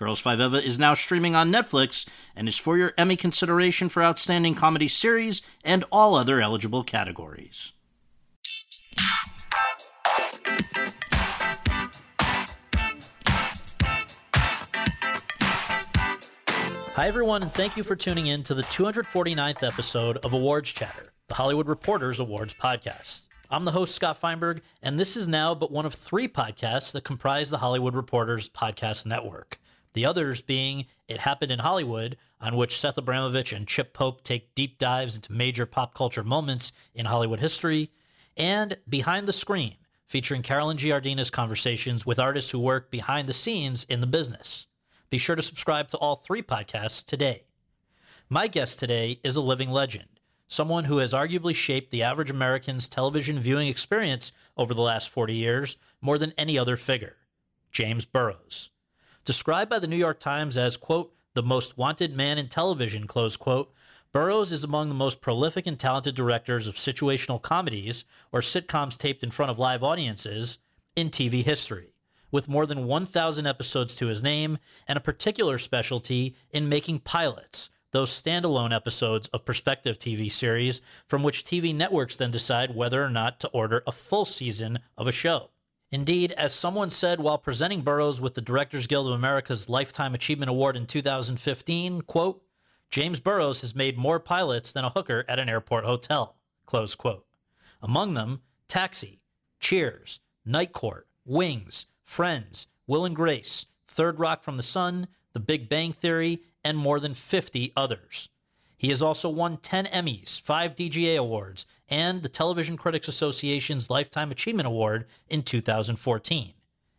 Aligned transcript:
Girls 0.00 0.18
Five 0.18 0.40
Eva 0.40 0.56
is 0.56 0.78
now 0.78 0.94
streaming 0.94 1.36
on 1.36 1.52
Netflix 1.52 2.06
and 2.34 2.48
is 2.48 2.56
for 2.56 2.78
your 2.78 2.94
Emmy 2.96 3.16
consideration 3.16 3.90
for 3.90 4.02
Outstanding 4.02 4.54
Comedy 4.54 4.88
Series 4.88 5.42
and 5.62 5.84
all 5.92 6.14
other 6.14 6.40
eligible 6.40 6.82
categories. 6.82 7.72
Hi, 16.94 17.06
everyone, 17.06 17.42
and 17.42 17.52
thank 17.52 17.76
you 17.76 17.82
for 17.82 17.94
tuning 17.94 18.28
in 18.28 18.42
to 18.44 18.54
the 18.54 18.62
249th 18.62 19.62
episode 19.62 20.16
of 20.24 20.32
Awards 20.32 20.72
Chatter, 20.72 21.12
the 21.28 21.34
Hollywood 21.34 21.68
Reporters 21.68 22.20
Awards 22.20 22.54
podcast. 22.54 23.28
I'm 23.50 23.66
the 23.66 23.72
host, 23.72 23.94
Scott 23.94 24.16
Feinberg, 24.16 24.62
and 24.82 24.98
this 24.98 25.14
is 25.14 25.28
now 25.28 25.54
but 25.54 25.70
one 25.70 25.84
of 25.84 25.92
three 25.92 26.26
podcasts 26.26 26.92
that 26.92 27.04
comprise 27.04 27.50
the 27.50 27.58
Hollywood 27.58 27.94
Reporters 27.94 28.48
Podcast 28.48 29.04
Network. 29.04 29.58
The 29.92 30.06
others 30.06 30.40
being 30.40 30.86
It 31.08 31.20
Happened 31.20 31.50
in 31.50 31.58
Hollywood, 31.58 32.16
on 32.40 32.56
which 32.56 32.78
Seth 32.78 32.96
Abramovitch 32.96 33.52
and 33.54 33.66
Chip 33.66 33.92
Pope 33.92 34.22
take 34.22 34.54
deep 34.54 34.78
dives 34.78 35.16
into 35.16 35.32
major 35.32 35.66
pop 35.66 35.94
culture 35.94 36.24
moments 36.24 36.72
in 36.94 37.06
Hollywood 37.06 37.40
history, 37.40 37.90
and 38.36 38.76
Behind 38.88 39.26
the 39.26 39.32
Screen, 39.32 39.76
featuring 40.06 40.42
Carolyn 40.42 40.76
Giardina's 40.76 41.30
conversations 41.30 42.06
with 42.06 42.18
artists 42.18 42.50
who 42.50 42.58
work 42.58 42.90
behind 42.90 43.28
the 43.28 43.34
scenes 43.34 43.84
in 43.84 44.00
the 44.00 44.06
business. 44.06 44.66
Be 45.10 45.18
sure 45.18 45.36
to 45.36 45.42
subscribe 45.42 45.88
to 45.88 45.96
all 45.96 46.16
three 46.16 46.42
podcasts 46.42 47.04
today. 47.04 47.44
My 48.28 48.46
guest 48.46 48.78
today 48.78 49.18
is 49.24 49.36
a 49.36 49.40
living 49.40 49.70
legend 49.70 50.06
someone 50.50 50.84
who 50.84 50.98
has 50.98 51.12
arguably 51.12 51.54
shaped 51.54 51.90
the 51.90 52.02
average 52.02 52.30
American's 52.30 52.88
television 52.88 53.38
viewing 53.38 53.68
experience 53.68 54.32
over 54.56 54.74
the 54.74 54.80
last 54.80 55.08
40 55.08 55.32
years 55.32 55.76
more 56.00 56.18
than 56.18 56.34
any 56.36 56.58
other 56.58 56.76
figure 56.76 57.16
James 57.70 58.04
Burrows. 58.04 58.70
Described 59.24 59.68
by 59.68 59.78
the 59.78 59.86
New 59.86 59.96
York 59.96 60.18
Times 60.18 60.56
as, 60.56 60.78
quote, 60.78 61.12
the 61.34 61.42
most 61.42 61.76
wanted 61.76 62.16
man 62.16 62.38
in 62.38 62.48
television, 62.48 63.06
close 63.06 63.36
quote, 63.36 63.72
Burrows 64.12 64.50
is 64.50 64.64
among 64.64 64.88
the 64.88 64.94
most 64.94 65.20
prolific 65.20 65.66
and 65.66 65.78
talented 65.78 66.14
directors 66.14 66.66
of 66.66 66.74
situational 66.74 67.40
comedies 67.40 68.04
or 68.32 68.40
sitcoms 68.40 68.96
taped 68.96 69.22
in 69.22 69.30
front 69.30 69.50
of 69.50 69.58
live 69.58 69.84
audiences 69.84 70.58
in 70.96 71.10
TV 71.10 71.44
history, 71.44 71.92
with 72.30 72.48
more 72.48 72.66
than 72.66 72.86
1,000 72.86 73.46
episodes 73.46 73.94
to 73.96 74.06
his 74.06 74.22
name 74.22 74.58
and 74.88 74.96
a 74.96 75.02
particular 75.02 75.58
specialty 75.58 76.34
in 76.50 76.68
making 76.68 77.00
pilots 77.00 77.68
those 77.92 78.10
standalone 78.10 78.74
episodes 78.74 79.28
of 79.28 79.44
prospective 79.44 79.98
TV 79.98 80.32
series 80.32 80.80
from 81.06 81.22
which 81.22 81.44
TV 81.44 81.74
networks 81.74 82.16
then 82.16 82.30
decide 82.30 82.74
whether 82.74 83.04
or 83.04 83.10
not 83.10 83.38
to 83.40 83.48
order 83.48 83.82
a 83.86 83.92
full 83.92 84.24
season 84.24 84.78
of 84.96 85.06
a 85.06 85.12
show. 85.12 85.50
Indeed, 85.92 86.30
as 86.32 86.54
someone 86.54 86.90
said 86.90 87.20
while 87.20 87.38
presenting 87.38 87.80
Burrows 87.80 88.20
with 88.20 88.34
the 88.34 88.40
Directors 88.40 88.86
Guild 88.86 89.08
of 89.08 89.12
America's 89.12 89.68
Lifetime 89.68 90.14
Achievement 90.14 90.48
Award 90.48 90.76
in 90.76 90.86
2015, 90.86 92.02
quote, 92.02 92.42
James 92.90 93.18
Burrows 93.18 93.60
has 93.60 93.74
made 93.74 93.98
more 93.98 94.20
pilots 94.20 94.72
than 94.72 94.84
a 94.84 94.90
hooker 94.90 95.24
at 95.28 95.40
an 95.40 95.48
airport 95.48 95.84
hotel, 95.84 96.36
close 96.64 96.94
quote. 96.94 97.26
Among 97.82 98.14
them, 98.14 98.42
Taxi, 98.68 99.20
Cheers, 99.58 100.20
Night 100.44 100.72
Court, 100.72 101.08
Wings, 101.24 101.86
Friends, 102.04 102.68
Will 102.86 103.04
and 103.04 103.16
Grace, 103.16 103.66
Third 103.86 104.20
Rock 104.20 104.44
from 104.44 104.56
the 104.56 104.62
Sun, 104.62 105.08
The 105.32 105.40
Big 105.40 105.68
Bang 105.68 105.92
Theory, 105.92 106.42
and 106.62 106.78
more 106.78 107.00
than 107.00 107.14
50 107.14 107.72
others. 107.76 108.28
He 108.76 108.90
has 108.90 109.02
also 109.02 109.28
won 109.28 109.56
10 109.56 109.86
Emmys, 109.86 110.40
5 110.40 110.74
DGA 110.74 111.16
awards, 111.18 111.66
and 111.90 112.22
the 112.22 112.28
Television 112.28 112.76
Critics 112.76 113.08
Association's 113.08 113.90
Lifetime 113.90 114.30
Achievement 114.30 114.68
Award 114.68 115.06
in 115.28 115.42
2014. 115.42 116.52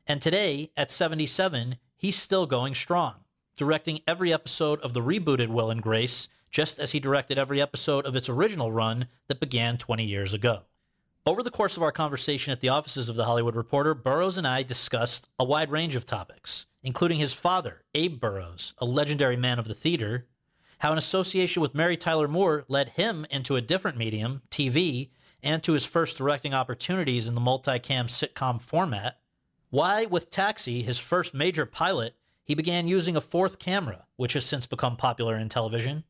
And 0.05 0.21
today, 0.21 0.71
at 0.75 0.91
77, 0.91 1.77
he's 1.95 2.17
still 2.17 2.45
going 2.45 2.75
strong, 2.75 3.15
directing 3.57 4.01
every 4.05 4.33
episode 4.33 4.81
of 4.81 4.93
the 4.93 5.01
rebooted 5.01 5.47
Will 5.47 5.71
and 5.71 5.81
Grace, 5.81 6.27
just 6.49 6.79
as 6.79 6.91
he 6.91 6.99
directed 6.99 7.37
every 7.37 7.61
episode 7.61 8.05
of 8.05 8.15
its 8.15 8.27
original 8.27 8.71
run 8.71 9.07
that 9.27 9.39
began 9.39 9.77
20 9.77 10.03
years 10.03 10.33
ago. 10.33 10.63
Over 11.25 11.43
the 11.43 11.51
course 11.51 11.77
of 11.77 11.83
our 11.83 11.91
conversation 11.91 12.51
at 12.51 12.59
the 12.59 12.69
offices 12.69 13.07
of 13.07 13.15
The 13.15 13.25
Hollywood 13.25 13.55
Reporter, 13.55 13.93
Burrows 13.93 14.37
and 14.37 14.47
I 14.47 14.63
discussed 14.63 15.29
a 15.39 15.45
wide 15.45 15.71
range 15.71 15.95
of 15.95 16.05
topics, 16.05 16.65
including 16.83 17.19
his 17.19 17.31
father, 17.31 17.83
Abe 17.93 18.19
Burrows, 18.19 18.73
a 18.79 18.85
legendary 18.85 19.37
man 19.37 19.59
of 19.59 19.67
the 19.67 19.75
theater, 19.75 20.25
how 20.81 20.91
an 20.91 20.97
association 20.97 21.61
with 21.61 21.75
Mary 21.75 21.95
Tyler 21.95 22.27
Moore 22.27 22.65
led 22.67 22.89
him 22.89 23.23
into 23.29 23.55
a 23.55 23.61
different 23.61 23.99
medium, 23.99 24.41
TV, 24.49 25.11
and 25.43 25.61
to 25.61 25.73
his 25.73 25.85
first 25.85 26.17
directing 26.17 26.55
opportunities 26.55 27.27
in 27.27 27.35
the 27.35 27.41
multicam 27.41 28.05
sitcom 28.05 28.59
format, 28.59 29.19
why, 29.69 30.05
with 30.05 30.31
Taxi, 30.31 30.81
his 30.81 30.97
first 30.97 31.35
major 31.35 31.67
pilot, 31.67 32.15
he 32.43 32.55
began 32.55 32.87
using 32.87 33.15
a 33.15 33.21
fourth 33.21 33.59
camera, 33.59 34.07
which 34.15 34.33
has 34.33 34.43
since 34.43 34.65
become 34.65 34.97
popular 34.97 35.37
in 35.37 35.49
television, 35.49 36.03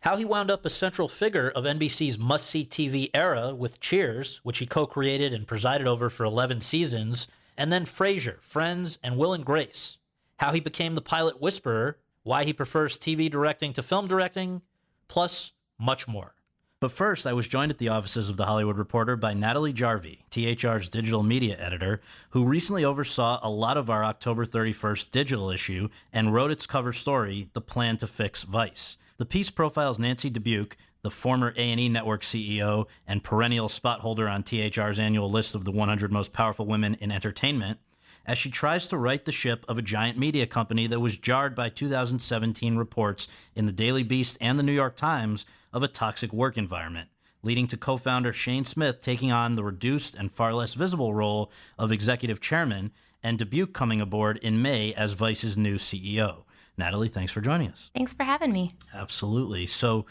how 0.00 0.16
he 0.16 0.24
wound 0.24 0.50
up 0.50 0.64
a 0.64 0.70
central 0.70 1.08
figure 1.08 1.50
of 1.50 1.64
NBC's 1.64 2.18
must 2.18 2.46
see 2.46 2.64
TV 2.64 3.10
era 3.12 3.54
with 3.54 3.80
Cheers, 3.80 4.40
which 4.44 4.58
he 4.58 4.66
co 4.66 4.86
created 4.86 5.34
and 5.34 5.46
presided 5.46 5.86
over 5.86 6.08
for 6.08 6.24
11 6.24 6.62
seasons, 6.62 7.28
and 7.58 7.70
then 7.70 7.84
Frasier, 7.84 8.40
Friends, 8.40 8.98
and 9.02 9.18
Will 9.18 9.34
and 9.34 9.44
Grace. 9.44 9.98
How 10.38 10.52
he 10.52 10.60
became 10.60 10.94
the 10.94 11.02
pilot 11.02 11.38
whisperer, 11.38 11.98
why 12.26 12.42
he 12.42 12.52
prefers 12.52 12.98
TV 12.98 13.30
directing 13.30 13.72
to 13.72 13.80
film 13.80 14.08
directing, 14.08 14.60
plus 15.06 15.52
much 15.78 16.08
more. 16.08 16.34
But 16.80 16.90
first, 16.90 17.24
I 17.24 17.32
was 17.32 17.46
joined 17.46 17.70
at 17.70 17.78
the 17.78 17.88
offices 17.88 18.28
of 18.28 18.36
The 18.36 18.46
Hollywood 18.46 18.76
Reporter 18.76 19.14
by 19.14 19.32
Natalie 19.32 19.72
Jarvey, 19.72 20.22
THR's 20.32 20.88
digital 20.88 21.22
media 21.22 21.56
editor, 21.56 22.00
who 22.30 22.44
recently 22.44 22.84
oversaw 22.84 23.38
a 23.44 23.48
lot 23.48 23.76
of 23.76 23.88
our 23.88 24.04
October 24.04 24.44
31st 24.44 25.12
digital 25.12 25.52
issue 25.52 25.88
and 26.12 26.34
wrote 26.34 26.50
its 26.50 26.66
cover 26.66 26.92
story, 26.92 27.48
The 27.52 27.60
Plan 27.60 27.96
to 27.98 28.08
Fix 28.08 28.42
Vice. 28.42 28.96
The 29.18 29.24
piece 29.24 29.50
profiles 29.50 30.00
Nancy 30.00 30.28
Dubuc, 30.28 30.72
the 31.02 31.12
former 31.12 31.54
A&E 31.56 31.88
Network 31.88 32.22
CEO 32.22 32.86
and 33.06 33.22
perennial 33.22 33.68
spot 33.68 34.00
holder 34.00 34.28
on 34.28 34.42
THR's 34.42 34.98
annual 34.98 35.30
list 35.30 35.54
of 35.54 35.64
the 35.64 35.70
100 35.70 36.10
most 36.10 36.32
powerful 36.32 36.66
women 36.66 36.94
in 36.94 37.12
entertainment, 37.12 37.78
as 38.26 38.36
she 38.36 38.50
tries 38.50 38.88
to 38.88 38.98
right 38.98 39.24
the 39.24 39.32
ship 39.32 39.64
of 39.68 39.78
a 39.78 39.82
giant 39.82 40.18
media 40.18 40.46
company 40.46 40.86
that 40.86 41.00
was 41.00 41.16
jarred 41.16 41.54
by 41.54 41.68
2017 41.68 42.76
reports 42.76 43.28
in 43.54 43.66
the 43.66 43.72
Daily 43.72 44.02
Beast 44.02 44.36
and 44.40 44.58
the 44.58 44.62
New 44.62 44.72
York 44.72 44.96
Times 44.96 45.46
of 45.72 45.82
a 45.82 45.88
toxic 45.88 46.32
work 46.32 46.58
environment, 46.58 47.08
leading 47.42 47.68
to 47.68 47.76
co 47.76 47.96
founder 47.96 48.32
Shane 48.32 48.64
Smith 48.64 49.00
taking 49.00 49.30
on 49.30 49.54
the 49.54 49.64
reduced 49.64 50.14
and 50.14 50.32
far 50.32 50.52
less 50.52 50.74
visible 50.74 51.14
role 51.14 51.52
of 51.78 51.92
executive 51.92 52.40
chairman, 52.40 52.90
and 53.22 53.38
Dubuc 53.38 53.72
coming 53.72 54.00
aboard 54.00 54.38
in 54.38 54.60
May 54.60 54.92
as 54.94 55.12
Vice's 55.12 55.56
new 55.56 55.76
CEO. 55.76 56.45
Natalie, 56.78 57.08
thanks 57.08 57.32
for 57.32 57.40
joining 57.40 57.70
us. 57.70 57.90
Thanks 57.94 58.12
for 58.12 58.24
having 58.24 58.52
me. 58.52 58.74
Absolutely. 58.94 59.66
So 59.66 60.04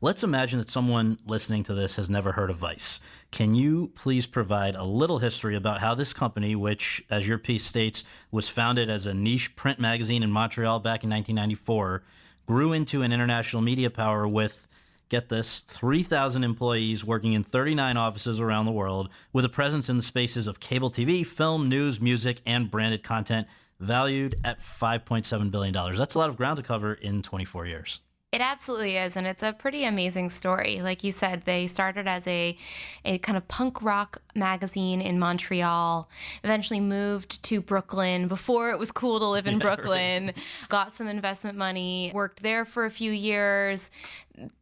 let's 0.00 0.22
imagine 0.22 0.58
that 0.60 0.70
someone 0.70 1.18
listening 1.26 1.64
to 1.64 1.74
this 1.74 1.96
has 1.96 2.08
never 2.08 2.32
heard 2.32 2.50
of 2.50 2.56
Vice. 2.56 3.00
Can 3.30 3.54
you 3.54 3.88
please 3.94 4.26
provide 4.26 4.74
a 4.74 4.84
little 4.84 5.18
history 5.18 5.56
about 5.56 5.80
how 5.80 5.94
this 5.94 6.12
company, 6.12 6.54
which, 6.54 7.02
as 7.10 7.26
your 7.26 7.38
piece 7.38 7.64
states, 7.64 8.04
was 8.30 8.48
founded 8.48 8.88
as 8.88 9.06
a 9.06 9.14
niche 9.14 9.56
print 9.56 9.80
magazine 9.80 10.22
in 10.22 10.30
Montreal 10.30 10.78
back 10.78 11.02
in 11.02 11.10
1994, 11.10 12.04
grew 12.46 12.72
into 12.72 13.02
an 13.02 13.12
international 13.12 13.62
media 13.62 13.90
power 13.90 14.26
with 14.26 14.68
get 15.08 15.28
this 15.28 15.60
3,000 15.60 16.42
employees 16.42 17.04
working 17.04 17.34
in 17.34 17.44
39 17.44 17.98
offices 17.98 18.40
around 18.40 18.64
the 18.64 18.72
world 18.72 19.10
with 19.30 19.44
a 19.44 19.48
presence 19.48 19.90
in 19.90 19.98
the 19.98 20.02
spaces 20.02 20.46
of 20.46 20.58
cable 20.58 20.90
TV, 20.90 21.26
film, 21.26 21.68
news, 21.68 22.00
music, 22.00 22.40
and 22.46 22.70
branded 22.70 23.02
content 23.02 23.46
valued 23.82 24.36
at 24.44 24.60
$5.7 24.60 25.50
billion. 25.50 25.74
That's 25.96 26.14
a 26.14 26.18
lot 26.18 26.30
of 26.30 26.36
ground 26.36 26.56
to 26.56 26.62
cover 26.62 26.94
in 26.94 27.22
24 27.22 27.66
years. 27.66 28.00
It 28.32 28.40
absolutely 28.40 28.96
is, 28.96 29.18
and 29.18 29.26
it's 29.26 29.42
a 29.42 29.52
pretty 29.52 29.84
amazing 29.84 30.30
story. 30.30 30.80
Like 30.80 31.04
you 31.04 31.12
said, 31.12 31.42
they 31.44 31.66
started 31.66 32.08
as 32.08 32.26
a, 32.26 32.56
a 33.04 33.18
kind 33.18 33.36
of 33.36 33.46
punk 33.46 33.82
rock 33.82 34.22
magazine 34.34 35.02
in 35.02 35.18
Montreal, 35.18 36.08
eventually 36.42 36.80
moved 36.80 37.42
to 37.42 37.60
Brooklyn 37.60 38.28
before 38.28 38.70
it 38.70 38.78
was 38.78 38.90
cool 38.90 39.18
to 39.18 39.26
live 39.26 39.46
in 39.46 39.54
yeah, 39.58 39.58
Brooklyn, 39.58 40.26
right. 40.28 40.36
got 40.70 40.94
some 40.94 41.08
investment 41.08 41.58
money, 41.58 42.10
worked 42.14 42.42
there 42.42 42.64
for 42.64 42.86
a 42.86 42.90
few 42.90 43.12
years. 43.12 43.90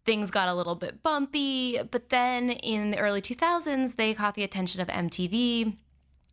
Things 0.04 0.32
got 0.32 0.48
a 0.48 0.54
little 0.54 0.74
bit 0.74 1.04
bumpy, 1.04 1.80
but 1.92 2.08
then 2.08 2.50
in 2.50 2.90
the 2.90 2.98
early 2.98 3.22
2000s, 3.22 3.94
they 3.94 4.14
caught 4.14 4.34
the 4.34 4.42
attention 4.42 4.80
of 4.80 4.88
MTV 4.88 5.76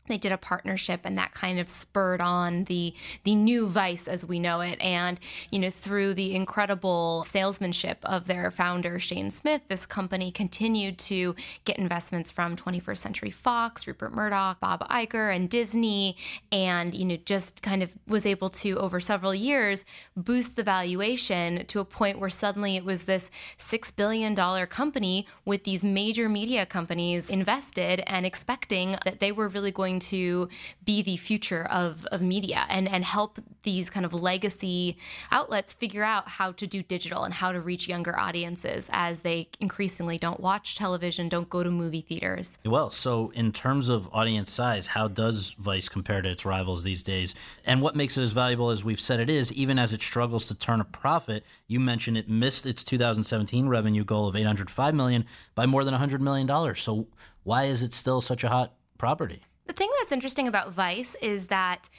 they 0.08 0.18
did 0.18 0.32
a 0.32 0.38
partnership 0.38 1.02
and 1.04 1.18
that 1.18 1.34
kind 1.34 1.60
of 1.60 1.70
spurred 1.70 2.22
on 2.22 2.66
the 2.66 2.94
the 3.24 3.36
new 3.36 3.68
vice 3.68 4.08
as 4.08 4.26
we 4.26 4.40
know 4.40 4.62
it. 4.62 4.80
And 4.82 5.20
you 5.52 5.60
know 5.60 5.70
through 5.70 6.14
the 6.14 6.36
incredible 6.36 7.24
salesmanship 7.24 8.00
of 8.04 8.28
their 8.28 8.52
founder 8.52 9.00
shane 9.00 9.30
smith 9.30 9.62
this 9.68 9.86
company 9.86 10.32
continued 10.32 10.98
to 10.98 11.36
get 11.66 11.78
investments 11.78 12.32
from 12.32 12.56
21st 12.56 12.98
century 12.98 13.32
fox 13.32 13.88
rupert 13.88 14.14
murdoch 14.14 14.60
bob 14.60 14.88
Iger 14.90 15.36
and 15.36 15.50
disney. 15.50 16.16
And 16.52 16.94
you 16.94 17.06
know 17.06 17.18
just 17.26 17.62
kind 17.62 17.84
of 17.84 17.94
was 18.08 18.26
able 18.26 18.50
to 18.50 18.78
over 18.78 19.00
several 19.00 19.34
years 19.34 19.86
boost 20.16 20.56
the 20.56 20.64
valuation 20.64 21.66
to 21.66 21.80
a 21.80 21.86
point 21.86 22.20
where 22.20 22.30
suddenly 22.30 22.76
it 22.76 22.86
was 22.86 23.06
this 23.06 23.30
6 23.58 23.92
billion 23.92 24.34
dollar 24.34 24.66
company 24.66 25.28
with 25.46 25.64
these 25.64 25.84
major 25.84 26.30
media 26.30 26.66
companies 26.66 27.30
invested 27.30 28.04
and 28.08 28.26
expecting 28.26 28.98
that 29.06 29.20
they 29.20 29.32
were 29.32 29.48
really 29.48 29.72
going 29.72 29.97
to 30.00 30.50
be 30.86 31.02
the 31.02 31.18
future 31.18 31.68
of, 31.70 32.06
of 32.12 32.22
media 32.22 32.66
and, 32.70 32.88
and 32.88 33.04
help 33.04 33.40
these 33.64 33.90
kind 33.90 34.06
of 34.06 34.14
legacy 34.14 34.98
outlets 35.32 35.74
figure 35.74 36.04
out 36.04 36.28
how 36.28 36.52
to 36.54 36.66
do 36.66 36.82
digital 36.82 37.24
and 37.24 37.34
how 37.34 37.52
to 37.52 37.60
reach 37.60 37.88
younger 37.88 38.18
audiences 38.18 38.90
as 38.92 39.22
they 39.22 39.50
increasingly 39.60 40.18
don't 40.18 40.40
watch 40.40 40.76
television, 40.76 41.28
don't 41.28 41.50
go 41.50 41.64
to 41.64 41.72
movie 41.72 42.02
theaters. 42.02 42.58
Well, 42.66 42.90
so 42.90 43.30
in 43.36 43.52
terms 43.52 43.90
of 43.90 44.08
audience 44.14 44.52
size, 44.52 44.88
how 44.88 45.08
does 45.08 45.56
Vice 45.60 45.90
compare 45.90 46.22
to 46.22 46.30
its 46.30 46.46
rivals 46.46 46.84
these 46.84 47.04
days? 47.04 47.36
And 47.66 47.82
what 47.82 47.96
makes 47.96 48.18
it 48.18 48.22
as 48.22 48.32
valuable 48.32 48.70
as 48.70 48.84
we've 48.84 49.00
said 49.00 49.20
it 49.20 49.30
is, 49.30 49.52
even 49.52 49.78
as 49.78 49.94
it 49.94 50.02
struggles 50.02 50.48
to 50.48 50.56
turn 50.56 50.80
a 50.80 50.86
profit? 50.86 51.44
You 51.68 51.80
mentioned 51.80 52.18
it 52.18 52.30
missed 52.30 52.66
its 52.66 52.84
2017 52.84 53.68
revenue 53.68 54.04
goal 54.04 54.28
of 54.28 54.36
805 54.36 54.96
million 54.96 55.26
by 55.56 55.66
more 55.66 55.84
than 55.84 55.94
100 55.94 56.22
million 56.22 56.48
dollars. 56.48 56.82
So 56.82 57.08
why 57.44 57.64
is 57.66 57.82
it 57.82 57.94
still 57.94 58.22
such 58.22 58.44
a 58.44 58.50
hot 58.50 58.74
property? 58.98 59.42
The 59.68 59.74
thing 59.74 59.90
that's 60.00 60.14
interesting 60.14 60.48
about 60.48 60.72
Vice 60.72 61.16
is 61.22 61.48
that 61.48 61.90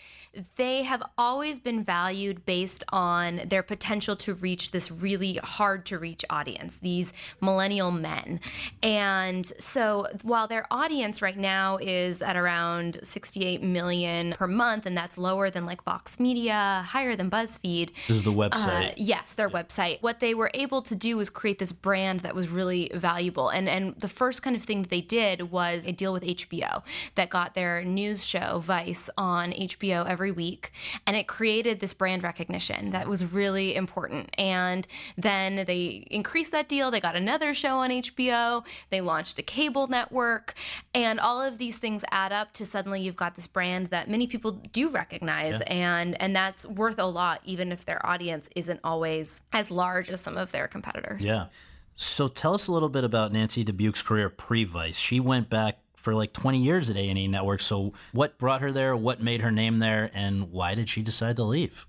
they 0.56 0.82
have 0.82 1.02
always 1.16 1.58
been 1.58 1.82
valued 1.82 2.44
based 2.44 2.84
on 2.90 3.40
their 3.46 3.62
potential 3.62 4.16
to 4.16 4.34
reach 4.34 4.70
this 4.70 4.90
really 4.90 5.34
hard 5.42 5.86
to 5.86 5.98
reach 5.98 6.24
audience, 6.30 6.78
these 6.78 7.12
millennial 7.40 7.90
men. 7.90 8.40
And 8.82 9.46
so 9.58 10.06
while 10.22 10.46
their 10.46 10.66
audience 10.70 11.22
right 11.22 11.36
now 11.36 11.78
is 11.80 12.22
at 12.22 12.36
around 12.36 12.98
68 13.02 13.62
million 13.62 14.32
per 14.32 14.46
month, 14.46 14.86
and 14.86 14.96
that's 14.96 15.18
lower 15.18 15.50
than 15.50 15.66
like 15.66 15.82
Vox 15.84 16.20
Media, 16.20 16.84
higher 16.86 17.16
than 17.16 17.30
BuzzFeed. 17.30 17.90
This 18.06 18.18
is 18.18 18.22
the 18.24 18.32
website. 18.32 18.90
Uh, 18.90 18.94
yes, 18.96 19.32
their 19.32 19.48
yeah. 19.48 19.62
website. 19.62 20.02
What 20.02 20.20
they 20.20 20.34
were 20.34 20.50
able 20.54 20.82
to 20.82 20.94
do 20.94 21.16
was 21.16 21.30
create 21.30 21.58
this 21.58 21.72
brand 21.72 22.20
that 22.20 22.34
was 22.34 22.48
really 22.48 22.90
valuable. 22.94 23.48
And 23.48 23.68
and 23.68 23.94
the 23.96 24.08
first 24.08 24.42
kind 24.42 24.56
of 24.56 24.62
thing 24.62 24.82
that 24.82 24.90
they 24.90 25.00
did 25.00 25.50
was 25.50 25.86
a 25.86 25.92
deal 25.92 26.12
with 26.12 26.22
HBO 26.22 26.82
that 27.14 27.30
got 27.30 27.54
their 27.54 27.84
news 27.84 28.24
show 28.24 28.58
Vice 28.58 29.08
on 29.16 29.52
HBO 29.52 30.06
every 30.06 30.17
every 30.18 30.32
week. 30.32 30.72
And 31.06 31.16
it 31.16 31.28
created 31.28 31.78
this 31.78 31.94
brand 31.94 32.24
recognition 32.24 32.90
that 32.90 33.06
was 33.06 33.32
really 33.32 33.76
important. 33.76 34.34
And 34.36 34.84
then 35.16 35.64
they 35.64 36.04
increased 36.10 36.50
that 36.50 36.68
deal. 36.68 36.90
They 36.90 36.98
got 37.00 37.14
another 37.14 37.54
show 37.54 37.78
on 37.78 37.90
HBO. 37.90 38.64
They 38.90 39.00
launched 39.00 39.38
a 39.38 39.42
cable 39.42 39.86
network. 39.86 40.54
And 40.92 41.20
all 41.20 41.40
of 41.40 41.58
these 41.58 41.78
things 41.78 42.02
add 42.10 42.32
up 42.32 42.52
to 42.54 42.66
suddenly 42.66 43.00
you've 43.00 43.14
got 43.14 43.36
this 43.36 43.46
brand 43.46 43.90
that 43.90 44.10
many 44.10 44.26
people 44.26 44.50
do 44.50 44.90
recognize. 44.90 45.54
Yeah. 45.60 45.72
And, 45.72 46.20
and 46.20 46.34
that's 46.34 46.66
worth 46.66 46.98
a 46.98 47.06
lot, 47.06 47.40
even 47.44 47.70
if 47.70 47.84
their 47.84 48.04
audience 48.04 48.48
isn't 48.56 48.80
always 48.82 49.42
as 49.52 49.70
large 49.70 50.10
as 50.10 50.20
some 50.20 50.36
of 50.36 50.50
their 50.50 50.66
competitors. 50.66 51.24
Yeah. 51.24 51.46
So 51.94 52.26
tell 52.26 52.54
us 52.54 52.66
a 52.66 52.72
little 52.72 52.88
bit 52.88 53.04
about 53.04 53.32
Nancy 53.32 53.64
Dubuc's 53.64 54.02
career 54.02 54.30
pre 54.30 54.64
Vice. 54.64 54.98
She 54.98 55.20
went 55.20 55.48
back 55.48 55.78
for 55.98 56.14
like 56.14 56.32
20 56.32 56.58
years 56.58 56.88
at 56.88 56.96
A&E 56.96 57.26
Network. 57.26 57.60
So 57.60 57.92
what 58.12 58.38
brought 58.38 58.60
her 58.60 58.70
there? 58.70 58.96
What 58.96 59.20
made 59.20 59.40
her 59.40 59.50
name 59.50 59.80
there? 59.80 60.10
And 60.14 60.52
why 60.52 60.76
did 60.76 60.88
she 60.88 61.02
decide 61.02 61.34
to 61.36 61.42
leave? 61.42 61.87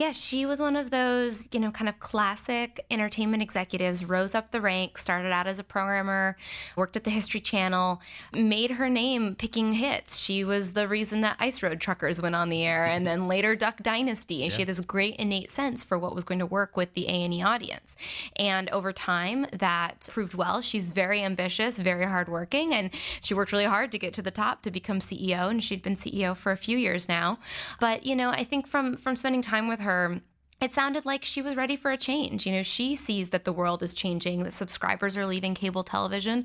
Yeah, 0.00 0.12
she 0.12 0.46
was 0.46 0.60
one 0.60 0.76
of 0.76 0.90
those, 0.90 1.46
you 1.52 1.60
know, 1.60 1.70
kind 1.70 1.86
of 1.86 2.00
classic 2.00 2.82
entertainment 2.90 3.42
executives, 3.42 4.02
rose 4.02 4.34
up 4.34 4.50
the 4.50 4.58
ranks, 4.58 5.02
started 5.02 5.30
out 5.30 5.46
as 5.46 5.58
a 5.58 5.62
programmer, 5.62 6.38
worked 6.74 6.96
at 6.96 7.04
the 7.04 7.10
History 7.10 7.38
Channel, 7.38 8.00
made 8.32 8.70
her 8.70 8.88
name 8.88 9.34
picking 9.34 9.74
hits. 9.74 10.16
She 10.16 10.42
was 10.42 10.72
the 10.72 10.88
reason 10.88 11.20
that 11.20 11.36
Ice 11.38 11.62
Road 11.62 11.82
Truckers 11.82 12.18
went 12.18 12.34
on 12.34 12.48
the 12.48 12.64
air 12.64 12.86
and 12.86 13.06
then 13.06 13.28
later 13.28 13.54
Duck 13.54 13.82
Dynasty. 13.82 14.42
And 14.42 14.50
yeah. 14.50 14.56
she 14.56 14.62
had 14.62 14.70
this 14.70 14.80
great 14.80 15.16
innate 15.16 15.50
sense 15.50 15.84
for 15.84 15.98
what 15.98 16.14
was 16.14 16.24
going 16.24 16.38
to 16.38 16.46
work 16.46 16.78
with 16.78 16.94
the 16.94 17.06
A&E 17.06 17.42
audience. 17.42 17.94
And 18.36 18.70
over 18.70 18.94
time, 18.94 19.48
that 19.52 20.08
proved 20.10 20.32
well. 20.32 20.62
She's 20.62 20.92
very 20.92 21.22
ambitious, 21.22 21.78
very 21.78 22.06
hardworking, 22.06 22.72
and 22.72 22.88
she 23.20 23.34
worked 23.34 23.52
really 23.52 23.64
hard 23.64 23.92
to 23.92 23.98
get 23.98 24.14
to 24.14 24.22
the 24.22 24.30
top 24.30 24.62
to 24.62 24.70
become 24.70 25.00
CEO. 25.00 25.50
And 25.50 25.62
she'd 25.62 25.82
been 25.82 25.92
CEO 25.92 26.34
for 26.34 26.52
a 26.52 26.56
few 26.56 26.78
years 26.78 27.06
now. 27.06 27.38
But, 27.80 28.06
you 28.06 28.16
know, 28.16 28.30
I 28.30 28.44
think 28.44 28.66
from 28.66 28.96
from 28.96 29.14
spending 29.14 29.42
time 29.42 29.68
with 29.68 29.80
her, 29.80 29.89
her 29.90 30.20
it 30.60 30.72
sounded 30.72 31.06
like 31.06 31.24
she 31.24 31.40
was 31.40 31.56
ready 31.56 31.74
for 31.74 31.90
a 31.90 31.96
change. 31.96 32.46
You 32.46 32.52
know, 32.52 32.62
she 32.62 32.94
sees 32.94 33.30
that 33.30 33.44
the 33.44 33.52
world 33.52 33.82
is 33.82 33.94
changing, 33.94 34.42
that 34.42 34.52
subscribers 34.52 35.16
are 35.16 35.24
leaving 35.24 35.54
cable 35.54 35.82
television. 35.82 36.44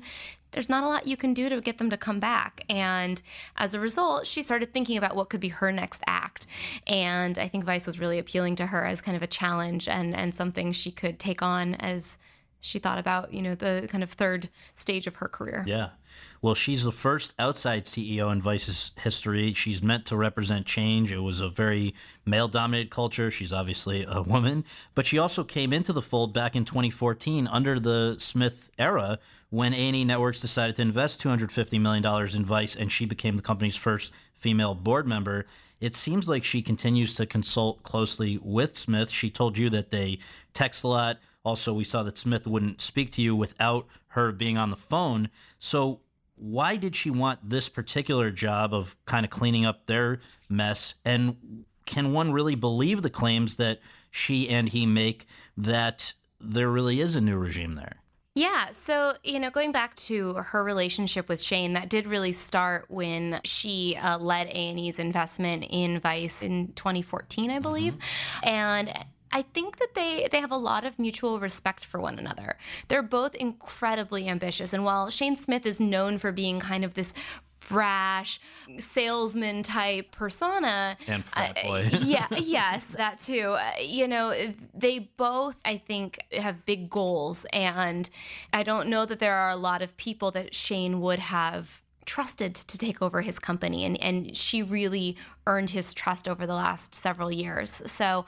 There's 0.52 0.70
not 0.70 0.84
a 0.84 0.88
lot 0.88 1.06
you 1.06 1.18
can 1.18 1.34
do 1.34 1.50
to 1.50 1.60
get 1.60 1.76
them 1.76 1.90
to 1.90 1.98
come 1.98 2.18
back. 2.18 2.64
And 2.70 3.20
as 3.58 3.74
a 3.74 3.80
result, 3.80 4.26
she 4.26 4.42
started 4.42 4.72
thinking 4.72 4.96
about 4.96 5.16
what 5.16 5.28
could 5.28 5.40
be 5.40 5.48
her 5.48 5.70
next 5.70 6.02
act. 6.06 6.46
And 6.86 7.36
I 7.36 7.48
think 7.48 7.64
Vice 7.64 7.86
was 7.86 8.00
really 8.00 8.18
appealing 8.18 8.56
to 8.56 8.66
her 8.66 8.86
as 8.86 9.02
kind 9.02 9.16
of 9.16 9.22
a 9.22 9.26
challenge 9.26 9.86
and, 9.86 10.16
and 10.16 10.34
something 10.34 10.72
she 10.72 10.90
could 10.90 11.18
take 11.18 11.42
on 11.42 11.74
as 11.74 12.18
she 12.60 12.78
thought 12.78 12.98
about, 12.98 13.32
you 13.32 13.42
know, 13.42 13.54
the 13.54 13.88
kind 13.90 14.02
of 14.02 14.10
third 14.10 14.48
stage 14.74 15.06
of 15.06 15.16
her 15.16 15.28
career. 15.28 15.64
Yeah. 15.66 15.90
Well, 16.42 16.54
she's 16.54 16.84
the 16.84 16.92
first 16.92 17.34
outside 17.38 17.84
CEO 17.84 18.30
in 18.30 18.40
Vice's 18.40 18.92
history. 18.98 19.52
She's 19.52 19.82
meant 19.82 20.06
to 20.06 20.16
represent 20.16 20.66
change. 20.66 21.12
It 21.12 21.18
was 21.18 21.40
a 21.40 21.48
very 21.48 21.94
male 22.24 22.48
dominated 22.48 22.90
culture. 22.90 23.30
She's 23.30 23.52
obviously 23.52 24.04
a 24.08 24.22
woman, 24.22 24.64
but 24.94 25.06
she 25.06 25.18
also 25.18 25.44
came 25.44 25.72
into 25.72 25.92
the 25.92 26.02
fold 26.02 26.32
back 26.32 26.54
in 26.54 26.64
2014 26.64 27.46
under 27.46 27.80
the 27.80 28.16
Smith 28.18 28.70
era 28.78 29.18
when 29.50 29.72
A&E 29.72 30.04
Networks 30.04 30.40
decided 30.40 30.76
to 30.76 30.82
invest 30.82 31.22
$250 31.22 31.80
million 31.80 32.04
in 32.34 32.44
Vice 32.44 32.74
and 32.74 32.90
she 32.92 33.06
became 33.06 33.36
the 33.36 33.42
company's 33.42 33.76
first 33.76 34.12
female 34.34 34.74
board 34.74 35.06
member. 35.06 35.46
It 35.80 35.94
seems 35.94 36.28
like 36.28 36.44
she 36.44 36.62
continues 36.62 37.14
to 37.16 37.26
consult 37.26 37.82
closely 37.82 38.38
with 38.42 38.76
Smith. 38.76 39.10
She 39.10 39.30
told 39.30 39.58
you 39.58 39.68
that 39.70 39.90
they 39.90 40.18
text 40.54 40.84
a 40.84 40.88
lot. 40.88 41.18
Also, 41.46 41.72
we 41.72 41.84
saw 41.84 42.02
that 42.02 42.18
Smith 42.18 42.44
wouldn't 42.44 42.80
speak 42.80 43.12
to 43.12 43.22
you 43.22 43.36
without 43.36 43.86
her 44.08 44.32
being 44.32 44.58
on 44.58 44.70
the 44.70 44.76
phone. 44.76 45.30
So, 45.60 46.00
why 46.34 46.74
did 46.74 46.96
she 46.96 47.08
want 47.08 47.48
this 47.48 47.68
particular 47.68 48.32
job 48.32 48.74
of 48.74 48.96
kind 49.06 49.24
of 49.24 49.30
cleaning 49.30 49.64
up 49.64 49.86
their 49.86 50.18
mess? 50.48 50.94
And 51.04 51.64
can 51.86 52.12
one 52.12 52.32
really 52.32 52.56
believe 52.56 53.02
the 53.02 53.10
claims 53.10 53.56
that 53.56 53.78
she 54.10 54.48
and 54.48 54.68
he 54.68 54.86
make 54.86 55.26
that 55.56 56.14
there 56.40 56.68
really 56.68 57.00
is 57.00 57.14
a 57.14 57.20
new 57.20 57.36
regime 57.36 57.74
there? 57.74 58.02
Yeah. 58.34 58.72
So, 58.72 59.14
you 59.22 59.38
know, 59.38 59.50
going 59.50 59.70
back 59.70 59.94
to 59.96 60.34
her 60.34 60.64
relationship 60.64 61.28
with 61.28 61.40
Shane, 61.40 61.74
that 61.74 61.88
did 61.88 62.08
really 62.08 62.32
start 62.32 62.86
when 62.88 63.40
she 63.44 63.96
uh, 63.96 64.18
led 64.18 64.48
A&E's 64.48 64.98
investment 64.98 65.64
in 65.70 66.00
Vice 66.00 66.42
in 66.42 66.72
2014, 66.74 67.52
I 67.52 67.60
believe. 67.60 67.94
Mm-hmm. 67.94 68.48
And 68.48 69.06
I 69.32 69.42
think 69.42 69.76
that 69.78 69.94
they 69.94 70.28
they 70.30 70.40
have 70.40 70.52
a 70.52 70.56
lot 70.56 70.84
of 70.84 70.98
mutual 70.98 71.40
respect 71.40 71.84
for 71.84 72.00
one 72.00 72.18
another. 72.18 72.58
They're 72.88 73.02
both 73.02 73.34
incredibly 73.34 74.28
ambitious, 74.28 74.72
and 74.72 74.84
while 74.84 75.10
Shane 75.10 75.36
Smith 75.36 75.66
is 75.66 75.80
known 75.80 76.18
for 76.18 76.32
being 76.32 76.60
kind 76.60 76.84
of 76.84 76.94
this 76.94 77.12
brash 77.68 78.40
salesman 78.78 79.62
type 79.62 80.12
persona 80.12 80.96
and 81.06 81.24
frat 81.24 81.58
boy. 81.64 81.90
Uh, 81.92 81.98
yeah, 82.02 82.26
yes, 82.36 82.86
that 82.86 83.20
too. 83.20 83.56
Uh, 83.58 83.72
you 83.80 84.06
know, 84.06 84.34
they 84.74 85.00
both 85.00 85.56
I 85.64 85.78
think 85.78 86.18
have 86.32 86.64
big 86.64 86.88
goals 86.88 87.46
and 87.52 88.08
I 88.52 88.62
don't 88.62 88.88
know 88.88 89.04
that 89.06 89.18
there 89.18 89.34
are 89.34 89.50
a 89.50 89.56
lot 89.56 89.82
of 89.82 89.96
people 89.96 90.30
that 90.32 90.54
Shane 90.54 91.00
would 91.00 91.18
have 91.18 91.82
trusted 92.04 92.54
to 92.54 92.78
take 92.78 93.02
over 93.02 93.20
his 93.20 93.38
company 93.38 93.84
and 93.84 94.00
and 94.00 94.36
she 94.36 94.62
really 94.62 95.16
earned 95.46 95.70
his 95.70 95.94
trust 95.94 96.28
over 96.28 96.46
the 96.46 96.54
last 96.54 96.94
several 96.94 97.30
years. 97.30 97.82
So, 97.86 98.26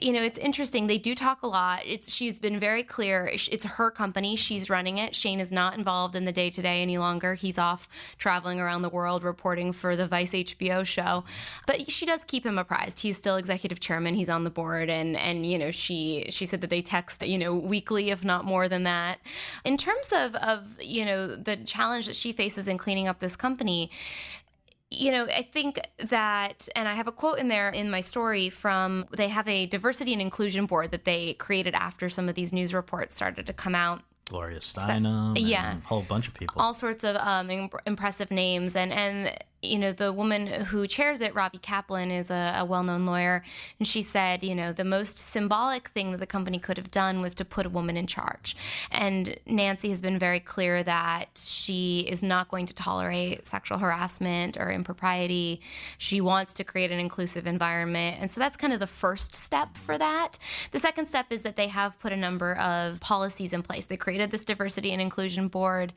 you 0.00 0.12
know, 0.12 0.22
it's 0.22 0.38
interesting. 0.38 0.86
They 0.86 0.98
do 0.98 1.14
talk 1.14 1.42
a 1.42 1.46
lot. 1.46 1.82
It's 1.84 2.12
she's 2.12 2.38
been 2.38 2.58
very 2.58 2.82
clear. 2.82 3.30
It's 3.32 3.64
her 3.64 3.90
company. 3.90 4.36
She's 4.36 4.70
running 4.70 4.98
it. 4.98 5.14
Shane 5.14 5.40
is 5.40 5.50
not 5.50 5.76
involved 5.76 6.14
in 6.14 6.24
the 6.24 6.32
day 6.32 6.50
to 6.50 6.62
day 6.62 6.82
any 6.82 6.98
longer. 6.98 7.34
He's 7.34 7.58
off 7.58 7.88
traveling 8.18 8.60
around 8.60 8.82
the 8.82 8.88
world 8.88 9.22
reporting 9.22 9.72
for 9.72 9.96
the 9.96 10.06
Vice 10.06 10.32
HBO 10.32 10.84
show. 10.84 11.24
But 11.66 11.90
she 11.90 12.06
does 12.06 12.24
keep 12.24 12.44
him 12.46 12.58
apprised. 12.58 13.00
He's 13.00 13.16
still 13.16 13.36
executive 13.36 13.80
chairman. 13.80 14.14
He's 14.14 14.30
on 14.30 14.44
the 14.44 14.50
board, 14.50 14.88
and 14.88 15.16
and 15.16 15.44
you 15.44 15.58
know 15.58 15.70
she 15.70 16.26
she 16.30 16.46
said 16.46 16.60
that 16.60 16.70
they 16.70 16.82
text 16.82 17.26
you 17.26 17.38
know 17.38 17.54
weekly, 17.54 18.10
if 18.10 18.24
not 18.24 18.44
more 18.44 18.68
than 18.68 18.84
that. 18.84 19.18
In 19.64 19.76
terms 19.76 20.12
of 20.12 20.34
of 20.36 20.76
you 20.80 21.04
know 21.04 21.34
the 21.34 21.56
challenge 21.56 22.06
that 22.06 22.16
she 22.16 22.32
faces 22.32 22.68
in 22.68 22.78
cleaning 22.78 23.08
up 23.08 23.18
this 23.18 23.36
company 23.36 23.90
you 24.90 25.12
know, 25.12 25.24
I 25.24 25.42
think 25.42 25.80
that, 25.98 26.68
and 26.74 26.88
I 26.88 26.94
have 26.94 27.06
a 27.06 27.12
quote 27.12 27.38
in 27.38 27.48
there 27.48 27.70
in 27.70 27.90
my 27.90 28.00
story 28.00 28.50
from 28.50 29.06
they 29.16 29.28
have 29.28 29.46
a 29.46 29.66
diversity 29.66 30.12
and 30.12 30.20
inclusion 30.20 30.66
board 30.66 30.90
that 30.90 31.04
they 31.04 31.34
created 31.34 31.74
after 31.74 32.08
some 32.08 32.28
of 32.28 32.34
these 32.34 32.52
news 32.52 32.74
reports 32.74 33.14
started 33.14 33.46
to 33.46 33.52
come 33.52 33.74
out. 33.74 34.02
Gloria 34.26 34.60
Steinem, 34.60 35.36
so, 35.36 35.44
yeah, 35.44 35.76
a 35.76 35.80
whole 35.80 36.02
bunch 36.02 36.28
of 36.28 36.34
people, 36.34 36.62
all 36.62 36.72
sorts 36.72 37.02
of 37.02 37.16
um, 37.16 37.68
impressive 37.84 38.30
names, 38.30 38.76
and 38.76 38.92
and 38.92 39.36
you 39.62 39.78
know, 39.78 39.92
the 39.92 40.12
woman 40.12 40.46
who 40.46 40.86
chairs 40.86 41.20
it, 41.20 41.34
Robbie 41.34 41.58
Kaplan, 41.58 42.10
is 42.10 42.30
a, 42.30 42.54
a 42.58 42.64
well 42.64 42.82
known 42.82 43.04
lawyer. 43.04 43.42
And 43.78 43.86
she 43.86 44.00
said, 44.00 44.42
you 44.42 44.54
know, 44.54 44.72
the 44.72 44.84
most 44.84 45.18
symbolic 45.18 45.88
thing 45.88 46.12
that 46.12 46.18
the 46.18 46.26
company 46.26 46.58
could 46.58 46.78
have 46.78 46.90
done 46.90 47.20
was 47.20 47.34
to 47.34 47.44
put 47.44 47.66
a 47.66 47.68
woman 47.68 47.96
in 47.96 48.06
charge. 48.06 48.56
And 48.90 49.38
Nancy 49.46 49.90
has 49.90 50.00
been 50.00 50.18
very 50.18 50.40
clear 50.40 50.82
that 50.82 51.26
she 51.36 52.00
is 52.00 52.22
not 52.22 52.48
going 52.48 52.66
to 52.66 52.74
tolerate 52.74 53.46
sexual 53.46 53.76
harassment 53.76 54.56
or 54.58 54.70
impropriety. 54.70 55.60
She 55.98 56.22
wants 56.22 56.54
to 56.54 56.64
create 56.64 56.90
an 56.90 56.98
inclusive 56.98 57.46
environment. 57.46 58.16
And 58.20 58.30
so 58.30 58.40
that's 58.40 58.56
kind 58.56 58.72
of 58.72 58.80
the 58.80 58.86
first 58.86 59.34
step 59.34 59.76
for 59.76 59.98
that. 59.98 60.38
The 60.70 60.78
second 60.78 61.04
step 61.04 61.26
is 61.30 61.42
that 61.42 61.56
they 61.56 61.68
have 61.68 62.00
put 62.00 62.12
a 62.14 62.16
number 62.16 62.54
of 62.54 63.00
policies 63.00 63.52
in 63.52 63.62
place. 63.62 63.84
They 63.84 63.96
created 63.96 64.30
this 64.30 64.44
diversity 64.44 64.90
and 64.92 65.02
inclusion 65.02 65.48
board. 65.48 65.92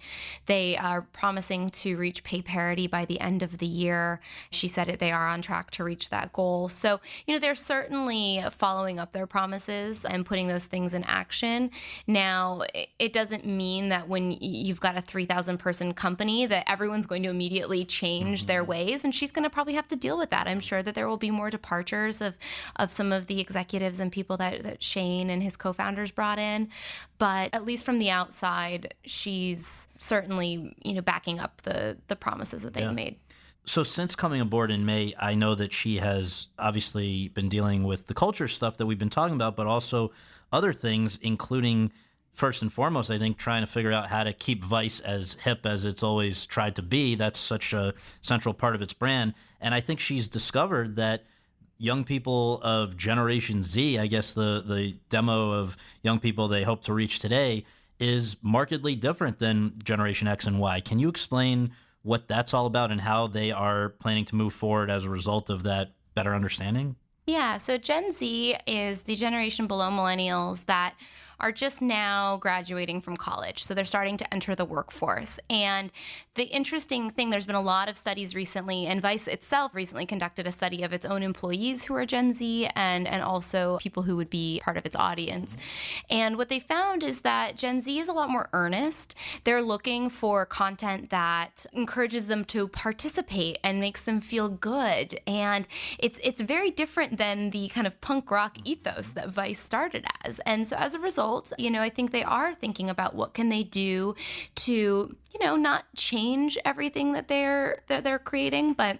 They 0.47 0.75
are 0.75 1.01
promising 1.01 1.69
to 1.69 1.95
reach 1.95 2.25
pay 2.25 2.41
parity 2.41 2.87
by 2.87 3.05
the 3.05 3.21
end 3.21 3.41
of 3.41 3.52
of 3.53 3.59
the 3.59 3.65
year. 3.65 4.19
She 4.51 4.67
said 4.67 4.89
it, 4.89 4.99
they 4.99 5.11
are 5.11 5.27
on 5.27 5.41
track 5.41 5.71
to 5.71 5.83
reach 5.83 6.09
that 6.09 6.33
goal. 6.33 6.69
So, 6.69 6.99
you 7.25 7.33
know, 7.33 7.39
they're 7.39 7.55
certainly 7.55 8.43
following 8.51 8.99
up 8.99 9.11
their 9.11 9.27
promises 9.27 10.05
and 10.05 10.25
putting 10.25 10.47
those 10.47 10.65
things 10.65 10.93
in 10.93 11.03
action. 11.03 11.71
Now, 12.07 12.61
it 12.99 13.13
doesn't 13.13 13.45
mean 13.45 13.89
that 13.89 14.07
when 14.07 14.31
you've 14.31 14.79
got 14.79 14.97
a 14.97 15.01
3,000 15.01 15.57
person 15.57 15.93
company 15.93 16.45
that 16.45 16.69
everyone's 16.69 17.05
going 17.05 17.23
to 17.23 17.29
immediately 17.29 17.85
change 17.85 18.41
mm-hmm. 18.41 18.47
their 18.47 18.63
ways. 18.63 19.03
And 19.03 19.13
she's 19.13 19.31
going 19.31 19.43
to 19.43 19.49
probably 19.49 19.73
have 19.73 19.87
to 19.89 19.95
deal 19.95 20.17
with 20.17 20.31
that. 20.31 20.47
I'm 20.47 20.59
sure 20.59 20.81
that 20.81 20.95
there 20.95 21.07
will 21.07 21.17
be 21.17 21.31
more 21.31 21.49
departures 21.49 22.21
of, 22.21 22.37
of 22.77 22.91
some 22.91 23.11
of 23.11 23.27
the 23.27 23.39
executives 23.39 23.99
and 23.99 24.11
people 24.11 24.37
that, 24.37 24.63
that 24.63 24.83
Shane 24.83 25.29
and 25.29 25.43
his 25.43 25.55
co 25.55 25.73
founders 25.73 26.11
brought 26.11 26.39
in. 26.39 26.69
But 27.17 27.51
at 27.53 27.65
least 27.65 27.85
from 27.85 27.99
the 27.99 28.09
outside, 28.09 28.95
she's 29.05 29.87
certainly, 29.97 30.75
you 30.83 30.93
know, 30.93 31.01
backing 31.01 31.39
up 31.39 31.61
the, 31.61 31.97
the 32.07 32.15
promises 32.15 32.63
that 32.63 32.73
they've 32.73 32.83
yeah. 32.83 32.91
made. 32.91 33.15
So, 33.65 33.83
since 33.83 34.15
coming 34.15 34.41
aboard 34.41 34.71
in 34.71 34.85
May, 34.85 35.13
I 35.17 35.35
know 35.35 35.55
that 35.55 35.71
she 35.71 35.97
has 35.97 36.49
obviously 36.59 37.29
been 37.29 37.47
dealing 37.47 37.83
with 37.83 38.07
the 38.07 38.13
culture 38.13 38.47
stuff 38.47 38.77
that 38.77 38.85
we've 38.85 38.99
been 38.99 39.09
talking 39.09 39.35
about, 39.35 39.55
but 39.55 39.67
also 39.67 40.11
other 40.51 40.73
things, 40.73 41.17
including 41.21 41.91
first 42.33 42.61
and 42.61 42.73
foremost, 42.73 43.09
I 43.09 43.19
think 43.19 43.37
trying 43.37 43.61
to 43.61 43.71
figure 43.71 43.91
out 43.91 44.09
how 44.09 44.23
to 44.23 44.33
keep 44.33 44.63
Vice 44.63 44.99
as 44.99 45.33
hip 45.43 45.65
as 45.65 45.85
it's 45.85 46.03
always 46.03 46.45
tried 46.45 46.75
to 46.75 46.81
be. 46.81 47.15
That's 47.15 47.39
such 47.39 47.73
a 47.73 47.93
central 48.21 48.53
part 48.53 48.75
of 48.75 48.81
its 48.81 48.93
brand. 48.93 49.33
And 49.61 49.73
I 49.73 49.79
think 49.79 49.99
she's 49.99 50.27
discovered 50.27 50.95
that 50.97 51.23
young 51.77 52.03
people 52.03 52.59
of 52.63 52.97
Generation 52.97 53.63
Z, 53.63 53.97
I 53.97 54.07
guess 54.07 54.33
the, 54.33 54.63
the 54.65 54.97
demo 55.09 55.51
of 55.51 55.77
young 56.01 56.19
people 56.19 56.47
they 56.47 56.63
hope 56.63 56.83
to 56.83 56.93
reach 56.93 57.19
today, 57.19 57.65
is 57.99 58.35
markedly 58.41 58.95
different 58.95 59.39
than 59.39 59.73
Generation 59.83 60.27
X 60.27 60.45
and 60.45 60.59
Y. 60.59 60.81
Can 60.81 60.99
you 60.99 61.09
explain 61.09 61.71
what 62.03 62.27
that's 62.27 62.53
all 62.53 62.65
about 62.65 62.91
and 62.91 63.01
how 63.01 63.27
they 63.27 63.51
are 63.51 63.89
planning 63.89 64.25
to 64.25 64.35
move 64.35 64.53
forward 64.53 64.91
as 64.91 65.05
a 65.05 65.09
result 65.09 65.49
of 65.49 65.63
that 65.63 65.93
better 66.13 66.35
understanding? 66.35 66.95
Yeah, 67.25 67.57
so 67.57 67.77
Gen 67.77 68.11
Z 68.11 68.57
is 68.67 69.03
the 69.03 69.15
generation 69.15 69.65
below 69.65 69.89
millennials 69.89 70.65
that 70.65 70.93
are 71.39 71.51
just 71.51 71.81
now 71.81 72.37
graduating 72.37 73.01
from 73.01 73.17
college. 73.17 73.63
So 73.63 73.73
they're 73.73 73.85
starting 73.85 74.17
to 74.17 74.33
enter 74.33 74.55
the 74.55 74.65
workforce. 74.65 75.39
And 75.49 75.91
the 76.35 76.45
interesting 76.45 77.11
thing, 77.11 77.29
there's 77.29 77.45
been 77.45 77.55
a 77.55 77.61
lot 77.61 77.89
of 77.89 77.95
studies 77.95 78.33
recently, 78.33 78.87
and 78.87 79.01
Vice 79.01 79.27
itself 79.27 79.75
recently 79.75 80.07
conducted 80.07 80.47
a 80.47 80.51
study 80.51 80.81
of 80.81 80.91
its 80.91 81.05
own 81.05 81.21
employees 81.21 81.83
who 81.83 81.93
are 81.93 82.07
Gen 82.07 82.31
Z 82.31 82.69
and, 82.75 83.07
and 83.07 83.21
also 83.21 83.77
people 83.79 84.01
who 84.01 84.17
would 84.17 84.31
be 84.31 84.59
part 84.63 84.75
of 84.75 84.85
its 84.85 84.95
audience. 84.95 85.55
And 86.09 86.35
what 86.35 86.49
they 86.49 86.59
found 86.59 87.03
is 87.03 87.21
that 87.21 87.55
Gen 87.55 87.81
Z 87.81 87.99
is 87.99 88.07
a 88.07 88.13
lot 88.13 88.31
more 88.31 88.49
earnest. 88.51 89.13
They're 89.43 89.61
looking 89.61 90.09
for 90.09 90.45
content 90.47 91.11
that 91.11 91.67
encourages 91.71 92.25
them 92.25 92.45
to 92.45 92.67
participate 92.67 93.59
and 93.63 93.79
makes 93.79 94.01
them 94.01 94.19
feel 94.19 94.49
good. 94.49 95.19
And 95.27 95.67
it's 95.99 96.19
it's 96.23 96.41
very 96.41 96.71
different 96.71 97.17
than 97.17 97.51
the 97.51 97.67
kind 97.67 97.85
of 97.85 98.01
punk 98.01 98.31
rock 98.31 98.57
ethos 98.63 99.11
that 99.11 99.29
Vice 99.29 99.59
started 99.59 100.05
as. 100.23 100.39
And 100.47 100.65
so 100.65 100.77
as 100.77 100.95
a 100.95 100.99
result, 100.99 101.53
you 101.59 101.69
know, 101.69 101.81
I 101.81 101.89
think 101.89 102.09
they 102.11 102.23
are 102.23 102.55
thinking 102.55 102.89
about 102.89 103.13
what 103.13 103.35
can 103.35 103.49
they 103.49 103.63
do 103.63 104.15
to, 104.55 105.15
you 105.33 105.45
know, 105.45 105.55
not 105.55 105.85
change 105.95 106.57
everything 106.63 107.13
that 107.13 107.27
they're 107.27 107.79
that 107.87 108.03
they're 108.03 108.19
creating, 108.19 108.73
but 108.73 108.99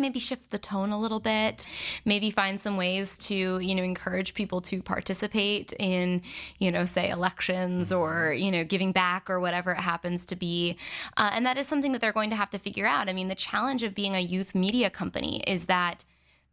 maybe 0.00 0.18
shift 0.18 0.50
the 0.50 0.58
tone 0.58 0.90
a 0.90 0.98
little 0.98 1.20
bit. 1.20 1.66
Maybe 2.04 2.30
find 2.30 2.58
some 2.58 2.76
ways 2.76 3.18
to 3.18 3.58
you 3.58 3.74
know 3.74 3.82
encourage 3.82 4.34
people 4.34 4.60
to 4.62 4.82
participate 4.82 5.72
in 5.78 6.22
you 6.58 6.72
know 6.72 6.84
say 6.84 7.10
elections 7.10 7.92
or 7.92 8.32
you 8.32 8.50
know 8.50 8.64
giving 8.64 8.92
back 8.92 9.28
or 9.28 9.38
whatever 9.38 9.72
it 9.72 9.78
happens 9.78 10.24
to 10.26 10.36
be. 10.36 10.76
Uh, 11.16 11.30
and 11.32 11.46
that 11.46 11.58
is 11.58 11.68
something 11.68 11.92
that 11.92 12.00
they're 12.00 12.12
going 12.12 12.30
to 12.30 12.36
have 12.36 12.50
to 12.50 12.58
figure 12.58 12.86
out. 12.86 13.08
I 13.08 13.12
mean 13.12 13.28
the 13.28 13.34
challenge 13.34 13.82
of 13.82 13.94
being 13.94 14.16
a 14.16 14.20
youth 14.20 14.54
media 14.54 14.90
company 14.90 15.42
is 15.46 15.66
that 15.66 16.04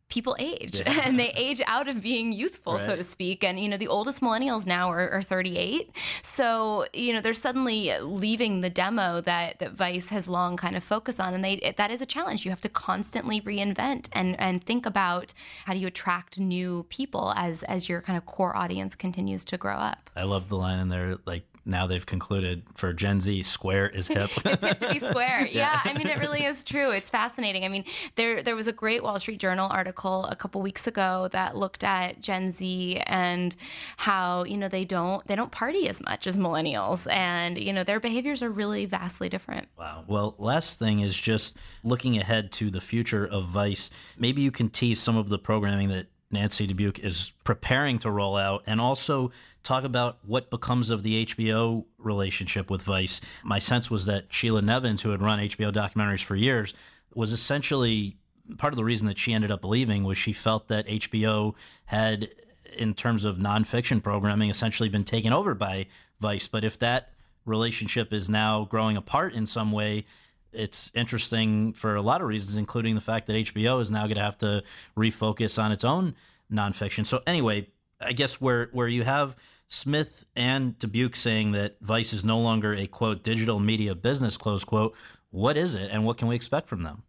people 0.09 0.35
age 0.39 0.79
yeah. 0.79 1.01
and 1.05 1.19
they 1.19 1.29
age 1.31 1.61
out 1.67 1.87
of 1.89 2.01
being 2.01 2.31
youthful 2.31 2.73
right. 2.73 2.85
so 2.85 2.95
to 2.95 3.03
speak 3.03 3.43
and 3.43 3.59
you 3.59 3.67
know 3.67 3.77
the 3.77 3.87
oldest 3.87 4.21
millennials 4.21 4.65
now 4.65 4.89
are, 4.89 5.09
are, 5.09 5.21
38 5.21 5.89
so 6.21 6.85
you 6.93 7.11
know 7.11 7.19
they're 7.19 7.33
suddenly 7.33 7.91
leaving 8.01 8.61
the 8.61 8.69
demo 8.69 9.19
that 9.21 9.59
that 9.59 9.71
vice 9.71 10.09
has 10.09 10.27
long 10.27 10.55
kind 10.55 10.77
of 10.77 10.83
focused 10.83 11.19
on 11.19 11.33
and 11.33 11.43
they 11.43 11.73
that 11.77 11.91
is 11.91 12.01
a 12.01 12.05
challenge 12.05 12.45
you 12.45 12.51
have 12.51 12.61
to 12.61 12.69
constantly 12.69 13.41
reinvent 13.41 14.07
and 14.13 14.39
and 14.39 14.63
think 14.63 14.85
about 14.85 15.33
how 15.65 15.73
do 15.73 15.79
you 15.79 15.87
attract 15.87 16.39
new 16.39 16.83
people 16.89 17.33
as 17.35 17.63
as 17.63 17.89
your 17.89 18.01
kind 18.01 18.17
of 18.17 18.25
core 18.25 18.55
audience 18.55 18.95
continues 18.95 19.43
to 19.43 19.57
grow 19.57 19.75
up 19.75 20.09
i 20.15 20.23
love 20.23 20.47
the 20.47 20.55
line 20.55 20.79
in 20.79 20.87
there 20.87 21.17
like 21.25 21.43
now 21.67 21.85
they've 21.85 22.05
concluded 22.05 22.63
for 22.75 22.93
Gen 22.93 23.19
Z, 23.19 23.43
square 23.43 23.89
is 23.89 24.07
hip. 24.07 24.29
it's 24.45 24.63
hip 24.63 24.79
to 24.79 24.89
be 24.89 24.99
square. 24.99 25.47
Yeah. 25.57 25.81
yeah. 25.85 25.91
I 25.91 25.97
mean, 25.97 26.07
it 26.07 26.19
really 26.19 26.43
is 26.43 26.63
true. 26.63 26.91
It's 26.91 27.09
fascinating. 27.09 27.63
I 27.63 27.67
mean, 27.67 27.83
there 28.15 28.41
there 28.41 28.55
was 28.55 28.67
a 28.67 28.71
great 28.71 29.03
Wall 29.03 29.19
Street 29.19 29.39
Journal 29.39 29.67
article 29.69 30.25
a 30.25 30.35
couple 30.35 30.61
weeks 30.61 30.87
ago 30.87 31.29
that 31.31 31.55
looked 31.55 31.83
at 31.83 32.21
Gen 32.21 32.51
Z 32.51 33.01
and 33.05 33.55
how 33.97 34.43
you 34.43 34.57
know 34.57 34.67
they 34.67 34.85
don't 34.85 35.25
they 35.27 35.35
don't 35.35 35.51
party 35.51 35.87
as 35.89 36.01
much 36.01 36.27
as 36.27 36.37
millennials, 36.37 37.11
and 37.11 37.57
you 37.57 37.73
know 37.73 37.83
their 37.83 37.99
behaviors 37.99 38.41
are 38.41 38.49
really 38.49 38.85
vastly 38.85 39.29
different. 39.29 39.67
Wow. 39.77 40.03
Well, 40.07 40.35
last 40.37 40.79
thing 40.79 40.99
is 41.01 41.15
just 41.15 41.57
looking 41.83 42.17
ahead 42.17 42.51
to 42.53 42.69
the 42.69 42.81
future 42.81 43.25
of 43.25 43.45
Vice. 43.45 43.89
Maybe 44.17 44.41
you 44.41 44.51
can 44.51 44.69
tease 44.69 44.99
some 44.99 45.17
of 45.17 45.29
the 45.29 45.37
programming 45.37 45.89
that 45.89 46.07
Nancy 46.31 46.67
Dubuc 46.67 46.99
is 46.99 47.31
preparing 47.43 47.99
to 47.99 48.11
roll 48.11 48.35
out, 48.35 48.63
and 48.67 48.81
also 48.81 49.31
talk 49.67 49.83
about 49.83 50.17
what 50.25 50.49
becomes 50.49 50.89
of 50.89 51.03
the 51.03 51.25
HBO 51.25 51.85
relationship 51.97 52.69
with 52.69 52.83
Vice. 52.83 53.19
My 53.43 53.59
sense 53.59 53.91
was 53.91 54.05
that 54.05 54.25
Sheila 54.29 54.61
Nevins, 54.61 55.01
who 55.01 55.11
had 55.11 55.21
run 55.21 55.39
HBO 55.39 55.73
documentaries 55.73 56.23
for 56.23 56.35
years, 56.35 56.73
was 57.13 57.31
essentially 57.31 58.17
part 58.57 58.71
of 58.73 58.77
the 58.77 58.85
reason 58.85 59.07
that 59.07 59.17
she 59.17 59.33
ended 59.33 59.51
up 59.51 59.65
leaving 59.65 60.03
was 60.03 60.17
she 60.17 60.31
felt 60.31 60.69
that 60.69 60.87
HBO 60.87 61.53
had, 61.87 62.29
in 62.77 62.93
terms 62.93 63.25
of 63.25 63.37
nonfiction 63.37 64.01
programming, 64.01 64.49
essentially 64.49 64.87
been 64.87 65.03
taken 65.03 65.33
over 65.33 65.53
by 65.53 65.87
Vice. 66.21 66.47
But 66.47 66.63
if 66.63 66.79
that 66.79 67.09
relationship 67.45 68.13
is 68.13 68.29
now 68.29 68.65
growing 68.65 68.95
apart 68.95 69.33
in 69.33 69.45
some 69.45 69.71
way, 69.71 70.05
it's 70.53 70.91
interesting 70.93 71.73
for 71.73 71.95
a 71.95 72.01
lot 72.01 72.21
of 72.21 72.27
reasons, 72.27 72.55
including 72.55 72.95
the 72.95 73.01
fact 73.01 73.27
that 73.27 73.33
HBO 73.33 73.81
is 73.81 73.91
now 73.91 74.03
going 74.03 74.15
to 74.15 74.23
have 74.23 74.37
to 74.39 74.63
refocus 74.95 75.61
on 75.61 75.73
its 75.73 75.83
own 75.83 76.15
nonfiction. 76.51 77.05
So 77.05 77.21
anyway, 77.27 77.67
I 77.99 78.13
guess 78.13 78.39
where 78.39 78.69
where 78.71 78.87
you 78.87 79.03
have 79.03 79.35
Smith 79.67 80.25
and 80.35 80.79
Dubuc 80.79 81.15
saying 81.15 81.51
that 81.51 81.77
Vice 81.81 82.13
is 82.13 82.23
no 82.23 82.39
longer 82.39 82.73
a 82.73 82.87
quote 82.87 83.23
digital 83.23 83.59
media 83.59 83.95
business 83.95 84.37
close 84.37 84.63
quote, 84.63 84.95
what 85.29 85.57
is 85.57 85.75
it 85.75 85.89
and 85.91 86.05
what 86.05 86.17
can 86.17 86.27
we 86.27 86.35
expect 86.35 86.69
from 86.69 86.83
them? 86.83 87.03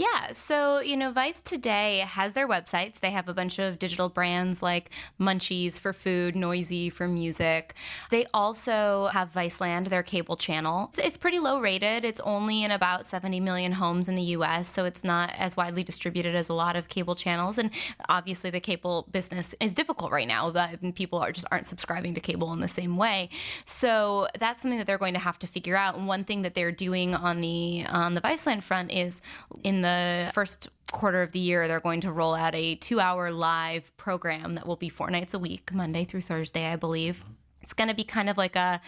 Yeah. 0.00 0.32
So, 0.32 0.80
you 0.80 0.96
know, 0.96 1.12
Vice 1.12 1.42
today 1.42 1.98
has 1.98 2.32
their 2.32 2.48
websites. 2.48 3.00
They 3.00 3.10
have 3.10 3.28
a 3.28 3.34
bunch 3.34 3.58
of 3.58 3.78
digital 3.78 4.08
brands 4.08 4.62
like 4.62 4.88
Munchies 5.20 5.78
for 5.78 5.92
food, 5.92 6.34
Noisy 6.34 6.88
for 6.88 7.06
music. 7.06 7.74
They 8.10 8.24
also 8.32 9.08
have 9.12 9.30
Viceland, 9.30 9.88
their 9.88 10.02
cable 10.02 10.38
channel. 10.38 10.88
It's, 10.88 11.00
it's 11.00 11.16
pretty 11.18 11.38
low 11.38 11.60
rated. 11.60 12.06
It's 12.06 12.18
only 12.20 12.64
in 12.64 12.70
about 12.70 13.06
70 13.06 13.40
million 13.40 13.72
homes 13.72 14.08
in 14.08 14.14
the 14.14 14.22
US, 14.22 14.70
so 14.70 14.86
it's 14.86 15.04
not 15.04 15.34
as 15.36 15.54
widely 15.54 15.84
distributed 15.84 16.34
as 16.34 16.48
a 16.48 16.54
lot 16.54 16.76
of 16.76 16.88
cable 16.88 17.14
channels. 17.14 17.58
And 17.58 17.70
obviously, 18.08 18.48
the 18.48 18.60
cable 18.60 19.06
business 19.12 19.54
is 19.60 19.74
difficult 19.74 20.12
right 20.12 20.26
now. 20.26 20.48
That 20.48 20.94
people 20.94 21.18
are 21.18 21.30
just 21.30 21.46
aren't 21.50 21.66
subscribing 21.66 22.14
to 22.14 22.20
cable 22.20 22.54
in 22.54 22.60
the 22.60 22.68
same 22.68 22.96
way. 22.96 23.28
So 23.66 24.28
that's 24.38 24.62
something 24.62 24.78
that 24.78 24.86
they're 24.86 24.96
going 24.96 25.12
to 25.12 25.20
have 25.20 25.38
to 25.40 25.46
figure 25.46 25.76
out. 25.76 25.96
And 25.96 26.06
one 26.06 26.24
thing 26.24 26.40
that 26.40 26.54
they're 26.54 26.72
doing 26.72 27.14
on 27.14 27.42
the 27.42 27.84
on 27.90 28.14
the 28.14 28.22
Viceland 28.22 28.62
front 28.62 28.90
is 28.90 29.20
in 29.62 29.82
the 29.82 29.89
the 30.26 30.32
first 30.32 30.68
quarter 30.92 31.22
of 31.22 31.32
the 31.32 31.38
year, 31.38 31.68
they're 31.68 31.80
going 31.80 32.00
to 32.02 32.12
roll 32.12 32.34
out 32.34 32.54
a 32.54 32.74
two 32.76 33.00
hour 33.00 33.30
live 33.30 33.96
program 33.96 34.54
that 34.54 34.66
will 34.66 34.76
be 34.76 34.88
four 34.88 35.10
nights 35.10 35.34
a 35.34 35.38
week, 35.38 35.72
Monday 35.72 36.04
through 36.04 36.22
Thursday, 36.22 36.66
I 36.66 36.76
believe. 36.76 37.24
It's 37.70 37.74
going 37.76 37.86
to 37.86 37.94
be 37.94 38.02
kind 38.02 38.28
of 38.28 38.36
like 38.36 38.56
a 38.56 38.80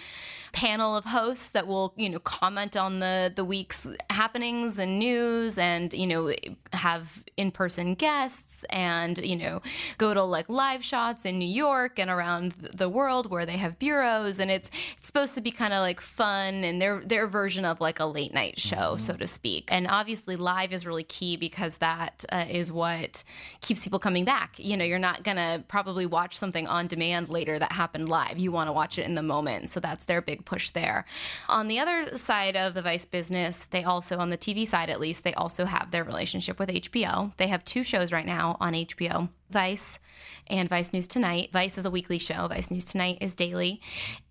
panel 0.53 0.97
of 0.97 1.05
hosts 1.05 1.51
that 1.51 1.69
will, 1.69 1.95
you 1.97 2.11
know, 2.11 2.19
comment 2.19 2.77
on 2.77 2.99
the 2.99 3.33
the 3.35 3.45
week's 3.45 3.87
happenings 4.11 4.77
and 4.77 4.99
news 4.99 5.57
and, 5.57 5.93
you 5.93 6.07
know, 6.07 6.35
have 6.73 7.25
in-person 7.37 7.95
guests 7.95 8.65
and, 8.71 9.19
you 9.19 9.37
know, 9.37 9.63
go 9.99 10.13
to 10.13 10.23
like 10.25 10.49
live 10.49 10.85
shots 10.85 11.25
in 11.25 11.39
New 11.39 11.49
York 11.49 12.01
and 12.01 12.11
around 12.11 12.53
the 12.53 12.89
world 12.89 13.31
where 13.31 13.47
they 13.47 13.57
have 13.57 13.79
bureaus 13.79 14.41
and 14.41 14.51
it's 14.51 14.69
it's 14.99 15.07
supposed 15.07 15.35
to 15.35 15.41
be 15.41 15.53
kind 15.53 15.73
of 15.73 15.79
like 15.79 16.01
fun 16.01 16.65
and 16.65 16.83
their 16.83 17.03
their 17.07 17.29
version 17.29 17.65
of 17.65 17.81
like 17.81 18.01
a 18.01 18.05
late 18.05 18.35
night 18.35 18.59
show, 18.59 18.77
mm-hmm. 18.77 18.99
so 18.99 19.13
to 19.15 19.29
speak. 19.29 19.69
And 19.71 19.87
obviously 19.87 20.35
live 20.35 20.73
is 20.73 20.89
really 20.89 21.05
key 21.05 21.37
because 21.37 21.79
that 21.79 22.25
uh, 22.33 22.47
is 22.51 22.73
what 22.73 23.23
keeps 23.61 23.85
people 23.85 24.01
coming 24.01 24.25
back. 24.25 24.59
You 24.59 24.77
know, 24.77 24.85
you're 24.85 24.99
not 24.99 25.23
going 25.23 25.37
to 25.37 25.63
probably 25.69 26.05
watch 26.05 26.37
something 26.37 26.67
on 26.67 26.89
demand 26.89 27.29
later 27.29 27.59
that 27.59 27.73
happened 27.73 28.09
live. 28.09 28.39
You 28.39 28.51
want 28.51 28.69
to 28.69 28.72
watch 28.73 28.99
it 28.99 29.07
in 29.07 29.15
the 29.15 29.23
moment. 29.23 29.69
So 29.69 29.81
that's 29.81 30.05
their 30.05 30.21
big 30.21 30.45
push 30.45 30.71
there. 30.71 31.05
On 31.49 31.69
the 31.69 31.79
other 31.79 32.17
side 32.17 32.57
of 32.57 32.75
the 32.75 32.83
Vice 32.83 33.05
business, 33.05 33.67
they 33.67 33.85
also, 33.85 34.19
on 34.19 34.31
the 34.31 34.39
TV 34.39 34.67
side 34.67 34.91
at 34.91 35.01
least, 35.01 35.25
they 35.25 35.35
also 35.35 35.65
have 35.65 35.91
their 35.91 36.05
relationship 36.05 36.59
with 36.59 36.69
HBO. 36.69 37.33
They 37.37 37.49
have 37.49 37.65
two 37.65 37.83
shows 37.83 38.13
right 38.13 38.27
now 38.27 38.57
on 38.61 38.73
HBO 38.73 39.29
Vice 39.53 39.99
and 40.49 40.69
Vice 40.69 40.93
News 40.93 41.07
Tonight. 41.07 41.51
Vice 41.53 41.79
is 41.79 41.87
a 41.87 41.91
weekly 41.91 42.19
show, 42.19 42.49
Vice 42.49 42.71
News 42.71 42.85
Tonight 42.85 43.19
is 43.21 43.35
daily. 43.35 43.81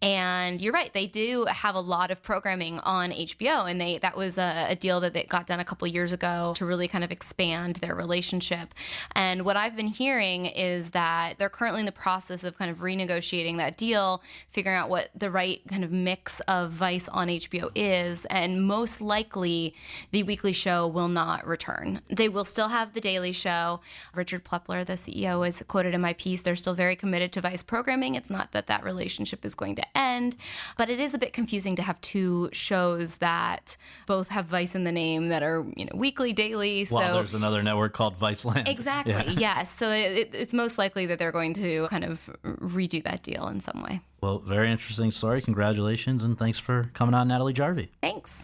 And 0.01 0.59
you're 0.61 0.73
right, 0.73 0.91
they 0.93 1.07
do 1.07 1.45
have 1.45 1.75
a 1.75 1.79
lot 1.79 2.11
of 2.11 2.21
programming 2.21 2.79
on 2.79 3.11
HBO 3.11 3.69
and 3.69 3.79
they 3.79 3.97
that 3.99 4.17
was 4.17 4.37
a, 4.37 4.67
a 4.69 4.75
deal 4.75 4.99
that 5.01 5.13
they 5.13 5.23
got 5.23 5.47
done 5.47 5.59
a 5.59 5.65
couple 5.65 5.87
years 5.87 6.11
ago 6.11 6.53
to 6.57 6.65
really 6.65 6.87
kind 6.87 7.03
of 7.03 7.11
expand 7.11 7.77
their 7.77 7.95
relationship. 7.95 8.73
And 9.15 9.45
what 9.45 9.57
I've 9.57 9.75
been 9.75 9.87
hearing 9.87 10.45
is 10.45 10.91
that 10.91 11.37
they're 11.37 11.49
currently 11.49 11.81
in 11.81 11.85
the 11.85 11.91
process 11.91 12.43
of 12.43 12.57
kind 12.57 12.71
of 12.71 12.79
renegotiating 12.79 13.57
that 13.57 13.77
deal, 13.77 14.21
figuring 14.49 14.77
out 14.77 14.89
what 14.89 15.09
the 15.15 15.29
right 15.29 15.61
kind 15.67 15.83
of 15.83 15.91
mix 15.91 16.39
of 16.41 16.71
Vice 16.71 17.07
on 17.09 17.27
HBO 17.27 17.69
is, 17.75 18.25
and 18.25 18.65
most 18.65 19.01
likely 19.01 19.75
the 20.11 20.23
weekly 20.23 20.53
show 20.53 20.87
will 20.87 21.07
not 21.07 21.45
return. 21.45 22.01
They 22.09 22.29
will 22.29 22.45
still 22.45 22.69
have 22.69 22.93
the 22.93 23.01
daily 23.01 23.31
show. 23.31 23.81
Richard 24.13 24.43
Plepler, 24.43 24.85
the 24.85 24.93
CEO, 25.11 25.47
is 25.47 25.63
quoted 25.67 25.93
in 25.93 26.01
my 26.01 26.13
piece. 26.13 26.41
They're 26.41 26.55
still 26.55 26.73
very 26.73 26.95
committed 26.95 27.31
to 27.33 27.41
Vice 27.41 27.63
programming. 27.63 28.15
It's 28.15 28.29
not 28.29 28.51
that 28.51 28.67
that 28.67 28.83
relationship 28.83 29.45
is 29.45 29.55
going 29.55 29.75
to 29.75 29.97
end, 29.97 30.35
but 30.77 30.89
it 30.89 30.99
is 30.99 31.13
a 31.13 31.17
bit 31.17 31.33
confusing 31.33 31.75
to 31.75 31.81
have 31.81 31.99
two 32.01 32.49
shows 32.51 33.17
that 33.17 33.77
both 34.07 34.29
have 34.29 34.45
Vice 34.45 34.75
in 34.75 34.83
the 34.83 34.91
name 34.91 35.29
that 35.29 35.43
are 35.43 35.65
you 35.75 35.85
know 35.85 35.91
weekly, 35.93 36.33
daily. 36.33 36.85
So 36.85 36.95
well, 36.95 37.13
there's 37.15 37.33
another 37.33 37.63
network 37.63 37.93
called 37.93 38.17
Viceland. 38.17 38.67
Exactly. 38.67 39.13
Yeah. 39.13 39.21
Yes. 39.41 39.71
So 39.71 39.89
it, 39.89 40.29
it's 40.33 40.53
most 40.53 40.77
likely 40.77 41.07
that 41.07 41.17
they're 41.17 41.31
going 41.31 41.55
to 41.55 41.87
kind 41.87 42.03
of 42.03 42.29
redo 42.43 43.03
that 43.03 43.23
deal 43.23 43.47
in 43.47 43.59
some 43.59 43.81
way. 43.81 43.99
Well, 44.21 44.37
very 44.39 44.71
interesting 44.71 45.11
story. 45.11 45.41
Congratulations 45.41 46.23
and 46.23 46.37
thanks 46.37 46.59
for 46.59 46.91
coming 46.93 47.15
on, 47.15 47.27
Natalie 47.27 47.53
Jarvey. 47.53 47.89
Thanks. 48.01 48.43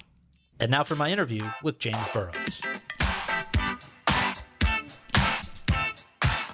And 0.60 0.72
now 0.72 0.84
for 0.84 0.96
my 0.96 1.12
interview 1.12 1.44
with 1.62 1.78
James 1.78 2.08
Burrows. 2.14 2.62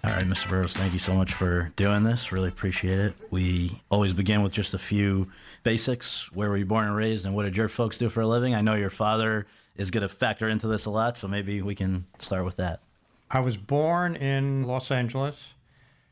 All 0.06 0.12
right, 0.12 0.26
Mr. 0.26 0.50
Burrows, 0.50 0.76
thank 0.76 0.92
you 0.92 1.00
so 1.00 1.14
much 1.14 1.34
for 1.34 1.72
doing 1.78 2.04
this. 2.04 2.34
Really 2.34 2.50
appreciate 2.50 3.00
it. 3.00 3.14
We 3.32 3.80
always 3.90 4.14
begin 4.14 4.44
with 4.44 4.52
just 4.52 4.74
a 4.74 4.78
few 4.78 5.32
basics. 5.64 6.30
Where 6.34 6.50
were 6.50 6.58
you 6.58 6.66
born 6.66 6.88
and 6.88 6.96
raised, 6.96 7.26
and 7.26 7.34
what 7.34 7.44
did 7.44 7.56
your 7.56 7.70
folks 7.70 7.98
do 7.98 8.10
for 8.10 8.20
a 8.20 8.28
living? 8.28 8.54
I 8.54 8.60
know 8.60 8.76
your 8.76 8.90
father 8.90 9.48
is 9.78 9.92
going 9.92 10.02
to 10.02 10.10
factor 10.10 10.50
into 10.50 10.68
this 10.68 10.88
a 10.88 10.90
lot, 10.90 11.16
so 11.16 11.30
maybe 11.30 11.62
we 11.62 11.74
can 11.74 12.06
start 12.20 12.44
with 12.44 12.58
that. 12.58 12.82
I 13.32 13.40
was 13.40 13.56
born 13.56 14.18
in 14.18 14.64
Los 14.64 14.92
Angeles, 14.92 15.54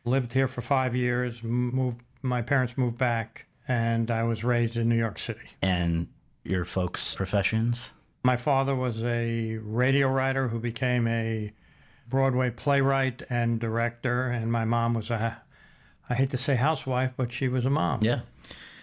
lived 0.06 0.32
here 0.32 0.48
for 0.48 0.62
five 0.62 0.96
years, 0.96 1.44
moved. 1.44 2.00
My 2.22 2.42
parents 2.42 2.78
moved 2.78 2.98
back, 2.98 3.46
and 3.68 4.10
I 4.10 4.24
was 4.24 4.46
raised 4.46 4.78
in 4.78 4.88
New 4.88 4.96
York 4.96 5.20
City. 5.20 5.42
And 5.62 6.08
your 6.46 6.64
folks' 6.64 7.14
professions? 7.14 7.92
My 8.24 8.38
father 8.38 8.74
was 8.74 9.04
a 9.04 9.58
radio 9.58 10.08
writer 10.08 10.48
who 10.48 10.60
became 10.60 11.08
a 11.08 11.52
Broadway 12.12 12.52
playwright 12.52 13.24
and 13.30 13.60
director, 13.60 14.28
and 14.28 14.52
my 14.52 14.66
mom 14.66 14.94
was 14.94 15.10
a, 15.10 15.42
I 16.10 16.14
hate 16.14 16.30
to 16.32 16.38
say 16.38 16.56
housewife, 16.56 17.14
but 17.18 17.32
she 17.32 17.48
was 17.48 17.66
a 17.66 17.72
mom. 17.72 18.02
Yeah. 18.04 18.20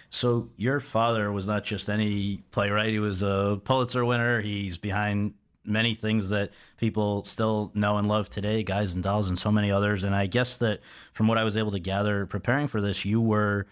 So 0.09 0.49
your 0.57 0.79
father 0.79 1.31
was 1.31 1.47
not 1.47 1.63
just 1.63 1.87
any 1.87 2.43
playwright; 2.51 2.89
he 2.89 2.99
was 2.99 3.21
a 3.21 3.61
Pulitzer 3.63 4.03
winner. 4.03 4.41
He's 4.41 4.77
behind 4.77 5.35
many 5.63 5.93
things 5.93 6.29
that 6.29 6.51
people 6.77 7.23
still 7.23 7.71
know 7.73 7.97
and 7.97 8.07
love 8.07 8.29
today, 8.29 8.63
Guys 8.63 8.95
and 8.95 9.03
Dolls, 9.03 9.29
and 9.29 9.37
so 9.37 9.51
many 9.51 9.71
others. 9.71 10.03
And 10.03 10.15
I 10.15 10.25
guess 10.25 10.57
that 10.57 10.79
from 11.13 11.27
what 11.27 11.37
I 11.37 11.43
was 11.43 11.55
able 11.55 11.71
to 11.71 11.79
gather 11.79 12.25
preparing 12.25 12.67
for 12.67 12.81
this, 12.81 13.05
you 13.05 13.21
were 13.21 13.67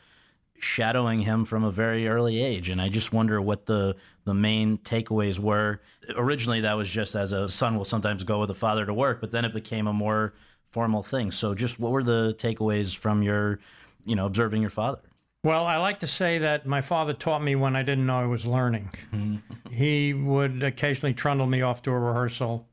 shadowing 0.60 1.22
him 1.22 1.46
from 1.46 1.64
a 1.64 1.72
very 1.72 2.08
early 2.08 2.42
age. 2.42 2.70
And 2.70 2.82
I 2.82 2.90
just 2.90 3.12
wonder 3.12 3.42
what 3.42 3.66
the 3.66 3.96
the 4.26 4.34
main 4.34 4.78
takeaways 4.78 5.40
were. 5.40 5.82
Originally, 6.16 6.62
that 6.62 6.74
was 6.74 6.90
just 6.90 7.16
as 7.16 7.32
a 7.32 7.50
son 7.50 7.78
will 7.78 7.86
sometimes 7.86 8.24
go 8.24 8.40
with 8.40 8.50
a 8.50 8.56
father 8.56 8.86
to 8.86 8.94
work, 8.94 9.22
but 9.22 9.32
then 9.32 9.46
it 9.46 9.54
became 9.54 9.88
a 9.88 9.94
more 9.94 10.34
formal 10.70 11.04
thing. 11.04 11.32
So, 11.32 11.54
just 11.54 11.80
what 11.80 11.92
were 11.92 12.04
the 12.04 12.36
takeaways 12.38 12.96
from 12.96 13.24
your, 13.24 13.60
you 14.06 14.16
know, 14.16 14.26
observing 14.26 14.62
your 14.62 14.70
father? 14.70 15.00
Well, 15.44 15.66
I 15.66 15.78
like 15.78 16.00
to 16.02 16.08
say 16.08 16.40
that 16.40 16.66
my 16.66 16.82
father 16.82 17.14
taught 17.14 17.44
me 17.44 17.56
when 17.56 17.76
I 17.76 17.84
didn't 17.84 18.06
know 18.06 18.20
I 18.20 18.26
was 18.26 18.46
learning. 18.46 18.90
Mm-hmm. 19.14 19.72
he 19.72 20.14
would 20.14 20.64
occasionally 20.64 21.14
trundle 21.14 21.48
me 21.48 21.62
off 21.62 21.82
to 21.84 21.92
a 21.92 22.00
rehearsal, 22.00 22.68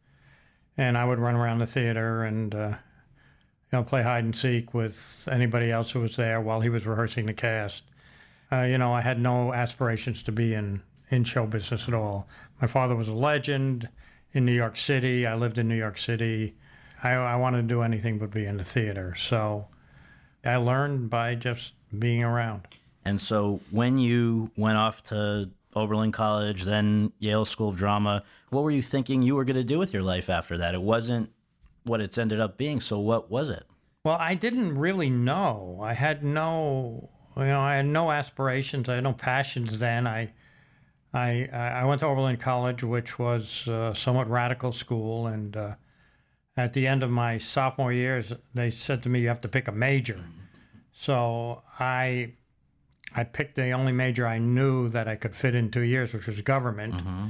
and 0.76 0.98
I 0.98 1.04
would 1.04 1.18
run 1.18 1.34
around 1.34 1.58
the 1.58 1.66
theater 1.66 2.24
and, 2.24 2.54
uh, 2.54 2.68
you 2.68 3.78
know, 3.78 3.84
play 3.84 4.02
hide 4.02 4.24
and 4.24 4.34
seek 4.34 4.74
with 4.74 5.28
anybody 5.30 5.70
else 5.70 5.90
who 5.90 6.00
was 6.00 6.16
there 6.16 6.40
while 6.40 6.60
he 6.60 6.68
was 6.68 6.86
rehearsing 6.86 7.26
the 7.26 7.34
cast. 7.34 7.84
Uh, 8.50 8.62
you 8.62 8.78
know, 8.78 8.92
I 8.92 9.02
had 9.02 9.20
no 9.20 9.52
aspirations 9.52 10.22
to 10.24 10.32
be 10.32 10.54
in 10.54 10.82
in 11.10 11.22
show 11.24 11.46
business 11.46 11.86
at 11.86 11.94
all. 11.94 12.26
My 12.60 12.66
father 12.66 12.94
was 12.96 13.08
a 13.08 13.14
legend 13.14 13.88
in 14.32 14.44
New 14.44 14.52
York 14.52 14.76
City. 14.76 15.26
I 15.26 15.34
lived 15.34 15.58
in 15.58 15.68
New 15.68 15.76
York 15.76 15.98
City. 15.98 16.54
I, 17.02 17.12
I 17.12 17.36
wanted 17.36 17.62
to 17.62 17.68
do 17.68 17.82
anything 17.82 18.18
but 18.18 18.30
be 18.30 18.46
in 18.46 18.56
the 18.56 18.64
theater. 18.64 19.14
So 19.14 19.68
I 20.44 20.56
learned 20.56 21.10
by 21.10 21.34
just 21.34 21.74
being 21.98 22.22
around. 22.22 22.62
And 23.04 23.20
so 23.20 23.60
when 23.70 23.98
you 23.98 24.50
went 24.56 24.78
off 24.78 25.02
to 25.04 25.50
Oberlin 25.74 26.12
College, 26.12 26.64
then 26.64 27.12
Yale 27.18 27.44
School 27.44 27.68
of 27.68 27.76
Drama, 27.76 28.22
what 28.50 28.62
were 28.62 28.70
you 28.70 28.82
thinking 28.82 29.22
you 29.22 29.34
were 29.34 29.44
going 29.44 29.56
to 29.56 29.64
do 29.64 29.78
with 29.78 29.92
your 29.92 30.02
life 30.02 30.30
after 30.30 30.56
that? 30.58 30.74
It 30.74 30.82
wasn't 30.82 31.30
what 31.84 32.00
it's 32.00 32.16
ended 32.16 32.40
up 32.40 32.56
being. 32.56 32.80
So 32.80 32.98
what 32.98 33.30
was 33.30 33.50
it? 33.50 33.64
Well, 34.04 34.16
I 34.18 34.34
didn't 34.34 34.76
really 34.76 35.10
know. 35.10 35.80
I 35.82 35.94
had 35.94 36.22
no, 36.22 37.10
you 37.36 37.44
know, 37.44 37.60
I 37.60 37.76
had 37.76 37.86
no 37.86 38.10
aspirations. 38.10 38.88
I 38.88 38.96
had 38.96 39.04
no 39.04 39.12
passions 39.12 39.78
then. 39.78 40.06
I 40.06 40.32
I, 41.14 41.48
I 41.52 41.84
went 41.84 42.00
to 42.00 42.06
Oberlin 42.06 42.36
College, 42.38 42.82
which 42.82 43.18
was 43.20 43.68
a 43.68 43.94
somewhat 43.94 44.28
radical 44.28 44.72
school, 44.72 45.28
and 45.28 45.56
uh, 45.56 45.74
at 46.56 46.72
the 46.72 46.88
end 46.88 47.04
of 47.04 47.10
my 47.10 47.38
sophomore 47.38 47.92
years, 47.92 48.32
they 48.52 48.70
said 48.70 49.02
to 49.04 49.08
me, 49.08 49.20
"You 49.20 49.28
have 49.28 49.40
to 49.42 49.48
pick 49.48 49.68
a 49.68 49.72
major." 49.72 50.24
So 50.92 51.62
I 51.78 52.32
I 53.14 53.22
picked 53.24 53.54
the 53.54 53.70
only 53.70 53.92
major 53.92 54.26
I 54.26 54.38
knew 54.38 54.88
that 54.88 55.06
I 55.06 55.14
could 55.14 55.36
fit 55.36 55.54
in 55.54 55.70
two 55.70 55.82
years, 55.82 56.12
which 56.12 56.26
was 56.26 56.40
government. 56.40 56.94
Mm-hmm. 56.94 57.28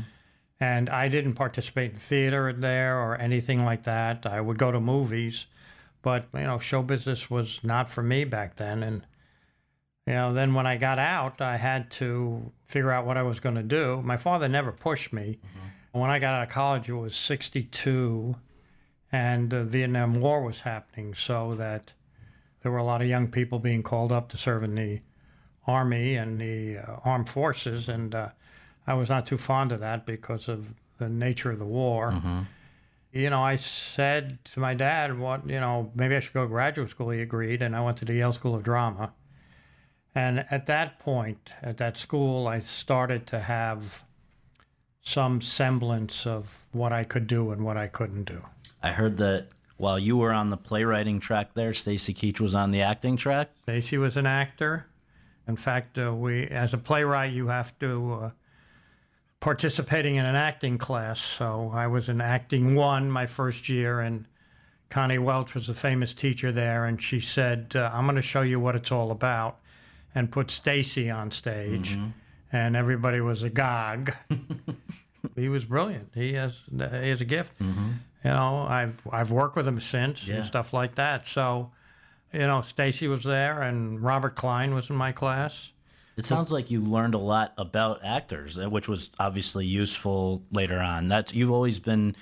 And 0.61 0.89
I 0.89 1.09
didn't 1.09 1.35
participate 1.35 1.93
in 1.93 1.99
theater 1.99 2.53
there 2.53 2.99
or 2.99 3.19
anything 3.19 3.65
like 3.65 3.83
that. 3.83 4.25
I 4.25 4.41
would 4.41 4.57
go 4.57 4.73
to 4.73 4.81
movies, 4.81 5.47
but 6.01 6.27
you 6.33 6.41
know, 6.41 6.59
show 6.59 6.83
business 6.83 7.29
was 7.29 7.63
not 7.63 7.91
for 7.91 8.03
me 8.03 8.25
back 8.25 8.57
then, 8.57 8.83
and 8.83 9.05
you 10.07 10.13
know, 10.13 10.35
then 10.35 10.53
when 10.53 10.67
I 10.67 10.77
got 10.77 10.99
out, 10.99 11.41
I 11.41 11.57
had 11.57 11.91
to 11.93 12.53
figure 12.67 12.93
out 12.93 13.07
what 13.07 13.17
I 13.17 13.23
was 13.23 13.41
going 13.41 13.55
to 13.55 13.63
do. 13.63 14.03
My 14.03 14.19
father 14.19 14.49
never 14.49 14.71
pushed 14.71 15.13
me. 15.13 15.39
Mm-hmm. 15.39 15.99
When 15.99 16.11
I 16.11 16.19
got 16.19 16.35
out 16.35 16.43
of 16.43 16.51
college, 16.51 16.89
it 16.89 16.95
was 16.95 17.17
62, 17.17 18.37
and 19.13 19.51
the 19.51 19.65
Vietnam 19.65 20.15
War 20.15 20.43
was 20.43 20.63
happening, 20.63 21.15
so 21.15 21.55
that 21.55 21.93
there 22.61 22.71
were 22.71 22.79
a 22.79 22.85
lot 22.85 23.01
of 23.01 23.09
young 23.09 23.29
people 23.29 23.59
being 23.59 23.83
called 23.83 24.13
up 24.13 24.29
to 24.31 24.37
serve 24.37 24.63
in 24.63 24.75
the 24.75 25.01
Army 25.67 26.17
and 26.17 26.39
the 26.39 26.79
uh, 26.79 26.97
armed 27.05 27.29
forces, 27.29 27.89
and 27.89 28.15
uh, 28.15 28.29
I 28.87 28.95
was 28.95 29.09
not 29.09 29.25
too 29.25 29.39
fond 29.39 29.73
of 29.73 29.81
that 29.81 30.05
because 30.05 30.49
of 30.49 30.75
the 30.99 31.09
nature 31.09 31.53
of 31.53 31.59
the 31.59 31.65
war. 31.65 32.11
Mm-hmm. 32.11 32.41
You 33.13 33.31
know, 33.31 33.43
I 33.43 33.57
said 33.57 34.39
to 34.53 34.61
my 34.61 34.75
dad, 34.75 35.19
"What? 35.19 35.49
You 35.49 35.61
know, 35.61 35.93
maybe 35.95 36.17
I 36.17 36.21
should 36.21 36.35
go 36.35 36.43
to 36.43 36.49
graduate 36.49 36.91
school." 36.91 37.11
He 37.11 37.23
agreed, 37.23 37.63
and 37.63 37.75
I 37.75 37.81
went 37.81 37.97
to 37.99 38.05
the 38.05 38.15
Yale 38.15 38.33
School 38.33 38.55
of 38.55 38.63
Drama 38.63 39.13
and 40.15 40.47
at 40.51 40.67
that 40.67 40.99
point, 40.99 41.51
at 41.63 41.77
that 41.79 41.97
school, 41.97 42.47
I 42.47 42.61
started 42.61 43.27
to 43.29 43.41
have 43.41 44.05
some 45.03 45.41
semblance 45.41 46.27
of 46.27 46.65
what 46.73 46.93
I 46.93 47.05
could 47.05 47.27
do 47.27 47.51
and 47.51 47.65
what 47.65 47.77
I 47.77 47.89
couldn't 47.89 48.25
do. 48.25 48.43
I 48.83 48.93
heard 48.93 49.17
that 49.19 49.49
while 49.77 49.99
you 49.99 50.17
were 50.17 50.33
on 50.33 50.51
the 50.51 50.57
playwriting 50.57 51.21
track 51.21 51.55
there, 51.55 51.75
Stacy 51.75 52.15
Keach 52.15 52.41
was 52.41 52.55
on 52.55 52.71
the 52.71 52.81
acting 52.81 53.17
track. 53.17 53.51
Stacy 53.63 53.99
was 53.99 54.17
an 54.17 54.27
actor. 54.27 54.87
In 55.47 55.57
fact, 55.57 55.99
uh, 55.99 56.15
we, 56.15 56.47
as 56.47 56.73
a 56.73 56.79
playwright, 56.79 57.33
you 57.33 57.49
have 57.49 57.79
to 57.81 58.15
uh, 58.15 58.31
participating 59.41 60.17
in 60.17 60.25
an 60.25 60.37
acting 60.37 60.79
class. 60.79 61.21
So 61.21 61.71
I 61.75 61.87
was 61.87 62.09
in 62.09 62.21
acting 62.21 62.75
one 62.75 63.11
my 63.11 63.27
first 63.27 63.69
year, 63.69 64.01
and 64.01 64.27
Connie 64.89 65.19
Welch 65.19 65.55
was 65.55 65.69
a 65.69 65.75
famous 65.75 66.15
teacher 66.15 66.51
there, 66.51 66.87
and 66.87 67.03
she 67.03 67.21
said, 67.21 67.73
uh, 67.75 67.91
"I'm 67.93 68.07
going 68.07 68.17
to 68.17 68.23
show 68.23 68.43
you 68.43 68.59
what 68.59 68.77
it's 68.77 68.93
all 68.93 69.11
about." 69.11 69.59
And 70.15 70.31
put 70.31 70.51
Stacy 70.51 71.11
on 71.11 71.31
stage, 71.31 71.99
and 72.53 72.77
everybody 72.77 73.21
was 73.21 73.43
agog. 73.43 74.13
he 75.37 75.49
was 75.49 75.65
brilliant. 75.65 76.11
He 76.15 76.35
has 76.35 76.61
he 76.71 77.11
has 77.11 77.21
a 77.21 77.25
gift. 77.25 77.53
You 77.61 78.31
know, 78.31 78.67
I've 78.69 79.01
I've 79.11 79.31
worked 79.33 79.57
with 79.57 79.67
him 79.69 79.81
since 79.81 80.27
Yeah. 80.27 80.37
and 80.37 80.47
stuff 80.47 80.73
like 80.73 80.95
that. 80.95 81.27
So, 81.27 81.73
you 82.33 82.41
know, 82.41 82.63
Stacy 82.63 83.09
was 83.09 83.23
there, 83.25 83.61
and 83.63 84.01
Robert 84.01 84.35
Klein 84.37 84.75
was 84.75 84.89
in 84.91 84.97
my 84.97 85.13
class. 85.13 85.73
It 86.17 86.25
sounds 86.25 86.53
like 86.53 86.71
you 86.71 86.81
learned 86.81 87.15
a 87.15 87.19
lot 87.19 87.53
about 87.59 88.05
actors, 88.05 88.57
uh, 88.57 88.71
which 88.71 88.89
was 88.89 89.11
obviously 89.19 89.67
useful 89.67 90.43
later 90.53 90.79
on. 90.79 91.09
That's 91.09 91.35
you've 91.35 91.51
always 91.51 91.81
been 91.81 92.15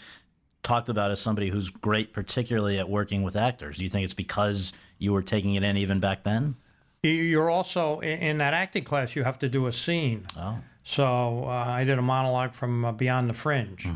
talked 0.63 0.89
about 0.89 1.11
as 1.11 1.21
somebody 1.21 1.51
who's 1.51 1.69
great, 1.69 2.13
particularly 2.15 2.79
at 2.79 2.89
working 2.89 3.23
with 3.23 3.37
actors. 3.37 3.77
Do 3.79 3.85
you 3.85 3.91
think 3.91 4.05
it's 4.05 4.15
because 4.15 4.73
you 4.99 5.13
were 5.13 5.21
taking 5.23 5.57
it 5.57 5.63
in 5.63 5.77
even 5.77 6.01
back 6.01 6.23
then? 6.23 6.55
You- 7.05 7.11
You're 7.11 7.51
also 7.51 7.99
in 8.01 8.39
that 8.39 8.55
acting 8.55 8.85
class. 8.85 9.17
You 9.17 9.25
have 9.25 9.39
to 9.41 9.49
do 9.49 9.67
a 9.67 9.73
scene. 9.73 10.25
Oh, 10.37 10.59
So 10.85 11.45
uh, 11.47 11.49
I 11.51 11.83
did 11.85 11.99
a 11.99 12.03
monologue 12.03 12.53
from 12.53 12.85
uh, 12.85 12.93
Beyond 12.93 13.29
the 13.29 13.35
Fringe. 13.35 13.89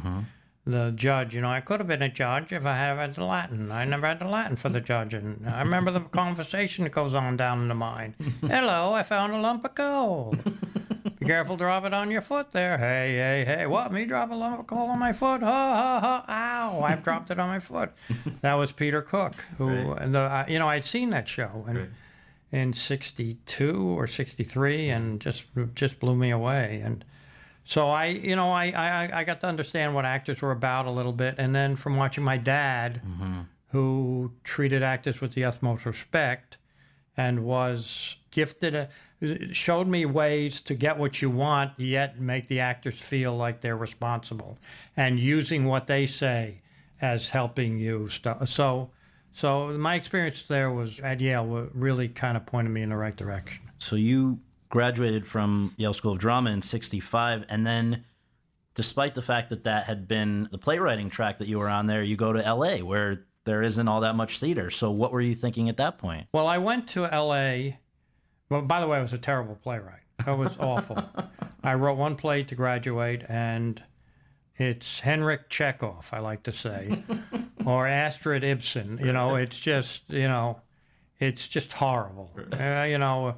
The 0.68 0.90
judge, 0.96 1.32
you 1.32 1.40
know, 1.40 1.48
I 1.48 1.60
could 1.60 1.78
have 1.78 1.86
been 1.86 2.02
a 2.02 2.08
judge 2.08 2.52
if 2.52 2.66
I 2.66 2.76
had 2.76 2.96
had 2.98 3.14
the 3.14 3.24
Latin. 3.24 3.70
I 3.70 3.84
never 3.84 4.08
had 4.08 4.18
the 4.18 4.24
Latin 4.26 4.56
for 4.56 4.68
the 4.68 4.80
judge, 4.80 5.14
and 5.14 5.48
I 5.48 5.60
remember 5.62 5.92
the 5.92 6.00
conversation 6.00 6.82
that 6.82 6.90
goes 6.90 7.14
on 7.14 7.36
down 7.36 7.60
in 7.62 7.68
the 7.68 7.76
mine. 7.76 8.16
Hello, 8.40 8.92
I 8.92 9.04
found 9.04 9.32
a 9.32 9.38
lump 9.38 9.64
of 9.64 9.76
coal. 9.76 10.34
Be 11.20 11.26
careful, 11.26 11.56
drop 11.56 11.84
it 11.84 11.94
on 11.94 12.10
your 12.10 12.20
foot 12.22 12.50
there. 12.50 12.76
Hey, 12.78 13.14
hey, 13.16 13.44
hey. 13.46 13.66
What, 13.68 13.92
me 13.92 14.04
drop 14.06 14.32
a 14.32 14.34
lump 14.34 14.58
of 14.58 14.66
coal 14.66 14.90
on 14.90 14.98
my 14.98 15.12
foot? 15.12 15.40
Ha, 15.42 16.00
ha, 16.00 16.00
ha. 16.26 16.72
Ow, 16.72 16.82
I've 16.82 17.04
dropped 17.04 17.30
it 17.30 17.38
on 17.38 17.46
my 17.48 17.60
foot. 17.60 17.92
That 18.40 18.54
was 18.54 18.72
Peter 18.72 19.00
Cook, 19.02 19.34
who, 19.58 19.92
and 19.92 20.12
the, 20.12 20.20
uh, 20.20 20.44
you 20.48 20.58
know, 20.58 20.66
I'd 20.68 20.84
seen 20.84 21.10
that 21.10 21.28
show. 21.28 21.64
And 21.68 21.92
in 22.52 22.72
62 22.72 23.98
or 23.98 24.06
63 24.06 24.88
and 24.88 25.04
mm-hmm. 25.04 25.18
just 25.18 25.46
just 25.74 26.00
blew 26.00 26.14
me 26.14 26.30
away. 26.30 26.80
And 26.84 27.04
so 27.64 27.88
I 27.88 28.06
you 28.06 28.36
know 28.36 28.50
I, 28.50 28.70
I 28.70 29.20
I 29.20 29.24
got 29.24 29.40
to 29.40 29.46
understand 29.46 29.94
what 29.94 30.04
actors 30.04 30.42
were 30.42 30.52
about 30.52 30.86
a 30.86 30.90
little 30.90 31.12
bit. 31.12 31.34
And 31.38 31.54
then 31.54 31.76
from 31.76 31.96
watching 31.96 32.24
my 32.24 32.36
dad 32.36 33.02
mm-hmm. 33.06 33.40
who 33.72 34.32
treated 34.44 34.82
actors 34.82 35.20
with 35.20 35.32
the 35.32 35.44
utmost 35.44 35.84
respect 35.84 36.56
and 37.16 37.44
was 37.44 38.16
gifted 38.30 38.74
a, 38.74 38.88
showed 39.52 39.88
me 39.88 40.04
ways 40.04 40.60
to 40.60 40.74
get 40.74 40.98
what 40.98 41.22
you 41.22 41.30
want 41.30 41.72
yet 41.78 42.20
make 42.20 42.48
the 42.48 42.60
actors 42.60 43.00
feel 43.00 43.34
like 43.34 43.62
they're 43.62 43.76
responsible 43.76 44.58
and 44.94 45.18
using 45.18 45.64
what 45.64 45.86
they 45.86 46.04
say 46.04 46.60
as 47.00 47.30
helping 47.30 47.78
you 47.78 48.08
so 48.44 48.90
so 49.36 49.68
my 49.78 49.94
experience 49.94 50.42
there 50.42 50.70
was 50.70 50.98
at 51.00 51.20
Yale 51.20 51.68
really 51.74 52.08
kind 52.08 52.36
of 52.36 52.46
pointed 52.46 52.70
me 52.70 52.82
in 52.82 52.88
the 52.88 52.96
right 52.96 53.14
direction. 53.16 53.62
so 53.78 53.94
you 53.96 54.40
graduated 54.68 55.26
from 55.26 55.74
Yale 55.76 55.94
School 55.94 56.12
of 56.12 56.18
Drama 56.18 56.50
in 56.50 56.62
'65, 56.62 57.44
and 57.48 57.66
then, 57.66 58.04
despite 58.74 59.14
the 59.14 59.22
fact 59.22 59.50
that 59.50 59.64
that 59.64 59.84
had 59.84 60.08
been 60.08 60.48
the 60.50 60.58
playwriting 60.58 61.10
track 61.10 61.38
that 61.38 61.48
you 61.48 61.58
were 61.58 61.68
on 61.68 61.86
there, 61.86 62.02
you 62.02 62.16
go 62.16 62.32
to 62.32 62.44
L.A. 62.44 62.82
where 62.82 63.26
there 63.44 63.62
isn't 63.62 63.86
all 63.86 64.00
that 64.00 64.16
much 64.16 64.40
theater. 64.40 64.70
So 64.70 64.90
what 64.90 65.12
were 65.12 65.20
you 65.20 65.34
thinking 65.34 65.68
at 65.68 65.76
that 65.76 65.98
point? 65.98 66.26
Well, 66.32 66.46
I 66.48 66.58
went 66.58 66.88
to 66.90 67.06
L.A. 67.06 67.78
Well, 68.50 68.62
by 68.62 68.80
the 68.80 68.88
way, 68.88 68.98
I 68.98 69.02
was 69.02 69.12
a 69.12 69.18
terrible 69.18 69.54
playwright. 69.54 70.00
I 70.26 70.32
was 70.32 70.56
awful. 70.58 71.02
I 71.62 71.74
wrote 71.74 71.96
one 71.96 72.16
play 72.16 72.42
to 72.44 72.54
graduate, 72.54 73.24
and 73.28 73.82
it's 74.58 75.00
Henrik 75.00 75.48
Chekhov, 75.48 76.10
I 76.12 76.20
like 76.20 76.42
to 76.44 76.52
say, 76.52 77.02
or 77.64 77.86
Astrid 77.86 78.42
Ibsen. 78.42 78.98
You 79.02 79.12
know, 79.12 79.36
it's 79.36 79.58
just, 79.58 80.02
you 80.08 80.28
know, 80.28 80.60
it's 81.18 81.48
just 81.48 81.72
horrible. 81.74 82.30
Uh, 82.58 82.86
you 82.88 82.98
know, 82.98 83.36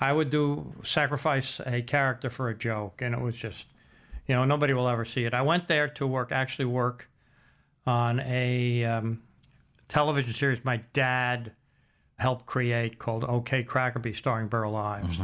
I 0.00 0.12
would 0.12 0.30
do 0.30 0.72
sacrifice 0.84 1.60
a 1.66 1.82
character 1.82 2.30
for 2.30 2.48
a 2.48 2.54
joke, 2.54 3.00
and 3.02 3.14
it 3.14 3.20
was 3.20 3.34
just, 3.34 3.66
you 4.26 4.34
know, 4.34 4.44
nobody 4.44 4.72
will 4.72 4.88
ever 4.88 5.04
see 5.04 5.24
it. 5.24 5.34
I 5.34 5.42
went 5.42 5.68
there 5.68 5.88
to 5.88 6.06
work, 6.06 6.32
actually 6.32 6.66
work 6.66 7.10
on 7.86 8.20
a 8.20 8.84
um, 8.84 9.22
television 9.88 10.32
series 10.32 10.64
my 10.64 10.78
dad 10.92 11.52
helped 12.18 12.46
create 12.46 12.98
called 12.98 13.24
OK 13.24 13.62
Crackerby, 13.64 14.12
starring 14.12 14.48
Burl 14.48 14.76
Ives. 14.76 15.18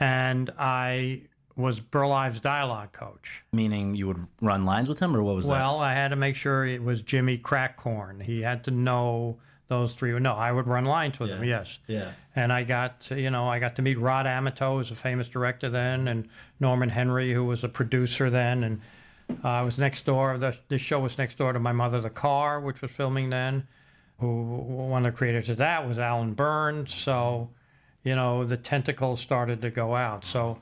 And 0.00 0.50
I 0.58 1.22
was 1.58 1.80
Burl 1.80 2.12
Ives's 2.12 2.40
dialogue 2.40 2.92
coach. 2.92 3.42
Meaning 3.52 3.94
you 3.94 4.06
would 4.06 4.26
run 4.40 4.64
lines 4.64 4.88
with 4.88 5.00
him, 5.00 5.14
or 5.14 5.22
what 5.22 5.34
was 5.34 5.46
that? 5.46 5.52
Well, 5.52 5.80
I 5.80 5.92
had 5.92 6.08
to 6.08 6.16
make 6.16 6.36
sure 6.36 6.64
it 6.64 6.82
was 6.82 7.02
Jimmy 7.02 7.36
Crackhorn. 7.36 8.20
He 8.20 8.42
had 8.42 8.64
to 8.64 8.70
know 8.70 9.38
those 9.66 9.94
three. 9.94 10.18
No, 10.18 10.34
I 10.34 10.52
would 10.52 10.66
run 10.66 10.84
lines 10.84 11.18
with 11.18 11.30
him, 11.30 11.44
yes. 11.44 11.80
Yeah. 11.86 12.12
And 12.34 12.52
I 12.52 12.62
got, 12.62 13.00
to, 13.02 13.20
you 13.20 13.30
know, 13.30 13.48
I 13.48 13.58
got 13.58 13.76
to 13.76 13.82
meet 13.82 13.98
Rod 13.98 14.26
Amateau, 14.26 14.72
who 14.72 14.78
was 14.78 14.90
a 14.90 14.94
famous 14.94 15.28
director 15.28 15.68
then, 15.68 16.08
and 16.08 16.28
Norman 16.60 16.90
Henry, 16.90 17.34
who 17.34 17.44
was 17.44 17.64
a 17.64 17.68
producer 17.68 18.30
then. 18.30 18.62
And 18.62 18.80
uh, 19.44 19.48
I 19.48 19.62
was 19.62 19.76
next 19.76 20.06
door. 20.06 20.38
The, 20.38 20.56
the 20.68 20.78
show 20.78 21.00
was 21.00 21.18
next 21.18 21.36
door 21.36 21.52
to 21.52 21.58
My 21.58 21.72
Mother 21.72 22.00
the 22.00 22.08
Car, 22.08 22.60
which 22.60 22.80
was 22.80 22.92
filming 22.92 23.30
then. 23.30 23.66
Who 24.20 24.42
one 24.42 25.04
of 25.04 25.12
the 25.12 25.16
creators 25.16 25.50
of 25.50 25.58
that 25.58 25.86
was 25.86 25.98
Allan 25.98 26.34
Burns. 26.34 26.94
So, 26.94 27.50
you 28.04 28.16
know, 28.16 28.44
the 28.44 28.56
tentacles 28.56 29.20
started 29.20 29.60
to 29.62 29.70
go 29.70 29.96
out. 29.96 30.24
So 30.24 30.58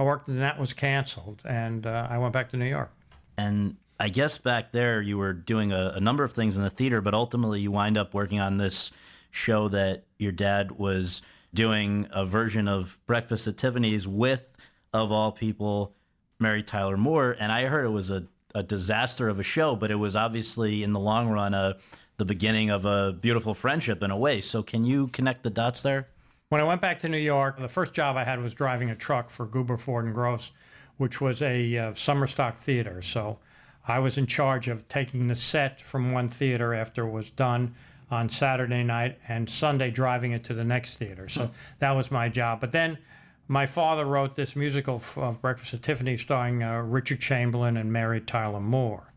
I 0.00 0.02
worked, 0.02 0.28
and 0.28 0.38
that 0.38 0.58
was 0.58 0.72
canceled, 0.72 1.42
and 1.44 1.86
uh, 1.86 2.06
I 2.08 2.16
went 2.16 2.32
back 2.32 2.48
to 2.52 2.56
New 2.56 2.64
York. 2.64 2.90
And 3.36 3.76
I 3.98 4.08
guess 4.08 4.38
back 4.38 4.72
there 4.72 5.02
you 5.02 5.18
were 5.18 5.34
doing 5.34 5.72
a, 5.72 5.92
a 5.96 6.00
number 6.00 6.24
of 6.24 6.32
things 6.32 6.56
in 6.56 6.62
the 6.62 6.70
theater, 6.70 7.02
but 7.02 7.12
ultimately 7.12 7.60
you 7.60 7.70
wind 7.70 7.98
up 7.98 8.14
working 8.14 8.40
on 8.40 8.56
this 8.56 8.92
show 9.30 9.68
that 9.68 10.04
your 10.18 10.32
dad 10.32 10.72
was 10.72 11.20
doing 11.52 12.08
a 12.12 12.24
version 12.24 12.66
of 12.66 12.98
Breakfast 13.06 13.46
at 13.46 13.58
Tiffany's 13.58 14.08
with, 14.08 14.56
of 14.94 15.12
all 15.12 15.32
people, 15.32 15.92
Mary 16.38 16.62
Tyler 16.62 16.96
Moore. 16.96 17.36
And 17.38 17.52
I 17.52 17.66
heard 17.66 17.84
it 17.84 17.90
was 17.90 18.10
a, 18.10 18.24
a 18.54 18.62
disaster 18.62 19.28
of 19.28 19.38
a 19.38 19.42
show, 19.42 19.76
but 19.76 19.90
it 19.90 19.96
was 19.96 20.16
obviously 20.16 20.82
in 20.82 20.94
the 20.94 21.00
long 21.00 21.28
run 21.28 21.52
a, 21.52 21.76
the 22.16 22.24
beginning 22.24 22.70
of 22.70 22.86
a 22.86 23.12
beautiful 23.12 23.52
friendship 23.52 24.02
in 24.02 24.10
a 24.10 24.16
way. 24.16 24.40
So 24.40 24.62
can 24.62 24.82
you 24.82 25.08
connect 25.08 25.42
the 25.42 25.50
dots 25.50 25.82
there? 25.82 26.08
When 26.50 26.60
I 26.60 26.64
went 26.64 26.80
back 26.80 26.98
to 27.02 27.08
New 27.08 27.16
York, 27.16 27.60
the 27.60 27.68
first 27.68 27.92
job 27.92 28.16
I 28.16 28.24
had 28.24 28.42
was 28.42 28.54
driving 28.54 28.90
a 28.90 28.96
truck 28.96 29.30
for 29.30 29.46
Guber 29.46 29.78
Ford 29.78 30.04
and 30.04 30.12
Gross, 30.12 30.50
which 30.96 31.20
was 31.20 31.40
a 31.40 31.78
uh, 31.78 31.94
summer 31.94 32.26
stock 32.26 32.56
theater. 32.56 33.00
So 33.02 33.38
I 33.86 34.00
was 34.00 34.18
in 34.18 34.26
charge 34.26 34.66
of 34.66 34.88
taking 34.88 35.28
the 35.28 35.36
set 35.36 35.80
from 35.80 36.10
one 36.10 36.26
theater 36.26 36.74
after 36.74 37.06
it 37.06 37.12
was 37.12 37.30
done 37.30 37.76
on 38.10 38.28
Saturday 38.28 38.82
night 38.82 39.16
and 39.28 39.48
Sunday 39.48 39.92
driving 39.92 40.32
it 40.32 40.42
to 40.42 40.52
the 40.52 40.64
next 40.64 40.96
theater. 40.96 41.28
So 41.28 41.52
that 41.78 41.92
was 41.92 42.10
my 42.10 42.28
job. 42.28 42.60
But 42.60 42.72
then 42.72 42.98
my 43.46 43.66
father 43.66 44.04
wrote 44.04 44.34
this 44.34 44.56
musical 44.56 45.00
of 45.18 45.40
Breakfast 45.40 45.72
at 45.74 45.84
Tiffany 45.84 46.16
starring 46.16 46.64
uh, 46.64 46.80
Richard 46.80 47.20
Chamberlain 47.20 47.76
and 47.76 47.92
Mary 47.92 48.20
Tyler 48.20 48.58
Moore. 48.58 49.12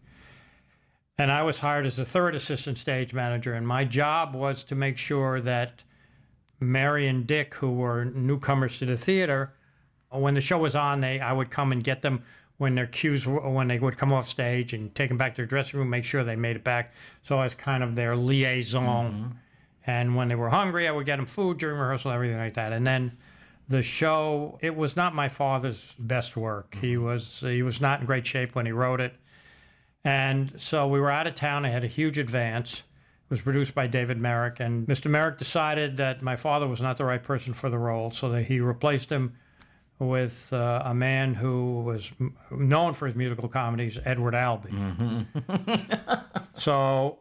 And 1.17 1.31
I 1.31 1.41
was 1.41 1.59
hired 1.59 1.87
as 1.87 1.97
the 1.97 2.05
third 2.05 2.35
assistant 2.35 2.77
stage 2.77 3.11
manager, 3.11 3.55
and 3.55 3.67
my 3.67 3.85
job 3.85 4.35
was 4.35 4.61
to 4.65 4.75
make 4.75 4.99
sure 4.99 5.41
that 5.41 5.83
Mary 6.71 7.08
and 7.08 7.28
Dick, 7.28 7.54
who 7.56 7.71
were 7.71 8.06
newcomers 8.06 8.80
to 8.80 8.86
the 8.86 8.97
theater, 8.97 9.54
when 10.10 10.34
the 10.34 10.41
show 10.41 10.58
was 10.58 10.76
on, 10.76 11.02
they 11.02 11.19
I 11.19 11.34
would 11.34 11.49
come 11.49 11.71
and 11.71 11.84
get 11.84 12.02
them 12.02 12.23
when 12.58 12.76
their 12.76 12.88
cues 12.88 13.26
were, 13.26 13.49
when 13.49 13.67
they 13.67 13.80
would 13.80 13.97
come 13.97 14.13
off 14.13 14.28
stage 14.28 14.73
and 14.73 14.93
take 14.95 15.10
them 15.10 15.17
back 15.17 15.34
to 15.34 15.38
their 15.38 15.45
dressing 15.45 15.80
room, 15.80 15.89
make 15.89 16.06
sure 16.06 16.23
they 16.23 16.36
made 16.36 16.56
it 16.56 16.63
back. 16.63 16.93
So 17.23 17.39
I 17.39 17.43
was 17.43 17.56
kind 17.56 17.84
of 17.84 17.95
their 17.95 18.15
liaison. 18.15 19.12
Mm-hmm. 19.12 19.32
And 19.86 20.15
when 20.15 20.30
they 20.30 20.36
were 20.36 20.49
hungry, 20.49 20.88
I 20.88 20.91
would 20.91 21.06
get 21.06 21.17
them 21.17 21.26
food 21.26 21.58
during 21.58 21.78
rehearsal, 21.78 22.12
everything 22.12 22.38
like 22.38 22.54
that. 22.54 22.71
And 22.71 22.88
then 22.88 23.17
the 23.67 23.82
show, 23.82 24.58
it 24.62 24.76
was 24.76 24.95
not 24.95 25.13
my 25.13 25.28
father's 25.28 25.93
best 25.99 26.38
work. 26.38 26.78
He 26.80 26.93
mm-hmm. 26.93 27.06
was 27.06 27.39
he 27.41 27.63
was 27.63 27.82
not 27.82 27.99
in 27.99 28.06
great 28.06 28.26
shape 28.26 28.56
when 28.56 28.65
he 28.65 28.71
wrote 28.71 29.02
it. 29.02 29.13
And 30.06 30.54
so 30.58 30.88
we 30.88 30.99
were 30.99 31.10
out 31.10 31.28
of 31.28 31.36
town. 31.36 31.65
I 31.65 31.69
had 31.69 31.84
a 31.84 31.88
huge 31.88 32.17
advance. 32.17 32.84
Was 33.33 33.41
produced 33.41 33.73
by 33.73 33.87
David 33.87 34.19
Merrick, 34.19 34.59
and 34.59 34.85
Mr. 34.85 35.09
Merrick 35.09 35.39
decided 35.39 35.97
that 35.97 36.21
my 36.21 36.35
father 36.35 36.67
was 36.67 36.79
not 36.81 36.99
the 36.99 37.05
right 37.05 37.23
person 37.23 37.55
for 37.55 37.67
the 37.67 37.79
role, 37.79 38.11
so 38.11 38.29
that 38.29 38.43
he 38.43 38.59
replaced 38.59 39.11
him 39.11 39.33
with 39.97 40.53
uh, 40.53 40.83
a 40.85 40.93
man 40.93 41.33
who 41.33 41.81
was 41.81 42.11
m- 42.19 42.35
known 42.51 42.93
for 42.93 43.07
his 43.07 43.15
musical 43.15 43.49
comedies, 43.49 43.97
Edward 44.05 44.35
Albee. 44.35 44.69
so 46.53 47.17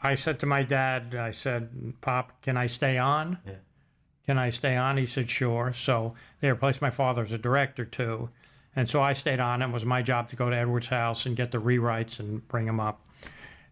I 0.00 0.14
said 0.14 0.38
to 0.38 0.46
my 0.46 0.62
dad, 0.62 1.16
I 1.16 1.32
said, 1.32 1.94
"Pop, 2.02 2.40
can 2.40 2.56
I 2.56 2.68
stay 2.68 2.96
on? 2.96 3.38
Can 4.26 4.38
I 4.38 4.50
stay 4.50 4.76
on?" 4.76 4.96
He 4.96 5.06
said, 5.06 5.28
"Sure." 5.28 5.72
So 5.74 6.14
they 6.40 6.50
replaced 6.50 6.80
my 6.80 6.90
father 6.90 7.22
as 7.22 7.32
a 7.32 7.38
director 7.38 7.84
too. 7.84 8.30
And 8.76 8.88
so 8.88 9.02
I 9.02 9.12
stayed 9.12 9.40
on. 9.40 9.60
It 9.60 9.72
was 9.72 9.84
my 9.84 10.02
job 10.02 10.28
to 10.28 10.36
go 10.36 10.50
to 10.50 10.54
Edward's 10.56 10.86
house 10.86 11.26
and 11.26 11.34
get 11.34 11.50
the 11.50 11.58
rewrites 11.58 12.20
and 12.20 12.46
bring 12.46 12.66
them 12.66 12.78
up. 12.78 13.00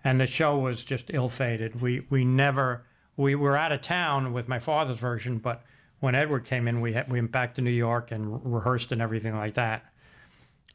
And 0.07 0.21
the 0.21 0.27
show 0.29 0.57
was 0.57 0.85
just 0.85 1.11
ill-fated. 1.13 1.81
We 1.81 2.07
we 2.09 2.25
never 2.25 2.85
we 3.17 3.35
were 3.35 3.57
out 3.57 3.73
of 3.73 3.81
town 3.81 4.33
with 4.33 4.47
my 4.47 4.61
father's 4.61 4.99
version, 4.99 5.39
but 5.39 5.65
when 5.99 6.15
Edward 6.15 6.45
came 6.45 6.69
in, 6.69 6.81
we 6.81 6.93
had, 6.93 7.11
we 7.11 7.19
went 7.19 7.33
back 7.33 7.57
to 7.57 7.61
New 7.61 7.73
York 7.73 8.13
and 8.13 8.41
rehearsed 8.45 8.93
and 8.93 9.03
everything 9.03 9.35
like 9.37 9.55
that. 9.55 9.85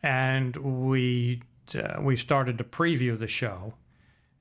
And 0.04 0.54
we 0.58 1.44
uh, 1.74 2.02
we 2.02 2.18
started 2.18 2.58
to 2.58 2.66
preview 2.66 3.18
the 3.18 3.28
show, 3.28 3.76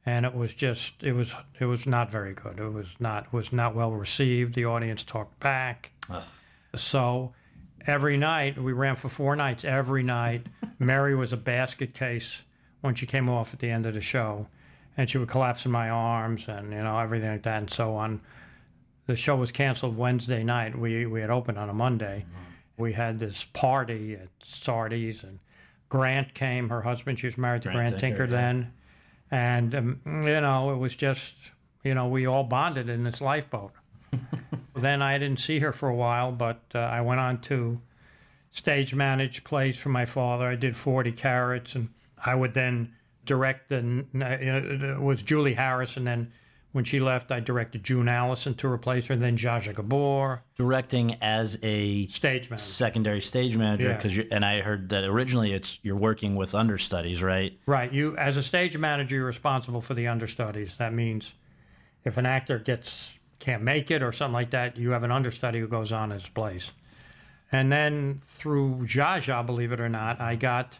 and 0.04 0.26
it 0.26 0.34
was 0.34 0.54
just 0.54 0.94
it 1.04 1.12
was 1.12 1.34
it 1.60 1.66
was 1.66 1.86
not 1.86 2.10
very 2.10 2.34
good. 2.34 2.58
It 2.58 2.70
was 2.70 2.88
not 2.98 3.32
was 3.32 3.52
not 3.52 3.76
well 3.76 3.92
received. 3.92 4.54
The 4.54 4.64
audience 4.64 5.04
talked 5.04 5.38
back. 5.38 5.92
So 6.74 7.32
every 7.86 8.16
night 8.16 8.58
we 8.58 8.72
ran 8.72 8.96
for 8.96 9.08
four 9.08 9.36
nights. 9.36 9.64
Every 9.64 10.02
night, 10.02 10.46
Mary 10.80 11.14
was 11.14 11.32
a 11.32 11.36
basket 11.36 11.94
case 11.94 12.42
when 12.80 12.96
she 12.96 13.06
came 13.06 13.28
off 13.28 13.54
at 13.54 13.60
the 13.60 13.70
end 13.70 13.86
of 13.86 13.94
the 13.94 14.00
show, 14.00 14.48
and 15.00 15.08
she 15.08 15.16
would 15.16 15.28
collapse 15.28 15.64
in 15.64 15.72
my 15.72 15.88
arms 15.88 16.44
and 16.46 16.72
you 16.72 16.82
know 16.82 16.98
everything 16.98 17.30
like 17.30 17.42
that 17.44 17.56
and 17.56 17.70
so 17.70 17.94
on. 17.94 18.20
The 19.06 19.16
show 19.16 19.34
was 19.34 19.50
canceled 19.50 19.96
Wednesday 19.96 20.44
night. 20.44 20.78
We 20.78 21.06
we 21.06 21.22
had 21.22 21.30
opened 21.30 21.56
on 21.56 21.70
a 21.70 21.72
Monday. 21.74 22.26
We 22.76 22.92
had 22.92 23.18
this 23.18 23.44
party 23.44 24.14
at 24.14 24.28
Sardi's 24.42 25.24
and 25.24 25.38
Grant 25.88 26.34
came. 26.34 26.68
Her 26.68 26.82
husband, 26.82 27.18
she 27.18 27.28
was 27.28 27.38
married 27.38 27.62
to 27.62 27.70
Grant 27.70 27.88
Grant, 27.88 28.00
Tinker, 28.00 28.26
Tinker, 28.26 28.34
yeah. 28.34 28.40
then, 28.40 28.72
and 29.30 29.74
um, 29.74 30.00
you 30.04 30.40
know 30.42 30.70
it 30.70 30.76
was 30.76 30.94
just 30.94 31.34
you 31.82 31.94
know 31.94 32.06
we 32.06 32.26
all 32.26 32.44
bonded 32.44 32.90
in 32.90 33.02
this 33.02 33.22
lifeboat. 33.22 33.72
then 34.76 35.00
I 35.00 35.16
didn't 35.16 35.40
see 35.40 35.60
her 35.60 35.72
for 35.72 35.88
a 35.88 35.94
while, 35.94 36.30
but 36.30 36.60
uh, 36.74 36.78
I 36.78 37.00
went 37.00 37.20
on 37.20 37.40
to 37.42 37.80
stage 38.50 38.94
manage 38.94 39.44
plays 39.44 39.78
for 39.78 39.88
my 39.88 40.04
father. 40.04 40.46
I 40.46 40.56
did 40.56 40.76
40 40.76 41.12
carats, 41.12 41.74
and 41.74 41.88
I 42.22 42.34
would 42.34 42.52
then 42.52 42.92
direct 43.24 43.68
the. 43.68 44.06
Uh, 44.14 44.24
uh, 44.24 44.94
it 44.96 45.00
was 45.00 45.22
Julie 45.22 45.54
Harris, 45.54 45.96
and 45.96 46.06
then 46.06 46.32
when 46.72 46.84
she 46.84 47.00
left, 47.00 47.32
I 47.32 47.40
directed 47.40 47.82
June 47.82 48.08
Allyson 48.08 48.54
to 48.54 48.68
replace 48.68 49.06
her, 49.06 49.14
and 49.14 49.22
then 49.22 49.36
Zsa 49.36 49.60
Zsa 49.60 49.74
Gabor, 49.74 50.42
Directing 50.56 51.14
as 51.20 51.58
a 51.62 52.06
stage 52.06 52.48
manager. 52.48 52.62
secondary 52.62 53.20
stage 53.20 53.56
manager 53.56 53.94
because 53.94 54.16
you 54.16 54.26
and 54.30 54.44
I 54.44 54.60
heard 54.60 54.88
that 54.90 55.04
originally 55.04 55.52
it's 55.52 55.80
you're 55.82 55.96
working 55.96 56.36
with 56.36 56.54
understudies, 56.54 57.22
right? 57.22 57.58
Right. 57.66 57.92
You, 57.92 58.16
as 58.16 58.36
a 58.36 58.42
stage 58.42 58.78
manager, 58.78 59.16
you're 59.16 59.26
responsible 59.26 59.80
for 59.80 59.94
the 59.94 60.06
understudies. 60.06 60.76
That 60.76 60.92
means 60.92 61.34
if 62.04 62.16
an 62.16 62.26
actor 62.26 62.58
gets 62.58 63.14
can't 63.40 63.62
make 63.62 63.90
it 63.90 64.02
or 64.02 64.12
something 64.12 64.34
like 64.34 64.50
that, 64.50 64.76
you 64.76 64.90
have 64.90 65.02
an 65.02 65.10
understudy 65.10 65.58
who 65.60 65.66
goes 65.66 65.90
on 65.90 66.10
his 66.10 66.28
place. 66.28 66.70
And 67.50 67.72
then 67.72 68.20
through 68.22 68.86
Zsa 68.86 69.18
Zsa, 69.18 69.44
believe 69.44 69.72
it 69.72 69.80
or 69.80 69.88
not, 69.88 70.20
I 70.20 70.36
got 70.36 70.78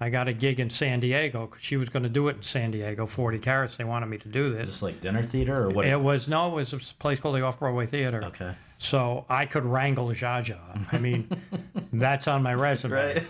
I 0.00 0.10
got 0.10 0.26
a 0.28 0.32
gig 0.32 0.58
in 0.58 0.70
San 0.70 1.00
Diego 1.00 1.46
because 1.46 1.62
she 1.62 1.76
was 1.76 1.88
going 1.88 2.02
to 2.02 2.08
do 2.08 2.28
it 2.28 2.36
in 2.36 2.42
San 2.42 2.72
Diego, 2.72 3.06
40 3.06 3.38
carats. 3.38 3.76
They 3.76 3.84
wanted 3.84 4.06
me 4.06 4.18
to 4.18 4.28
do 4.28 4.52
this. 4.52 4.66
Just 4.68 4.82
like 4.82 5.00
dinner 5.00 5.22
theater 5.22 5.62
or 5.62 5.70
what? 5.70 5.86
It 5.86 6.00
was 6.00 6.26
no, 6.28 6.50
it 6.50 6.54
was 6.54 6.72
a 6.72 6.78
place 6.98 7.20
called 7.20 7.36
the 7.36 7.42
Off 7.42 7.60
Broadway 7.60 7.86
Theater. 7.86 8.24
Okay. 8.24 8.52
So 8.78 9.24
I 9.28 9.46
could 9.46 9.64
wrangle 9.64 10.08
Zsa 10.08 10.44
Zsa. 10.44 10.92
I 10.92 10.98
mean, 10.98 11.28
that's 11.92 12.26
on 12.28 12.42
my 12.42 12.54
resume. 12.54 12.92
Right. 12.92 13.26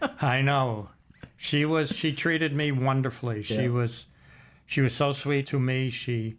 I 0.20 0.42
know. 0.42 0.90
She 1.36 1.64
was. 1.64 1.90
She 1.90 2.12
treated 2.12 2.54
me 2.54 2.70
wonderfully. 2.72 3.42
She 3.42 3.54
Yeah. 3.62 3.68
was. 3.68 4.06
She 4.66 4.82
was 4.82 4.94
so 4.94 5.12
sweet 5.12 5.46
to 5.48 5.58
me. 5.58 5.88
She. 5.90 6.36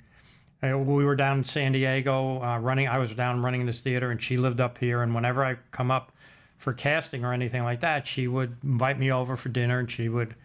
uh, 0.63 0.77
We 0.77 1.03
were 1.03 1.15
down 1.15 1.39
in 1.39 1.43
San 1.43 1.71
Diego 1.71 2.41
uh, 2.41 2.59
running. 2.59 2.87
I 2.87 2.99
was 2.99 3.13
down 3.15 3.41
running 3.41 3.65
this 3.65 3.79
theater, 3.81 4.11
and 4.11 4.21
she 4.21 4.37
lived 4.37 4.61
up 4.61 4.77
here. 4.77 5.01
And 5.01 5.13
whenever 5.15 5.43
I 5.43 5.57
come 5.71 5.89
up 5.91 6.11
for 6.61 6.73
casting 6.73 7.25
or 7.25 7.33
anything 7.33 7.63
like 7.63 7.79
that, 7.79 8.05
she 8.05 8.27
would 8.27 8.57
invite 8.63 8.99
me 8.99 9.11
over 9.11 9.35
for 9.35 9.49
dinner, 9.49 9.79
and 9.79 9.89
she 9.89 10.07
would 10.09 10.35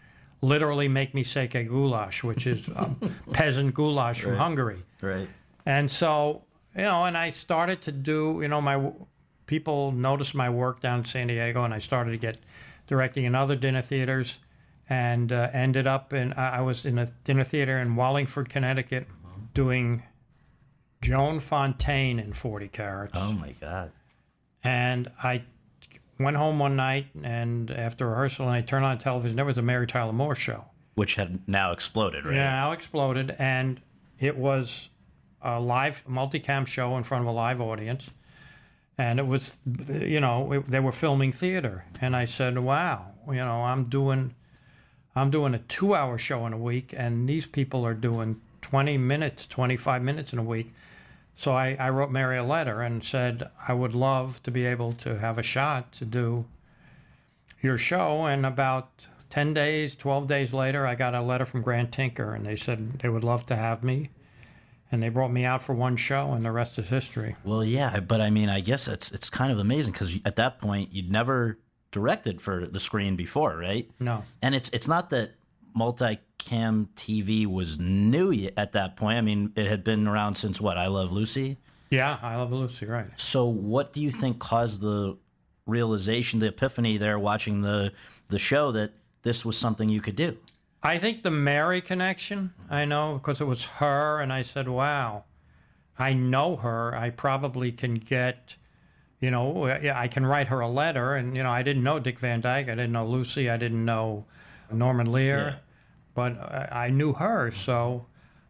literally 0.41 0.89
make 0.89 1.13
me 1.15 1.23
székely 1.23 1.69
goulash, 1.69 2.25
which 2.25 2.47
is 2.47 2.69
um, 2.75 2.97
peasant 3.33 3.75
goulash 3.75 4.21
from 4.23 4.37
Hungary. 4.37 4.83
Right. 5.01 5.29
And 5.67 5.91
so, 5.91 6.43
you 6.75 6.83
know, 6.83 7.05
and 7.05 7.17
I 7.19 7.31
started 7.31 7.83
to 7.83 7.93
do, 7.93 8.39
you 8.41 8.49
know, 8.49 8.61
my 8.63 8.93
people 9.47 9.93
noticed 9.93 10.35
my 10.35 10.49
work 10.49 10.81
down 10.81 11.01
in 11.01 11.05
San 11.05 11.27
Diego, 11.27 11.65
and 11.65 11.75
I 11.75 11.79
started 11.79 12.13
to 12.13 12.19
get 12.19 12.39
directing 12.87 13.25
in 13.25 13.35
other 13.35 13.57
dinner 13.57 13.83
theaters, 13.83 14.39
and 14.89 15.33
uh, 15.33 15.51
ended 15.53 15.87
up 15.87 16.13
in 16.15 16.33
I 16.35 16.63
was 16.63 16.87
in 16.87 16.99
a 16.99 17.07
dinner 17.25 17.45
theater 17.45 17.79
in 17.79 17.95
Wallingford, 17.97 18.49
Connecticut, 18.49 19.07
doing 19.53 20.03
Joan 21.03 21.41
Fontaine 21.41 22.19
in 22.19 22.33
Forty 22.33 22.69
Carats, 22.69 23.13
Oh 23.17 23.33
my 23.33 23.53
God. 23.61 23.91
and 24.65 25.09
I 25.23 25.43
went 26.19 26.37
home 26.37 26.59
one 26.59 26.77
night, 26.77 27.07
and 27.23 27.71
after 27.71 28.09
rehearsal, 28.09 28.47
and 28.47 28.55
I 28.55 28.61
turned 28.61 28.85
on 28.85 28.97
the 28.97 29.03
television. 29.03 29.37
There 29.37 29.45
was 29.45 29.59
a 29.59 29.63
Mary 29.63 29.87
Tyler 29.87 30.13
Moore 30.13 30.35
show. 30.35 30.65
Which 30.95 31.17
had 31.17 31.47
now 31.47 31.73
exploded, 31.73 32.25
right? 32.25 32.37
Yeah, 32.37 32.65
Al 32.65 32.73
exploded, 32.73 33.35
and 33.39 33.81
it 34.19 34.37
was 34.37 34.89
a 35.43 35.61
live 35.61 36.03
multicam 36.09 36.67
show 36.67 36.97
in 36.97 37.03
front 37.03 37.23
of 37.23 37.29
a 37.29 37.33
live 37.33 37.61
audience, 37.61 38.11
and 38.97 39.19
it 39.19 39.27
was, 39.27 39.59
you 39.89 40.21
know, 40.21 40.53
it, 40.53 40.67
they 40.67 40.81
were 40.81 40.93
filming 40.93 41.33
theater, 41.33 41.85
and 42.01 42.17
I 42.17 42.25
said, 42.25 42.59
"Wow, 42.59 43.13
you 43.29 43.35
know, 43.35 43.65
I'm 43.65 43.85
doing, 43.85 44.35
I'm 45.15 45.31
doing 45.31 45.55
a 45.55 45.59
two-hour 45.59 46.17
show 46.17 46.47
in 46.47 46.55
a 46.55 46.59
week, 46.59 46.95
and 46.97 47.29
these 47.29 47.47
people 47.47 47.85
are 47.85 47.95
doing 47.95 48.41
20 48.63 48.97
minutes, 48.97 49.47
25 49.47 50.03
minutes 50.03 50.33
in 50.33 50.39
a 50.39 50.43
week." 50.43 50.73
So 51.37 51.53
I, 51.53 51.77
I 51.79 51.91
wrote 51.91 52.11
Mary 52.11 52.39
a 52.39 52.45
letter 52.45 52.81
and 52.81 53.05
said, 53.05 53.51
"I 53.69 53.75
would 53.75 53.95
love 53.95 54.43
to 54.45 54.51
be 54.51 54.65
able 54.67 54.93
to 54.93 55.19
have 55.19 55.39
a 55.39 55.43
shot 55.43 55.93
to 55.93 56.05
do 56.05 56.47
your 57.67 57.77
show. 57.77 58.25
And 58.25 58.47
about 58.47 59.07
10 59.31 59.53
days, 59.53 59.95
12 59.95 60.27
days 60.27 60.53
later, 60.55 60.87
I 60.87 60.95
got 60.95 61.15
a 61.15 61.21
letter 61.21 61.45
from 61.45 61.63
Grant 61.63 61.93
Tinker, 61.93 62.35
and 62.35 62.47
they 62.47 62.57
said 62.57 63.01
they 63.01 63.09
would 63.09 63.25
love 63.25 63.47
to 63.47 63.57
have 63.57 63.85
me. 63.85 64.11
And 64.91 65.03
they 65.03 65.09
brought 65.09 65.33
me 65.33 65.45
out 65.45 65.63
for 65.63 65.75
one 65.75 65.97
show, 65.97 66.33
and 66.33 66.45
the 66.45 66.53
rest 66.53 66.79
is 66.79 66.89
history. 66.89 67.35
Well, 67.45 67.65
yeah, 67.65 67.99
but 67.99 68.21
I 68.21 68.31
mean, 68.31 68.49
I 68.49 68.61
guess 68.61 68.87
it's 68.87 69.11
it's 69.11 69.29
kind 69.29 69.51
of 69.51 69.59
amazing 69.59 69.93
because 69.93 70.21
at 70.25 70.37
that 70.37 70.61
point 70.61 70.93
you'd 70.93 71.11
never 71.11 71.59
directed 71.91 72.41
for 72.41 72.67
the 72.67 72.79
screen 72.79 73.17
before, 73.17 73.57
right? 73.57 73.91
No. 73.99 74.23
And 74.41 74.55
it's 74.55 74.69
it's 74.69 74.87
not 74.87 75.11
that 75.11 75.33
multicam 76.47 76.89
TV 76.97 77.47
was 77.47 77.79
new 77.79 78.49
at 78.57 78.73
that 78.73 78.97
point. 78.97 79.19
I 79.19 79.21
mean, 79.21 79.53
it 79.57 79.67
had 79.67 79.85
been 79.85 80.07
around 80.07 80.37
since 80.37 80.61
what? 80.61 80.79
I 80.79 80.87
Love 80.87 81.13
Lucy. 81.13 81.59
Yeah, 81.91 82.19
I 82.21 82.35
love 82.37 82.53
Lucy, 82.53 82.85
right. 82.87 83.07
So, 83.17 83.47
what 83.47 83.93
do 83.93 84.01
you 84.01 84.11
think 84.11 84.39
caused 84.41 84.81
the 84.81 85.17
realization, 85.67 86.41
the 86.41 86.49
epiphany 86.49 86.99
there, 86.99 87.19
watching 87.19 87.63
the 87.63 87.93
the 88.29 88.39
show 88.41 88.73
that 88.73 88.93
this 89.23 89.45
was 89.45 89.57
something 89.57 89.89
you 89.89 90.01
could 90.01 90.17
do? 90.17 90.37
I 90.83 90.99
think 90.99 91.23
the 91.23 91.31
Mary 91.31 91.81
connection, 91.81 92.53
I 92.69 92.85
know, 92.85 93.15
because 93.15 93.41
it 93.41 93.45
was 93.45 93.65
her, 93.65 94.21
and 94.21 94.33
I 94.33 94.43
said, 94.43 94.69
wow, 94.69 95.25
I 95.99 96.13
know 96.13 96.57
her. 96.57 96.95
I 96.95 97.11
probably 97.11 97.73
can 97.73 97.95
get, 97.95 98.57
you 99.21 99.31
know, 99.31 99.65
I 99.67 100.09
can 100.09 100.27
write 100.27 100.49
her 100.49 100.61
a 100.61 100.69
letter. 100.69 101.15
And, 101.15 101.37
you 101.37 101.43
know, 101.43 101.51
I 101.51 101.63
didn't 101.63 101.83
know 101.83 101.99
Dick 101.99 102.19
Van 102.19 102.41
Dyke. 102.41 102.67
I 102.67 102.75
didn't 102.75 102.93
know 102.93 103.07
Lucy. 103.07 103.49
I 103.49 103.57
didn't 103.57 103.85
know 103.85 104.27
Norman 104.71 105.11
Lear. 105.11 105.39
Yeah. 105.39 105.66
But 106.17 106.33
I, 106.39 106.87
I 106.87 106.91
knew 106.91 107.13
her. 107.13 107.53
So 107.53 108.07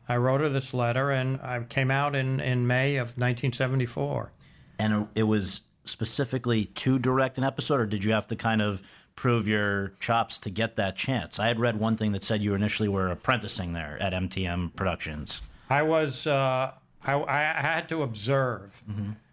I 0.09 0.17
wrote 0.17 0.41
her 0.41 0.49
this 0.49 0.73
letter, 0.73 1.11
and 1.11 1.39
I 1.43 1.63
came 1.65 1.91
out 1.91 2.17
in, 2.17 2.41
in 2.41 2.67
May 2.67 2.97
of 2.97 3.09
1974. 3.19 4.33
And 4.79 5.09
it 5.15 5.25
was 5.25 5.61
specifically 5.85 6.67
to 6.67 6.99
direct 6.99 7.37
an 7.37 7.45
episode, 7.45 7.81
or 7.81 7.87
did 7.87 8.05
you 8.05 8.13
have 8.13 8.27
to 8.29 8.37
kind 8.37 8.63
of 8.63 8.83
prove 9.15 9.49
your 9.49 9.93
chops 10.01 10.39
to 10.41 10.51
get 10.51 10.77
that 10.77 10.97
chance? 10.97 11.39
I 11.39 11.49
had 11.49 11.59
read 11.59 11.79
one 11.79 11.97
thing 11.97 12.13
that 12.13 12.23
said 12.23 12.43
you 12.43 12.55
initially 12.55 12.89
were 12.89 13.09
apprenticing 13.09 13.73
there 13.73 13.99
at 14.01 14.13
MTM 14.13 14.75
Productions. 14.77 15.43
I 15.69 15.83
was 15.83 16.27
uh, 16.27 16.73
I, 17.05 17.15
I 17.25 17.61
had 17.61 17.89
to 17.89 18.03
observe 18.03 18.83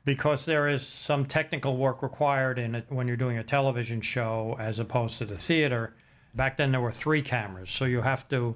because 0.06 0.46
there 0.46 0.68
is 0.68 0.86
some 0.86 1.26
technical 1.26 1.78
work 1.78 2.02
required 2.02 2.60
in 2.60 2.76
it 2.76 2.86
when 2.90 3.08
you're 3.08 3.18
doing 3.18 3.38
a 3.38 3.44
television 3.44 4.02
show 4.02 4.56
as 4.60 4.80
opposed 4.80 5.18
to 5.20 5.26
the 5.26 5.38
theater. 5.38 5.96
Back 6.34 6.58
then 6.58 6.72
there 6.72 6.82
were 6.82 6.92
three 6.92 7.22
cameras, 7.22 7.70
so 7.70 7.86
you 7.86 8.02
have 8.02 8.28
to 8.30 8.56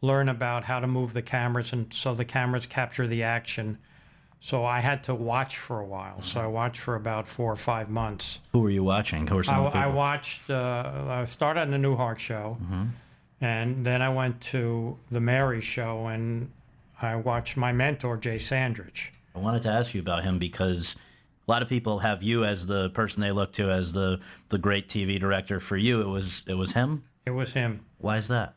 learn 0.00 0.28
about 0.28 0.64
how 0.64 0.80
to 0.80 0.86
move 0.86 1.14
the 1.14 1.22
cameras 1.22 1.72
and 1.72 1.92
so 1.92 2.14
the 2.14 2.24
cameras 2.24 2.66
capture 2.66 3.06
the 3.06 3.22
action. 3.22 3.78
So 4.40 4.62
I 4.62 4.80
had 4.80 5.04
to 5.04 5.14
watch 5.14 5.56
for 5.56 5.80
a 5.80 5.86
while. 5.86 6.20
So 6.20 6.38
I 6.38 6.46
watched 6.46 6.78
for 6.78 6.96
about 6.96 7.26
four 7.26 7.50
or 7.50 7.56
five 7.56 7.88
months. 7.88 8.40
Who 8.52 8.60
were 8.60 8.68
you 8.68 8.84
watching? 8.84 9.26
Who 9.26 9.36
were 9.36 9.44
some 9.44 9.66
I, 9.66 9.70
the 9.70 9.76
I 9.78 9.86
watched. 9.86 10.50
Uh, 10.50 11.06
I 11.08 11.24
started 11.24 11.62
on 11.62 11.70
the 11.70 11.78
Newhart 11.78 12.18
show, 12.18 12.58
and 13.40 13.86
then 13.86 14.02
I 14.02 14.10
went 14.10 14.42
to 14.52 14.98
the 15.10 15.20
Mary 15.20 15.62
show, 15.62 16.08
and 16.08 16.50
I 17.00 17.16
watched 17.16 17.56
my 17.56 17.72
mentor 17.72 18.18
Jay 18.18 18.36
Sandrich. 18.36 19.12
I 19.34 19.38
wanted 19.38 19.62
to 19.62 19.70
ask 19.70 19.94
you 19.94 20.00
about 20.02 20.24
him 20.24 20.38
because 20.38 20.94
a 21.48 21.50
lot 21.50 21.62
of 21.62 21.68
people 21.70 22.00
have 22.00 22.22
you 22.22 22.44
as 22.44 22.66
the 22.66 22.90
person 22.90 23.22
they 23.22 23.32
look 23.32 23.52
to 23.54 23.70
as 23.70 23.94
the 23.94 24.20
the 24.50 24.58
great 24.58 24.88
TV 24.88 25.18
director. 25.18 25.58
For 25.58 25.78
you, 25.78 26.02
it 26.02 26.08
was 26.08 26.44
it 26.46 26.54
was 26.54 26.72
him. 26.72 27.04
It 27.26 27.30
was 27.30 27.52
him 27.52 27.84
Why 27.98 28.16
is 28.18 28.28
that? 28.28 28.54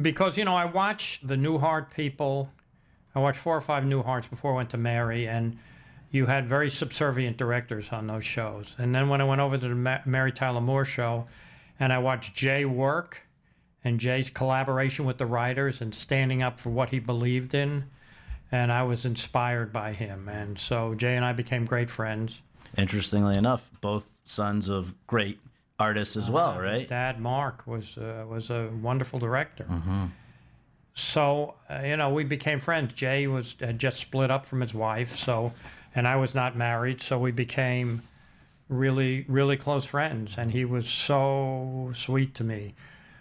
because 0.00 0.36
you 0.36 0.44
know 0.44 0.56
I 0.56 0.64
watched 0.64 1.26
the 1.28 1.36
Newhart 1.36 1.90
people. 1.90 2.50
I 3.14 3.20
watched 3.20 3.38
four 3.38 3.56
or 3.56 3.60
five 3.60 3.84
Newharts 3.84 4.28
before 4.28 4.52
I 4.52 4.56
went 4.56 4.70
to 4.70 4.76
Mary, 4.76 5.28
and 5.28 5.56
you 6.10 6.26
had 6.26 6.48
very 6.48 6.68
subservient 6.68 7.36
directors 7.36 7.90
on 7.90 8.08
those 8.08 8.24
shows. 8.24 8.74
And 8.76 8.92
then 8.94 9.08
when 9.08 9.20
I 9.20 9.24
went 9.24 9.40
over 9.40 9.56
to 9.56 9.68
the 9.68 9.74
Ma- 9.74 10.00
Mary 10.04 10.32
Tyler 10.32 10.60
Moore 10.60 10.84
show, 10.84 11.26
and 11.78 11.92
I 11.92 11.98
watched 11.98 12.34
Jay 12.34 12.64
work, 12.64 13.26
and 13.84 14.00
Jay's 14.00 14.30
collaboration 14.30 15.04
with 15.04 15.18
the 15.18 15.26
writers 15.26 15.80
and 15.80 15.94
standing 15.94 16.42
up 16.42 16.58
for 16.58 16.70
what 16.70 16.88
he 16.88 16.98
believed 16.98 17.54
in, 17.54 17.84
and 18.50 18.72
I 18.72 18.82
was 18.82 19.04
inspired 19.04 19.72
by 19.72 19.92
him. 19.92 20.28
And 20.28 20.58
so 20.58 20.94
Jay 20.94 21.14
and 21.14 21.24
I 21.24 21.32
became 21.32 21.66
great 21.66 21.90
friends. 21.90 22.40
Interestingly 22.76 23.36
enough, 23.36 23.70
both 23.80 24.18
sons 24.24 24.68
of 24.68 24.94
great 25.06 25.38
artists 25.78 26.16
as 26.16 26.30
well, 26.30 26.52
His 26.54 26.62
right? 26.62 26.88
Dad 26.88 27.20
Mark 27.20 27.66
was 27.66 27.96
uh, 27.98 28.24
was 28.28 28.50
a 28.50 28.70
wonderful 28.82 29.18
director. 29.18 29.66
So 30.94 31.54
uh, 31.68 31.80
you 31.84 31.96
know 31.96 32.10
we 32.10 32.24
became 32.24 32.60
friends. 32.60 32.94
Jay 32.94 33.26
was 33.26 33.56
had 33.60 33.78
just 33.78 33.98
split 33.98 34.30
up 34.30 34.46
from 34.46 34.60
his 34.60 34.72
wife, 34.74 35.16
so 35.16 35.52
and 35.94 36.06
I 36.06 36.16
was 36.16 36.34
not 36.34 36.56
married, 36.56 37.00
so 37.02 37.18
we 37.18 37.32
became 37.32 38.02
really, 38.68 39.24
really 39.28 39.56
close 39.56 39.84
friends. 39.84 40.36
And 40.38 40.52
he 40.52 40.64
was 40.64 40.88
so 40.88 41.92
sweet 41.94 42.34
to 42.36 42.44
me. 42.44 42.74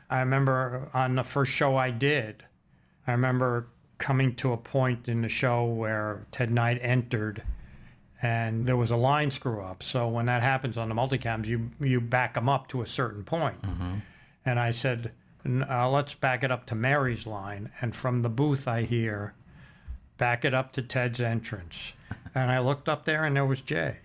I 0.10 0.20
remember 0.20 0.90
on 0.94 1.16
the 1.16 1.24
first 1.24 1.52
show 1.52 1.76
I 1.76 1.92
did, 1.92 2.44
I 3.08 3.12
remember 3.12 3.68
coming 3.98 4.36
to 4.36 4.54
a 4.54 4.58
point 4.58 5.08
in 5.08 5.22
the 5.22 5.30
show 5.30 5.66
where 5.66 6.26
Ted 6.32 6.52
Knight 6.52 6.80
entered 6.82 7.44
and 8.24 8.66
there 8.66 8.78
was 8.78 8.90
a 8.90 8.96
line 8.96 9.30
screw 9.30 9.62
up. 9.62 9.84
So 9.84 10.08
when 10.08 10.26
that 10.28 10.42
happens 10.42 10.78
on 10.78 10.90
the 10.90 10.96
multicams, 10.96 11.46
you 11.46 11.70
you 11.80 12.00
back 12.02 12.34
them 12.34 12.48
up 12.50 12.68
to 12.70 12.82
a 12.82 12.86
certain 12.88 13.24
point. 13.24 13.58
And 14.46 14.60
I 14.60 14.72
said, 14.72 15.12
uh, 15.46 15.90
let's 15.90 16.16
back 16.16 16.44
it 16.44 16.52
up 16.52 16.66
to 16.68 16.76
Mary's 16.76 17.28
line. 17.28 17.70
And 17.82 17.96
from 17.96 18.22
the 18.24 18.30
booth, 18.30 18.68
I 18.68 18.84
hear, 18.84 19.34
back 20.18 20.44
it 20.46 20.54
up 20.54 20.72
to 20.74 20.82
Ted's 20.82 21.22
entrance. 21.22 21.94
and 22.36 22.50
I 22.52 22.60
looked 22.60 22.88
up 22.90 23.06
there, 23.06 23.24
and 23.26 23.36
there 23.36 23.46
was 23.46 23.62
Jay. 23.62 23.98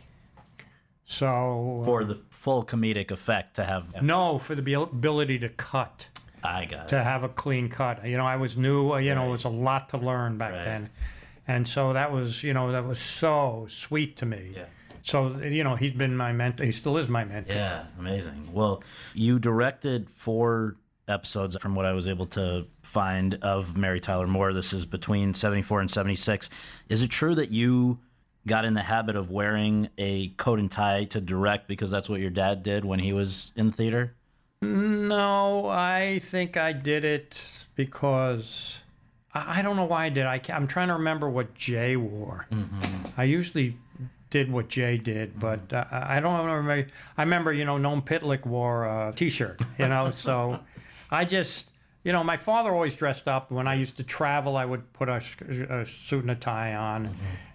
So 1.05 1.83
For 1.85 2.05
the 2.05 2.21
full 2.31 2.65
comedic 2.65 3.11
effect 3.11 3.57
to 3.57 3.65
have. 3.65 4.03
no, 4.03 4.39
for 4.39 4.55
the 4.55 4.75
ability 4.83 5.39
to 5.41 5.49
cut. 5.49 6.09
I 6.45 6.67
got 6.67 6.85
it. 6.85 6.89
to 6.91 7.03
have 7.03 7.25
a 7.25 7.29
clean 7.29 7.69
cut. 7.69 8.07
You 8.07 8.17
know, 8.17 8.27
I 8.27 8.37
was 8.37 8.57
new. 8.57 8.93
uh, 8.93 8.99
You 8.99 9.15
know, 9.15 9.29
it 9.29 9.31
was 9.33 9.45
a 9.45 9.49
lot 9.49 9.89
to 9.91 9.97
learn 9.99 10.39
back 10.39 10.53
Right. 10.53 10.65
then, 10.65 10.91
and 11.49 11.67
so 11.67 11.93
that 11.95 12.13
was, 12.13 12.45
you 12.45 12.53
know, 12.53 12.71
that 12.71 12.85
was 12.85 12.99
so 12.99 13.67
sweet 13.69 14.17
to 14.19 14.27
me. 14.27 14.53
Yeah. 14.55 14.67
So 15.03 15.39
you 15.39 15.65
know, 15.65 15.75
he's 15.75 15.95
been 15.95 16.17
my 16.17 16.33
mentor. 16.33 16.65
He 16.65 16.71
still 16.71 16.99
is 16.99 17.09
my 17.09 17.25
mentor. 17.25 17.55
Yeah, 17.55 17.85
amazing. 17.99 18.51
Well, 18.53 18.83
you 19.15 19.39
directed 19.39 20.11
four 20.11 20.77
episodes 21.09 21.57
from 21.57 21.75
what 21.75 21.87
I 21.87 21.93
was 21.93 22.07
able 22.07 22.27
to 22.27 22.67
find 22.83 23.35
of 23.37 23.77
Mary 23.77 24.01
Tyler 24.01 24.27
Moore. 24.27 24.53
This 24.53 24.75
is 24.75 24.85
between 24.85 25.33
74 25.33 25.81
and 25.81 25.91
76. 25.91 26.51
Is 26.91 27.01
it 27.01 27.11
true 27.11 27.35
that 27.37 27.51
you 27.51 27.99
got 28.47 28.67
in 28.67 28.75
the 28.75 28.83
habit 28.83 29.17
of 29.17 29.31
wearing 29.31 29.89
a 29.97 30.29
coat 30.31 30.59
and 30.59 30.71
tie 30.71 31.05
to 31.05 31.21
direct 31.21 31.69
because 31.69 31.91
that's 31.91 32.09
what 32.09 32.21
your 32.21 32.31
dad 32.31 32.63
did 32.63 32.85
when 32.85 32.99
he 32.99 33.13
was 33.13 33.53
in 33.57 33.73
theater? 33.73 34.15
No, 34.61 35.69
I 35.69 36.19
think 36.21 36.57
I 36.57 36.73
did 36.73 37.05
it 37.05 37.41
because 37.75 38.79
I 39.35 39.63
don't 39.63 39.77
know 39.77 39.85
why 39.85 40.07
I 40.07 40.09
did. 40.09 40.27
I, 40.27 40.41
I'm 40.49 40.67
trying 40.67 40.89
to 40.89 40.95
remember 40.95 41.29
what 41.29 41.55
Jay 41.55 41.97
wore. 41.97 42.47
I 43.17 43.25
usually 43.25 43.77
did 44.31 44.51
what 44.51 44.69
Jay 44.69 44.97
did, 44.99 45.39
but 45.39 45.73
uh, 45.73 45.85
I 45.91 46.21
don't 46.21 46.45
remember. 46.45 46.91
I 47.17 47.23
remember, 47.23 47.53
you 47.53 47.65
know, 47.65 47.77
Noam 47.77 48.05
Pitlik 48.05 48.47
wore 48.47 48.85
a 48.85 49.13
T-shirt. 49.15 49.61
You 49.79 49.89
know, 49.89 50.11
so 50.13 50.61
I 51.11 51.25
just, 51.25 51.67
you 52.05 52.13
know, 52.13 52.25
my 52.25 52.37
father 52.37 52.73
always 52.73 52.97
dressed 52.97 53.29
up. 53.29 53.51
When 53.51 53.69
I 53.69 53.75
used 53.75 53.97
to 53.99 54.03
travel, 54.03 54.57
I 54.57 54.65
would 54.65 54.93
put 54.93 55.09
a, 55.09 55.23
a 55.71 55.87
suit 55.87 56.23
and 56.23 56.31
a 56.31 56.35
tie 56.35 56.75
on, 56.75 57.15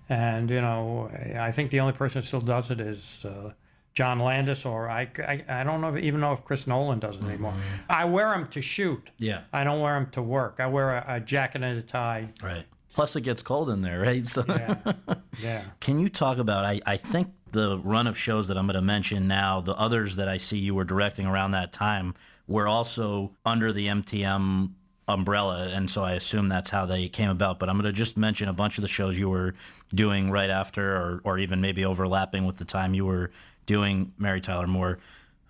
and 0.10 0.50
you 0.50 0.62
know, 0.62 1.10
I 1.38 1.52
think 1.52 1.72
the 1.72 1.80
only 1.80 1.94
person 1.94 2.22
that 2.22 2.28
still 2.28 2.42
does 2.42 2.72
it 2.72 2.80
is. 2.80 3.26
Uh, 3.26 3.52
John 3.94 4.20
Landis, 4.20 4.66
or 4.66 4.90
I, 4.90 5.08
I, 5.20 5.44
I 5.48 5.64
don't 5.64 5.80
know 5.82 5.94
if, 5.96 6.04
even 6.04 6.20
know 6.20 6.34
if 6.34 6.44
Chris 6.44 6.66
Nolan 6.66 7.00
does 7.00 7.18
it 7.18 7.24
anymore. 7.24 7.52
Mm-hmm. 7.52 7.92
I 7.92 8.06
wear 8.06 8.30
them 8.32 8.48
to 8.50 8.62
shoot. 8.62 9.10
Yeah. 9.18 9.42
I 9.54 9.64
don't 9.64 9.82
wear 9.82 9.94
them 9.94 10.10
to 10.12 10.22
work. 10.22 10.56
I 10.60 10.68
wear 10.68 10.98
a, 10.98 11.06
a 11.08 11.20
jacket 11.20 11.62
and 11.64 11.78
a 11.78 11.82
tie. 11.84 12.30
Right. 12.42 12.66
Plus, 12.94 13.16
it 13.16 13.22
gets 13.22 13.42
cold 13.42 13.70
in 13.70 13.82
there, 13.82 14.00
right? 14.00 14.26
So, 14.34 14.44
Yeah, 14.48 14.94
yeah. 15.42 15.64
can 15.80 16.00
you 16.00 16.10
talk 16.10 16.38
about? 16.38 16.66
I, 16.66 16.80
I 16.86 16.98
think 16.98 17.30
the 17.52 17.78
run 17.80 18.08
of 18.08 18.18
shows 18.18 18.48
that 18.48 18.58
I'm 18.58 18.66
going 18.66 18.76
to 18.76 18.82
mention 18.82 19.28
now, 19.28 19.62
the 19.62 19.76
others 19.76 20.16
that 20.16 20.28
I 20.28 20.38
see 20.38 20.58
you 20.58 20.74
were 20.76 20.84
directing 20.84 21.26
around 21.28 21.52
that 21.52 21.72
time, 21.72 22.16
were 22.48 22.68
also 22.68 23.32
under 23.46 23.72
the 23.72 23.88
MTM 23.88 24.72
umbrella, 25.08 25.68
and 25.68 25.90
so 25.90 26.04
I 26.04 26.14
assume 26.14 26.48
that's 26.48 26.70
how 26.70 26.86
they 26.86 27.10
came 27.10 27.30
about. 27.30 27.60
But 27.60 27.70
I'm 27.70 27.76
going 27.76 27.86
to 27.86 27.98
just 27.98 28.18
mention 28.18 28.48
a 28.48 28.54
bunch 28.54 28.78
of 28.78 28.82
the 28.82 28.88
shows 28.88 29.18
you 29.18 29.30
were 29.30 29.54
doing 29.90 30.32
right 30.32 30.50
after, 30.50 30.96
or 30.96 31.22
or 31.24 31.38
even 31.40 31.62
maybe 31.62 31.86
overlapping 31.86 32.46
with 32.46 32.58
the 32.58 32.66
time 32.66 32.94
you 32.94 33.06
were 33.06 33.32
doing 33.66 34.14
Mary 34.18 34.42
Tyler 34.42 34.68
Moore. 34.68 35.00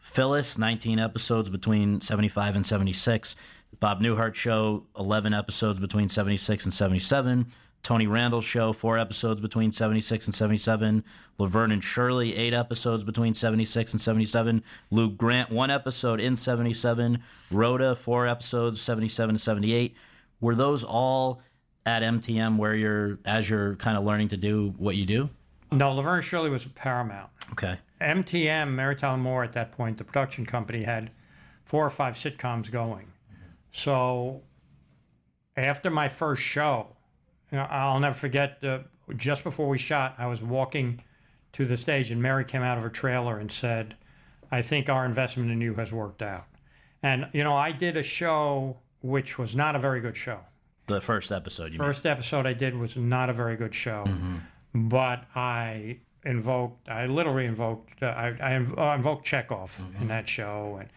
Phyllis, 0.01 0.57
19 0.57 0.99
episodes 0.99 1.49
between 1.49 2.01
75 2.01 2.55
and 2.55 2.65
76. 2.65 3.35
Bob 3.79 4.01
Newhart 4.01 4.35
Show, 4.35 4.85
11 4.97 5.33
episodes 5.33 5.79
between 5.79 6.09
76 6.09 6.65
and 6.65 6.73
77. 6.73 7.47
Tony 7.83 8.07
Randall 8.07 8.39
Show, 8.39 8.71
four 8.71 8.97
episodes 8.97 9.41
between 9.41 9.71
76 9.71 10.27
and 10.27 10.33
77. 10.33 11.03
Laverne 11.37 11.71
and 11.71 11.83
Shirley, 11.83 12.35
eight 12.35 12.53
episodes 12.53 13.03
between 13.03 13.33
76 13.33 13.91
and 13.91 13.99
77. 13.99 14.63
Lou 14.89 15.09
Grant, 15.09 15.51
one 15.51 15.69
episode 15.69 16.21
in 16.21 16.35
77. 16.37 17.21
Rhoda, 17.51 17.95
four 17.95 18.25
episodes, 18.25 18.81
77 18.81 19.35
to 19.35 19.39
78. 19.39 19.95
Were 20.39 20.55
those 20.55 20.83
all 20.83 21.41
at 21.85 22.03
MTM 22.03 22.57
where 22.57 22.73
you're, 22.73 23.19
as 23.25 23.49
you're 23.49 23.75
kind 23.75 23.97
of 23.97 24.05
learning 24.05 24.29
to 24.29 24.37
do 24.37 24.73
what 24.77 24.95
you 24.95 25.05
do? 25.05 25.29
No, 25.71 25.93
Laverne 25.93 26.15
and 26.15 26.23
Shirley 26.23 26.49
was 26.49 26.65
Paramount. 26.65 27.29
Okay. 27.51 27.77
MTM, 28.03 28.71
Mary 28.71 28.95
Tyler 28.95 29.17
Moore, 29.17 29.43
at 29.43 29.53
that 29.53 29.71
point, 29.71 29.97
the 29.97 30.03
production 30.03 30.45
company 30.45 30.83
had 30.83 31.11
four 31.63 31.85
or 31.85 31.89
five 31.89 32.15
sitcoms 32.15 32.71
going. 32.71 33.13
So 33.71 34.43
after 35.55 35.89
my 35.89 36.07
first 36.07 36.41
show, 36.41 36.95
you 37.51 37.57
know, 37.57 37.67
I'll 37.69 37.99
never 37.99 38.15
forget. 38.15 38.63
Uh, 38.63 38.79
just 39.15 39.43
before 39.43 39.67
we 39.67 39.77
shot, 39.77 40.15
I 40.17 40.27
was 40.27 40.41
walking 40.41 41.01
to 41.53 41.65
the 41.65 41.77
stage, 41.77 42.09
and 42.11 42.21
Mary 42.21 42.45
came 42.45 42.61
out 42.61 42.77
of 42.77 42.83
her 42.83 42.89
trailer 42.89 43.37
and 43.37 43.51
said, 43.51 43.95
"I 44.51 44.61
think 44.61 44.89
our 44.89 45.05
investment 45.05 45.51
in 45.51 45.61
you 45.61 45.75
has 45.75 45.91
worked 45.91 46.21
out." 46.21 46.45
And 47.01 47.29
you 47.33 47.43
know, 47.43 47.55
I 47.55 47.71
did 47.71 47.97
a 47.97 48.03
show 48.03 48.77
which 49.01 49.37
was 49.37 49.55
not 49.55 49.75
a 49.75 49.79
very 49.79 49.99
good 49.99 50.15
show. 50.15 50.39
The 50.87 51.01
first 51.01 51.31
episode, 51.31 51.65
you 51.73 51.79
mean. 51.79 51.87
First 51.87 52.05
episode 52.05 52.45
I 52.45 52.53
did 52.53 52.75
was 52.77 52.95
not 52.97 53.29
a 53.29 53.33
very 53.33 53.55
good 53.55 53.75
show, 53.75 54.05
but 54.73 55.25
I 55.35 55.99
invoked, 56.25 56.87
I 56.89 57.05
literally 57.05 57.45
invoked, 57.45 58.01
uh, 58.01 58.07
I, 58.07 58.27
I 58.29 58.51
inv- 58.53 58.77
uh, 58.77 58.95
invoked 58.95 59.25
Chekhov 59.25 59.81
in 59.99 60.07
that 60.07 60.27
show, 60.27 60.77
and 60.79 60.89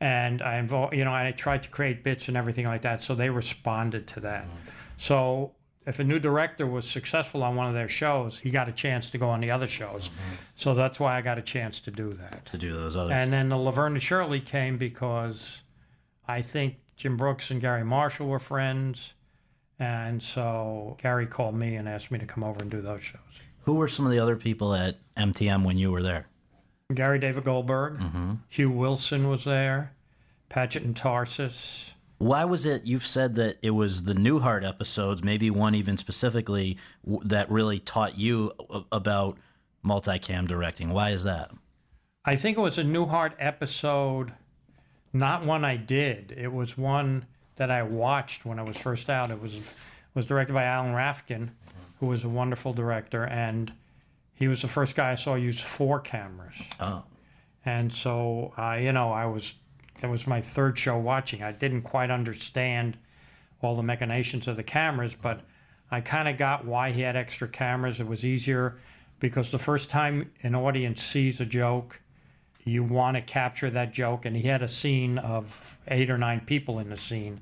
and 0.00 0.42
I 0.42 0.56
invoked, 0.58 0.94
you 0.94 1.04
know, 1.04 1.12
I 1.14 1.32
tried 1.32 1.62
to 1.62 1.68
create 1.70 2.02
bits 2.04 2.28
and 2.28 2.36
everything 2.36 2.66
like 2.66 2.82
that, 2.82 3.00
so 3.00 3.14
they 3.14 3.30
responded 3.30 4.06
to 4.08 4.20
that. 4.20 4.46
So 4.98 5.52
if 5.86 5.98
a 5.98 6.04
new 6.04 6.18
director 6.18 6.66
was 6.66 6.88
successful 6.88 7.42
on 7.42 7.56
one 7.56 7.68
of 7.68 7.74
their 7.74 7.88
shows, 7.88 8.38
he 8.40 8.50
got 8.50 8.68
a 8.68 8.72
chance 8.72 9.10
to 9.10 9.18
go 9.18 9.28
on 9.30 9.40
the 9.40 9.50
other 9.50 9.66
shows. 9.66 10.10
So 10.56 10.74
that's 10.74 10.98
why 10.98 11.16
I 11.16 11.20
got 11.22 11.38
a 11.38 11.42
chance 11.42 11.80
to 11.82 11.90
do 11.90 12.12
that. 12.14 12.46
to 12.46 12.58
do 12.58 12.72
those 12.74 12.96
others. 12.96 13.12
And 13.12 13.32
then 13.32 13.48
the 13.48 13.56
Laverne 13.58 13.92
and 13.94 14.02
Shirley 14.02 14.40
came 14.40 14.76
because 14.78 15.62
I 16.26 16.42
think 16.42 16.76
Jim 16.96 17.16
Brooks 17.16 17.50
and 17.50 17.60
Garry 17.60 17.84
Marshall 17.84 18.26
were 18.28 18.38
friends. 18.38 19.14
And 19.78 20.22
so 20.22 20.96
Garry 21.02 21.26
called 21.26 21.54
me 21.54 21.76
and 21.76 21.88
asked 21.88 22.10
me 22.10 22.18
to 22.18 22.26
come 22.26 22.44
over 22.44 22.60
and 22.62 22.70
do 22.70 22.80
those 22.80 23.02
shows. 23.02 23.20
Who 23.64 23.74
were 23.74 23.88
some 23.88 24.04
of 24.06 24.12
the 24.12 24.18
other 24.18 24.36
people 24.36 24.74
at 24.74 24.98
MTM 25.16 25.64
when 25.64 25.78
you 25.78 25.90
were 25.90 26.02
there? 26.02 26.26
Gary 26.92 27.18
David 27.18 27.44
Goldberg, 27.44 27.98
mm-hmm. 27.98 28.34
Hugh 28.48 28.70
Wilson 28.70 29.28
was 29.28 29.44
there, 29.44 29.94
Patchett 30.48 30.82
and 30.82 30.94
Tarses. 30.94 31.92
Why 32.18 32.44
was 32.44 32.66
it 32.66 32.84
you've 32.84 33.06
said 33.06 33.34
that 33.36 33.58
it 33.62 33.70
was 33.70 34.04
the 34.04 34.14
Newhart 34.14 34.66
episodes, 34.66 35.24
maybe 35.24 35.50
one 35.50 35.74
even 35.74 35.96
specifically, 35.96 36.76
that 37.04 37.50
really 37.50 37.78
taught 37.78 38.18
you 38.18 38.52
about 38.92 39.38
multicam 39.84 40.46
directing? 40.46 40.90
Why 40.90 41.10
is 41.10 41.24
that? 41.24 41.50
I 42.24 42.36
think 42.36 42.56
it 42.56 42.60
was 42.60 42.78
a 42.78 42.84
Newhart 42.84 43.32
episode, 43.38 44.32
not 45.12 45.44
one 45.44 45.64
I 45.64 45.76
did. 45.76 46.34
It 46.36 46.52
was 46.52 46.78
one 46.78 47.26
that 47.56 47.70
I 47.70 47.82
watched 47.82 48.44
when 48.44 48.58
I 48.58 48.62
was 48.62 48.76
first 48.76 49.10
out. 49.10 49.30
It 49.30 49.40
was 49.40 49.74
was 50.14 50.26
directed 50.26 50.52
by 50.52 50.62
Alan 50.62 50.94
Rafkin, 50.94 51.50
who 52.04 52.10
was 52.10 52.22
a 52.22 52.28
wonderful 52.28 52.74
director, 52.74 53.24
and 53.24 53.72
he 54.34 54.46
was 54.46 54.60
the 54.60 54.68
first 54.68 54.94
guy 54.94 55.12
I 55.12 55.14
saw 55.14 55.36
use 55.36 55.58
four 55.58 56.00
cameras. 56.00 56.54
Oh, 56.78 57.04
And 57.64 57.90
so, 57.90 58.52
uh, 58.58 58.78
you 58.78 58.92
know, 58.92 59.10
I 59.10 59.24
was, 59.24 59.54
it 60.02 60.08
was 60.08 60.26
my 60.26 60.42
third 60.42 60.78
show 60.78 60.98
watching. 60.98 61.42
I 61.42 61.52
didn't 61.52 61.82
quite 61.82 62.10
understand 62.10 62.98
all 63.62 63.74
the 63.74 63.82
machinations 63.82 64.46
of 64.46 64.56
the 64.56 64.62
cameras, 64.62 65.16
but 65.20 65.40
I 65.90 66.02
kind 66.02 66.28
of 66.28 66.36
got 66.36 66.66
why 66.66 66.90
he 66.90 67.00
had 67.00 67.16
extra 67.16 67.48
cameras. 67.48 68.00
It 68.00 68.06
was 68.06 68.22
easier 68.22 68.76
because 69.18 69.50
the 69.50 69.58
first 69.58 69.88
time 69.88 70.30
an 70.42 70.54
audience 70.54 71.02
sees 71.02 71.40
a 71.40 71.46
joke, 71.46 72.02
you 72.64 72.84
want 72.84 73.16
to 73.16 73.22
capture 73.22 73.70
that 73.70 73.92
joke. 73.92 74.26
And 74.26 74.36
he 74.36 74.48
had 74.48 74.60
a 74.60 74.68
scene 74.68 75.16
of 75.16 75.78
eight 75.88 76.10
or 76.10 76.18
nine 76.18 76.40
people 76.40 76.78
in 76.78 76.90
the 76.90 76.98
scene. 76.98 77.40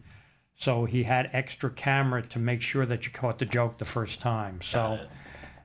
So 0.62 0.85
he 0.85 1.03
had 1.03 1.29
extra 1.33 1.70
camera 1.70 2.22
to 2.22 2.38
make 2.38 2.62
sure 2.62 2.87
that 2.87 3.05
you 3.05 3.11
caught 3.11 3.40
the 3.40 3.44
joke 3.44 3.79
the 3.79 3.85
first 3.85 4.20
time. 4.20 4.61
So, 4.61 5.01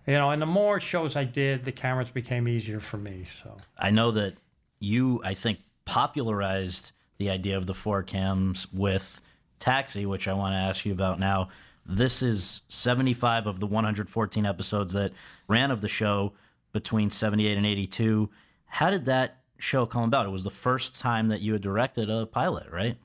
you 0.07 0.13
know, 0.13 0.31
and 0.31 0.41
the 0.41 0.47
more 0.47 0.79
shows 0.79 1.15
I 1.15 1.23
did, 1.23 1.65
the 1.65 1.71
cameras 1.71 2.10
became 2.10 2.47
easier 2.47 2.79
for 2.79 2.97
me. 2.97 3.27
So. 3.43 3.57
I 3.77 3.91
know 3.91 4.10
that 4.10 4.33
you, 4.79 5.21
I 5.23 5.36
think, 5.36 5.60
popularized 5.86 6.93
the 7.19 7.29
idea 7.29 7.57
of 7.57 7.67
the 7.67 7.75
four 7.75 8.01
cams 8.01 8.65
with 8.73 9.21
Taxi, 9.60 10.07
which 10.07 10.27
I 10.27 10.33
want 10.33 10.53
to 10.53 10.57
ask 10.57 10.83
you 10.83 10.93
about 10.93 11.19
now. 11.19 11.49
This 11.86 12.23
is 12.23 12.62
75 12.67 13.45
of 13.45 13.60
the 13.60 13.67
114 13.67 14.47
episodes 14.47 14.93
that 14.93 15.13
ran 15.48 15.69
of 15.69 15.81
the 15.81 15.87
show 15.87 16.33
between 16.71 17.12
78 17.12 17.56
and 17.56 17.67
82. 17.67 18.31
How 18.65 18.89
did 18.89 19.06
that 19.06 19.43
show 19.60 19.85
come 19.85 20.06
about? 20.06 20.25
It 20.25 20.31
was 20.31 20.43
the 20.43 20.50
first 20.50 21.00
time 21.00 21.27
that 21.27 21.41
you 21.41 21.54
had 21.54 21.62
directed 21.62 22.10
a 22.10 22.25
pilot, 22.25 22.71
right? 22.71 22.98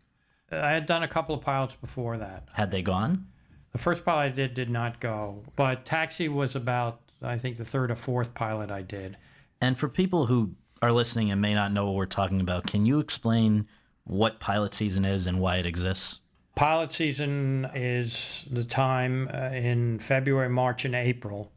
I 0.53 0.70
had 0.72 0.86
done 0.86 1.03
a 1.03 1.09
couple 1.09 1.34
of 1.34 1.40
pilots 1.40 1.74
before 1.74 2.18
that. 2.18 2.48
Had 2.53 2.70
they 2.70 2.82
gone? 2.82 3.26
The 3.72 3.78
first 3.78 4.05
pilot 4.05 4.20
I 4.20 4.28
did 4.28 4.55
did 4.55 4.70
not 4.70 5.00
go, 5.00 5.44
but 5.57 5.86
Taxi 5.86 6.28
was 6.28 6.55
about 6.55 7.00
I 7.22 7.38
think 7.38 7.57
the 7.57 7.64
third 7.64 7.90
or 7.90 7.94
fourth 7.94 8.34
pilot 8.34 8.70
I 8.70 8.82
did. 8.82 9.16
And 9.61 9.78
for 9.78 9.88
people 9.88 10.26
who 10.26 10.55
are 10.82 10.92
listening 10.92 11.30
and 11.30 11.40
may 11.40 11.55
not 11.55 11.72
know 11.72 11.86
what 11.86 11.94
we're 11.94 12.07
talking 12.07 12.40
about, 12.40 12.66
can 12.66 12.84
you 12.84 12.98
explain 12.98 13.68
what 14.05 14.40
pilot 14.40 14.74
season 14.74 15.05
is 15.05 15.26
and 15.26 15.38
why 15.38 15.57
it 15.57 15.66
exists? 15.66 16.18
Pilot 16.57 16.92
season 16.92 17.66
is 17.74 18.44
the 18.50 18.64
time 18.64 19.30
uh, 19.32 19.50
in 19.55 20.00
February, 20.00 20.50
March, 20.50 20.84
and 20.84 20.94
April 20.94 21.50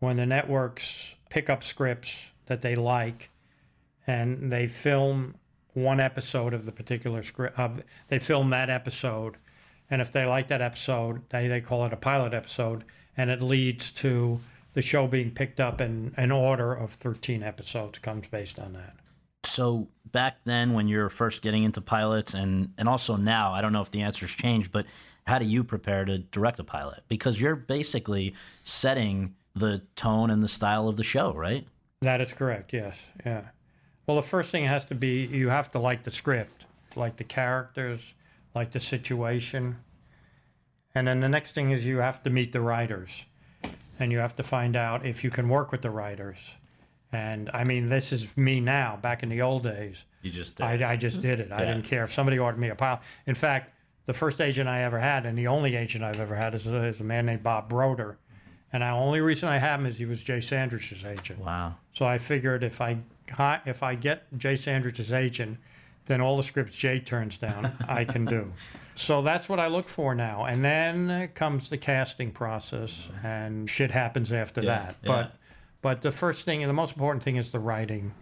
when 0.00 0.16
the 0.16 0.26
networks 0.26 1.14
pick 1.30 1.48
up 1.48 1.62
scripts 1.62 2.16
that 2.46 2.60
they 2.60 2.74
like 2.74 3.30
and 4.06 4.50
they 4.50 4.66
film 4.66 5.36
one 5.74 6.00
episode 6.00 6.54
of 6.54 6.66
the 6.66 6.72
particular 6.72 7.22
script. 7.22 7.58
They 8.08 8.18
film 8.18 8.50
that 8.50 8.70
episode, 8.70 9.36
and 9.90 10.00
if 10.02 10.12
they 10.12 10.24
like 10.24 10.48
that 10.48 10.60
episode, 10.60 11.22
they, 11.30 11.48
they 11.48 11.60
call 11.60 11.84
it 11.86 11.92
a 11.92 11.96
pilot 11.96 12.34
episode, 12.34 12.84
and 13.16 13.30
it 13.30 13.42
leads 13.42 13.92
to 13.92 14.40
the 14.74 14.82
show 14.82 15.06
being 15.06 15.30
picked 15.30 15.60
up 15.60 15.80
in 15.80 16.14
an 16.16 16.30
order 16.30 16.72
of 16.72 16.92
13 16.92 17.42
episodes 17.42 17.98
comes 17.98 18.28
based 18.28 18.58
on 18.58 18.72
that. 18.74 18.94
So 19.44 19.88
back 20.12 20.38
then, 20.44 20.74
when 20.74 20.86
you're 20.86 21.08
first 21.08 21.42
getting 21.42 21.64
into 21.64 21.80
pilots, 21.80 22.34
and 22.34 22.72
and 22.78 22.88
also 22.88 23.16
now, 23.16 23.52
I 23.52 23.60
don't 23.60 23.72
know 23.72 23.80
if 23.80 23.90
the 23.90 24.02
answer's 24.02 24.34
changed, 24.34 24.70
but 24.70 24.86
how 25.26 25.38
do 25.38 25.44
you 25.44 25.64
prepare 25.64 26.04
to 26.04 26.18
direct 26.18 26.58
a 26.58 26.64
pilot? 26.64 27.02
Because 27.08 27.40
you're 27.40 27.56
basically 27.56 28.34
setting 28.64 29.34
the 29.54 29.82
tone 29.96 30.30
and 30.30 30.42
the 30.42 30.48
style 30.48 30.88
of 30.88 30.96
the 30.96 31.02
show, 31.02 31.32
right? 31.32 31.66
That 32.02 32.20
is 32.20 32.32
correct. 32.32 32.72
Yes. 32.72 32.96
Yeah. 33.24 33.44
Well, 34.10 34.16
the 34.16 34.26
first 34.26 34.50
thing 34.50 34.64
has 34.64 34.84
to 34.86 34.96
be 34.96 35.24
you 35.24 35.50
have 35.50 35.70
to 35.70 35.78
like 35.78 36.02
the 36.02 36.10
script, 36.10 36.64
like 36.96 37.16
the 37.16 37.22
characters, 37.22 38.00
like 38.56 38.72
the 38.72 38.80
situation. 38.80 39.76
And 40.96 41.06
then 41.06 41.20
the 41.20 41.28
next 41.28 41.52
thing 41.52 41.70
is 41.70 41.86
you 41.86 41.98
have 41.98 42.20
to 42.24 42.30
meet 42.30 42.50
the 42.50 42.60
writers 42.60 43.24
and 44.00 44.10
you 44.10 44.18
have 44.18 44.34
to 44.34 44.42
find 44.42 44.74
out 44.74 45.06
if 45.06 45.22
you 45.22 45.30
can 45.30 45.48
work 45.48 45.70
with 45.70 45.82
the 45.82 45.90
writers. 45.90 46.38
And 47.12 47.50
I 47.54 47.62
mean, 47.62 47.88
this 47.88 48.10
is 48.10 48.36
me 48.36 48.58
now. 48.58 48.98
Back 49.00 49.22
in 49.22 49.28
the 49.28 49.42
old 49.42 49.62
days, 49.62 50.02
You 50.22 50.32
just 50.32 50.60
I, 50.60 50.90
I 50.94 50.96
just 50.96 51.22
did 51.22 51.38
it. 51.38 51.52
I 51.52 51.60
didn't 51.60 51.84
care 51.84 52.02
if 52.02 52.12
somebody 52.12 52.36
ordered 52.36 52.58
me 52.58 52.68
a 52.68 52.74
pilot. 52.74 53.02
In 53.28 53.36
fact, 53.36 53.72
the 54.06 54.12
first 54.12 54.40
agent 54.40 54.68
I 54.68 54.82
ever 54.82 54.98
had, 54.98 55.24
and 55.24 55.38
the 55.38 55.46
only 55.46 55.76
agent 55.76 56.02
I've 56.02 56.18
ever 56.18 56.34
had, 56.34 56.56
is 56.56 56.66
a, 56.66 56.82
is 56.86 56.98
a 56.98 57.04
man 57.04 57.26
named 57.26 57.44
Bob 57.44 57.68
Broder. 57.68 58.18
And 58.72 58.82
the 58.82 58.88
only 58.88 59.20
reason 59.20 59.48
I 59.48 59.58
have 59.58 59.78
him 59.78 59.86
is 59.86 59.98
he 59.98 60.04
was 60.04 60.24
Jay 60.24 60.40
Sandrich's 60.40 61.04
agent. 61.04 61.38
wow. 61.38 61.76
So 61.92 62.06
I 62.06 62.18
figured 62.18 62.64
if 62.64 62.80
I 62.80 62.98
if 63.38 63.82
I 63.82 63.94
get 63.94 64.36
Jay 64.36 64.56
Sandrich's 64.56 65.12
agent, 65.12 65.58
then 66.06 66.20
all 66.20 66.36
the 66.36 66.42
scripts 66.42 66.76
Jay 66.76 66.98
turns 67.00 67.38
down, 67.38 67.72
I 67.88 68.04
can 68.04 68.24
do. 68.24 68.52
So 68.96 69.22
that's 69.22 69.48
what 69.48 69.58
I 69.60 69.68
look 69.68 69.88
for 69.88 70.14
now. 70.14 70.44
And 70.44 70.64
then 70.64 71.28
comes 71.34 71.68
the 71.68 71.78
casting 71.78 72.32
process, 72.32 73.08
and 73.22 73.68
shit 73.70 73.90
happens 73.92 74.32
after 74.32 74.60
Yeah, 74.62 74.66
that. 74.66 74.96
yeah. 75.02 75.06
But 75.08 75.34
but 75.82 76.02
the 76.02 76.12
first 76.12 76.44
thing 76.44 76.62
and 76.62 76.68
the 76.68 76.74
most 76.74 76.92
important 76.92 77.22
thing 77.22 77.36
is 77.36 77.50
the 77.50 77.58
writing. 77.60 78.12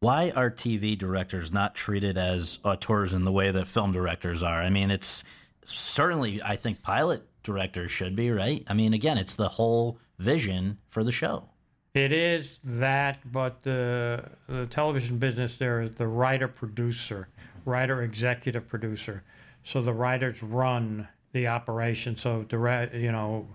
Why 0.00 0.30
are 0.34 0.50
TV 0.50 0.98
directors 0.98 1.52
not 1.52 1.74
treated 1.74 2.18
as 2.18 2.58
auteurs 2.64 3.14
in 3.14 3.24
the 3.24 3.32
way 3.32 3.50
that 3.52 3.66
film 3.68 3.92
directors 3.92 4.42
are? 4.42 4.60
I 4.60 4.68
mean, 4.68 4.90
it's 4.90 5.22
certainly, 5.64 6.42
I 6.42 6.56
think, 6.56 6.82
pilot 6.82 7.22
directors 7.44 7.90
should 7.92 8.16
be, 8.16 8.30
right? 8.30 8.64
I 8.68 8.74
mean, 8.74 8.92
again, 8.94 9.16
it's 9.16 9.36
the 9.36 9.48
whole 9.48 9.98
vision 10.18 10.78
for 10.88 11.04
the 11.04 11.12
show. 11.12 11.48
It 11.94 12.12
is 12.12 12.58
that, 12.64 13.30
but 13.30 13.62
the 13.64 14.30
the 14.46 14.66
television 14.66 15.18
business 15.18 15.56
there 15.56 15.82
is 15.82 15.96
the 15.96 16.06
writer 16.06 16.48
producer, 16.48 17.28
writer 17.64 18.02
executive 18.02 18.66
producer. 18.66 19.22
So 19.62 19.82
the 19.82 19.92
writers 19.92 20.42
run 20.42 21.08
the 21.32 21.48
operation. 21.48 22.16
So 22.16 22.44
direct, 22.44 22.94
you 22.94 23.12
know, 23.12 23.48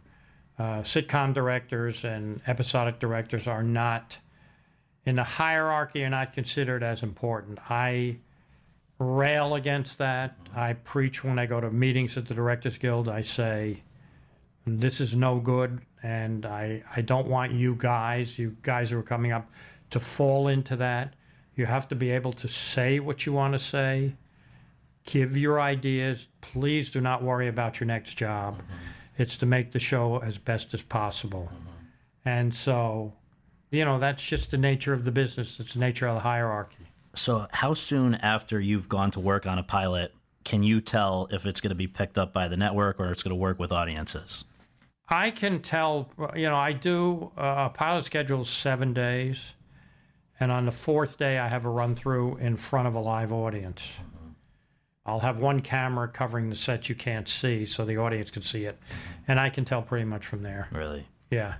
uh, 0.59 0.81
sitcom 0.81 1.33
directors 1.33 2.03
and 2.03 2.41
episodic 2.47 2.99
directors 2.99 3.47
are 3.47 3.63
not 3.63 4.17
in 5.07 5.15
the 5.15 5.23
hierarchy 5.23 6.03
are 6.03 6.09
not 6.09 6.33
considered 6.33 6.83
as 6.83 7.01
important. 7.01 7.59
I 7.69 8.17
rail 8.99 9.55
against 9.55 9.97
that. 9.99 10.35
I 10.53 10.73
preach 10.73 11.23
when 11.23 11.39
I 11.39 11.45
go 11.45 11.61
to 11.61 11.71
meetings 11.71 12.17
at 12.17 12.27
the 12.27 12.33
Directors 12.33 12.77
Guild. 12.77 13.07
I 13.07 13.21
say, 13.21 13.83
this 14.65 14.99
is 14.99 15.15
no 15.15 15.39
good, 15.39 15.79
and 16.03 16.45
I, 16.45 16.83
I 16.95 17.01
don't 17.01 17.27
want 17.27 17.51
you 17.51 17.75
guys, 17.75 18.37
you 18.37 18.57
guys 18.61 18.89
who 18.89 18.99
are 18.99 19.03
coming 19.03 19.31
up, 19.31 19.49
to 19.89 19.99
fall 19.99 20.47
into 20.47 20.75
that. 20.77 21.13
You 21.55 21.65
have 21.65 21.87
to 21.89 21.95
be 21.95 22.11
able 22.11 22.33
to 22.33 22.47
say 22.47 22.99
what 22.99 23.25
you 23.25 23.33
want 23.33 23.53
to 23.53 23.59
say, 23.59 24.15
give 25.05 25.35
your 25.35 25.59
ideas. 25.59 26.27
Please 26.41 26.89
do 26.89 27.01
not 27.01 27.23
worry 27.23 27.47
about 27.47 27.79
your 27.79 27.87
next 27.87 28.15
job. 28.15 28.61
Mm-hmm. 28.61 28.73
It's 29.17 29.37
to 29.37 29.45
make 29.45 29.71
the 29.71 29.79
show 29.79 30.19
as 30.19 30.37
best 30.37 30.73
as 30.73 30.83
possible. 30.83 31.49
Mm-hmm. 31.51 31.67
And 32.25 32.53
so, 32.53 33.13
you 33.71 33.85
know, 33.85 33.97
that's 33.97 34.23
just 34.23 34.51
the 34.51 34.57
nature 34.57 34.93
of 34.93 35.05
the 35.05 35.11
business, 35.11 35.59
it's 35.59 35.73
the 35.73 35.79
nature 35.79 36.07
of 36.07 36.15
the 36.15 36.21
hierarchy. 36.21 36.85
So, 37.15 37.47
how 37.51 37.73
soon 37.73 38.13
after 38.15 38.59
you've 38.59 38.87
gone 38.87 39.09
to 39.11 39.19
work 39.19 39.47
on 39.47 39.57
a 39.57 39.63
pilot 39.63 40.13
can 40.47 40.63
you 40.63 40.79
tell 40.79 41.27
if 41.29 41.45
it's 41.45 41.59
going 41.59 41.71
to 41.71 41.75
be 41.75 41.87
picked 41.87 42.17
up 42.17 42.31
by 42.31 42.47
the 42.47 42.55
network 42.55 43.01
or 43.01 43.11
it's 43.11 43.21
going 43.21 43.31
to 43.31 43.35
work 43.35 43.59
with 43.59 43.73
audiences? 43.73 44.45
I 45.09 45.31
can 45.31 45.61
tell, 45.61 46.09
you 46.35 46.49
know, 46.49 46.57
I 46.57 46.73
do 46.73 47.31
uh, 47.37 47.67
a 47.67 47.69
pilot 47.69 48.05
schedule 48.05 48.43
seven 48.43 48.93
days, 48.93 49.53
and 50.39 50.51
on 50.51 50.65
the 50.65 50.71
fourth 50.71 51.17
day, 51.17 51.39
I 51.39 51.47
have 51.47 51.65
a 51.65 51.69
run 51.69 51.95
through 51.95 52.37
in 52.37 52.57
front 52.57 52.87
of 52.87 52.95
a 52.95 52.99
live 52.99 53.31
audience. 53.31 53.91
I'll 55.05 55.21
have 55.21 55.39
one 55.39 55.61
camera 55.61 56.09
covering 56.09 56.49
the 56.49 56.55
set 56.57 56.89
you 56.89 56.95
can't 56.95 57.29
see 57.29 57.65
so 57.65 57.85
the 57.85 57.95
audience 57.95 58.29
can 58.29 58.41
see 58.41 58.65
it, 58.65 58.77
and 59.27 59.39
I 59.39 59.49
can 59.49 59.63
tell 59.63 59.81
pretty 59.81 60.03
much 60.03 60.25
from 60.25 60.43
there. 60.43 60.67
Really? 60.71 61.07
Yeah. 61.31 61.55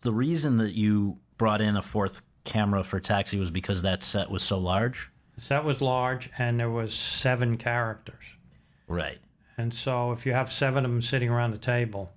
The 0.00 0.12
reason 0.12 0.56
that 0.56 0.72
you 0.72 1.18
brought 1.36 1.60
in 1.60 1.76
a 1.76 1.82
fourth 1.82 2.22
camera 2.44 2.82
for 2.82 3.00
Taxi 3.00 3.38
was 3.38 3.50
because 3.50 3.82
that 3.82 4.02
set 4.02 4.30
was 4.30 4.42
so 4.42 4.58
large? 4.58 5.10
The 5.34 5.42
set 5.42 5.64
was 5.64 5.82
large, 5.82 6.30
and 6.38 6.58
there 6.58 6.70
was 6.70 6.94
seven 6.94 7.58
characters. 7.58 8.24
Right. 8.86 9.18
And 9.58 9.74
so 9.74 10.12
if 10.12 10.24
you 10.24 10.32
have 10.32 10.50
seven 10.50 10.86
of 10.86 10.90
them 10.90 11.02
sitting 11.02 11.28
around 11.28 11.50
the 11.50 11.58
table, 11.58 12.12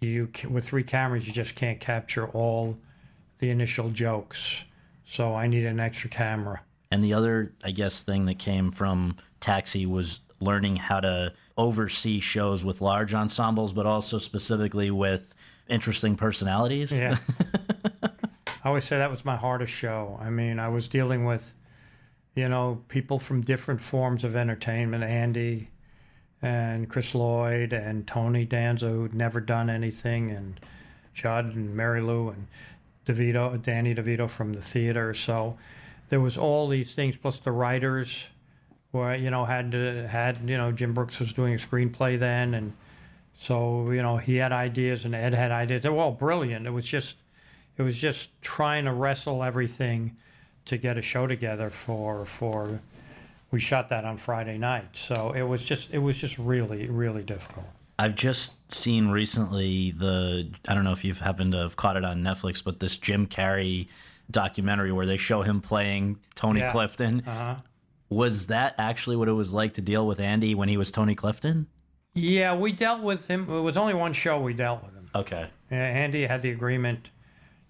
you 0.00 0.28
ca- 0.34 0.48
with 0.48 0.64
three 0.66 0.82
cameras 0.82 1.26
you 1.26 1.32
just 1.32 1.54
can't 1.54 1.80
capture 1.80 2.26
all 2.28 2.78
the 3.38 3.50
initial 3.50 3.90
jokes. 3.90 4.64
So 5.06 5.34
I 5.34 5.46
need 5.46 5.64
an 5.64 5.80
extra 5.80 6.08
camera. 6.08 6.62
And 6.90 7.04
the 7.04 7.14
other, 7.14 7.52
I 7.64 7.70
guess, 7.70 8.02
thing 8.02 8.24
that 8.26 8.38
came 8.38 8.70
from 8.70 9.16
Taxi 9.40 9.86
was 9.86 10.20
learning 10.40 10.76
how 10.76 11.00
to 11.00 11.32
oversee 11.56 12.20
shows 12.20 12.64
with 12.64 12.80
large 12.80 13.14
ensembles, 13.14 13.72
but 13.72 13.86
also 13.86 14.18
specifically 14.18 14.90
with 14.90 15.34
interesting 15.68 16.16
personalities. 16.16 16.92
Yeah. 16.92 17.18
I 18.64 18.68
always 18.68 18.84
say 18.84 18.98
that 18.98 19.10
was 19.10 19.24
my 19.24 19.36
hardest 19.36 19.72
show. 19.72 20.18
I 20.20 20.30
mean, 20.30 20.58
I 20.58 20.68
was 20.68 20.88
dealing 20.88 21.24
with, 21.24 21.54
you 22.34 22.48
know, 22.48 22.82
people 22.88 23.18
from 23.18 23.40
different 23.40 23.80
forms 23.80 24.24
of 24.24 24.36
entertainment. 24.36 25.04
Andy 25.04 25.70
and 26.42 26.88
Chris 26.88 27.14
Lloyd 27.14 27.72
and 27.72 28.06
Tony 28.06 28.44
Danza, 28.44 28.88
who'd 28.88 29.14
never 29.14 29.40
done 29.40 29.68
anything, 29.68 30.30
and 30.30 30.60
Judd 31.12 31.54
and 31.54 31.74
Mary 31.74 32.00
Lou 32.00 32.28
and 32.28 32.46
DeVito, 33.06 33.60
Danny 33.62 33.94
DeVito 33.94 34.28
from 34.28 34.54
the 34.54 34.62
theater. 34.62 35.12
So 35.14 35.58
there 36.08 36.20
was 36.20 36.36
all 36.36 36.68
these 36.68 36.94
things, 36.94 37.16
plus 37.16 37.38
the 37.38 37.52
writers, 37.52 38.24
where 38.90 39.14
you 39.14 39.30
know 39.30 39.44
had 39.44 39.72
to, 39.72 40.08
had 40.08 40.48
you 40.48 40.56
know 40.56 40.72
Jim 40.72 40.94
Brooks 40.94 41.20
was 41.20 41.32
doing 41.32 41.54
a 41.54 41.58
screenplay 41.58 42.18
then, 42.18 42.54
and 42.54 42.72
so 43.38 43.90
you 43.90 44.02
know 44.02 44.16
he 44.16 44.36
had 44.36 44.52
ideas 44.52 45.04
and 45.04 45.14
Ed 45.14 45.34
had 45.34 45.50
ideas. 45.50 45.82
They 45.82 45.88
were 45.88 46.00
all 46.00 46.12
brilliant. 46.12 46.66
It 46.66 46.70
was 46.70 46.86
just 46.86 47.16
it 47.76 47.82
was 47.82 47.96
just 47.96 48.30
trying 48.42 48.84
to 48.84 48.92
wrestle 48.92 49.42
everything 49.42 50.16
to 50.66 50.76
get 50.76 50.98
a 50.98 51.02
show 51.02 51.26
together 51.26 51.70
for 51.70 52.24
for 52.24 52.80
we 53.50 53.60
shot 53.60 53.88
that 53.88 54.04
on 54.04 54.16
Friday 54.16 54.58
night. 54.58 54.96
So 54.96 55.32
it 55.32 55.42
was 55.42 55.62
just 55.62 55.92
it 55.92 55.98
was 55.98 56.16
just 56.18 56.38
really 56.38 56.88
really 56.88 57.22
difficult. 57.22 57.66
I've 57.98 58.14
just 58.14 58.72
seen 58.72 59.08
recently 59.08 59.90
the 59.90 60.50
I 60.68 60.74
don't 60.74 60.84
know 60.84 60.92
if 60.92 61.04
you've 61.04 61.20
happened 61.20 61.52
to 61.52 61.58
have 61.58 61.76
caught 61.76 61.96
it 61.96 62.04
on 62.04 62.22
Netflix, 62.22 62.62
but 62.64 62.80
this 62.80 62.96
Jim 62.96 63.26
Carrey 63.26 63.88
documentary 64.30 64.92
where 64.92 65.06
they 65.06 65.16
show 65.16 65.42
him 65.42 65.60
playing 65.60 66.18
Tony 66.34 66.60
Yeah. 66.60 66.72
Clifton. 66.72 67.22
Uh-huh. 67.26 67.56
Was 68.08 68.48
that 68.48 68.74
actually 68.78 69.16
what 69.16 69.28
it 69.28 69.32
was 69.32 69.52
like 69.52 69.74
to 69.74 69.82
deal 69.82 70.06
with 70.06 70.18
Andy 70.18 70.54
when 70.54 70.68
he 70.68 70.76
was 70.76 70.90
Tony 70.90 71.14
Clifton? 71.14 71.66
Yeah, 72.14 72.56
we 72.56 72.72
dealt 72.72 73.02
with 73.02 73.28
him. 73.28 73.48
It 73.48 73.60
was 73.60 73.76
only 73.76 73.94
one 73.94 74.12
show 74.12 74.40
we 74.40 74.52
dealt 74.52 74.82
with 74.82 74.94
him. 74.94 75.10
Okay. 75.14 75.48
Uh, 75.70 75.74
Andy 75.74 76.26
had 76.26 76.42
the 76.42 76.50
agreement 76.50 77.10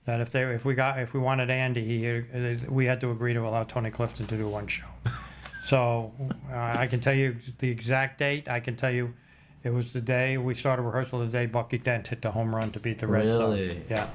that 0.07 0.21
if 0.21 0.31
they 0.31 0.43
if 0.45 0.65
we 0.65 0.75
got 0.75 0.99
if 0.99 1.13
we 1.13 1.21
wanted 1.21 1.51
Andy, 1.51 1.85
he, 1.85 2.69
we 2.69 2.87
had 2.87 3.01
to 3.03 3.11
agree 3.11 3.35
to 3.35 3.41
allow 3.41 3.65
Tony 3.65 3.91
Clifton 3.91 4.27
to 4.29 4.37
do 4.37 4.49
one 4.49 4.67
show. 4.67 4.87
so 5.71 6.11
uh, 6.51 6.57
I 6.57 6.89
can 6.89 6.99
tell 6.99 7.15
you 7.15 7.37
the 7.61 7.71
exact 7.71 8.19
date. 8.19 8.49
I 8.49 8.59
can 8.59 8.75
tell 8.75 8.91
you 8.91 9.15
it 9.63 9.71
was 9.71 9.93
the 9.93 10.01
day 10.01 10.37
we 10.37 10.57
started 10.57 10.83
rehearsal. 10.83 11.21
The 11.21 11.27
day 11.27 11.47
Bucky 11.47 11.79
Dent 11.79 12.09
hit 12.09 12.23
the 12.23 12.33
home 12.33 12.53
run 12.53 12.73
to 12.73 12.81
beat 12.81 12.99
the 12.99 13.07
Red 13.07 13.27
Really? 13.27 13.69
Sox. 13.69 13.81
Yeah. 13.89 14.09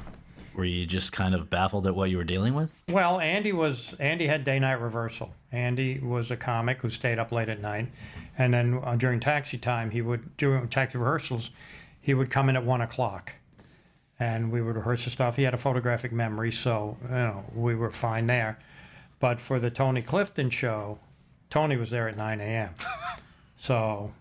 Were 0.54 0.66
you 0.66 0.86
just 0.86 1.14
kind 1.14 1.34
of 1.34 1.50
baffled 1.50 1.88
at 1.88 1.96
what 1.96 2.10
you 2.10 2.18
were 2.18 2.26
dealing 2.26 2.56
with? 2.56 2.74
Well, 2.90 3.22
Andy 3.22 3.54
was 3.54 3.96
Andy 4.00 4.28
had 4.28 4.44
day 4.44 4.60
night 4.60 4.82
reversal. 4.82 5.34
Andy 5.50 6.00
was 6.00 6.30
a 6.30 6.36
comic 6.36 6.82
who 6.82 6.90
stayed 6.90 7.20
up 7.20 7.32
late 7.32 7.48
at 7.48 7.62
night, 7.62 7.88
and 8.38 8.54
then 8.54 8.82
uh, 8.84 8.98
during 8.98 9.22
taxi 9.22 9.58
time, 9.58 9.92
he 9.92 10.02
would 10.02 10.36
during 10.36 10.68
taxi 10.68 10.98
rehearsals, 10.98 11.52
he 12.02 12.14
would 12.14 12.30
come 12.30 12.50
in 12.50 12.58
at 12.58 12.66
one 12.66 12.82
o'clock, 12.82 13.34
and 14.20 14.52
we 14.52 14.62
would 14.62 14.76
rehearse 14.76 15.06
the 15.06 15.10
stuff. 15.10 15.38
He 15.38 15.44
had 15.44 15.54
a 15.54 15.58
photographic 15.58 16.12
memory, 16.12 16.52
so 16.52 16.98
you 17.04 17.10
know 17.10 17.46
we 17.54 17.76
were 17.76 17.92
fine 17.92 18.28
there. 18.28 18.60
But 19.20 19.40
for 19.40 19.60
the 19.60 19.70
Tony 19.70 20.02
Clifton 20.02 20.50
show, 20.50 21.00
Tony 21.56 21.78
was 21.78 21.90
there 21.90 22.10
at 22.10 22.18
9 22.18 22.42
a.m. 22.42 22.72
so 23.56 24.12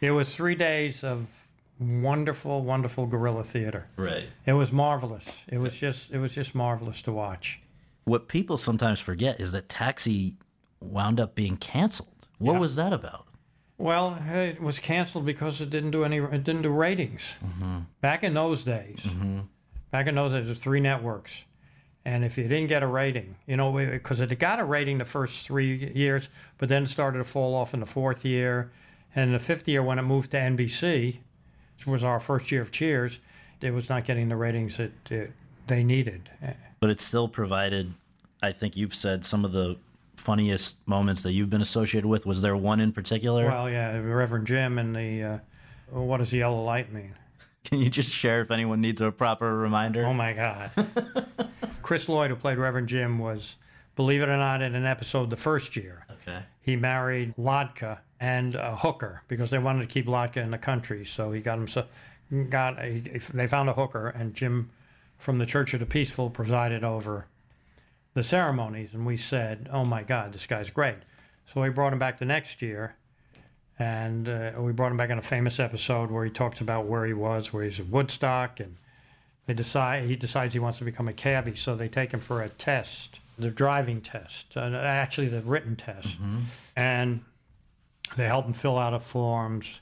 it 0.00 0.10
was 0.10 0.34
three 0.34 0.54
days 0.54 1.04
of 1.04 1.46
wonderful, 1.78 2.62
wonderful 2.62 3.06
guerrilla 3.06 3.44
theater. 3.44 3.88
Right. 3.98 4.24
It 4.46 4.54
was 4.54 4.72
marvelous. 4.72 5.42
It 5.48 5.58
was 5.58 5.76
just 5.76 6.10
it 6.10 6.16
was 6.16 6.34
just 6.34 6.54
marvelous 6.54 7.02
to 7.02 7.12
watch. 7.12 7.60
What 8.04 8.26
people 8.26 8.56
sometimes 8.56 9.00
forget 9.00 9.38
is 9.38 9.52
that 9.52 9.68
Taxi 9.68 10.36
wound 10.80 11.20
up 11.20 11.34
being 11.34 11.58
canceled. 11.58 12.26
What 12.38 12.54
Yeah. 12.54 12.58
was 12.60 12.76
that 12.76 12.94
about? 12.94 13.26
Well, 13.76 14.18
it 14.30 14.62
was 14.62 14.78
canceled 14.78 15.26
because 15.26 15.60
it 15.60 15.68
didn't 15.68 15.90
do 15.90 16.04
any. 16.04 16.16
It 16.16 16.42
didn't 16.42 16.62
do 16.62 16.70
ratings. 16.70 17.34
Mm-hmm. 17.44 17.80
Back 18.00 18.24
in 18.24 18.32
those 18.32 18.64
days, 18.64 19.00
mm-hmm. 19.02 19.40
back 19.90 20.06
in 20.06 20.14
those 20.14 20.32
days, 20.32 20.44
there 20.44 20.48
was 20.48 20.58
three 20.58 20.80
networks, 20.80 21.44
and 22.08 22.24
if 22.24 22.38
you 22.38 22.44
didn't 22.44 22.68
get 22.68 22.82
a 22.82 22.86
rating, 22.86 23.36
you 23.46 23.54
know, 23.54 23.70
because 23.70 24.22
it 24.22 24.38
got 24.38 24.58
a 24.58 24.64
rating 24.64 24.96
the 24.96 25.04
first 25.04 25.46
three 25.46 25.92
years, 25.94 26.30
but 26.56 26.70
then 26.70 26.84
it 26.84 26.88
started 26.88 27.18
to 27.18 27.24
fall 27.24 27.54
off 27.54 27.74
in 27.74 27.80
the 27.80 27.86
fourth 27.86 28.24
year, 28.24 28.70
and 29.14 29.34
the 29.34 29.38
fifth 29.38 29.68
year 29.68 29.82
when 29.82 29.98
it 29.98 30.02
moved 30.02 30.30
to 30.30 30.38
NBC, 30.38 31.18
which 31.76 31.86
was 31.86 32.02
our 32.02 32.18
first 32.18 32.50
year 32.50 32.62
of 32.62 32.72
Cheers, 32.72 33.20
it 33.60 33.72
was 33.72 33.90
not 33.90 34.06
getting 34.06 34.30
the 34.30 34.36
ratings 34.36 34.78
that 34.78 35.12
uh, 35.12 35.30
they 35.66 35.84
needed. 35.84 36.30
But 36.80 36.88
it 36.88 36.98
still 36.98 37.28
provided, 37.28 37.92
I 38.42 38.52
think 38.52 38.74
you've 38.74 38.94
said, 38.94 39.26
some 39.26 39.44
of 39.44 39.52
the 39.52 39.76
funniest 40.16 40.78
moments 40.86 41.22
that 41.24 41.32
you've 41.32 41.50
been 41.50 41.60
associated 41.60 42.08
with. 42.08 42.24
Was 42.24 42.40
there 42.40 42.56
one 42.56 42.80
in 42.80 42.92
particular? 42.92 43.48
Well, 43.48 43.68
yeah, 43.68 43.98
Reverend 43.98 44.46
Jim 44.46 44.78
and 44.78 44.96
the 44.96 45.22
uh, 45.22 45.38
what 45.90 46.18
does 46.18 46.30
the 46.30 46.38
yellow 46.38 46.62
light 46.62 46.90
mean? 46.90 47.14
Can 47.68 47.80
you 47.80 47.90
just 47.90 48.08
share 48.08 48.40
if 48.40 48.50
anyone 48.50 48.80
needs 48.80 49.02
a 49.02 49.12
proper 49.12 49.54
reminder? 49.54 50.06
Oh 50.06 50.14
my 50.14 50.32
God. 50.32 50.70
Chris 51.82 52.08
Lloyd, 52.08 52.30
who 52.30 52.36
played 52.36 52.56
Reverend 52.56 52.88
Jim, 52.88 53.18
was, 53.18 53.56
believe 53.94 54.22
it 54.22 54.30
or 54.30 54.38
not, 54.38 54.62
in 54.62 54.74
an 54.74 54.86
episode 54.86 55.28
the 55.28 55.36
first 55.36 55.76
year. 55.76 56.06
Okay. 56.10 56.44
He 56.62 56.76
married 56.76 57.34
Latka 57.36 57.98
and 58.18 58.54
a 58.54 58.76
hooker 58.76 59.20
because 59.28 59.50
they 59.50 59.58
wanted 59.58 59.82
to 59.82 59.86
keep 59.86 60.06
Latka 60.06 60.38
in 60.38 60.50
the 60.50 60.56
country. 60.56 61.04
So 61.04 61.32
he 61.32 61.42
got 61.42 61.58
him 61.58 61.68
so 61.68 61.84
got 62.48 62.78
a, 62.78 63.00
they 63.34 63.46
found 63.46 63.68
a 63.68 63.74
hooker 63.74 64.08
and 64.08 64.34
Jim 64.34 64.70
from 65.18 65.36
the 65.36 65.46
Church 65.46 65.74
of 65.74 65.80
the 65.80 65.86
Peaceful 65.86 66.30
presided 66.30 66.84
over 66.84 67.26
the 68.14 68.22
ceremonies 68.22 68.94
and 68.94 69.04
we 69.04 69.18
said, 69.18 69.68
"Oh 69.70 69.84
my 69.84 70.02
God, 70.02 70.32
this 70.32 70.46
guy's 70.46 70.70
great." 70.70 70.98
So 71.44 71.60
we 71.60 71.68
brought 71.68 71.92
him 71.92 71.98
back 71.98 72.18
the 72.18 72.24
next 72.24 72.62
year, 72.62 72.96
and 73.78 74.28
uh, 74.28 74.52
we 74.58 74.72
brought 74.72 74.90
him 74.90 74.96
back 74.96 75.10
in 75.10 75.18
a 75.18 75.22
famous 75.22 75.60
episode 75.60 76.10
where 76.10 76.24
he 76.24 76.30
talks 76.30 76.60
about 76.60 76.86
where 76.86 77.06
he 77.06 77.12
was, 77.12 77.52
where 77.52 77.62
he's 77.64 77.78
at 77.78 77.86
Woodstock, 77.86 78.58
and 78.60 78.76
they 79.46 79.54
decide 79.54 80.04
he 80.04 80.16
decides 80.16 80.52
he 80.52 80.58
wants 80.58 80.78
to 80.78 80.84
become 80.84 81.08
a 81.08 81.12
cabbie. 81.12 81.54
So 81.54 81.76
they 81.76 81.88
take 81.88 82.12
him 82.12 82.20
for 82.20 82.42
a 82.42 82.48
test, 82.48 83.20
the 83.38 83.50
driving 83.50 84.00
test, 84.00 84.56
uh, 84.56 84.60
actually 84.60 85.28
the 85.28 85.40
written 85.40 85.76
test, 85.76 86.16
and 86.76 87.20
they 88.16 88.26
help 88.26 88.46
him 88.46 88.52
fill 88.52 88.78
out 88.78 88.94
a 88.94 89.00
forms. 89.00 89.80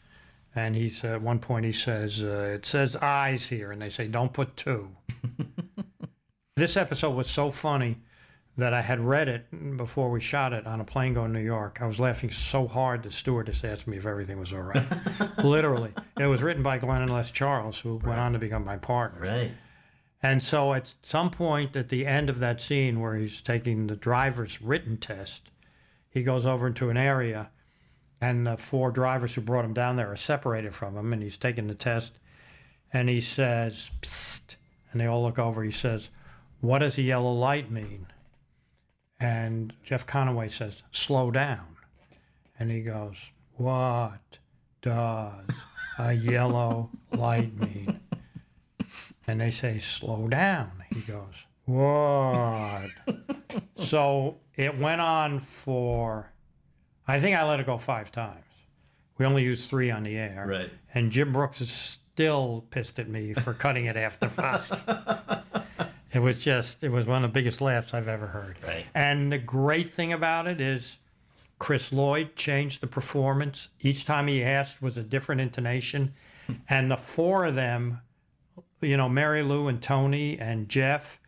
And 0.55 0.75
he's 0.75 1.05
at 1.05 1.21
one 1.21 1.39
point 1.39 1.67
he 1.67 1.73
says, 1.73 2.23
uh, 2.23 2.55
"It 2.55 2.65
says 2.67 2.97
eyes 2.97 3.47
here," 3.49 3.73
and 3.73 3.81
they 3.81 3.91
say, 3.91 4.09
"Don't 4.09 4.33
put 4.33 4.57
two. 4.57 4.91
this 6.57 6.77
episode 6.79 7.15
was 7.15 7.29
so 7.29 7.51
funny 7.51 7.99
that 8.59 8.73
I 8.73 8.81
had 8.81 9.01
read 9.01 9.29
it 9.29 9.77
before 9.77 10.11
we 10.11 10.21
shot 10.21 10.53
it 10.53 10.67
on 10.67 10.81
a 10.81 10.85
plane 10.85 11.13
going 11.13 11.33
to 11.33 11.39
New 11.39 11.45
York. 11.45 11.79
I 11.83 11.87
was 11.87 12.01
laughing 12.01 12.31
so 12.31 12.67
hard 12.67 13.03
the 13.03 13.13
stewardess 13.13 13.63
asked 13.65 13.87
me 13.87 13.99
if 13.99 14.07
everything 14.07 14.41
was 14.41 14.53
all 14.53 14.63
right. 14.63 14.87
Literally, 15.45 15.93
it 16.19 16.27
was 16.27 16.43
written 16.43 16.63
by 16.63 16.79
Glenn 16.79 17.03
and 17.03 17.13
Les 17.13 17.31
Charles, 17.31 17.81
who 17.81 17.97
went 17.97 18.19
on 18.19 18.33
to 18.33 18.39
become 18.39 18.65
my 18.65 18.79
partner. 18.79 19.21
Right. 19.21 19.53
And 20.23 20.43
so 20.43 20.73
at 20.73 20.95
some 21.03 21.31
point 21.31 21.77
at 21.77 21.91
the 21.91 22.07
end 22.07 22.31
of 22.31 22.39
that 22.39 22.61
scene 22.61 23.01
where 23.01 23.15
he's 23.15 23.43
taking 23.43 23.87
the 23.87 23.97
driver's 23.97 24.63
written 24.63 24.97
test, 24.97 25.51
he 26.09 26.23
goes 26.23 26.47
over 26.47 26.67
into 26.67 26.89
an 26.89 26.97
area 26.97 27.51
and 28.21 28.47
the 28.47 28.57
four 28.57 28.91
drivers 28.91 29.35
who 29.35 29.43
brought 29.43 29.67
him 29.67 29.75
down 29.75 29.97
there 29.97 30.11
are 30.11 30.17
separated 30.17 30.75
from 30.75 30.97
him 30.97 31.13
and 31.13 31.23
he's 31.23 31.37
taking 31.37 31.69
the 31.69 31.75
test 31.75 32.19
and 32.93 33.09
he 33.09 33.21
says, 33.21 33.91
Psst. 34.01 34.57
And 34.91 35.01
they 35.01 35.07
all 35.07 35.23
look 35.23 35.39
over. 35.39 35.63
He 35.63 35.71
says, 35.71 36.09
What 36.61 36.79
does 36.79 36.97
a 36.97 37.03
yellow 37.03 37.33
light 37.33 37.71
mean? 37.71 38.07
And 39.19 39.73
Jeff 39.83 40.07
Conaway 40.07 40.51
says, 40.51 40.83
Slow 40.91 41.31
down. 41.31 41.77
And 42.59 42.71
he 42.71 42.83
goes, 42.83 43.17
What 43.57 44.39
does 44.83 45.47
a 45.99 46.13
yellow 46.13 46.91
light 47.13 47.59
mean? 47.59 48.01
And 49.27 49.41
they 49.41 49.51
say, 49.51 49.79
slow 49.79 50.29
down. 50.29 50.85
He 50.95 51.01
goes, 51.01 51.35
what? 51.65 52.91
so 53.77 54.37
it 54.55 54.79
went 54.79 55.01
on 55.01 55.41
for, 55.41 56.33
I 57.09 57.19
think 57.19 57.37
I 57.37 57.47
let 57.49 57.59
it 57.59 57.67
go 57.67 57.77
five 57.79 58.13
times. 58.13 58.45
We 59.19 59.27
only 59.27 59.43
used 59.43 59.69
three 59.69 59.91
on 59.91 60.05
the 60.05 60.17
air. 60.17 60.45
Right. 60.47 60.71
And 60.95 61.11
Jim 61.11 61.33
Brooks 61.33 61.61
is 61.61 61.71
still 61.71 62.65
pissed 62.71 62.99
at 62.99 63.09
me 63.09 63.33
for 63.33 63.53
cutting 63.53 63.87
it 63.87 63.97
after 63.97 64.29
five. 64.29 64.65
it 66.17 66.23
was 66.23 66.43
just, 66.43 66.83
it 66.83 66.89
was 66.89 67.05
one 67.05 67.23
of 67.25 67.31
the 67.31 67.35
biggest 67.35 67.61
laughs 67.61 67.93
I've 67.93 68.09
ever 68.09 68.29
heard. 68.29 68.57
Right. 68.67 68.87
And 68.95 69.31
the 69.31 69.37
great 69.37 69.91
thing 69.91 70.15
about 70.15 70.47
it 70.47 70.63
is 70.63 70.97
Chris 71.59 71.93
Lloyd 71.93 72.37
changed 72.37 72.81
the 72.81 72.87
performance. 72.87 73.69
Each 73.81 74.07
time 74.07 74.27
he 74.27 74.43
asked 74.43 74.81
was 74.81 74.97
a 74.97 75.03
different 75.03 75.43
intonation. 75.43 76.15
Hmm. 76.47 76.53
And 76.71 76.91
the 76.91 76.97
four 76.97 77.45
of 77.45 77.55
them, 77.55 78.01
you 78.81 78.97
know, 78.97 79.11
Mary 79.11 79.43
Lou 79.43 79.69
and 79.69 79.83
Tony 79.83 80.39
and 80.39 80.71
Jeff 80.71 81.21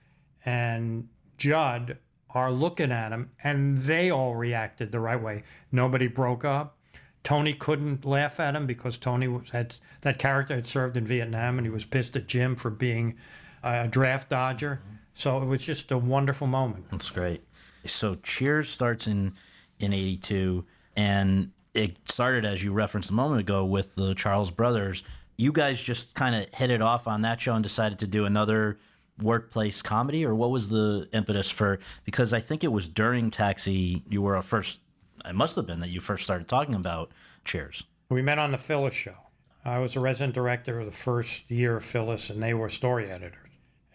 and 0.47 1.09
Judd 1.37 1.99
are 2.31 2.51
looking 2.51 2.91
at 2.91 3.13
him 3.13 3.33
and 3.45 3.77
they 3.77 4.09
all 4.09 4.37
reacted 4.37 4.91
the 4.91 5.01
right 5.01 5.21
way. 5.21 5.43
Nobody 5.71 6.07
broke 6.07 6.47
up. 6.47 6.79
Tony 7.23 7.53
couldn't 7.53 8.07
laugh 8.07 8.41
at 8.41 8.57
him 8.57 8.67
because 8.67 8.97
Tony 8.97 9.29
was, 9.29 9.51
had 9.51 9.77
that 10.01 10.19
character 10.19 10.55
had 10.55 10.67
served 10.67 10.97
in 10.97 11.07
Vietnam 11.07 11.59
and 11.59 11.67
he 11.67 11.71
was 11.71 11.85
pissed 11.85 12.17
at 12.17 12.27
Jim 12.27 12.57
for 12.57 12.71
being 12.71 13.19
a 13.63 13.89
draft 13.89 14.31
dodger. 14.31 14.81
So 15.15 15.43
it 15.43 15.47
was 15.47 15.63
just 15.63 15.91
a 15.91 15.99
wonderful 15.99 16.47
moment. 16.47 16.91
That's 16.91 17.11
great. 17.11 17.43
So 17.87 18.17
Cheers 18.17 18.69
starts 18.69 19.07
in 19.07 19.35
in 19.81 19.93
'82, 19.93 20.65
and 20.97 21.51
it 21.75 21.99
started 22.09 22.45
as 22.45 22.63
you 22.63 22.73
referenced 22.73 23.11
a 23.11 23.15
moment 23.15 23.41
ago 23.41 23.65
with 23.65 23.95
the 23.95 24.15
Charles 24.15 24.51
Brothers. 24.51 25.03
You 25.37 25.53
guys 25.53 25.83
just 25.83 26.15
kind 26.15 26.35
of 26.35 26.53
hit 26.53 26.71
it 26.71 26.83
off 26.83 27.07
on 27.07 27.23
that 27.23 27.41
show 27.41 27.55
and 27.55 27.63
decided 27.63 28.01
to 28.01 28.07
do 28.07 28.25
another 28.25 28.79
workplace 29.21 29.83
comedy, 29.83 30.25
or 30.25 30.35
what 30.35 30.51
was 30.51 30.69
the 30.69 31.09
impetus 31.13 31.51
for? 31.51 31.79
Because 32.05 32.33
I 32.33 32.41
think 32.41 32.65
it 32.65 32.73
was 32.73 32.89
during 32.89 33.31
Taxi 33.31 34.03
you 34.09 34.23
were 34.23 34.37
a 34.37 34.43
first. 34.43 34.81
It 35.25 35.35
must 35.35 35.57
have 35.57 35.67
been 35.67 35.81
that 35.81 35.91
you 35.91 36.01
first 36.01 36.25
started 36.25 36.49
talking 36.49 36.75
about 36.75 37.11
Cheers. 37.45 37.85
We 38.11 38.23
met 38.23 38.39
on 38.39 38.53
the 38.53 38.59
Phyllis 38.59 38.95
show. 38.95 39.17
I 39.65 39.79
was 39.81 39.97
a 39.97 40.01
resident 40.01 40.35
director 40.35 40.81
of 40.81 40.87
the 40.87 40.93
first 40.93 41.51
year 41.51 41.77
of 41.77 41.85
Phyllis, 41.85 42.31
and 42.31 42.43
they 42.43 42.55
were 42.55 42.69
story 42.69 43.11
editors. 43.11 43.48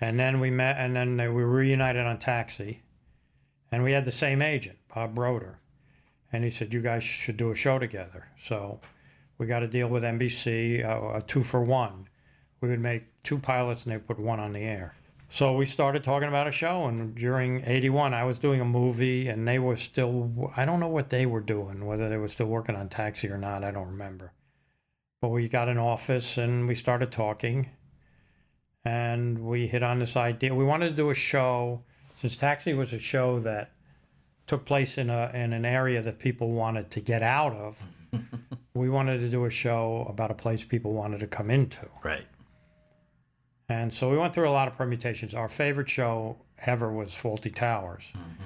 And 0.03 0.19
then 0.19 0.41
we 0.41 0.51
met, 0.51 0.75
and 0.77 0.97
then 0.97 1.15
we 1.15 1.43
reunited 1.43 2.05
on 2.05 2.19
Taxi, 2.19 2.81
and 3.71 3.83
we 3.83 3.93
had 3.93 4.03
the 4.03 4.11
same 4.11 4.41
agent, 4.41 4.77
Bob 4.93 5.15
Broder, 5.15 5.59
and 6.29 6.43
he 6.43 6.51
said, 6.51 6.73
"You 6.73 6.81
guys 6.81 7.05
should 7.05 7.37
do 7.37 7.51
a 7.51 7.55
show 7.55 7.79
together." 7.79 8.27
So 8.43 8.81
we 9.37 9.45
got 9.45 9.63
a 9.63 9.67
deal 9.67 9.87
with 9.87 10.03
NBC, 10.03 10.83
uh, 10.83 11.19
a 11.19 11.21
two 11.21 11.41
for 11.41 11.63
one. 11.63 12.09
We 12.59 12.67
would 12.67 12.81
make 12.81 13.23
two 13.23 13.39
pilots, 13.39 13.85
and 13.85 13.93
they 13.93 13.97
put 13.97 14.19
one 14.19 14.41
on 14.41 14.51
the 14.51 14.63
air. 14.63 14.95
So 15.29 15.55
we 15.55 15.65
started 15.65 16.03
talking 16.03 16.27
about 16.27 16.49
a 16.49 16.51
show, 16.51 16.85
and 16.85 17.15
during 17.15 17.63
'81, 17.65 18.13
I 18.13 18.25
was 18.25 18.39
doing 18.39 18.59
a 18.59 18.65
movie, 18.65 19.29
and 19.29 19.47
they 19.47 19.57
were 19.57 19.77
still—I 19.77 20.65
don't 20.65 20.81
know 20.81 20.89
what 20.89 21.11
they 21.11 21.25
were 21.25 21.39
doing, 21.39 21.85
whether 21.85 22.09
they 22.09 22.17
were 22.17 22.27
still 22.27 22.47
working 22.47 22.75
on 22.75 22.89
Taxi 22.89 23.29
or 23.29 23.37
not. 23.37 23.63
I 23.63 23.71
don't 23.71 23.87
remember. 23.87 24.33
But 25.21 25.29
we 25.29 25.47
got 25.47 25.69
an 25.69 25.77
office, 25.77 26.37
and 26.37 26.67
we 26.67 26.75
started 26.75 27.09
talking, 27.09 27.69
and 28.86 29.39
we 29.39 29.67
hit 29.67 29.84
on 29.84 29.99
this 29.99 30.15
idea. 30.15 30.53
We 30.53 30.65
wanted 30.65 30.89
to 30.89 30.95
do 30.95 31.09
a 31.09 31.15
show 31.15 31.84
since 32.15 32.36
Taxi 32.36 32.73
was 32.73 32.93
a 32.93 32.99
show 32.99 33.39
that 33.39 33.71
took 34.47 34.65
place 34.65 34.97
in 34.97 35.09
a 35.09 35.31
in 35.34 35.53
an 35.53 35.65
area 35.65 36.01
that 36.01 36.19
people 36.19 36.51
wanted 36.51 36.91
to 36.91 37.01
get 37.01 37.23
out 37.23 37.53
of. 37.53 37.86
we 38.73 38.89
wanted 38.89 39.19
to 39.19 39.29
do 39.29 39.45
a 39.45 39.49
show 39.49 40.05
about 40.09 40.31
a 40.31 40.36
place 40.36 40.63
people 40.63 40.93
wanted 40.93 41.19
to 41.19 41.27
come 41.27 41.49
into. 41.49 41.88
Right. 42.03 42.27
And 43.69 43.93
so 43.93 44.09
we 44.09 44.17
went 44.17 44.34
through 44.34 44.47
a 44.47 44.51
lot 44.51 44.67
of 44.67 44.75
permutations. 44.75 45.34
Our 45.34 45.49
favorite 45.49 45.89
show 45.89 46.38
ever 46.59 46.91
was 46.91 47.09
Fawlty 47.09 47.53
Towers. 47.53 48.03
Mm-hmm. 48.15 48.43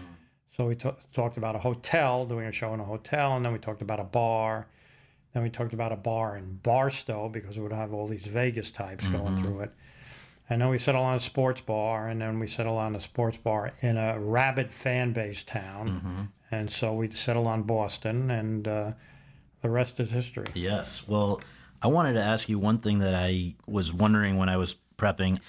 So 0.55 0.65
we 0.67 0.75
t- 0.75 0.89
talked 1.13 1.37
about 1.37 1.55
a 1.55 1.59
hotel, 1.59 2.25
doing 2.25 2.47
a 2.47 2.51
show 2.51 2.73
in 2.73 2.79
a 2.79 2.83
hotel, 2.83 3.35
and 3.35 3.45
then 3.45 3.53
we 3.53 3.59
talked 3.59 3.81
about 3.81 3.99
a 3.99 4.03
bar. 4.03 4.67
Then 5.33 5.43
we 5.43 5.49
talked 5.49 5.73
about 5.73 5.91
a 5.91 5.97
bar 5.97 6.37
in 6.37 6.59
Barstow 6.63 7.29
because 7.29 7.57
it 7.57 7.61
would 7.61 7.73
have 7.73 7.93
all 7.93 8.07
these 8.07 8.25
Vegas 8.25 8.71
types 8.71 9.05
going 9.07 9.35
mm-hmm. 9.35 9.43
through 9.43 9.59
it. 9.61 9.73
And 10.49 10.61
then 10.61 10.69
we 10.69 10.77
settled 10.77 11.03
on 11.03 11.15
a 11.15 11.19
sports 11.19 11.59
bar, 11.61 12.07
and 12.07 12.21
then 12.21 12.39
we 12.39 12.47
settled 12.47 12.77
on 12.77 12.95
a 12.95 13.01
sports 13.01 13.37
bar 13.37 13.73
in 13.81 13.97
a 13.97 14.17
rabid 14.19 14.71
fan 14.71 15.11
base 15.11 15.43
town. 15.43 16.31
And 16.49 16.69
so 16.71 16.93
we 16.93 17.09
settled 17.11 17.47
on 17.47 17.63
Boston, 17.63 18.31
and 18.31 18.67
uh, 18.67 18.91
the 19.61 19.69
rest 19.69 19.99
is 19.99 20.11
history. 20.11 20.45
Yes. 20.53 21.05
Well, 21.07 21.41
I 21.81 21.87
wanted 21.87 22.13
to 22.13 22.23
ask 22.23 22.47
you 22.47 22.57
one 22.59 22.79
thing 22.79 22.99
that 22.99 23.13
I 23.13 23.55
was 23.65 23.91
wondering 23.91 24.37
when 24.37 24.47
I 24.47 24.55
was 24.57 24.77
prepping. 24.97 25.39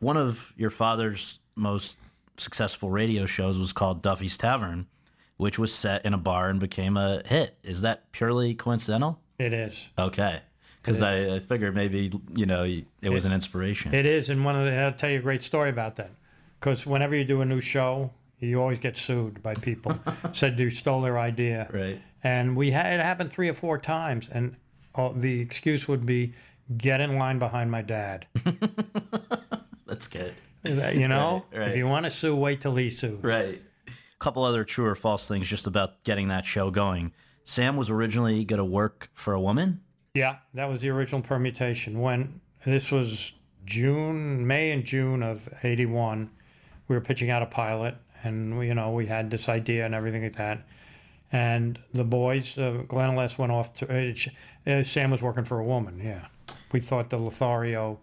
One 0.00 0.16
of 0.16 0.52
your 0.56 0.70
father's 0.70 1.38
most 1.54 1.96
successful 2.36 2.90
radio 2.90 3.26
shows 3.26 3.58
was 3.58 3.72
called 3.72 4.02
Duffy's 4.02 4.36
Tavern, 4.36 4.88
which 5.36 5.58
was 5.58 5.72
set 5.72 6.04
in 6.04 6.14
a 6.14 6.18
bar 6.18 6.48
and 6.48 6.58
became 6.58 6.96
a 6.96 7.22
hit. 7.24 7.56
Is 7.62 7.82
that 7.82 8.10
purely 8.10 8.54
coincidental? 8.54 9.20
It 9.38 9.52
is. 9.52 9.88
Okay. 9.96 10.40
Because 10.82 11.00
I, 11.00 11.36
I 11.36 11.38
figured 11.38 11.74
maybe, 11.76 12.10
you 12.34 12.44
know, 12.44 12.64
it 12.64 13.08
was 13.08 13.24
an 13.24 13.32
inspiration. 13.32 13.94
It 13.94 14.04
is, 14.04 14.28
and 14.30 14.44
one 14.44 14.56
of 14.56 14.64
the, 14.64 14.74
I'll 14.76 14.92
tell 14.92 15.10
you 15.10 15.20
a 15.20 15.22
great 15.22 15.44
story 15.44 15.70
about 15.70 15.94
that. 15.96 16.10
Because 16.58 16.84
whenever 16.84 17.14
you 17.14 17.24
do 17.24 17.40
a 17.40 17.44
new 17.44 17.60
show, 17.60 18.10
you 18.40 18.60
always 18.60 18.78
get 18.78 18.96
sued 18.96 19.42
by 19.42 19.54
people. 19.54 19.96
Said 20.32 20.58
you 20.58 20.70
stole 20.70 21.00
their 21.00 21.18
idea. 21.18 21.68
Right. 21.72 22.02
And 22.24 22.56
we 22.56 22.72
had 22.72 22.98
it 22.98 23.02
happened 23.02 23.30
three 23.30 23.48
or 23.48 23.54
four 23.54 23.78
times, 23.78 24.28
and 24.30 24.56
all, 24.94 25.12
the 25.12 25.40
excuse 25.40 25.86
would 25.88 26.04
be, 26.04 26.34
"Get 26.76 27.00
in 27.00 27.16
line 27.18 27.38
behind 27.38 27.70
my 27.70 27.82
dad." 27.82 28.26
That's 29.86 30.06
good. 30.08 30.34
You 30.64 31.08
know, 31.08 31.44
Right, 31.52 31.58
right. 31.60 31.68
if 31.70 31.76
you 31.76 31.86
want 31.86 32.04
to 32.06 32.10
sue, 32.10 32.36
wait 32.36 32.60
till 32.60 32.76
he 32.76 32.90
sues. 32.90 33.22
Right. 33.22 33.60
A 33.88 33.92
couple 34.18 34.44
other 34.44 34.64
true 34.64 34.86
or 34.86 34.94
false 34.94 35.26
things 35.26 35.48
just 35.48 35.66
about 35.66 36.04
getting 36.04 36.28
that 36.28 36.46
show 36.46 36.70
going. 36.70 37.12
Sam 37.44 37.76
was 37.76 37.90
originally 37.90 38.44
going 38.44 38.58
to 38.58 38.64
work 38.64 39.10
for 39.14 39.34
a 39.34 39.40
woman. 39.40 39.80
Yeah, 40.14 40.36
that 40.52 40.68
was 40.68 40.80
the 40.80 40.90
original 40.90 41.22
permutation. 41.22 41.98
When 41.98 42.42
this 42.66 42.90
was 42.90 43.32
June, 43.64 44.46
May 44.46 44.70
and 44.70 44.84
June 44.84 45.22
of 45.22 45.48
'81, 45.62 46.28
we 46.86 46.94
were 46.94 47.00
pitching 47.00 47.30
out 47.30 47.40
a 47.40 47.46
pilot, 47.46 47.94
and 48.22 48.58
we, 48.58 48.68
you 48.68 48.74
know 48.74 48.90
we 48.90 49.06
had 49.06 49.30
this 49.30 49.48
idea 49.48 49.86
and 49.86 49.94
everything 49.94 50.22
like 50.22 50.36
that. 50.36 50.66
And 51.32 51.78
the 51.94 52.04
boys, 52.04 52.58
uh, 52.58 52.82
Glenn 52.86 53.16
Les 53.16 53.38
went 53.38 53.52
off 53.52 53.72
to. 53.76 53.90
Uh, 53.90 54.70
uh, 54.70 54.82
Sam 54.82 55.10
was 55.10 55.22
working 55.22 55.44
for 55.44 55.58
a 55.58 55.64
woman. 55.64 55.98
Yeah, 55.98 56.26
we 56.72 56.80
thought 56.80 57.08
the 57.08 57.16
Lothario. 57.16 57.98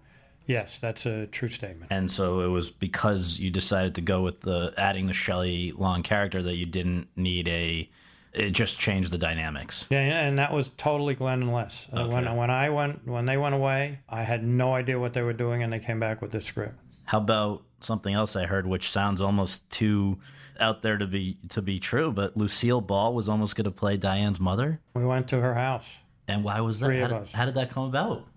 Yes, 0.48 0.80
that's 0.80 1.06
a 1.06 1.28
true 1.28 1.50
statement. 1.50 1.92
And 1.92 2.10
so 2.10 2.40
it 2.40 2.48
was 2.48 2.72
because 2.72 3.38
you 3.38 3.52
decided 3.52 3.94
to 3.94 4.02
go 4.02 4.24
with 4.24 4.42
the 4.42 4.74
adding 4.80 5.06
the 5.06 5.14
Shelley 5.14 5.74
Long 5.74 6.02
character 6.02 6.42
that 6.42 6.56
you 6.56 6.66
didn't 6.66 7.08
need 7.16 7.48
a. 7.48 7.88
It 8.34 8.52
just 8.52 8.80
changed 8.80 9.12
the 9.12 9.18
dynamics. 9.18 9.88
Yeah, 9.90 10.00
and 10.00 10.38
that 10.38 10.54
was 10.54 10.70
totally 10.78 11.16
Glenn 11.16 11.42
and 11.42 11.52
Les. 11.54 11.88
Uh, 11.92 12.02
Okay. 12.02 12.14
When 12.14 12.36
when 12.38 12.50
I 12.52 12.70
went 12.70 13.08
when 13.08 13.26
they 13.26 13.38
went 13.38 13.56
away, 13.56 14.00
I 14.08 14.24
had 14.24 14.44
no 14.44 14.74
idea 14.76 15.00
what 15.00 15.14
they 15.14 15.22
were 15.24 15.34
doing, 15.34 15.64
and 15.64 15.74
they 15.74 15.80
came 15.80 16.00
back 16.00 16.22
with 16.22 16.32
the 16.32 16.42
script. 16.42 16.76
How 17.06 17.18
about 17.18 17.64
something 17.82 18.14
else 18.14 18.36
I 18.36 18.46
heard, 18.46 18.68
which 18.68 18.92
sounds 18.92 19.20
almost 19.20 19.68
too 19.72 20.20
out 20.60 20.82
there 20.84 20.98
to 20.98 21.08
be 21.08 21.38
to 21.50 21.62
be 21.62 21.80
true? 21.80 22.12
But 22.12 22.38
Lucille 22.38 22.82
Ball 22.82 23.14
was 23.16 23.28
almost 23.28 23.56
going 23.56 23.66
to 23.66 23.72
play 23.72 23.98
Diane's 23.98 24.40
mother, 24.40 24.80
We 24.94 25.06
went 25.06 25.28
to 25.30 25.40
her 25.42 25.56
house. 25.56 25.86
and 26.28 26.44
why 26.44 26.62
was 26.62 26.80
that? 26.82 26.86
Three 26.86 27.00
How 27.00 27.06
of 27.06 27.10
did, 27.12 27.18
us. 27.24 27.32
how 27.32 27.46
did 27.46 27.56
that 27.56 27.72
come 27.72 27.86
about? 27.86 28.28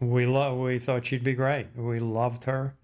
We 0.00 0.24
love. 0.26 0.56
We 0.58 0.78
thought 0.78 1.04
she'd 1.06 1.22
be 1.24 1.34
great. 1.34 1.66
We 1.76 2.00
loved 2.00 2.44
her. 2.44 2.74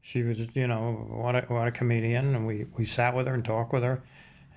She 0.00 0.22
was, 0.22 0.54
you 0.56 0.66
know, 0.66 0.92
what 1.10 1.34
a, 1.34 1.40
what 1.48 1.66
a 1.68 1.72
comedian, 1.72 2.34
and 2.34 2.46
we, 2.46 2.66
we 2.76 2.86
sat 2.86 3.14
with 3.14 3.26
her 3.26 3.34
and 3.34 3.44
talked 3.44 3.72
with 3.72 3.82
her, 3.82 4.02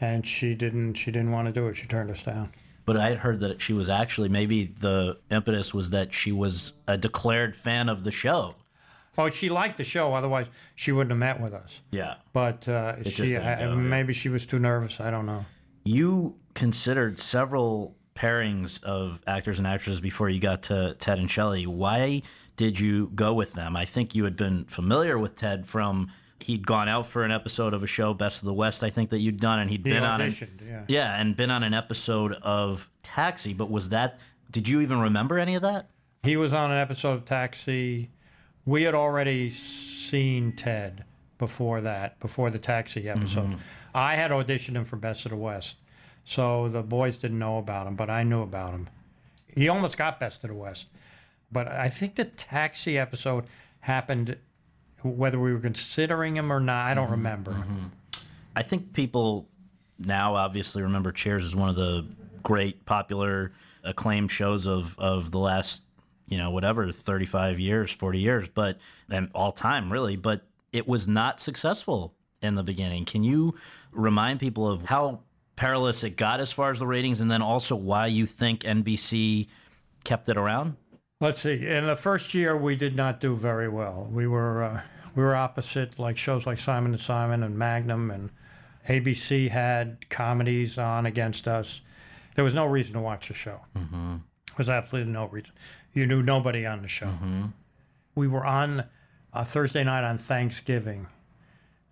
and 0.01 0.25
she 0.25 0.55
didn't 0.55 0.95
she 0.95 1.11
didn't 1.11 1.31
want 1.31 1.47
to 1.47 1.53
do 1.53 1.67
it. 1.67 1.75
She 1.75 1.87
turned 1.87 2.09
us 2.09 2.23
down. 2.23 2.49
But 2.85 2.97
I 2.97 3.09
had 3.09 3.19
heard 3.19 3.39
that 3.41 3.61
she 3.61 3.73
was 3.73 3.89
actually 3.89 4.29
maybe 4.29 4.65
the 4.65 5.17
impetus 5.29 5.73
was 5.73 5.91
that 5.91 6.13
she 6.13 6.31
was 6.31 6.73
a 6.87 6.97
declared 6.97 7.55
fan 7.55 7.89
of 7.89 8.03
the 8.03 8.11
show. 8.11 8.55
Oh, 9.17 9.29
she 9.29 9.49
liked 9.49 9.77
the 9.77 9.83
show. 9.83 10.13
Otherwise, 10.13 10.47
she 10.75 10.91
wouldn't 10.91 11.11
have 11.11 11.19
met 11.19 11.41
with 11.41 11.53
us. 11.53 11.81
Yeah. 11.91 12.15
But 12.31 12.67
uh, 12.67 13.03
she 13.03 13.33
go, 13.33 13.75
maybe 13.75 14.13
she 14.13 14.29
was 14.29 14.45
too 14.45 14.59
nervous. 14.59 14.99
I 15.01 15.11
don't 15.11 15.25
know. 15.25 15.45
You 15.83 16.37
considered 16.53 17.19
several 17.19 17.95
pairings 18.15 18.81
of 18.83 19.21
actors 19.27 19.59
and 19.59 19.67
actresses 19.67 20.01
before 20.01 20.29
you 20.29 20.39
got 20.39 20.63
to 20.63 20.95
Ted 20.99 21.19
and 21.19 21.29
Shelley. 21.29 21.67
Why 21.67 22.21
did 22.55 22.79
you 22.79 23.11
go 23.13 23.33
with 23.33 23.53
them? 23.53 23.75
I 23.75 23.85
think 23.85 24.15
you 24.15 24.23
had 24.23 24.35
been 24.35 24.65
familiar 24.65 25.17
with 25.17 25.35
Ted 25.35 25.65
from 25.65 26.11
he'd 26.39 26.65
gone 26.65 26.87
out 26.87 27.07
for 27.07 27.23
an 27.23 27.31
episode 27.31 27.73
of 27.73 27.83
a 27.83 27.87
show, 27.87 28.13
Best 28.13 28.41
of 28.41 28.45
the 28.45 28.53
West, 28.53 28.83
I 28.83 28.89
think 28.89 29.09
that 29.09 29.19
you'd 29.19 29.39
done, 29.39 29.59
and 29.59 29.69
he'd 29.69 29.85
He 29.85 29.91
been 29.91 30.03
on 30.03 30.19
auditioned. 30.19 30.65
Yeah. 30.65 30.83
yeah, 30.87 31.19
and 31.19 31.35
been 31.35 31.51
on 31.51 31.63
an 31.63 31.73
episode 31.73 32.33
of 32.33 32.89
Taxi. 33.03 33.53
But 33.53 33.69
was 33.69 33.89
that? 33.89 34.19
Did 34.51 34.67
you 34.67 34.81
even 34.81 34.99
remember 34.99 35.37
any 35.37 35.55
of 35.55 35.61
that? 35.61 35.89
He 36.23 36.37
was 36.37 36.53
on 36.53 36.71
an 36.71 36.77
episode 36.77 37.13
of 37.13 37.25
Taxi. 37.25 38.09
We 38.65 38.83
had 38.83 38.95
already 38.95 39.51
seen 39.51 40.55
Ted 40.55 41.03
before 41.37 41.81
that, 41.81 42.19
before 42.19 42.49
the 42.49 42.59
Taxi 42.59 43.09
episode. 43.09 43.47
Mm-hmm. 43.49 43.61
I 43.93 44.15
had 44.15 44.31
auditioned 44.31 44.75
him 44.75 44.85
for 44.85 44.97
Best 44.97 45.25
of 45.25 45.31
the 45.31 45.37
West, 45.37 45.77
so 46.23 46.67
the 46.67 46.83
boys 46.83 47.17
didn't 47.17 47.39
know 47.39 47.57
about 47.57 47.87
him, 47.87 47.95
but 47.95 48.09
I 48.09 48.23
knew 48.23 48.41
about 48.41 48.73
him. 48.73 48.89
He 49.47 49.67
almost 49.67 49.97
got 49.97 50.19
Best 50.19 50.43
of 50.43 50.49
the 50.49 50.55
West, 50.55 50.87
but 51.51 51.67
I 51.67 51.89
think 51.89 52.15
the 52.15 52.25
Taxi 52.25 52.97
episode 52.97 53.45
happened 53.81 54.37
whether 55.03 55.39
we 55.39 55.53
were 55.53 55.59
considering 55.59 56.37
him 56.37 56.51
or 56.51 56.59
not. 56.59 56.85
I 56.85 56.93
don't 56.93 57.05
mm-hmm, 57.05 57.13
remember. 57.13 57.51
Mm-hmm. 57.51 57.85
I 58.55 58.63
think 58.63 58.93
people 58.93 59.47
now 59.97 60.35
obviously 60.35 60.81
remember 60.81 61.11
Cheers 61.11 61.45
as 61.45 61.55
one 61.55 61.69
of 61.69 61.75
the 61.75 62.05
great, 62.43 62.85
popular, 62.85 63.51
acclaimed 63.83 64.31
shows 64.31 64.65
of, 64.65 64.97
of 64.97 65.31
the 65.31 65.39
last, 65.39 65.83
you 66.27 66.37
know, 66.37 66.51
whatever, 66.51 66.91
35 66.91 67.59
years, 67.59 67.91
40 67.91 68.19
years, 68.19 68.49
but 68.49 68.77
and 69.09 69.29
all 69.33 69.51
time 69.51 69.91
really. 69.91 70.15
But 70.15 70.41
it 70.71 70.87
was 70.87 71.07
not 71.07 71.39
successful 71.39 72.13
in 72.41 72.55
the 72.55 72.63
beginning. 72.63 73.05
Can 73.05 73.23
you 73.23 73.55
remind 73.91 74.39
people 74.39 74.67
of 74.67 74.83
how 74.83 75.21
perilous 75.55 76.03
it 76.03 76.15
got 76.15 76.39
as 76.39 76.51
far 76.51 76.71
as 76.71 76.79
the 76.79 76.87
ratings 76.87 77.19
and 77.19 77.29
then 77.29 77.41
also 77.41 77.75
why 77.75 78.07
you 78.07 78.25
think 78.25 78.61
NBC 78.61 79.47
kept 80.03 80.29
it 80.29 80.37
around? 80.37 80.77
Let's 81.21 81.41
see. 81.41 81.67
In 81.67 81.85
the 81.85 81.97
first 81.97 82.33
year, 82.33 82.55
we 82.55 82.77
did 82.77 82.95
not 82.95 83.19
do 83.19 83.35
very 83.35 83.67
well. 83.67 84.07
We 84.09 84.25
were 84.25 84.63
uh, 84.63 84.81
we 85.15 85.21
were 85.21 85.35
opposite 85.35 85.99
like 85.99 86.17
shows 86.17 86.47
like 86.47 86.59
Simon 86.59 86.93
and 86.93 87.01
Simon 87.01 87.43
and 87.43 87.57
Magnum, 87.57 88.09
and 88.09 88.29
ABC 88.87 89.49
had 89.49 90.09
comedies 90.09 90.77
on 90.77 91.05
against 91.05 91.45
us. 91.45 91.81
There 92.35 92.45
was 92.45 92.53
no 92.53 92.65
reason 92.65 92.93
to 92.93 93.01
watch 93.01 93.27
the 93.27 93.33
show. 93.33 93.59
Mm-hmm. 93.75 94.11
There 94.11 94.55
was 94.57 94.69
absolutely 94.69 95.11
no 95.11 95.25
reason. 95.25 95.51
You 95.93 96.07
knew 96.07 96.23
nobody 96.23 96.65
on 96.65 96.83
the 96.83 96.87
show. 96.87 97.11
We 98.15 98.29
were 98.29 98.45
on 98.45 98.85
a 99.33 99.43
Thursday 99.43 99.83
night 99.83 100.05
on 100.05 100.17
Thanksgiving, 100.17 101.07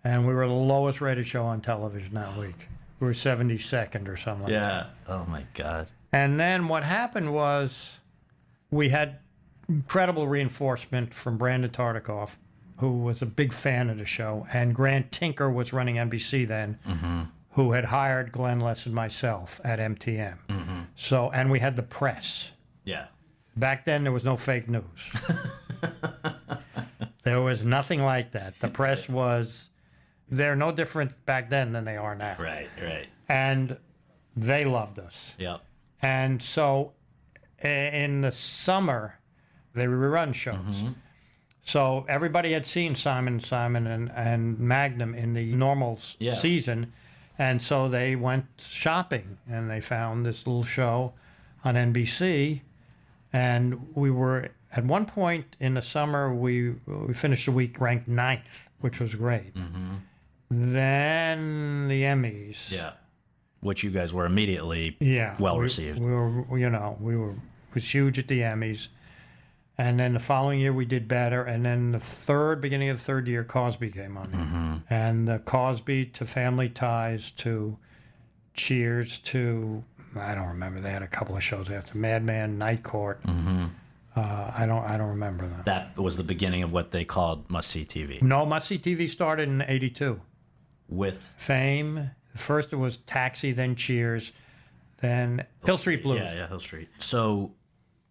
and 0.02 0.26
we 0.26 0.32
were 0.32 0.46
the 0.46 0.54
lowest 0.54 1.02
rated 1.02 1.26
show 1.26 1.44
on 1.44 1.60
television 1.60 2.14
that 2.14 2.34
week. 2.38 2.68
We 2.98 3.06
were 3.06 3.12
72nd 3.12 4.08
or 4.08 4.16
something 4.16 4.44
like 4.44 4.52
that. 4.52 4.90
Oh 5.06 5.26
my 5.26 5.44
God. 5.52 5.88
And 6.12 6.40
then 6.40 6.66
what 6.68 6.82
happened 6.82 7.34
was 7.34 7.97
we 8.70 8.90
had 8.90 9.18
incredible 9.68 10.26
reinforcement 10.26 11.14
from 11.14 11.38
Brandon 11.38 11.70
Tartikoff, 11.70 12.36
who 12.78 12.98
was 12.98 13.22
a 13.22 13.26
big 13.26 13.52
fan 13.52 13.90
of 13.90 13.98
the 13.98 14.04
show, 14.04 14.46
and 14.52 14.74
Grant 14.74 15.12
Tinker 15.12 15.50
was 15.50 15.72
running 15.72 15.96
NBC 15.96 16.46
then, 16.46 16.78
mm-hmm. 16.86 17.22
who 17.52 17.72
had 17.72 17.86
hired 17.86 18.32
Glenn 18.32 18.60
Les 18.60 18.86
and 18.86 18.94
myself 18.94 19.60
at 19.64 19.78
MTM. 19.78 20.38
Mm-hmm. 20.48 20.80
So, 20.94 21.30
and 21.30 21.50
we 21.50 21.58
had 21.58 21.76
the 21.76 21.82
press. 21.82 22.52
Yeah. 22.84 23.06
Back 23.56 23.84
then, 23.84 24.04
there 24.04 24.12
was 24.12 24.24
no 24.24 24.36
fake 24.36 24.68
news. 24.68 25.16
there 27.24 27.40
was 27.40 27.64
nothing 27.64 28.02
like 28.02 28.32
that. 28.32 28.58
The 28.60 28.68
press 28.68 29.08
was, 29.08 29.70
they're 30.30 30.56
no 30.56 30.70
different 30.70 31.26
back 31.26 31.50
then 31.50 31.72
than 31.72 31.84
they 31.84 31.96
are 31.96 32.14
now. 32.14 32.36
Right, 32.38 32.68
right. 32.80 33.08
And 33.28 33.76
they 34.36 34.64
loved 34.64 35.00
us. 35.00 35.34
Yep. 35.38 35.60
And 36.00 36.40
so 36.40 36.92
in 37.62 38.20
the 38.22 38.32
summer, 38.32 39.18
they 39.74 39.86
rerun 39.86 40.34
shows. 40.34 40.56
Mm-hmm. 40.56 40.88
So 41.62 42.06
everybody 42.08 42.52
had 42.52 42.64
seen 42.66 42.94
Simon 42.94 43.40
Simon 43.40 43.86
and, 43.86 44.10
and 44.14 44.58
Magnum 44.58 45.14
in 45.14 45.34
the 45.34 45.54
normal 45.54 45.94
s- 45.98 46.16
Yeah. 46.18 46.34
season. 46.34 46.92
And 47.38 47.60
so 47.62 47.88
they 47.88 48.16
went 48.16 48.46
shopping 48.68 49.38
and 49.48 49.70
they 49.70 49.80
found 49.80 50.24
this 50.26 50.46
little 50.46 50.64
show 50.64 51.12
on 51.64 51.74
NBC. 51.74 52.62
And 53.32 53.94
we 53.94 54.10
were, 54.10 54.48
at 54.74 54.84
one 54.86 55.04
point 55.04 55.54
in 55.60 55.74
the 55.74 55.82
summer, 55.82 56.34
we, 56.34 56.70
we 56.86 57.12
finished 57.12 57.44
the 57.44 57.52
week 57.52 57.78
ranked 57.80 58.08
ninth, 58.08 58.70
which 58.80 58.98
was 58.98 59.14
great. 59.14 59.54
Mm-hmm. 59.54 59.94
Then 60.50 61.88
the 61.88 62.02
Emmys. 62.02 62.70
Yeah. 62.72 62.92
Which 63.60 63.82
you 63.82 63.90
guys 63.90 64.14
were 64.14 64.24
immediately 64.24 64.96
Yeah, 65.00 65.34
well 65.38 65.56
we- 65.56 65.64
received. 65.64 65.98
We 65.98 66.10
were, 66.12 66.58
you 66.58 66.70
know, 66.70 66.96
we 67.00 67.16
were 67.16 67.34
was 67.74 67.92
huge 67.94 68.18
at 68.18 68.28
the 68.28 68.40
Emmys, 68.40 68.88
and 69.76 70.00
then 70.00 70.14
the 70.14 70.18
following 70.20 70.58
year 70.60 70.72
we 70.72 70.84
did 70.84 71.06
better, 71.08 71.42
and 71.42 71.64
then 71.64 71.92
the 71.92 72.00
third 72.00 72.60
beginning 72.60 72.88
of 72.88 72.96
the 72.98 73.02
third 73.04 73.28
year 73.28 73.44
Cosby 73.44 73.90
came 73.90 74.16
on, 74.16 74.28
Mm-hmm. 74.28 74.76
and 74.92 75.28
the 75.28 75.38
Cosby 75.40 76.06
to 76.06 76.24
Family 76.24 76.68
Ties 76.68 77.30
to 77.32 77.76
Cheers 78.54 79.18
to 79.20 79.84
I 80.18 80.34
don't 80.34 80.48
remember 80.48 80.80
they 80.80 80.90
had 80.90 81.02
a 81.02 81.06
couple 81.06 81.36
of 81.36 81.44
shows 81.44 81.70
after 81.70 81.96
Madman, 81.96 82.58
Night 82.58 82.82
Court. 82.82 83.22
Mm-hmm. 83.22 83.66
Uh, 84.16 84.50
I 84.56 84.66
don't 84.66 84.84
I 84.84 84.96
don't 84.96 85.10
remember 85.10 85.46
that. 85.46 85.64
that 85.66 85.96
was 85.98 86.16
the 86.16 86.24
beginning 86.24 86.64
of 86.64 86.72
what 86.72 86.90
they 86.90 87.04
called 87.04 87.48
must 87.48 87.70
see 87.70 87.84
TV. 87.84 88.20
No, 88.20 88.44
Must 88.44 88.66
See 88.66 88.78
TV 88.78 89.08
started 89.08 89.48
in 89.48 89.62
'82. 89.62 90.20
With 90.88 91.34
Fame. 91.36 92.10
First 92.34 92.72
it 92.72 92.76
was 92.76 92.96
Taxi, 92.96 93.52
then 93.52 93.76
Cheers, 93.76 94.32
then 95.02 95.46
Hill 95.64 95.78
Street 95.78 96.02
Blues. 96.02 96.18
yeah, 96.20 96.34
yeah, 96.34 96.48
Hill 96.48 96.58
Street. 96.60 96.88
So 96.98 97.52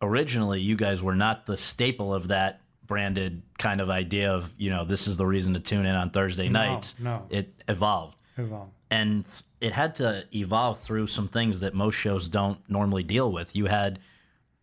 originally 0.01 0.59
you 0.61 0.75
guys 0.75 1.01
were 1.01 1.15
not 1.15 1.45
the 1.45 1.57
staple 1.57 2.13
of 2.13 2.27
that 2.29 2.61
branded 2.85 3.41
kind 3.57 3.81
of 3.81 3.89
idea 3.89 4.31
of 4.33 4.53
you 4.57 4.69
know 4.69 4.85
this 4.85 5.07
is 5.07 5.17
the 5.17 5.25
reason 5.25 5.53
to 5.53 5.59
tune 5.59 5.85
in 5.85 5.95
on 5.95 6.09
Thursday 6.09 6.47
nights. 6.49 6.95
no. 6.99 7.25
It 7.29 7.53
evolved, 7.67 8.17
Evolve. 8.37 8.69
and 8.91 9.27
it 9.59 9.73
had 9.73 9.95
to 9.95 10.23
evolve 10.33 10.79
through 10.79 11.07
some 11.07 11.27
things 11.27 11.59
that 11.61 11.73
most 11.73 11.95
shows 11.95 12.29
don't 12.29 12.59
normally 12.69 13.03
deal 13.03 13.31
with. 13.31 13.55
You 13.55 13.65
had 13.65 13.99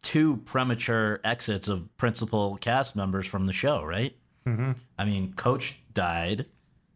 two 0.02 0.36
premature 0.38 1.20
exits 1.24 1.66
of 1.68 1.94
principal 1.96 2.56
cast 2.60 2.94
members 2.96 3.26
from 3.26 3.46
the 3.46 3.52
show, 3.52 3.82
right? 3.84 4.16
Mm-hmm. 4.46 4.72
I 4.98 5.04
mean, 5.04 5.32
Coach 5.34 5.80
died, 5.94 6.46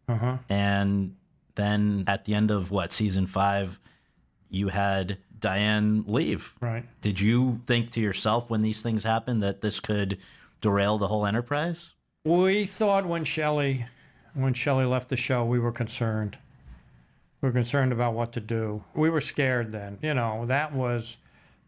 Uh-huh. 0.07 0.37
and 0.47 1.15
then 1.55 2.05
at 2.07 2.25
the 2.25 2.33
end 2.35 2.51
of 2.51 2.71
what 2.71 2.91
season 2.91 3.25
five, 3.27 3.79
you 4.49 4.69
had 4.69 5.17
Diane 5.39 6.03
leave. 6.07 6.53
Right. 6.61 6.85
Did 7.01 7.19
you 7.19 7.61
think 7.65 7.91
to 7.91 8.01
yourself 8.01 8.49
when 8.49 8.61
these 8.61 8.81
things 8.83 9.03
happened 9.03 9.41
that 9.43 9.61
this 9.61 9.79
could 9.79 10.17
derail 10.61 10.97
the 10.97 11.07
whole 11.07 11.25
enterprise? 11.25 11.93
We 12.25 12.65
thought 12.65 13.05
when 13.05 13.23
Shelley 13.23 13.85
when 14.33 14.53
Shelley 14.53 14.85
left 14.85 15.09
the 15.09 15.17
show, 15.17 15.43
we 15.43 15.59
were 15.59 15.71
concerned. 15.71 16.37
We 17.41 17.49
were 17.49 17.53
concerned 17.53 17.91
about 17.91 18.13
what 18.13 18.33
to 18.33 18.39
do. 18.39 18.83
We 18.93 19.09
were 19.09 19.21
scared 19.21 19.71
then. 19.71 19.97
You 20.01 20.13
know, 20.13 20.45
that 20.45 20.73
was 20.73 21.17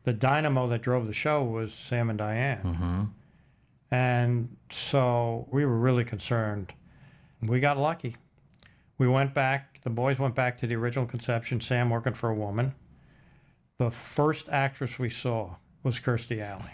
the 0.04 0.14
dynamo 0.14 0.68
that 0.68 0.82
drove 0.82 1.08
the 1.08 1.14
show 1.14 1.44
was 1.44 1.74
Sam 1.74 2.10
and 2.10 2.20
Diane. 2.20 2.62
Mm-hmm. 2.64 3.04
And 3.92 4.56
so 4.70 5.48
we 5.52 5.66
were 5.66 5.78
really 5.78 6.04
concerned. 6.04 6.74
We 7.42 7.60
got 7.60 7.78
lucky. 7.78 8.16
We 8.98 9.08
went 9.08 9.34
back, 9.34 9.82
the 9.82 9.90
boys 9.90 10.20
went 10.20 10.36
back 10.36 10.60
to 10.60 10.68
the 10.68 10.76
original 10.76 11.06
conception, 11.06 11.60
Sam 11.60 11.90
working 11.90 12.14
for 12.14 12.30
a 12.30 12.36
woman. 12.36 12.74
The 13.82 13.90
first 13.90 14.48
actress 14.50 15.00
we 15.00 15.10
saw 15.10 15.56
was 15.82 16.00
Kirstie 16.00 16.40
Alley. 16.40 16.70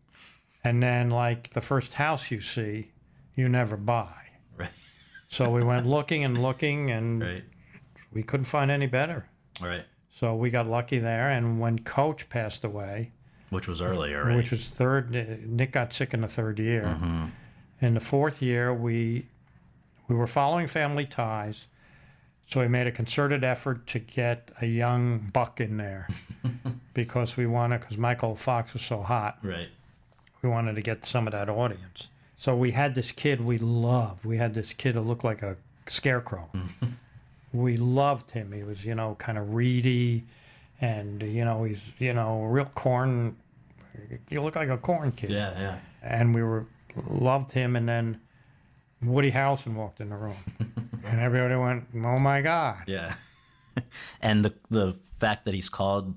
and 0.64 0.82
then, 0.82 1.08
like 1.08 1.50
the 1.50 1.60
first 1.60 1.92
house 1.94 2.32
you 2.32 2.40
see, 2.40 2.90
you 3.36 3.48
never 3.48 3.76
buy. 3.76 4.12
Right. 4.56 4.70
So 5.28 5.48
we 5.50 5.62
went 5.62 5.86
looking 5.86 6.24
and 6.24 6.42
looking, 6.42 6.90
and 6.90 7.22
Right. 7.22 7.44
we 8.12 8.24
couldn't 8.24 8.46
find 8.46 8.72
any 8.72 8.86
better. 8.88 9.26
Right. 9.60 9.84
So 10.18 10.34
we 10.34 10.50
got 10.50 10.66
lucky 10.66 10.98
there. 10.98 11.30
And 11.30 11.60
when 11.60 11.78
Coach 11.78 12.28
passed 12.28 12.64
away, 12.64 13.12
Which 13.50 13.68
was 13.68 13.80
earlier, 13.80 14.24
right? 14.24 14.36
which 14.36 14.50
was 14.50 14.68
third, 14.68 15.10
Nick 15.46 15.70
got 15.70 15.92
sick 15.92 16.12
in 16.12 16.22
the 16.22 16.28
third 16.28 16.58
year. 16.58 16.82
Mm-hmm. 16.82 17.26
In 17.80 17.94
the 17.94 18.00
fourth 18.00 18.42
year, 18.42 18.74
we 18.74 19.26
we 20.08 20.16
were 20.16 20.26
following 20.26 20.66
family 20.66 21.06
ties, 21.06 21.68
so 22.46 22.60
we 22.60 22.68
made 22.68 22.86
a 22.86 22.92
concerted 22.92 23.44
effort 23.44 23.86
to 23.88 23.98
get 23.98 24.50
a 24.60 24.66
young 24.66 25.30
buck 25.32 25.60
in 25.60 25.76
there 25.76 26.08
because 26.94 27.36
we 27.36 27.46
wanted 27.46 27.80
because 27.80 27.96
Michael 27.98 28.34
Fox 28.34 28.72
was 28.72 28.82
so 28.82 29.02
hot. 29.02 29.38
right. 29.42 29.68
we 30.42 30.48
wanted 30.48 30.74
to 30.74 30.82
get 30.82 31.04
some 31.06 31.26
of 31.26 31.32
that 31.32 31.48
audience. 31.48 32.08
So 32.36 32.56
we 32.56 32.72
had 32.72 32.94
this 32.94 33.12
kid 33.12 33.40
we 33.40 33.58
loved. 33.58 34.24
We 34.24 34.36
had 34.36 34.54
this 34.54 34.72
kid 34.72 34.96
who 34.96 35.00
looked 35.00 35.24
like 35.24 35.42
a 35.42 35.56
scarecrow. 35.86 36.50
we 37.52 37.76
loved 37.76 38.32
him. 38.32 38.52
He 38.52 38.64
was, 38.64 38.84
you 38.84 38.94
know, 38.94 39.14
kind 39.18 39.38
of 39.38 39.54
reedy, 39.54 40.24
and 40.80 41.22
you 41.22 41.44
know, 41.44 41.64
he's, 41.64 41.92
you 41.98 42.12
know, 42.12 42.42
real 42.42 42.64
corn. 42.64 43.36
He 44.28 44.38
looked 44.38 44.56
like 44.56 44.70
a 44.70 44.78
corn 44.78 45.12
kid. 45.12 45.30
Yeah, 45.30 45.52
yeah. 45.58 45.78
And 46.02 46.34
we 46.34 46.42
were 46.42 46.66
loved 47.08 47.52
him. 47.52 47.76
And 47.76 47.88
then 47.88 48.20
Woody 49.04 49.30
Harrelson 49.30 49.74
walked 49.74 50.00
in 50.00 50.10
the 50.10 50.16
room, 50.16 50.36
and 51.06 51.20
everybody 51.20 51.56
went, 51.56 51.84
"Oh 51.94 52.18
my 52.18 52.42
God!" 52.42 52.82
Yeah. 52.86 53.14
and 54.20 54.44
the 54.44 54.54
the 54.70 54.96
fact 55.18 55.44
that 55.44 55.54
he's 55.54 55.68
called 55.68 56.14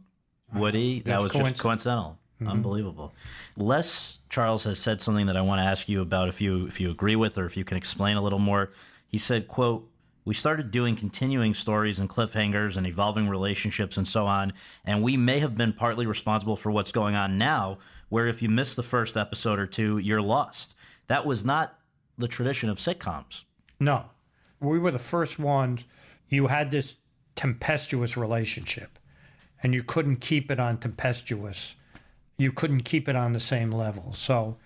Woody, 0.53 1.01
that 1.01 1.21
was 1.21 1.33
just 1.33 1.57
coincidental. 1.57 2.19
Mm-hmm. 2.41 2.51
Unbelievable. 2.51 3.13
Les 3.55 4.19
Charles 4.29 4.63
has 4.65 4.77
said 4.77 4.99
something 4.99 5.27
that 5.27 5.37
I 5.37 5.41
want 5.41 5.59
to 5.59 5.63
ask 5.63 5.87
you 5.87 6.01
about 6.01 6.27
if 6.27 6.41
you 6.41 6.65
if 6.67 6.81
you 6.81 6.91
agree 6.91 7.15
with 7.15 7.37
or 7.37 7.45
if 7.45 7.55
you 7.55 7.63
can 7.63 7.77
explain 7.77 8.17
a 8.17 8.21
little 8.21 8.39
more. 8.39 8.71
He 9.07 9.17
said, 9.17 9.47
quote, 9.47 9.89
we 10.25 10.33
started 10.33 10.71
doing 10.71 10.95
continuing 10.95 11.53
stories 11.53 11.99
and 11.99 12.09
cliffhangers 12.09 12.75
and 12.75 12.85
evolving 12.85 13.29
relationships 13.29 13.95
and 13.95 14.07
so 14.07 14.25
on, 14.25 14.51
and 14.83 15.01
we 15.01 15.15
may 15.15 15.39
have 15.39 15.55
been 15.55 15.71
partly 15.71 16.05
responsible 16.05 16.57
for 16.57 16.71
what's 16.71 16.91
going 16.91 17.15
on 17.15 17.37
now, 17.37 17.77
where 18.09 18.27
if 18.27 18.41
you 18.41 18.49
miss 18.49 18.75
the 18.75 18.83
first 18.83 19.15
episode 19.15 19.59
or 19.59 19.67
two, 19.67 19.99
you're 19.99 20.21
lost. 20.21 20.75
That 21.07 21.25
was 21.25 21.45
not 21.45 21.77
the 22.17 22.27
tradition 22.27 22.69
of 22.69 22.77
sitcoms. 22.77 23.43
No, 23.79 24.05
we 24.59 24.79
were 24.79 24.91
the 24.91 24.99
first 24.99 25.39
ones. 25.39 25.83
You 26.29 26.47
had 26.47 26.71
this 26.71 26.95
tempestuous 27.35 28.15
relationship, 28.15 28.97
and 29.61 29.73
you 29.73 29.83
couldn't 29.83 30.17
keep 30.17 30.49
it 30.49 30.59
on 30.59 30.77
tempestuous. 30.77 31.75
You 32.37 32.51
couldn't 32.51 32.83
keep 32.83 33.07
it 33.07 33.15
on 33.15 33.33
the 33.33 33.39
same 33.39 33.71
level. 33.71 34.13
So 34.13 34.57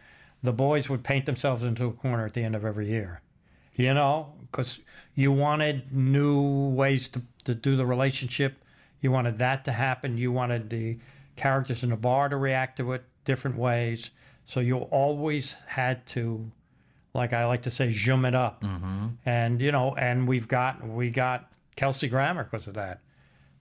the 0.42 0.54
boys 0.54 0.90
would 0.90 1.04
paint 1.04 1.26
themselves 1.26 1.64
into 1.64 1.86
a 1.86 1.92
corner 1.92 2.26
at 2.26 2.34
the 2.34 2.44
end 2.44 2.56
of 2.56 2.64
every 2.64 2.90
year, 2.90 3.22
you 3.76 3.94
know, 3.94 4.34
because 4.42 4.80
you 5.16 5.32
wanted 5.32 5.92
new 5.94 6.70
ways 6.70 7.08
to, 7.10 7.22
to 7.46 7.54
do 7.54 7.76
the 7.76 7.86
relationship. 7.86 8.64
You 9.02 9.12
wanted 9.12 9.38
that 9.40 9.66
to 9.66 9.72
happen. 9.72 10.18
You 10.18 10.32
wanted 10.32 10.70
the 10.70 10.98
characters 11.36 11.84
in 11.84 11.90
the 11.90 11.98
bar 11.98 12.30
to 12.30 12.38
react 12.38 12.78
to 12.78 12.94
it 12.94 13.04
different 13.26 13.58
ways. 13.58 14.12
So 14.46 14.60
you 14.60 14.78
always 14.78 15.56
had 15.68 16.06
to 16.08 16.52
like 17.20 17.34
I 17.34 17.46
like 17.46 17.64
to 17.64 17.72
say, 17.72 17.92
zoom 17.92 18.24
it 18.26 18.34
up. 18.34 18.64
And 19.26 19.62
you 19.62 19.72
know, 19.72 19.94
and 19.96 20.28
we've 20.28 20.48
got 20.48 20.88
we 20.88 21.12
got 21.12 21.52
Kelsey 21.76 22.08
Grammer 22.08 22.46
because 22.46 22.66
of 22.66 22.74
that. 22.76 23.02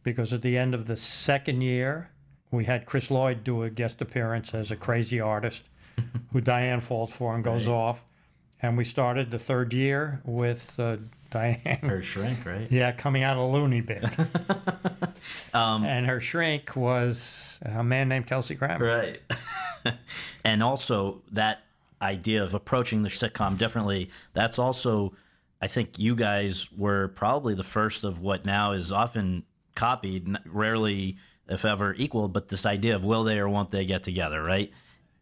Because 0.04 0.32
at 0.32 0.42
the 0.42 0.56
end 0.56 0.74
of 0.74 0.86
the 0.86 0.96
second 0.96 1.60
year, 1.60 2.10
we 2.50 2.64
had 2.64 2.86
Chris 2.86 3.10
Lloyd 3.10 3.44
do 3.44 3.64
a 3.64 3.68
guest 3.68 4.00
appearance 4.00 4.54
as 4.54 4.70
a 4.70 4.76
crazy 4.76 5.20
artist, 5.20 5.64
who 6.32 6.40
Diane 6.40 6.80
falls 6.80 7.14
for 7.14 7.34
and 7.34 7.42
goes 7.44 7.66
off. 7.68 8.06
And 8.62 8.76
we 8.76 8.84
started 8.84 9.30
the 9.30 9.38
third 9.38 9.72
year 9.74 10.20
with 10.24 10.78
uh, 10.78 10.96
Diane. 11.30 11.80
Or 11.82 12.00
shrink, 12.00 12.46
right? 12.46 12.70
Yeah, 12.70 12.92
coming 12.92 13.22
out 13.24 13.36
of 13.36 13.42
a 13.42 13.46
loony 13.46 13.80
bin. 13.80 14.08
and 15.52 16.06
her 16.06 16.20
shrink 16.20 16.74
was 16.76 17.58
a 17.62 17.84
man 17.84 18.08
named 18.08 18.28
Kelsey 18.28 18.54
Grammer. 18.54 18.86
Right. 18.86 19.94
and 20.44 20.62
also 20.62 21.22
that 21.32 21.62
idea 22.02 22.42
of 22.42 22.54
approaching 22.54 23.02
the 23.02 23.08
sitcom 23.08 23.58
differently, 23.58 24.10
that's 24.32 24.58
also 24.58 25.14
I 25.60 25.66
think 25.66 25.98
you 25.98 26.14
guys 26.14 26.68
were 26.76 27.08
probably 27.08 27.54
the 27.54 27.64
first 27.64 28.04
of 28.04 28.20
what 28.20 28.44
now 28.44 28.72
is 28.72 28.92
often 28.92 29.42
copied, 29.74 30.36
rarely 30.46 31.16
if 31.48 31.64
ever 31.64 31.94
equal, 31.94 32.28
but 32.28 32.48
this 32.48 32.64
idea 32.66 32.94
of 32.94 33.02
will 33.04 33.24
they 33.24 33.38
or 33.38 33.48
won't 33.48 33.70
they 33.70 33.84
get 33.84 34.02
together, 34.04 34.42
right? 34.42 34.70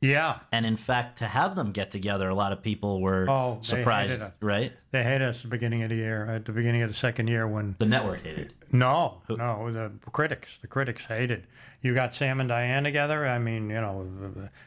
Yeah, 0.02 0.40
And 0.52 0.66
in 0.66 0.76
fact, 0.76 1.18
to 1.18 1.24
have 1.26 1.54
them 1.56 1.72
get 1.72 1.90
together, 1.90 2.28
a 2.28 2.34
lot 2.34 2.52
of 2.52 2.62
people 2.62 3.00
were 3.00 3.28
Oh, 3.30 3.58
surprised, 3.62 4.34
right? 4.42 4.72
they 4.90 5.02
hated 5.02 5.22
us 5.22 5.36
at 5.36 5.42
the 5.44 5.48
beginning 5.48 5.82
of 5.84 5.88
the 5.88 5.96
year. 5.96 6.26
At 6.30 6.44
the 6.44 6.52
beginning 6.52 6.82
of 6.82 6.90
the 6.90 6.94
second 6.96 7.28
year, 7.28 7.48
when 7.48 7.76
The 7.78 7.86
network 7.86 8.20
hated. 8.22 8.52
No, 8.72 9.22
no, 9.28 9.72
the 9.72 9.90
critics. 10.10 10.58
The 10.60 10.66
critics 10.66 11.04
hated. 11.04 11.46
You 11.82 11.94
got 11.94 12.14
Sam 12.14 12.40
and 12.40 12.48
Diane 12.48 12.84
together. 12.84 13.26
I 13.26 13.38
mean, 13.38 13.70
you 13.70 13.80
know, 13.80 14.06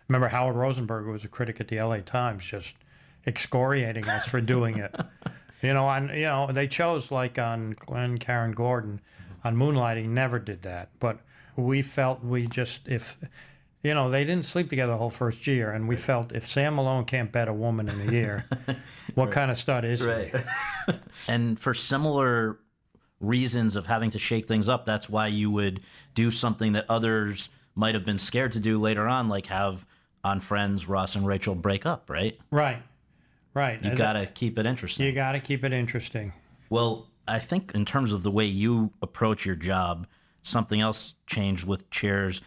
remember 0.07 0.29
Howard 0.29 0.55
Rosenberg 0.55 1.05
who 1.05 1.11
was 1.11 1.25
a 1.25 1.27
critic 1.27 1.59
at 1.59 1.67
the 1.67 1.77
L.A. 1.77 2.01
Times, 2.01 2.45
just 2.45 2.75
excoriating 3.27 4.07
us 4.07 4.27
for 4.27 4.41
doing 4.41 4.77
it. 4.77 4.95
You 5.61 5.73
know, 5.73 5.87
on 5.87 6.09
you 6.09 6.23
know 6.23 6.49
they 6.51 6.67
chose 6.67 7.11
like 7.11 7.37
on 7.37 7.71
Glenn 7.71 8.17
Caron 8.17 8.53
Gordon 8.53 9.01
on 9.43 9.57
Moonlighting 9.57 10.07
never 10.07 10.39
did 10.39 10.61
that, 10.63 10.89
but 10.99 11.19
we 11.55 11.81
felt 11.81 12.23
we 12.23 12.47
just 12.47 12.87
if 12.87 13.17
you 13.83 13.93
know 13.93 14.09
they 14.09 14.23
didn't 14.23 14.45
sleep 14.45 14.69
together 14.69 14.93
the 14.93 14.97
whole 14.97 15.09
first 15.09 15.47
year, 15.47 15.71
and 15.71 15.87
we 15.87 15.97
felt 15.97 16.31
if 16.31 16.47
Sam 16.47 16.75
Malone 16.75 17.05
can't 17.05 17.31
bet 17.31 17.47
a 17.47 17.53
woman 17.53 17.89
in 17.89 18.07
a 18.07 18.11
year, 18.11 18.45
what 19.15 19.31
kind 19.31 19.51
of 19.51 19.57
stud 19.57 19.83
is 19.83 19.99
he? 19.99 20.31
and 21.27 21.59
for 21.59 21.73
similar 21.73 22.57
reasons 23.19 23.75
of 23.75 23.85
having 23.87 24.09
to 24.11 24.19
shake 24.19 24.45
things 24.45 24.69
up, 24.69 24.85
that's 24.85 25.09
why 25.09 25.27
you 25.27 25.51
would 25.51 25.81
do 26.15 26.31
something 26.31 26.73
that 26.73 26.85
others 26.89 27.49
might 27.75 27.95
have 27.95 28.05
been 28.05 28.17
scared 28.17 28.51
to 28.53 28.59
do 28.59 28.79
later 28.79 29.07
on, 29.07 29.29
like 29.29 29.47
have 29.47 29.85
on 30.23 30.39
Friends 30.39 30.87
Ross 30.87 31.15
and 31.15 31.25
Rachel 31.25 31.55
break 31.55 31.85
up, 31.85 32.09
right? 32.09 32.37
Right, 32.51 32.81
right. 33.53 33.83
You 33.83 33.95
got 33.95 34.13
to 34.13 34.25
keep 34.25 34.59
it 34.59 34.65
interesting. 34.65 35.05
you 35.05 35.11
got 35.13 35.33
to 35.33 35.39
keep 35.39 35.63
it 35.63 35.71
interesting. 35.73 36.33
Well, 36.69 37.07
I 37.27 37.39
think 37.39 37.71
in 37.73 37.85
terms 37.85 38.11
of 38.11 38.23
the 38.23 38.31
way 38.31 38.45
you 38.45 38.91
approach 39.01 39.45
your 39.45 39.55
job, 39.55 40.07
something 40.41 40.81
else 40.81 41.15
changed 41.27 41.65
with 41.65 41.89
Cheers. 41.89 42.41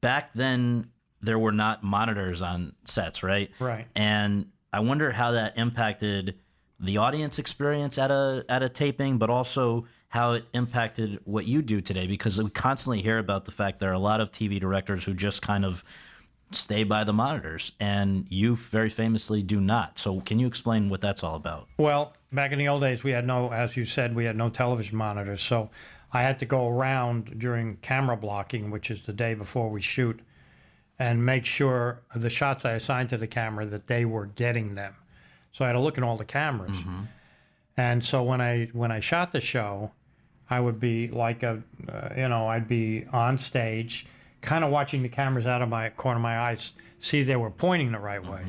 Back 0.00 0.30
then, 0.34 0.86
there 1.20 1.38
were 1.38 1.52
not 1.52 1.82
monitors 1.84 2.40
on 2.40 2.72
sets, 2.84 3.22
right? 3.22 3.50
Right. 3.58 3.86
And 3.94 4.46
I 4.72 4.80
wonder 4.80 5.12
how 5.12 5.32
that 5.32 5.58
impacted 5.58 6.38
the 6.80 6.96
audience 6.96 7.38
experience 7.38 7.98
at 7.98 8.10
a 8.10 8.44
at 8.48 8.62
a 8.62 8.68
taping, 8.68 9.18
but 9.18 9.30
also 9.30 9.86
how 10.08 10.32
it 10.32 10.44
impacted 10.52 11.20
what 11.24 11.46
you 11.46 11.62
do 11.62 11.80
today. 11.80 12.06
Because 12.06 12.42
we 12.42 12.50
constantly 12.50 13.02
hear 13.02 13.18
about 13.18 13.44
the 13.44 13.52
fact 13.52 13.78
there 13.78 13.90
are 13.90 13.94
a 13.94 13.98
lot 13.98 14.20
of 14.20 14.32
TV 14.32 14.58
directors 14.58 15.04
who 15.04 15.14
just 15.14 15.42
kind 15.42 15.64
of 15.64 15.84
stay 16.52 16.82
by 16.82 17.04
the 17.04 17.12
monitors, 17.12 17.72
and 17.78 18.26
you 18.28 18.56
very 18.56 18.88
famously 18.88 19.42
do 19.42 19.60
not. 19.60 19.98
So, 19.98 20.20
can 20.20 20.38
you 20.38 20.46
explain 20.46 20.88
what 20.88 21.00
that's 21.00 21.22
all 21.22 21.36
about? 21.36 21.68
Well, 21.78 22.14
back 22.32 22.52
in 22.52 22.58
the 22.58 22.68
old 22.68 22.82
days, 22.82 23.04
we 23.04 23.12
had 23.12 23.26
no, 23.26 23.52
as 23.52 23.76
you 23.76 23.84
said, 23.84 24.14
we 24.14 24.24
had 24.24 24.36
no 24.36 24.50
television 24.50 24.96
monitors. 24.96 25.42
So 25.42 25.70
I 26.12 26.22
had 26.22 26.38
to 26.40 26.46
go 26.46 26.68
around 26.68 27.38
during 27.38 27.76
camera 27.76 28.16
blocking, 28.16 28.70
which 28.70 28.90
is 28.90 29.02
the 29.02 29.12
day 29.12 29.34
before 29.34 29.70
we 29.70 29.80
shoot, 29.80 30.20
and 30.98 31.24
make 31.24 31.44
sure 31.44 32.02
the 32.14 32.30
shots 32.30 32.64
I 32.64 32.72
assigned 32.72 33.10
to 33.10 33.16
the 33.16 33.26
camera 33.26 33.66
that 33.66 33.86
they 33.86 34.04
were 34.04 34.26
getting 34.26 34.74
them. 34.74 34.96
So 35.52 35.64
I 35.64 35.68
had 35.68 35.72
to 35.74 35.80
look 35.80 35.98
at 35.98 36.04
all 36.04 36.16
the 36.16 36.24
cameras. 36.24 36.78
And 37.76 38.04
so 38.04 38.22
when 38.22 38.40
I 38.40 38.66
when 38.72 38.90
I 38.92 39.00
shot 39.00 39.32
the 39.32 39.40
show, 39.40 39.92
I 40.48 40.60
would 40.60 40.78
be 40.80 41.08
like 41.08 41.42
a 41.42 41.62
uh, 41.88 42.08
you 42.16 42.28
know 42.28 42.46
I'd 42.46 42.68
be 42.68 43.04
on 43.12 43.38
stage, 43.38 44.06
kind 44.40 44.64
of 44.64 44.70
watching 44.70 45.02
the 45.02 45.08
cameras 45.08 45.46
out 45.46 45.62
of 45.62 45.68
my 45.68 45.88
corner 45.90 46.16
of 46.16 46.22
my 46.22 46.38
eyes, 46.38 46.72
see 46.98 47.22
they 47.22 47.36
were 47.36 47.50
pointing 47.50 47.92
the 47.92 47.98
right 47.98 48.24
way, 48.24 48.44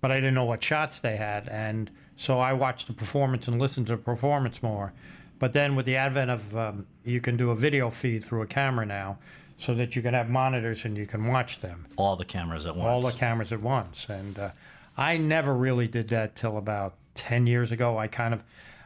but 0.00 0.10
I 0.10 0.16
didn't 0.16 0.34
know 0.34 0.44
what 0.44 0.62
shots 0.62 0.98
they 0.98 1.16
had, 1.16 1.48
and 1.48 1.90
so 2.16 2.38
I 2.38 2.52
watched 2.52 2.86
the 2.86 2.92
performance 2.92 3.48
and 3.48 3.58
listened 3.58 3.86
to 3.86 3.96
the 3.96 4.02
performance 4.02 4.62
more. 4.62 4.92
But 5.38 5.52
then 5.52 5.74
with 5.74 5.86
the 5.86 5.96
advent 5.96 6.30
of 6.30 6.56
um, 6.56 6.86
you 7.04 7.20
can 7.20 7.36
do 7.36 7.50
a 7.50 7.56
video 7.56 7.90
feed 7.90 8.24
through 8.24 8.42
a 8.42 8.46
camera 8.46 8.84
now, 8.86 9.18
so 9.58 9.74
that 9.74 9.96
you 9.96 10.02
can 10.02 10.12
have 10.14 10.28
monitors 10.28 10.84
and 10.84 10.96
you 10.98 11.06
can 11.06 11.26
watch 11.26 11.60
them 11.60 11.86
All 11.96 12.16
the 12.16 12.24
cameras 12.24 12.66
at 12.66 12.76
once. 12.76 12.86
all 13.04 13.10
the 13.10 13.16
cameras 13.16 13.52
at 13.52 13.60
once. 13.62 14.06
And 14.08 14.38
uh, 14.38 14.50
I 14.96 15.16
never 15.16 15.54
really 15.54 15.88
did 15.88 16.08
that 16.08 16.36
till 16.36 16.56
about 16.56 16.96
10 17.14 17.46
years 17.46 17.72
ago. 17.72 17.98
I 17.98 18.06
kind 18.06 18.34
of, 18.34 18.42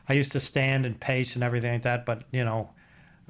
I 0.08 0.14
used 0.14 0.32
to 0.32 0.40
stand 0.40 0.86
and 0.86 0.98
pace 0.98 1.34
and 1.34 1.44
everything 1.44 1.72
like 1.72 1.82
that, 1.82 2.06
but 2.06 2.24
you 2.32 2.44
know, 2.44 2.70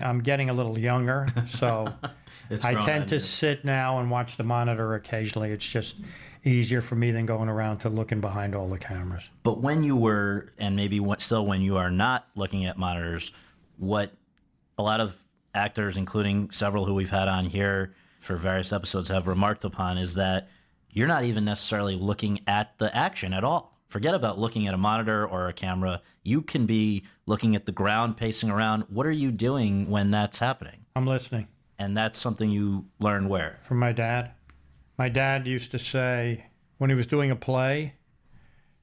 I'm 0.01 0.21
getting 0.21 0.49
a 0.49 0.53
little 0.53 0.79
younger. 0.79 1.27
So 1.49 1.93
It's 2.51 2.65
I 2.65 2.75
tend 2.75 3.09
to 3.09 3.21
sit 3.21 3.65
now 3.65 3.99
and 3.99 4.11
watch 4.11 4.37
the 4.37 4.45
monitor 4.45 4.95
occasionally. 4.95 5.51
It's 5.51 5.67
just 5.67 5.97
easier 6.45 6.81
for 6.81 6.95
me 6.95 7.11
than 7.11 7.27
going 7.27 7.49
around 7.49 7.79
to 7.79 7.89
looking 7.89 8.21
behind 8.21 8.55
all 8.55 8.69
the 8.69 8.79
cameras. 8.79 9.25
But 9.43 9.61
when 9.61 9.83
you 9.83 9.97
were, 9.97 10.53
and 10.59 10.77
maybe 10.77 11.05
still 11.19 11.47
when 11.47 11.61
you 11.61 11.77
are 11.77 11.91
not 11.91 12.27
looking 12.35 12.65
at 12.65 12.79
monitors, 12.79 13.33
what 13.77 14.13
a 14.77 14.83
lot 14.83 15.01
of 15.01 15.17
actors, 15.55 15.97
including 15.97 16.51
several 16.51 16.85
who 16.85 16.95
we've 16.95 17.11
had 17.11 17.29
on 17.29 17.47
here 17.47 17.95
for 18.21 18.37
various 18.37 18.73
episodes, 18.73 19.09
have 19.09 19.27
remarked 19.27 19.65
upon 19.65 19.99
is 19.99 20.15
that 20.15 20.49
you're 20.91 21.07
not 21.07 21.25
even 21.25 21.45
necessarily 21.45 21.97
looking 21.97 22.41
at 22.47 22.79
the 22.79 22.95
action 22.97 23.33
at 23.33 23.45
all. 23.45 23.79
Forget 23.87 24.15
about 24.15 24.39
looking 24.39 24.67
at 24.67 24.75
a 24.75 24.79
monitor 24.79 25.27
or 25.27 25.49
a 25.49 25.53
camera. 25.53 26.03
You 26.23 26.43
can 26.43 26.67
be 26.67 27.05
looking 27.27 27.57
at 27.57 27.65
the 27.65 27.73
ground, 27.73 28.17
pacing 28.17 28.51
around. 28.51 28.85
What 28.89 29.07
are 29.07 29.11
you 29.11 29.31
doing 29.31 29.89
when 29.89 30.11
that's 30.11 30.39
happening? 30.39 30.85
I'm 30.95 31.07
listening. 31.07 31.49
And 31.79 31.97
that's 31.97 32.19
something 32.19 32.51
you 32.51 32.87
learn 33.01 33.29
where? 33.29 33.59
from 33.63 33.79
my 33.79 33.93
dad. 33.93 34.33
My 34.99 35.09
dad 35.09 35.47
used 35.47 35.71
to 35.71 35.79
say, 35.79 36.47
when 36.79 36.91
he 36.91 36.97
was 36.97 37.07
doing 37.07 37.31
a 37.31 37.37
play, 37.37 37.95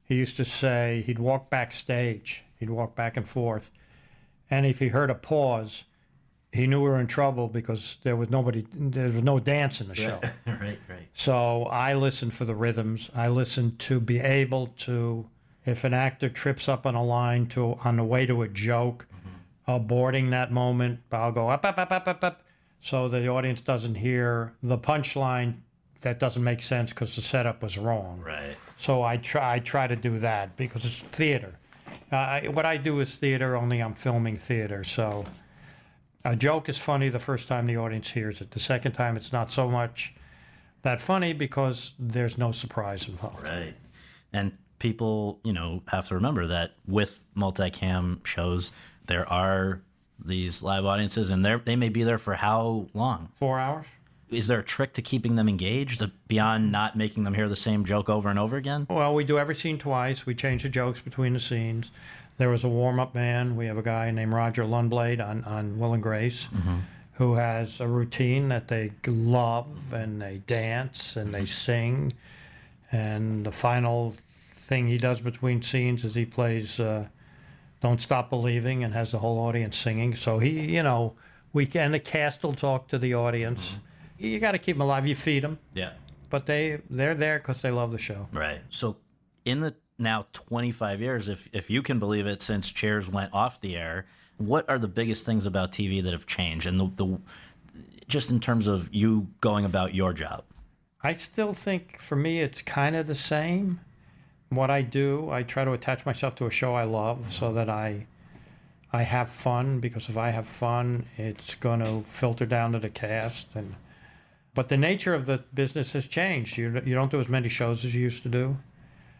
he 0.03 0.15
used 0.15 0.37
to 0.37 0.45
say 0.45 1.03
he'd 1.05 1.19
walk 1.19 1.49
backstage, 1.49 2.43
he'd 2.57 2.69
walk 2.69 2.95
back 2.95 3.17
and 3.17 3.27
forth. 3.27 3.69
And 4.49 4.65
if 4.65 4.79
he 4.79 4.87
heard 4.87 5.09
a 5.09 5.15
pause, 5.15 5.83
he 6.55 6.67
knew 6.67 6.81
we 6.81 6.89
were 6.89 6.99
in 6.99 7.07
trouble 7.07 7.47
because 7.47 7.97
there 8.03 8.15
was 8.15 8.29
nobody, 8.29 8.65
there 8.73 9.09
was 9.09 9.23
no 9.23 9.39
dance 9.39 9.81
in 9.81 9.87
the 9.87 9.95
show. 9.95 10.19
right, 10.47 10.79
right. 10.89 11.07
So 11.13 11.65
I 11.65 11.93
listen 11.95 12.31
for 12.31 12.45
the 12.45 12.55
rhythms. 12.55 13.09
I 13.15 13.27
listen 13.27 13.75
to 13.77 13.99
be 13.99 14.19
able 14.19 14.67
to, 14.77 15.27
if 15.65 15.83
an 15.83 15.93
actor 15.93 16.29
trips 16.29 16.69
up 16.69 16.85
on 16.85 16.95
a 16.95 17.03
line 17.03 17.47
to 17.47 17.77
on 17.83 17.97
the 17.97 18.03
way 18.03 18.25
to 18.25 18.41
a 18.41 18.47
joke, 18.47 19.07
aborting 19.67 20.29
that 20.29 20.51
moment, 20.51 20.99
I'll 21.11 21.31
go 21.31 21.49
up, 21.49 21.65
up, 21.65 21.77
up, 21.77 21.91
up, 21.91 22.07
up, 22.07 22.23
up, 22.23 22.43
so 22.81 23.09
the 23.09 23.27
audience 23.27 23.61
doesn't 23.61 23.95
hear 23.95 24.53
the 24.61 24.77
punchline 24.77 25.55
that 26.01 26.19
doesn't 26.19 26.43
make 26.43 26.61
sense 26.61 26.91
because 26.91 27.15
the 27.15 27.21
setup 27.21 27.63
was 27.63 27.79
wrong. 27.79 28.21
Right. 28.23 28.55
So 28.77 29.01
I 29.01 29.17
try, 29.17 29.55
I 29.55 29.59
try 29.59 29.87
to 29.87 29.95
do 29.95 30.19
that 30.19 30.55
because 30.55 30.85
it's 30.85 30.99
theater. 30.99 31.57
Uh, 32.11 32.15
I, 32.15 32.47
what 32.47 32.65
I 32.65 32.77
do 32.77 32.99
is 32.99 33.15
theater, 33.15 33.55
only 33.55 33.79
I'm 33.79 33.95
filming 33.95 34.35
theater. 34.35 34.83
So 34.83 35.25
a 36.25 36.35
joke 36.35 36.67
is 36.67 36.77
funny 36.77 37.07
the 37.07 37.19
first 37.19 37.47
time 37.47 37.67
the 37.67 37.77
audience 37.77 38.09
hears 38.11 38.41
it. 38.41 38.51
The 38.51 38.59
second 38.59 38.93
time, 38.93 39.15
it's 39.15 39.31
not 39.31 39.51
so 39.51 39.69
much 39.69 40.13
that 40.81 40.99
funny 40.99 41.33
because 41.33 41.93
there's 41.99 42.37
no 42.37 42.51
surprise 42.51 43.07
involved. 43.07 43.43
Right. 43.43 43.75
And 44.33 44.57
people, 44.79 45.39
you 45.43 45.53
know, 45.53 45.83
have 45.87 46.07
to 46.07 46.15
remember 46.15 46.47
that 46.47 46.73
with 46.87 47.25
multicam 47.37 48.25
shows, 48.25 48.71
there 49.05 49.31
are 49.31 49.81
these 50.23 50.63
live 50.63 50.85
audiences 50.85 51.29
and 51.29 51.45
they 51.45 51.55
they 51.57 51.75
may 51.75 51.89
be 51.89 52.03
there 52.03 52.17
for 52.17 52.33
how 52.33 52.87
long? 52.93 53.29
Four 53.33 53.59
hours? 53.59 53.85
Is 54.29 54.47
there 54.47 54.59
a 54.59 54.63
trick 54.63 54.93
to 54.93 55.03
keeping 55.03 55.35
them 55.35 55.47
engaged 55.47 56.01
uh, 56.01 56.07
beyond 56.27 56.71
not 56.71 56.95
making 56.95 57.23
them 57.23 57.35
hear 57.35 57.47
the 57.47 57.55
same 57.55 57.85
joke 57.85 58.09
over 58.09 58.29
and 58.29 58.39
over 58.39 58.57
again? 58.57 58.87
Well, 58.89 59.13
we 59.13 59.23
do 59.23 59.37
every 59.37 59.55
scene 59.55 59.77
twice. 59.77 60.25
We 60.25 60.33
change 60.33 60.63
the 60.63 60.69
jokes 60.69 60.99
between 60.99 61.33
the 61.33 61.39
scenes. 61.39 61.91
There 62.37 62.49
was 62.49 62.63
a 62.63 62.69
warm 62.69 62.99
up 62.99 63.15
man. 63.15 63.55
We 63.55 63.67
have 63.67 63.77
a 63.77 63.81
guy 63.83 64.11
named 64.11 64.33
Roger 64.33 64.63
Lundblade 64.63 65.25
on, 65.25 65.43
on 65.45 65.79
Will 65.79 65.93
and 65.93 66.03
Grace 66.03 66.45
mm-hmm. 66.45 66.79
who 67.13 67.35
has 67.35 67.79
a 67.79 67.87
routine 67.87 68.49
that 68.49 68.67
they 68.67 68.91
love 69.07 69.93
and 69.93 70.21
they 70.21 70.39
dance 70.45 71.15
and 71.15 71.33
they 71.33 71.43
mm-hmm. 71.43 71.45
sing. 71.45 72.13
And 72.91 73.45
the 73.45 73.51
final 73.51 74.15
thing 74.51 74.87
he 74.87 74.97
does 74.97 75.21
between 75.21 75.61
scenes 75.61 76.03
is 76.03 76.15
he 76.15 76.25
plays 76.25 76.79
uh, 76.79 77.07
Don't 77.81 78.01
Stop 78.01 78.29
Believing 78.29 78.83
and 78.83 78.93
has 78.93 79.11
the 79.11 79.19
whole 79.19 79.39
audience 79.39 79.77
singing. 79.77 80.15
So 80.15 80.39
he, 80.39 80.75
you 80.75 80.83
know, 80.83 81.13
we 81.53 81.65
can, 81.65 81.91
the 81.91 81.99
cast 81.99 82.43
will 82.43 82.53
talk 82.53 82.89
to 82.89 82.97
the 82.97 83.13
audience. 83.13 83.61
Mm-hmm. 83.61 84.25
You 84.25 84.39
got 84.39 84.51
to 84.51 84.57
keep 84.57 84.75
them 84.75 84.81
alive. 84.81 85.07
You 85.07 85.15
feed 85.15 85.43
them, 85.43 85.59
Yeah. 85.73 85.91
but 86.29 86.45
they, 86.47 86.81
they're 86.89 87.15
there 87.15 87.39
because 87.39 87.61
they 87.61 87.71
love 87.71 87.91
the 87.91 87.97
show. 87.97 88.27
Right. 88.33 88.61
So 88.69 88.97
in 89.45 89.61
the 89.61 89.75
now 89.97 90.25
25 90.33 91.01
years 91.01 91.29
if 91.29 91.49
if 91.53 91.69
you 91.69 91.81
can 91.81 91.99
believe 91.99 92.27
it 92.27 92.41
since 92.41 92.71
Cheers 92.71 93.09
went 93.09 93.33
off 93.33 93.61
the 93.61 93.75
air, 93.75 94.05
what 94.37 94.69
are 94.69 94.79
the 94.79 94.87
biggest 94.87 95.25
things 95.25 95.45
about 95.45 95.71
TV 95.71 96.03
that 96.03 96.13
have 96.13 96.25
changed 96.25 96.67
and 96.67 96.79
the, 96.79 96.89
the 96.95 97.19
just 98.07 98.31
in 98.31 98.39
terms 98.39 98.67
of 98.67 98.93
you 98.93 99.27
going 99.41 99.65
about 99.65 99.93
your 99.93 100.13
job? 100.13 100.43
I 101.01 101.13
still 101.13 101.53
think 101.53 101.99
for 101.99 102.15
me 102.15 102.41
it's 102.41 102.61
kind 102.61 102.95
of 102.95 103.07
the 103.07 103.15
same. 103.15 103.79
What 104.49 104.69
I 104.69 104.81
do, 104.81 105.29
I 105.31 105.43
try 105.43 105.65
to 105.65 105.73
attach 105.73 106.05
myself 106.05 106.35
to 106.35 106.45
a 106.45 106.51
show 106.51 106.75
I 106.75 106.83
love 106.83 107.27
so 107.27 107.53
that 107.53 107.69
I 107.69 108.05
I 108.91 109.03
have 109.03 109.29
fun 109.29 109.79
because 109.79 110.09
if 110.09 110.17
I 110.17 110.29
have 110.29 110.47
fun, 110.47 111.05
it's 111.17 111.55
going 111.55 111.81
to 111.81 112.01
filter 112.01 112.45
down 112.45 112.71
to 112.73 112.79
the 112.79 112.89
cast 112.89 113.55
and 113.55 113.75
but 114.53 114.69
the 114.69 114.77
nature 114.77 115.13
of 115.13 115.25
the 115.25 115.43
business 115.53 115.91
has 115.93 116.07
changed. 116.07 116.57
You 116.57 116.81
you 116.85 116.95
don't 116.95 117.11
do 117.11 117.19
as 117.19 117.29
many 117.29 117.49
shows 117.49 117.85
as 117.85 117.93
you 117.93 118.01
used 118.01 118.23
to 118.23 118.29
do. 118.29 118.57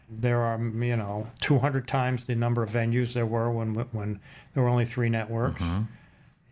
There 0.08 0.40
are 0.42 0.58
you 0.58 0.96
know 0.96 1.26
200 1.40 1.88
times 1.88 2.24
the 2.24 2.34
number 2.34 2.62
of 2.62 2.70
venues 2.70 3.12
there 3.12 3.26
were 3.26 3.50
when 3.50 3.74
when 3.74 4.20
there 4.54 4.62
were 4.62 4.68
only 4.68 4.84
3 4.84 5.08
networks. 5.08 5.60
Mm-hmm. 5.60 5.82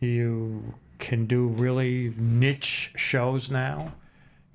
You 0.00 0.74
can 0.98 1.26
do 1.26 1.46
really 1.46 2.12
niche 2.16 2.92
shows 2.96 3.50
now. 3.50 3.92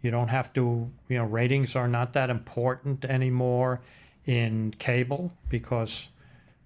You 0.01 0.11
don't 0.11 0.29
have 0.29 0.53
to, 0.53 0.89
you 1.09 1.17
know, 1.17 1.25
ratings 1.25 1.75
are 1.75 1.87
not 1.87 2.13
that 2.13 2.29
important 2.29 3.03
anymore 3.05 3.81
in 4.25 4.73
cable 4.79 5.33
because 5.49 6.07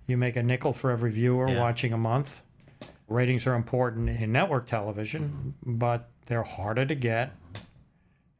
you 0.05 0.17
make 0.17 0.35
a 0.35 0.43
nickel 0.43 0.73
for 0.73 0.91
every 0.91 1.11
viewer 1.11 1.49
Yeah. 1.49 1.59
watching 1.59 1.93
a 1.93 1.97
month. 1.97 2.41
Ratings 3.07 3.47
are 3.47 3.55
important 3.55 4.09
in 4.09 4.31
network 4.31 4.67
television, 4.67 5.55
but 5.65 6.09
they're 6.27 6.43
harder 6.43 6.85
to 6.85 6.95
get. 6.95 7.35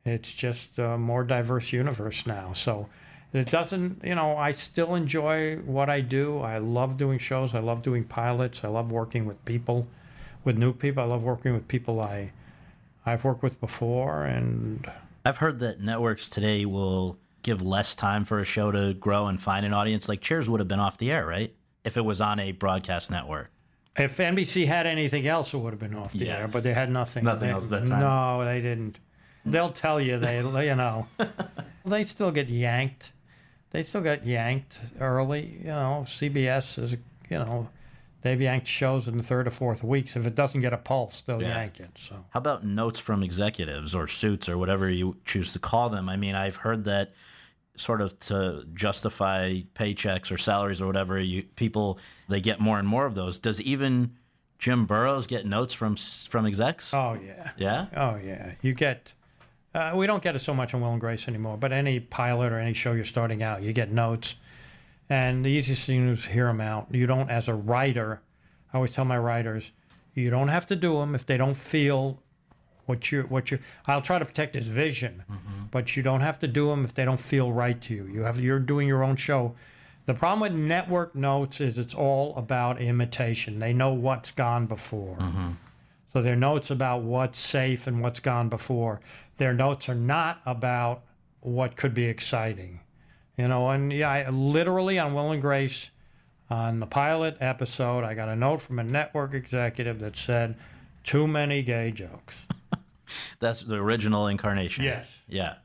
It's 0.05 0.33
just 0.33 0.77
a 0.77 0.97
more 0.97 1.23
diverse 1.23 1.71
universe 1.73 2.25
now. 2.27 2.53
So 2.53 2.89
it 3.33 3.49
doesn't, 3.49 4.03
you 4.03 4.15
know, 4.15 4.37
I 4.37 4.51
still 4.51 4.95
enjoy 4.95 5.57
what 5.57 5.89
I 5.89 6.01
do. 6.01 6.39
I 6.39 6.59
love 6.59 6.97
doing 6.97 7.19
shows. 7.19 7.53
I 7.55 7.59
love 7.59 7.81
doing 7.81 8.03
pilots. 8.03 8.63
I 8.63 8.67
love 8.67 8.91
working 8.91 9.25
with 9.25 9.43
people, 9.45 9.87
with 10.43 10.57
new 10.57 10.71
people. 10.73 11.01
I 11.03 11.07
love 11.07 11.23
working 11.23 11.53
with 11.53 11.67
people 11.67 11.99
I, 11.99 12.31
I've 13.05 13.23
worked 13.23 13.41
with 13.43 13.59
before. 13.59 14.23
And 14.25 14.89
I've 15.25 15.37
heard 15.37 15.59
that 15.59 15.79
networks 15.81 16.29
today 16.29 16.65
will 16.65 17.17
give 17.41 17.61
less 17.61 17.95
time 17.95 18.23
for 18.23 18.39
a 18.39 18.45
show 18.45 18.71
to 18.71 18.93
grow 18.93 19.25
and 19.27 19.41
find 19.41 19.65
an 19.65 19.73
audience. 19.73 20.07
Like 20.07 20.21
Cheers 20.21 20.47
would 20.49 20.59
have 20.59 20.67
been 20.69 20.79
off 20.79 20.97
the 20.97 21.11
air, 21.11 21.25
right? 21.25 21.53
If 21.83 21.97
it 21.97 22.05
was 22.05 22.21
on 22.21 22.39
a 22.39 22.51
broadcast 22.53 23.11
network. 23.11 23.49
if 23.97 24.17
NBC 24.17 24.67
had 24.67 24.85
anything 24.87 25.27
else, 25.27 25.53
it 25.53 25.57
would 25.57 25.73
have 25.73 25.79
been 25.79 25.95
off 25.95 26.13
the 26.13 26.29
air. 26.29 26.47
But 26.51 26.63
they 26.63 26.73
had 26.73 26.89
nothing. 26.89 27.23
Nothing 27.25 27.47
They- 27.47 27.53
else 27.53 27.67
that 27.67 27.87
time. 27.87 27.99
No, 27.99 28.45
they 28.45 28.61
didn't. 28.61 28.99
They'll 29.45 29.71
tell 29.71 29.99
you 29.99 30.17
they, 30.19 30.37
you 30.37 30.75
know, 30.75 31.07
they 31.85 32.05
still 32.05 32.31
get 32.31 32.47
yanked. 32.47 33.11
They 33.73 33.83
still 33.83 34.01
got 34.01 34.25
yanked 34.25 34.79
early. 35.01 35.57
You 35.59 35.67
know, 35.67 36.05
CBS 36.07 36.77
is, 36.81 36.93
you 36.93 37.39
know, 37.39 37.67
they've 38.21 38.39
yanked 38.39 38.67
shows 38.67 39.07
in 39.07 39.17
the 39.17 39.23
third 39.23 39.47
or 39.47 39.51
fourth 39.51 39.83
weeks. 39.83 40.15
If 40.15 40.25
it 40.25 40.35
doesn't 40.35 40.61
get 40.61 40.71
a 40.73 40.77
pulse, 40.77 41.21
they'll 41.21 41.41
Yeah. 41.41 41.55
yank 41.57 41.79
it. 41.79 41.97
So 41.97 42.23
How 42.29 42.37
about 42.37 42.63
notes 42.63 42.99
from 42.99 43.23
executives 43.23 43.93
or 43.95 44.07
suits 44.07 44.47
or 44.47 44.57
whatever 44.57 44.89
you 44.89 45.17
choose 45.25 45.51
to 45.53 45.59
call 45.59 45.89
them? 45.89 46.07
I 46.07 46.15
mean, 46.15 46.35
I've 46.35 46.57
heard 46.57 46.85
that 46.85 47.13
sort 47.75 47.99
of 48.01 48.17
to 48.19 48.63
justify 48.75 49.61
paychecks 49.75 50.31
or 50.31 50.37
salaries 50.37 50.79
or 50.79 50.85
whatever, 50.85 51.19
you 51.19 51.41
people 51.55 51.97
they 52.29 52.39
get 52.39 52.59
more 52.59 52.77
and 52.77 52.87
more 52.87 53.07
of 53.07 53.15
those. 53.15 53.39
Does 53.39 53.59
even 53.59 54.11
Jim 54.59 54.85
Burrows 54.85 55.25
get 55.25 55.47
notes 55.47 55.73
from 55.73 55.95
from 55.95 56.45
execs? 56.45 56.93
oh 56.93 57.17
yeah, 57.25 57.49
Yeah. 57.57 57.87
oh 57.97 58.15
yeah, 58.23 58.51
you 58.61 58.75
get. 58.75 59.13
Uh, 59.73 59.93
we 59.95 60.05
don't 60.05 60.21
get 60.21 60.35
it 60.35 60.39
so 60.39 60.53
much 60.53 60.73
on 60.73 60.81
Will 60.81 60.91
and 60.91 61.01
Grace 61.01 61.27
anymore, 61.27 61.57
but 61.57 61.71
any 61.71 61.99
pilot 61.99 62.51
or 62.51 62.59
any 62.59 62.73
show 62.73 62.91
you're 62.93 63.05
starting 63.05 63.41
out, 63.41 63.63
you 63.63 63.73
get 63.73 63.91
notes. 63.91 64.35
And 65.09 65.43
the 65.43 65.49
easiest 65.49 65.85
thing 65.85 66.07
is 66.09 66.25
hear 66.25 66.45
them 66.45 66.61
out. 66.61 66.87
You 66.91 67.07
don't, 67.07 67.29
as 67.29 67.47
a 67.47 67.53
writer, 67.55 68.21
I 68.71 68.77
always 68.77 68.93
tell 68.93 69.05
my 69.05 69.17
writers, 69.17 69.71
you 70.13 70.29
don't 70.29 70.47
have 70.49 70.67
to 70.67 70.75
do 70.75 70.93
them 70.99 71.15
if 71.15 71.25
they 71.25 71.37
don't 71.37 71.55
feel 71.57 72.19
what 72.85 73.11
you 73.11 73.23
what 73.23 73.49
you 73.49 73.59
I'll 73.87 74.01
try 74.01 74.19
to 74.19 74.25
protect 74.25 74.55
his 74.55 74.67
vision, 74.67 75.23
but 75.71 75.95
you 75.95 76.03
don't 76.03 76.19
have 76.21 76.37
to 76.39 76.47
do 76.47 76.67
them 76.67 76.83
if 76.83 76.93
they 76.93 77.05
don't 77.05 77.19
feel 77.19 77.51
right 77.51 77.81
to 77.83 77.93
you. 77.93 78.05
You 78.07 78.23
have 78.23 78.39
you're 78.39 78.59
doing 78.59 78.87
your 78.87 79.03
own 79.03 79.15
show. 79.15 79.55
The 80.05 80.13
problem 80.13 80.41
with 80.41 80.51
network 80.51 81.15
notes 81.15 81.61
is 81.61 81.77
it's 81.77 81.93
all 81.95 82.35
about 82.35 82.81
imitation. 82.81 83.59
They 83.59 83.71
know 83.73 83.93
what's 83.93 84.31
gone 84.31 84.65
before. 84.65 85.15
So 86.13 86.21
their 86.21 86.35
notes 86.35 86.69
about 86.69 87.01
what's 87.01 87.39
safe 87.39 87.87
and 87.87 88.01
what's 88.01 88.19
gone 88.19 88.47
before. 88.47 89.01
Their 89.37 89.53
notes 89.53 89.89
are 89.89 89.95
not 89.95 90.41
about 90.45 91.01
what 91.39 91.75
could 91.75 91.93
be 91.93 92.05
exciting. 92.05 92.81
You 93.37 93.47
know, 93.47 93.69
and 93.69 93.91
yeah, 93.91 94.11
I, 94.11 94.29
literally 94.29 94.99
on 94.99 95.15
Will 95.15 95.31
and 95.31 95.41
Grace, 95.41 95.89
on 96.51 96.79
the 96.79 96.85
pilot 96.85 97.37
episode, 97.39 98.03
I 98.03 98.13
got 98.13 98.29
a 98.29 98.35
note 98.35 98.61
from 98.61 98.77
a 98.77 98.83
network 98.83 99.33
executive 99.33 99.99
that 99.99 100.15
said, 100.15 100.55
too 101.03 101.27
many 101.27 101.63
gay 101.63 101.91
jokes. 101.91 102.35
That's 103.39 103.63
the 103.63 103.75
original 103.75 104.27
incarnation. 104.27 104.85
Yes. 104.85 105.09
Yeah. 105.27 105.55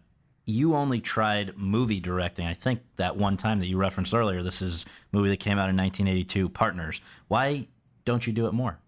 You 0.47 0.75
only 0.75 1.01
tried 1.01 1.59
movie 1.59 2.01
directing, 2.01 2.47
I 2.47 2.55
think, 2.55 2.81
that 2.97 3.19
one 3.19 3.37
time 3.37 3.61
that 3.61 3.67
you 3.67 3.77
referenced 3.77 4.15
earlier. 4.15 4.43
This 4.43 4.63
is 4.63 4.87
a 5.13 5.17
movie 5.17 5.29
that 5.29 5.41
came 5.41 5.59
out 5.59 5.69
in 5.69 5.77
1982, 5.77 6.49
Partners. 6.49 7.03
Why 7.29 7.69
don't 8.07 8.27
you 8.27 8.33
do 8.33 8.47
it 8.47 8.55
more? 8.55 8.81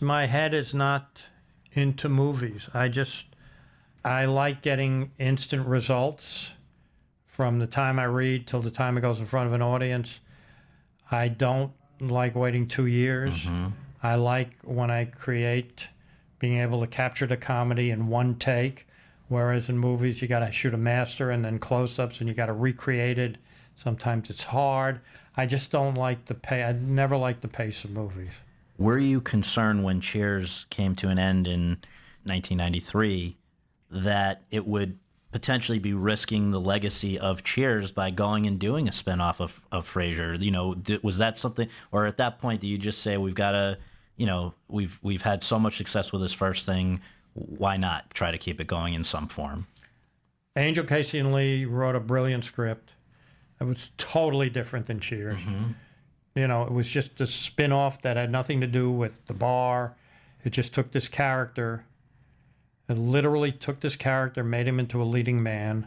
My 0.00 0.26
head 0.26 0.54
is 0.54 0.72
not 0.72 1.24
into 1.72 2.08
movies. 2.08 2.68
I 2.72 2.88
just, 2.88 3.26
I 4.04 4.24
like 4.24 4.62
getting 4.62 5.10
instant 5.18 5.66
results 5.66 6.52
from 7.26 7.58
the 7.58 7.66
time 7.66 7.98
I 7.98 8.04
read 8.04 8.46
till 8.46 8.62
the 8.62 8.70
time 8.70 8.96
it 8.96 9.02
goes 9.02 9.20
in 9.20 9.26
front 9.26 9.46
of 9.46 9.52
an 9.52 9.62
audience. 9.62 10.20
I 11.10 11.28
don't 11.28 11.72
like 12.00 12.34
waiting 12.34 12.66
two 12.66 12.86
years. 12.86 13.34
Mm-hmm. 13.34 13.68
I 14.02 14.14
like 14.14 14.52
when 14.62 14.90
I 14.90 15.04
create 15.04 15.88
being 16.38 16.58
able 16.58 16.80
to 16.80 16.86
capture 16.86 17.26
the 17.26 17.36
comedy 17.36 17.90
in 17.90 18.08
one 18.08 18.36
take, 18.36 18.86
whereas 19.28 19.68
in 19.68 19.76
movies 19.76 20.22
you 20.22 20.28
got 20.28 20.38
to 20.38 20.50
shoot 20.50 20.72
a 20.72 20.78
master 20.78 21.30
and 21.30 21.44
then 21.44 21.58
close-ups 21.58 22.20
and 22.20 22.28
you 22.28 22.34
got 22.34 22.46
to 22.46 22.54
recreate 22.54 23.18
it. 23.18 23.36
Sometimes 23.76 24.30
it's 24.30 24.44
hard. 24.44 25.00
I 25.36 25.44
just 25.44 25.70
don't 25.70 25.94
like 25.94 26.24
the 26.24 26.34
pay. 26.34 26.62
I 26.64 26.72
never 26.72 27.16
like 27.18 27.42
the 27.42 27.48
pace 27.48 27.84
of 27.84 27.90
movies. 27.90 28.30
Were 28.80 28.98
you 28.98 29.20
concerned 29.20 29.84
when 29.84 30.00
Cheers 30.00 30.64
came 30.70 30.96
to 30.96 31.08
an 31.08 31.18
end 31.18 31.46
in 31.46 31.76
1993 32.24 33.36
that 33.90 34.42
it 34.50 34.66
would 34.66 34.98
potentially 35.32 35.78
be 35.78 35.92
risking 35.92 36.50
the 36.50 36.60
legacy 36.60 37.18
of 37.18 37.44
Cheers 37.44 37.92
by 37.92 38.08
going 38.08 38.46
and 38.46 38.58
doing 38.58 38.88
a 38.88 38.90
spinoff 38.90 39.38
of, 39.38 39.60
of 39.70 39.84
Frasier? 39.84 40.40
You 40.40 40.50
know, 40.50 40.76
was 41.02 41.18
that 41.18 41.36
something, 41.36 41.68
or 41.92 42.06
at 42.06 42.16
that 42.16 42.38
point, 42.38 42.62
do 42.62 42.66
you 42.66 42.78
just 42.78 43.02
say 43.02 43.18
we've 43.18 43.34
got 43.34 43.50
to, 43.50 43.76
you 44.16 44.24
know, 44.24 44.54
we've 44.66 44.98
we've 45.02 45.22
had 45.22 45.42
so 45.42 45.58
much 45.58 45.76
success 45.76 46.10
with 46.10 46.22
this 46.22 46.32
first 46.32 46.64
thing, 46.64 47.02
why 47.34 47.76
not 47.76 48.08
try 48.14 48.30
to 48.30 48.38
keep 48.38 48.62
it 48.62 48.66
going 48.66 48.94
in 48.94 49.04
some 49.04 49.28
form? 49.28 49.66
Angell 50.56 50.86
Casey 50.86 51.18
and 51.18 51.34
Lee 51.34 51.66
wrote 51.66 51.96
a 51.96 52.00
brilliant 52.00 52.46
script. 52.46 52.92
It 53.60 53.64
was 53.64 53.90
totally 53.98 54.48
different 54.48 54.86
than 54.86 55.00
Cheers. 55.00 55.40
Mm-hmm. 55.40 55.72
You 56.34 56.46
know, 56.46 56.62
it 56.62 56.72
was 56.72 56.86
just 56.88 57.20
a 57.20 57.26
spin 57.26 57.72
off 57.72 58.02
that 58.02 58.16
had 58.16 58.30
nothing 58.30 58.60
to 58.60 58.66
do 58.66 58.90
with 58.90 59.24
the 59.26 59.34
bar. 59.34 59.96
It 60.44 60.50
just 60.50 60.72
took 60.72 60.92
this 60.92 61.08
character, 61.08 61.84
it 62.88 62.96
literally 62.96 63.52
took 63.52 63.80
this 63.80 63.94
character, 63.96 64.42
made 64.42 64.66
him 64.66 64.80
into 64.80 65.02
a 65.02 65.04
leading 65.04 65.42
man, 65.42 65.86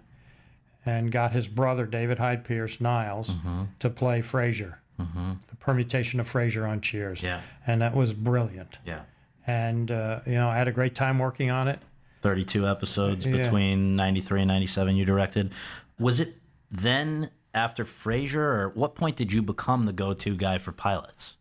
and 0.85 1.11
got 1.11 1.31
his 1.31 1.47
brother, 1.47 1.85
David 1.85 2.17
Hyde 2.17 2.43
Pierce 2.45 2.79
Niles, 2.79 3.35
to 3.79 3.89
play 3.89 4.21
Frasier. 4.21 4.75
The 4.97 5.55
permutation 5.59 6.19
of 6.19 6.31
Frasier 6.31 6.67
on 6.69 6.79
Cheers. 6.81 7.21
Yeah. 7.23 7.41
And 7.67 7.81
that 7.81 7.95
was 7.95 8.13
brilliant. 8.13 8.77
Yeah. 8.85 9.01
And, 9.47 9.91
uh, 9.91 10.19
you 10.25 10.33
know, 10.35 10.49
I 10.49 10.57
had 10.57 10.67
a 10.67 10.71
great 10.71 10.95
time 10.95 11.19
working 11.19 11.51
on 11.51 11.67
it. 11.67 11.79
32 12.21 12.65
episodes 12.67 13.25
Yeah. 13.25 13.35
between 13.37 13.95
93 13.95 14.41
and 14.43 14.47
97 14.47 14.95
you 14.95 15.03
directed. 15.03 15.51
Was 15.99 16.19
it 16.21 16.35
then 16.71 17.31
after 17.53 17.85
Frasier, 17.85 18.37
or 18.37 18.69
what 18.69 18.95
point 18.95 19.15
did 19.15 19.31
you 19.31 19.41
become 19.41 19.85
the 19.85 19.93
go 19.93 20.13
to 20.13 20.35
guy 20.35 20.57
for 20.57 20.71
pilots? 20.71 21.37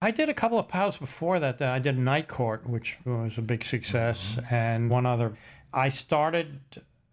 I 0.00 0.10
did 0.10 0.28
a 0.28 0.34
couple 0.34 0.58
of 0.58 0.68
pilots 0.68 0.98
before 0.98 1.40
that. 1.40 1.62
I 1.62 1.78
did 1.78 1.98
Night 1.98 2.28
Court, 2.28 2.68
which 2.68 2.98
was 3.04 3.38
a 3.38 3.42
big 3.42 3.64
success, 3.64 4.38
and 4.50 4.90
one 4.90 5.06
other. 5.06 5.36
I 5.72 5.88
started 5.88 6.60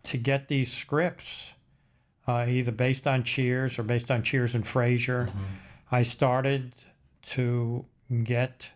to 0.04 0.18
get 0.18 0.50
these 0.50 0.74
scripts, 0.74 1.54
uh, 2.28 2.46
either 2.48 2.72
based 2.72 3.08
on 3.08 3.24
Cheers 3.24 3.80
or 3.80 3.84
based 3.84 4.12
on 4.12 4.24
Cheers 4.24 4.56
and 4.56 4.66
Frasier. 4.66 5.30
I 5.92 6.04
started 6.04 6.74
to 7.28 7.86
get 8.24 8.72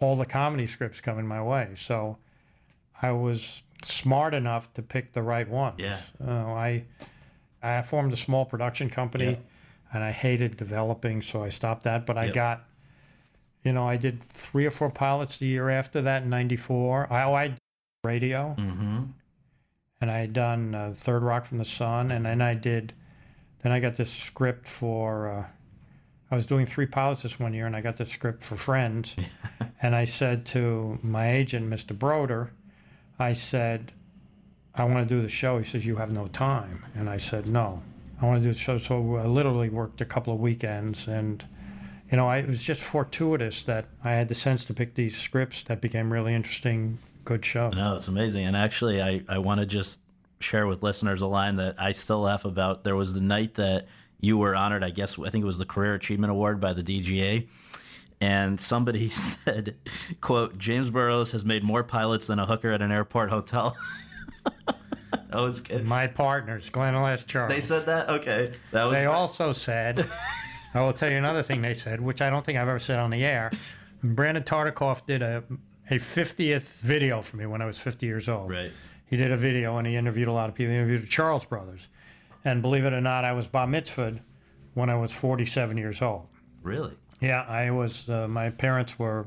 all 0.00 0.16
the 0.16 0.26
comedy 0.26 0.66
scripts 0.66 1.00
coming 1.00 1.26
my 1.26 1.42
way. 1.42 1.70
So 1.76 2.18
I 3.00 3.12
was 3.12 3.62
smart 3.82 4.34
enough 4.34 4.72
to 4.74 4.82
pick 4.82 5.12
the 5.12 5.22
right 5.22 5.48
ones. 5.48 5.76
Yeah. 5.78 6.00
Uh, 6.24 6.30
I 6.30 6.84
I 7.62 7.82
formed 7.82 8.12
a 8.12 8.16
small 8.16 8.44
production 8.44 8.88
company, 8.90 9.24
Yeah. 9.24 9.36
and 9.92 10.04
I 10.04 10.12
hated 10.12 10.56
developing, 10.56 11.22
so 11.22 11.42
I 11.42 11.48
stopped 11.48 11.82
that. 11.84 12.06
But 12.06 12.16
I 12.18 12.26
Yep. 12.26 12.34
got, 12.34 12.64
you 13.64 13.72
know, 13.72 13.88
I 13.88 13.96
did 13.96 14.22
three 14.22 14.66
or 14.66 14.70
four 14.70 14.90
pilots 14.90 15.38
the 15.38 15.46
year 15.46 15.68
after 15.70 16.00
that 16.02 16.22
in 16.22 16.30
'94. 16.30 17.12
I, 17.12 17.22
oh, 17.24 17.34
I 17.34 17.48
did 17.48 17.58
radio, 18.04 18.54
Mm-hmm. 18.58 19.02
and 20.00 20.10
I 20.10 20.18
had 20.18 20.32
done 20.32 20.74
uh, 20.74 20.92
Third 20.94 21.22
Rock 21.22 21.44
from 21.44 21.58
the 21.58 21.64
Sun, 21.64 22.10
and 22.12 22.24
then 22.26 22.40
I 22.40 22.54
did, 22.54 22.92
then 23.62 23.72
I 23.72 23.80
got 23.80 23.96
this 23.96 24.12
script 24.12 24.68
for. 24.68 25.28
Uh, 25.28 25.44
I 26.30 26.34
was 26.34 26.44
doing 26.44 26.66
three 26.66 26.84
pilots 26.86 27.22
this 27.22 27.40
one 27.40 27.54
year, 27.54 27.66
and 27.66 27.74
I 27.74 27.80
got 27.80 27.96
the 27.96 28.04
script 28.06 28.42
for 28.42 28.54
Friends, 28.54 29.16
and 29.82 29.96
I 29.96 30.04
said 30.04 30.44
to 30.46 30.98
my 31.02 31.30
agent, 31.32 31.68
Mr. 31.70 31.98
Broder, 31.98 32.50
I 33.18 33.32
said, 33.32 33.92
I 34.78 34.84
want 34.84 35.08
to 35.08 35.14
do 35.14 35.20
the 35.20 35.28
show. 35.28 35.58
He 35.58 35.64
says, 35.64 35.84
You 35.84 35.96
have 35.96 36.12
no 36.12 36.28
time. 36.28 36.84
And 36.94 37.08
I 37.08 37.16
said, 37.16 37.46
No, 37.46 37.82
I 38.20 38.26
want 38.26 38.42
to 38.42 38.48
do 38.48 38.52
the 38.52 38.58
show. 38.58 38.78
So 38.78 39.16
I 39.16 39.26
literally 39.26 39.68
worked 39.68 40.00
a 40.00 40.04
couple 40.04 40.32
of 40.32 40.40
weekends. 40.40 41.06
And, 41.08 41.44
you 42.10 42.16
know, 42.16 42.28
I, 42.28 42.38
it 42.38 42.48
was 42.48 42.62
just 42.62 42.82
fortuitous 42.82 43.62
that 43.62 43.86
I 44.04 44.12
had 44.12 44.28
the 44.28 44.34
sense 44.34 44.64
to 44.66 44.74
pick 44.74 44.94
these 44.94 45.16
scripts 45.16 45.62
that 45.64 45.80
became 45.80 46.12
really 46.12 46.34
interesting, 46.34 46.98
good 47.24 47.44
show. 47.44 47.70
No, 47.70 47.94
it's 47.94 48.08
amazing. 48.08 48.46
And 48.46 48.56
actually, 48.56 49.02
I, 49.02 49.22
I 49.28 49.38
want 49.38 49.60
to 49.60 49.66
just 49.66 50.00
share 50.40 50.66
with 50.66 50.82
listeners 50.82 51.22
a 51.22 51.26
line 51.26 51.56
that 51.56 51.80
I 51.80 51.92
still 51.92 52.20
laugh 52.20 52.44
about. 52.44 52.84
There 52.84 52.96
was 52.96 53.14
the 53.14 53.20
night 53.20 53.54
that 53.54 53.86
you 54.20 54.38
were 54.38 54.54
honored, 54.54 54.82
I 54.82 54.90
guess, 54.90 55.18
I 55.18 55.30
think 55.30 55.42
it 55.42 55.46
was 55.46 55.58
the 55.58 55.64
Career 55.64 55.94
Achievement 55.94 56.30
Award 56.30 56.60
by 56.60 56.72
the 56.72 56.82
DGA. 56.82 57.46
And 58.20 58.60
somebody 58.60 59.08
said, 59.08 59.76
quote, 60.20 60.58
James 60.58 60.90
Burrows 60.90 61.32
has 61.32 61.44
made 61.44 61.62
more 61.62 61.84
pilots 61.84 62.26
than 62.26 62.38
a 62.38 62.46
hooker 62.46 62.72
at 62.72 62.82
an 62.82 62.90
airport 62.90 63.30
hotel. 63.30 63.76
that 65.28 65.40
was 65.40 65.60
good. 65.60 65.84
My 65.86 66.06
partners, 66.06 66.68
Glenn 66.70 66.94
and 66.94 67.02
Les 67.02 67.22
Charles. 67.24 67.52
They 67.52 67.60
said 67.60 67.86
that? 67.86 68.08
Okay. 68.08 68.52
That 68.72 68.84
was 68.84 68.94
They 68.94 69.06
also 69.06 69.52
said, 69.52 70.08
I 70.74 70.80
will 70.80 70.92
tell 70.92 71.10
you 71.10 71.16
another 71.16 71.42
thing 71.42 71.62
they 71.62 71.74
said, 71.74 72.00
which 72.00 72.20
I 72.22 72.30
don't 72.30 72.44
think 72.44 72.58
I've 72.58 72.68
ever 72.68 72.78
said 72.78 72.98
on 72.98 73.10
the 73.10 73.24
air. 73.24 73.50
Brandon 74.02 74.42
Tartikoff 74.44 75.06
did 75.06 75.22
a, 75.22 75.42
a 75.90 75.94
50th 75.94 76.80
video 76.80 77.20
for 77.22 77.36
me 77.36 77.46
when 77.46 77.60
I 77.62 77.66
was 77.66 77.78
50 77.78 78.06
years 78.06 78.28
old. 78.28 78.50
Right. 78.50 78.72
He 79.06 79.16
did 79.16 79.32
a 79.32 79.36
video 79.36 79.76
and 79.78 79.86
he 79.86 79.96
interviewed 79.96 80.28
a 80.28 80.32
lot 80.32 80.48
of 80.48 80.54
people. 80.54 80.72
He 80.72 80.76
interviewed 80.78 81.02
the 81.02 81.06
Charles 81.06 81.44
brothers. 81.44 81.88
And 82.44 82.62
believe 82.62 82.84
it 82.84 82.92
or 82.92 83.00
not, 83.00 83.24
I 83.24 83.32
was 83.32 83.46
bar 83.46 83.66
mitzvahed 83.66 84.20
when 84.74 84.90
I 84.90 84.94
was 84.96 85.12
47 85.12 85.76
years 85.76 86.00
old. 86.02 86.26
Really? 86.62 86.92
Yeah, 87.20 87.42
I 87.42 87.70
was. 87.70 88.08
Uh, 88.08 88.28
my 88.28 88.50
parents 88.50 88.98
were 88.98 89.26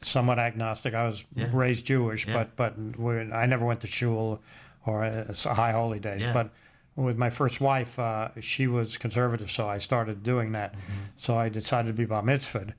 somewhat 0.00 0.38
agnostic. 0.40 0.94
I 0.94 1.06
was 1.06 1.24
Yeah. 1.36 1.48
raised 1.52 1.86
Jewish, 1.86 2.26
Yeah. 2.26 2.32
but 2.56 2.56
but 2.56 3.32
I 3.32 3.46
never 3.46 3.64
went 3.64 3.80
to 3.82 3.86
shul 3.86 4.40
or 4.86 5.04
uh, 5.04 5.32
high 5.34 5.72
holy 5.72 6.00
days. 6.00 6.22
Yeah. 6.22 6.32
But 6.32 6.50
with 6.96 7.16
my 7.16 7.30
first 7.30 7.60
wife, 7.60 7.98
uh, 7.98 8.28
she 8.40 8.66
was 8.66 8.96
conservative, 8.96 9.50
so 9.50 9.68
I 9.68 9.78
started 9.78 10.22
doing 10.22 10.52
that. 10.52 10.72
Mm-hmm. 10.72 10.92
So 11.16 11.36
I 11.36 11.48
decided 11.48 11.88
to 11.88 11.94
be 11.94 12.04
bar 12.04 12.22
mitzvahed, 12.22 12.72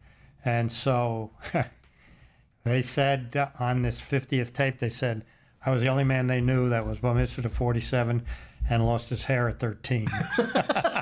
and 0.45 0.71
so 0.71 1.31
they 2.63 2.81
said 2.81 3.35
uh, 3.35 3.49
on 3.59 3.81
this 3.81 3.99
50th 3.99 4.53
tape, 4.53 4.79
they 4.79 4.89
said 4.89 5.25
I 5.65 5.71
was 5.71 5.81
the 5.81 5.87
only 5.87 6.03
man 6.03 6.27
they 6.27 6.41
knew 6.41 6.69
that 6.69 6.85
was 6.85 6.99
bar 6.99 7.15
mitzvahed 7.15 7.45
at 7.45 7.51
47 7.51 8.23
and 8.69 8.85
lost 8.85 9.09
his 9.09 9.25
hair 9.25 9.47
at 9.47 9.59
13. 9.59 10.07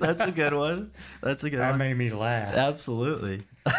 That's 0.00 0.20
a 0.20 0.30
good 0.30 0.54
one. 0.54 0.92
That's 1.22 1.44
a 1.44 1.50
good 1.50 1.58
that 1.58 1.70
one. 1.70 1.78
That 1.78 1.84
made 1.84 1.96
me 1.96 2.10
laugh. 2.10 2.54
Absolutely. 2.54 3.42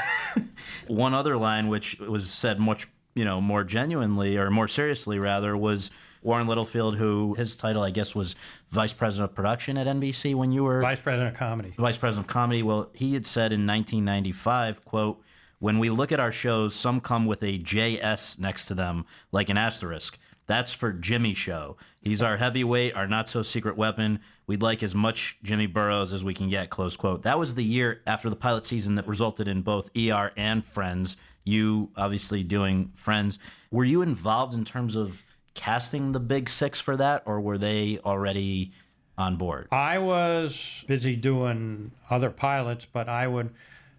One 0.88 1.14
other 1.14 1.38
line, 1.38 1.68
which 1.68 2.00
was 2.00 2.30
said 2.30 2.60
much, 2.60 2.88
you 3.16 3.24
know, 3.26 3.42
more 3.42 3.64
genuinely 3.64 4.38
or 4.38 4.52
more 4.52 4.68
seriously, 4.68 5.18
rather, 5.18 5.56
was 5.58 5.90
Warren 6.22 6.48
Littlefield, 6.48 6.98
who 6.98 7.34
his 7.36 7.56
title, 7.56 7.82
I 7.82 7.92
guess, 7.92 8.14
was 8.14 8.36
vice 8.70 8.94
president 8.94 9.32
of 9.32 9.36
production 9.36 9.78
at 9.78 9.88
NBC 9.88 10.36
when 10.36 10.52
you 10.52 10.64
were 10.64 10.82
Vice 10.82 11.00
president 11.00 11.34
of 11.34 11.40
comedy. 11.40 11.74
vice 11.78 11.98
president 11.98 12.28
of 12.28 12.34
comedy. 12.34 12.62
Well, 12.62 12.90
he 12.94 13.14
had 13.14 13.26
said 13.26 13.54
in 13.54 13.66
1995, 13.66 14.84
"quote 14.84 15.22
When 15.60 15.80
we 15.80 15.90
look 15.90 16.12
at 16.12 16.20
our 16.20 16.34
shows, 16.34 16.76
some 16.76 17.00
come 17.00 17.26
with 17.26 17.42
a 17.42 17.58
JS 17.58 18.38
next 18.38 18.66
to 18.66 18.76
them, 18.76 19.06
like 19.32 19.50
an 19.50 19.58
asterisk. 19.58 20.20
That's 20.48 20.74
for 20.74 20.92
Jimmy 20.92 21.34
Show. 21.34 21.78
He's 22.02 22.22
our 22.22 22.38
heavyweight, 22.38 22.94
our 22.96 23.08
not 23.08 23.30
so 23.30 23.42
secret 23.42 23.78
weapon. 23.78 24.20
We'd 24.46 24.62
like 24.62 24.84
as 24.84 24.94
much 24.94 25.38
Jimmy 25.42 25.66
Burrows 25.66 26.12
as 26.12 26.24
we 26.24 26.34
can 26.34 26.50
get." 26.50 26.70
Close 26.70 26.98
quote. 26.98 27.22
That 27.22 27.40
was 27.40 27.56
the 27.56 27.64
year 27.64 28.02
after 28.06 28.30
the 28.30 28.36
pilot 28.36 28.66
season 28.66 28.96
that 28.96 29.08
resulted 29.08 29.48
in 29.48 29.62
both 29.62 29.90
ER 29.96 30.34
and 30.36 30.66
Friends 30.66 31.16
you 31.46 31.92
obviously 31.96 32.44
doing 32.44 32.92
Friends. 32.96 33.40
Were 33.72 33.86
you 33.86 34.02
involved 34.02 34.54
in 34.54 34.66
terms 34.66 34.96
of 34.98 35.24
casting 35.54 36.12
the 36.12 36.20
big 36.20 36.50
six 36.50 36.80
for 36.80 36.98
that, 36.98 37.24
or 37.26 37.40
were 37.40 37.58
they 37.58 38.00
already 38.00 38.74
on 39.18 39.38
board? 39.38 39.68
I 39.72 40.00
was 40.00 40.84
busy 40.88 41.16
doing 41.16 41.92
other 42.10 42.30
pilots, 42.30 42.86
but 42.86 43.08
I 43.08 43.28
would 43.28 43.52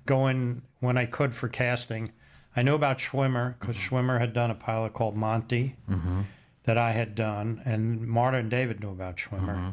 go 0.04 0.26
in 0.26 0.62
when 0.80 0.98
I 0.98 1.06
could 1.06 1.34
for 1.34 1.48
casting. 1.48 2.12
I 2.54 2.62
knew 2.62 2.74
about 2.74 2.98
Schwimmer 2.98 3.58
because 3.58 3.76
mm-hmm. 3.76 3.94
Schwimmer 3.94 4.20
had 4.20 4.32
done 4.32 4.50
a 4.50 4.54
pilot 4.54 4.92
called 4.92 5.16
Monty 5.16 5.76
mm-hmm. 5.90 6.22
that 6.64 6.76
I 6.76 6.92
had 6.92 7.14
done, 7.14 7.62
and 7.64 8.06
Marta 8.06 8.38
and 8.38 8.50
David 8.50 8.80
knew 8.80 8.90
about 8.90 9.16
Schwimmer. 9.16 9.56
Mm-hmm. 9.56 9.70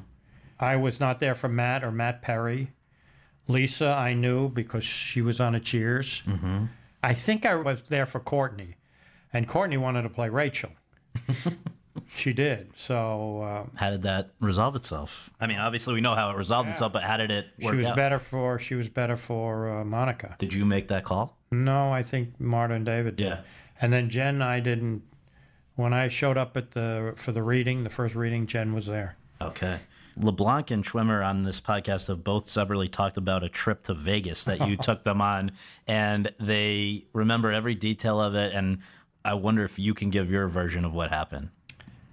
I 0.59 0.75
was 0.75 0.99
not 0.99 1.19
there 1.19 1.35
for 1.35 1.49
Matt 1.49 1.83
or 1.83 1.91
Matt 1.91 2.21
Perry. 2.21 2.71
Lisa, 3.47 3.87
I 3.87 4.13
knew 4.13 4.47
because 4.47 4.85
she 4.85 5.21
was 5.21 5.41
on 5.41 5.55
a 5.55 5.59
Cheers. 5.59 6.23
I 7.03 7.13
think 7.13 7.45
I 7.45 7.55
was 7.55 7.81
there 7.83 8.05
for 8.05 8.19
Courteney, 8.19 8.75
and 9.31 9.47
Courteney 9.47 9.77
wanted 9.77 10.03
to 10.03 10.09
play 10.09 10.29
Rachel. 10.29 10.71
she 12.09 12.33
did. 12.33 12.71
So 12.75 13.41
uh, 13.41 13.65
How 13.75 13.91
did 13.91 14.03
that 14.03 14.31
resolve 14.39 14.75
itself? 14.75 15.29
I 15.39 15.47
mean, 15.47 15.59
obviously 15.59 15.93
we 15.93 16.01
know 16.01 16.15
how 16.15 16.31
it 16.31 16.37
resolved 16.37 16.69
itself, 16.69 16.93
but 16.93 17.03
how 17.03 17.17
did 17.17 17.31
it 17.31 17.47
work 17.61 17.73
she 17.73 17.77
was 17.77 17.87
out? 17.87 17.95
better 17.95 18.19
for 18.19 18.57
she 18.59 18.75
was 18.75 18.89
better 18.89 19.15
for 19.17 19.69
uh, 19.79 19.83
Monica. 19.85 20.35
Did 20.39 20.53
you 20.53 20.65
make 20.65 20.87
that 20.87 21.03
call? 21.03 21.37
No, 21.51 21.91
I 21.91 22.03
think 22.03 22.39
Marta 22.39 22.73
and 22.73 22.85
David 22.85 23.17
did. 23.17 23.25
Yeah. 23.25 23.41
And 23.81 23.91
then 23.91 24.09
Jen, 24.09 24.41
I 24.41 24.59
didn't. 24.59 25.03
When 25.75 25.93
I 25.93 26.07
showed 26.07 26.37
up 26.37 26.55
at 26.55 26.71
the 26.71 27.13
for 27.15 27.31
the 27.31 27.43
reading, 27.43 27.83
the 27.83 27.89
first 27.89 28.15
reading, 28.15 28.47
Jen 28.47 28.73
was 28.73 28.85
there. 28.85 29.17
Okay. 29.41 29.79
LeBlanc 30.17 30.71
and 30.71 30.83
Schwimmer 30.83 31.25
on 31.25 31.43
this 31.43 31.59
podcast 31.61 32.07
have 32.07 32.23
both 32.23 32.47
separately 32.47 32.87
talked 32.87 33.17
about 33.17 33.43
a 33.43 33.49
trip 33.49 33.83
to 33.83 33.93
Vegas 33.93 34.45
that 34.45 34.67
you 34.67 34.77
took 34.81 35.03
them 35.03 35.21
on, 35.21 35.51
and 35.87 36.31
they 36.39 37.05
remember 37.13 37.51
every 37.51 37.75
detail 37.75 38.21
of 38.21 38.35
it. 38.35 38.53
And 38.53 38.79
I 39.25 39.33
wonder 39.33 39.63
if 39.63 39.79
you 39.79 39.93
can 39.93 40.09
give 40.09 40.29
your 40.29 40.47
version 40.47 40.85
of 40.85 40.93
what 40.93 41.09
happened. 41.09 41.49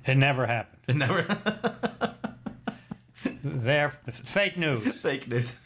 It 0.07 0.16
never 0.16 0.46
happened. 0.46 0.80
It 0.88 0.96
never 0.96 1.22
There, 3.44 3.90
fake 3.90 4.57
news. 4.57 4.94
fake 4.96 5.28
news. 5.28 5.59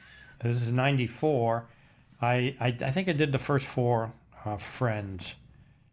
This 0.43 0.62
is 0.62 0.70
'94. 0.70 1.64
I, 2.20 2.55
I 2.61 2.66
I 2.66 2.91
think 2.91 3.09
I 3.09 3.12
did 3.12 3.32
the 3.32 3.39
first 3.39 3.66
four 3.66 4.12
uh, 4.45 4.57
Friends 4.57 5.35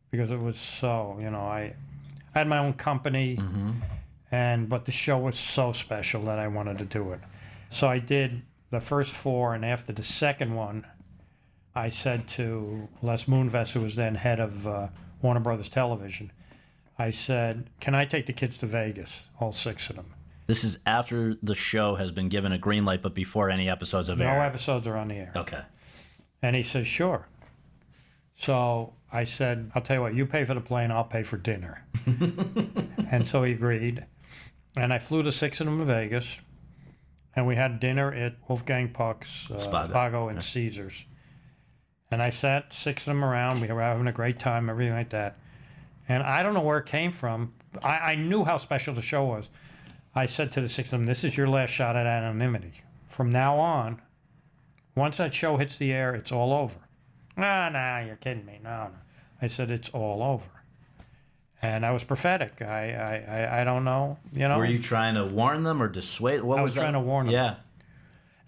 because 0.09 0.31
it 0.31 0.39
was 0.39 0.59
so 0.59 1.17
you 1.19 1.29
know 1.29 1.41
I 1.41 1.73
I 2.33 2.39
had 2.39 2.47
my 2.47 2.57
own 2.57 2.73
company 2.73 3.37
and 4.31 4.69
but 4.69 4.85
the 4.85 4.91
show 4.91 5.17
was 5.17 5.37
so 5.37 5.73
special 5.73 6.23
that 6.23 6.39
I 6.39 6.47
wanted 6.47 6.77
to 6.79 6.85
do 6.85 7.11
it. 7.11 7.19
So 7.69 7.87
I 7.87 7.99
did 7.99 8.41
the 8.69 8.79
first 8.81 9.11
four, 9.11 9.53
and 9.53 9.63
after 9.65 9.91
the 9.93 10.03
second 10.03 10.55
one, 10.55 10.85
I 11.75 11.89
said 11.89 12.27
to 12.29 12.87
Les 13.01 13.25
Moonves, 13.25 13.71
who 13.71 13.81
was 13.81 13.95
then 13.95 14.15
head 14.15 14.39
of 14.39 14.67
uh, 14.67 14.87
Warner 15.21 15.39
Brothers 15.39 15.69
Television, 15.69 16.31
I 16.97 17.11
said, 17.11 17.69
"Can 17.79 17.95
I 17.95 18.05
take 18.05 18.25
the 18.25 18.33
kids 18.33 18.57
to 18.59 18.65
Vegas, 18.65 19.21
all 19.39 19.51
six 19.53 19.89
of 19.89 19.95
them?" 19.97 20.13
This 20.47 20.63
is 20.65 20.79
after 20.85 21.35
the 21.41 21.55
show 21.55 21.95
has 21.95 22.11
been 22.11 22.27
given 22.27 22.51
a 22.51 22.57
green 22.57 22.83
light, 22.83 23.01
but 23.01 23.13
before 23.13 23.49
any 23.49 23.69
episodes 23.69 24.09
have 24.09 24.17
No 24.17 24.25
aired. 24.25 24.41
episodes 24.41 24.85
are 24.85 24.97
on 24.97 25.07
the 25.07 25.15
air. 25.15 25.31
Okay. 25.35 25.61
And 26.41 26.55
he 26.57 26.63
says, 26.63 26.87
sure. 26.87 27.27
So 28.35 28.93
I 29.13 29.23
said, 29.23 29.71
I'll 29.75 29.81
tell 29.81 29.97
you 29.97 30.01
what, 30.01 30.13
you 30.15 30.25
pay 30.25 30.43
for 30.43 30.53
the 30.53 30.59
plane, 30.59 30.91
I'll 30.91 31.03
pay 31.05 31.23
for 31.23 31.37
dinner. 31.37 31.85
and 33.11 33.25
so 33.25 33.43
he 33.43 33.53
agreed. 33.53 34.05
And 34.75 34.93
I 34.93 34.99
flew 34.99 35.23
the 35.23 35.31
six 35.31 35.59
of 35.59 35.65
them 35.65 35.79
to 35.79 35.85
Vegas. 35.85 36.37
And 37.35 37.47
we 37.47 37.55
had 37.55 37.79
dinner 37.79 38.13
at 38.13 38.35
Wolfgang 38.47 38.89
Puck's, 38.89 39.47
uh, 39.49 39.55
Spago. 39.55 39.91
Spago 39.91 40.29
and 40.29 40.43
Caesars. 40.43 41.05
And 42.09 42.21
I 42.21 42.29
sat 42.29 42.73
six 42.73 43.03
of 43.03 43.05
them 43.05 43.23
around. 43.23 43.61
We 43.61 43.67
were 43.67 43.81
having 43.81 44.07
a 44.07 44.11
great 44.11 44.37
time, 44.37 44.69
everything 44.69 44.93
like 44.93 45.11
that. 45.11 45.37
And 46.09 46.23
I 46.23 46.43
don't 46.43 46.53
know 46.53 46.61
where 46.61 46.79
it 46.79 46.85
came 46.85 47.11
from. 47.11 47.53
I, 47.81 48.11
I 48.11 48.15
knew 48.15 48.43
how 48.43 48.57
special 48.57 48.93
the 48.93 49.01
show 49.01 49.23
was. 49.23 49.49
I 50.13 50.25
said 50.25 50.51
to 50.53 50.61
the 50.61 50.67
six 50.67 50.91
of 50.91 50.99
them, 50.99 51.05
This 51.05 51.23
is 51.23 51.37
your 51.37 51.47
last 51.47 51.69
shot 51.69 51.95
at 51.95 52.05
anonymity. 52.05 52.81
From 53.07 53.31
now 53.31 53.57
on, 53.57 54.01
once 54.95 55.17
that 55.17 55.33
show 55.33 55.55
hits 55.55 55.77
the 55.77 55.93
air, 55.93 56.13
it's 56.13 56.33
all 56.33 56.51
over. 56.51 56.79
No, 57.37 57.69
nah, 57.69 57.99
you're 57.99 58.17
kidding 58.17 58.45
me. 58.45 58.59
No, 58.61 58.87
no. 58.87 58.91
I 59.41 59.47
said, 59.47 59.71
It's 59.71 59.89
all 59.89 60.21
over. 60.21 60.49
And 61.61 61.85
I 61.85 61.91
was 61.91 62.03
prophetic. 62.03 62.61
I, 62.61 62.91
I, 62.93 63.35
I, 63.37 63.61
I 63.61 63.63
don't 63.63 63.83
know. 63.83 64.17
You 64.33 64.47
know? 64.47 64.57
Were 64.57 64.65
you 64.65 64.79
trying 64.79 65.15
to 65.15 65.25
warn 65.25 65.63
them 65.63 65.81
or 65.81 65.87
dissuade? 65.87 66.41
What 66.41 66.57
I 66.57 66.63
was, 66.63 66.75
was 66.75 66.81
trying 66.81 66.93
to 66.93 66.99
warn 66.99 67.27
them. 67.27 67.33
Yeah. 67.35 67.55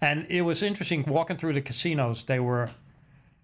And 0.00 0.26
it 0.28 0.42
was 0.42 0.62
interesting 0.62 1.04
walking 1.06 1.36
through 1.36 1.52
the 1.54 1.60
casinos. 1.62 2.24
They 2.24 2.40
were, 2.40 2.70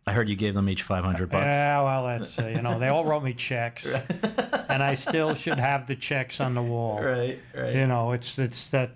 I 0.07 0.13
heard 0.13 0.29
you 0.29 0.37
gave 0.37 0.55
them 0.55 0.69
each 0.69 0.83
500 0.83 1.31
bucks. 1.31 1.45
yeah, 1.45 1.83
well, 1.83 2.05
that's, 2.05 2.39
uh, 2.39 2.49
you 2.49 2.61
know, 2.63 2.79
they 2.79 2.89
all 2.89 3.05
wrote 3.05 3.23
me 3.23 3.33
checks. 3.33 3.87
and 4.69 4.83
I 4.83 4.95
still 4.95 5.35
should 5.35 5.59
have 5.61 5.87
the 5.87 5.95
checks 5.97 6.41
on 6.41 6.55
the 6.55 6.63
wall. 6.63 7.01
Right, 7.03 7.39
right. 7.55 7.75
You 7.75 7.87
know, 7.87 8.13
it's 8.13 8.39
it's 8.39 8.67
that 8.69 8.91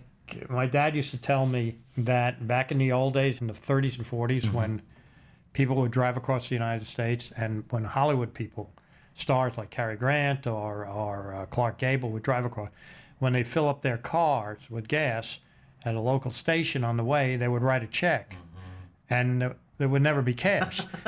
my 0.48 0.66
dad 0.66 0.96
used 0.96 1.10
to 1.12 1.20
tell 1.20 1.46
me 1.46 1.76
that 1.98 2.46
back 2.48 2.72
in 2.72 2.78
the 2.78 2.90
old 2.92 3.14
days, 3.14 3.40
in 3.40 3.46
the 3.46 3.52
30s 3.52 3.96
and 3.96 4.04
40s, 4.06 4.42
Mm-hmm. 4.42 4.52
when 4.56 4.82
people 5.52 5.76
would 5.76 5.92
drive 5.92 6.16
across 6.16 6.48
the 6.48 6.54
United 6.56 6.86
States, 6.86 7.30
and 7.36 7.64
when 7.70 7.84
Hollywood 7.84 8.34
people, 8.34 8.72
stars 9.14 9.56
like 9.56 9.70
Cary 9.70 9.96
Grant 9.96 10.46
or 10.46 10.86
or 10.86 11.34
uh, 11.34 11.46
Clark 11.46 11.78
Gable 11.78 12.10
would 12.10 12.22
drive 12.22 12.44
across, 12.44 12.70
when 13.18 13.32
they 13.32 13.42
fill 13.44 13.68
up 13.68 13.82
their 13.82 13.96
cars 13.98 14.58
with 14.70 14.88
gas 14.88 15.38
at 15.84 15.94
a 15.94 16.00
local 16.00 16.30
station 16.30 16.82
on 16.84 16.96
the 16.96 17.04
way, 17.04 17.36
they 17.36 17.48
would 17.48 17.62
write 17.62 17.82
a 17.82 17.86
check, 17.86 18.30
Mm-hmm. 18.30 19.14
and 19.14 19.42
uh, 19.42 19.52
there 19.78 19.88
would 19.88 20.02
never 20.02 20.22
be 20.22 20.34
cash. 20.34 20.80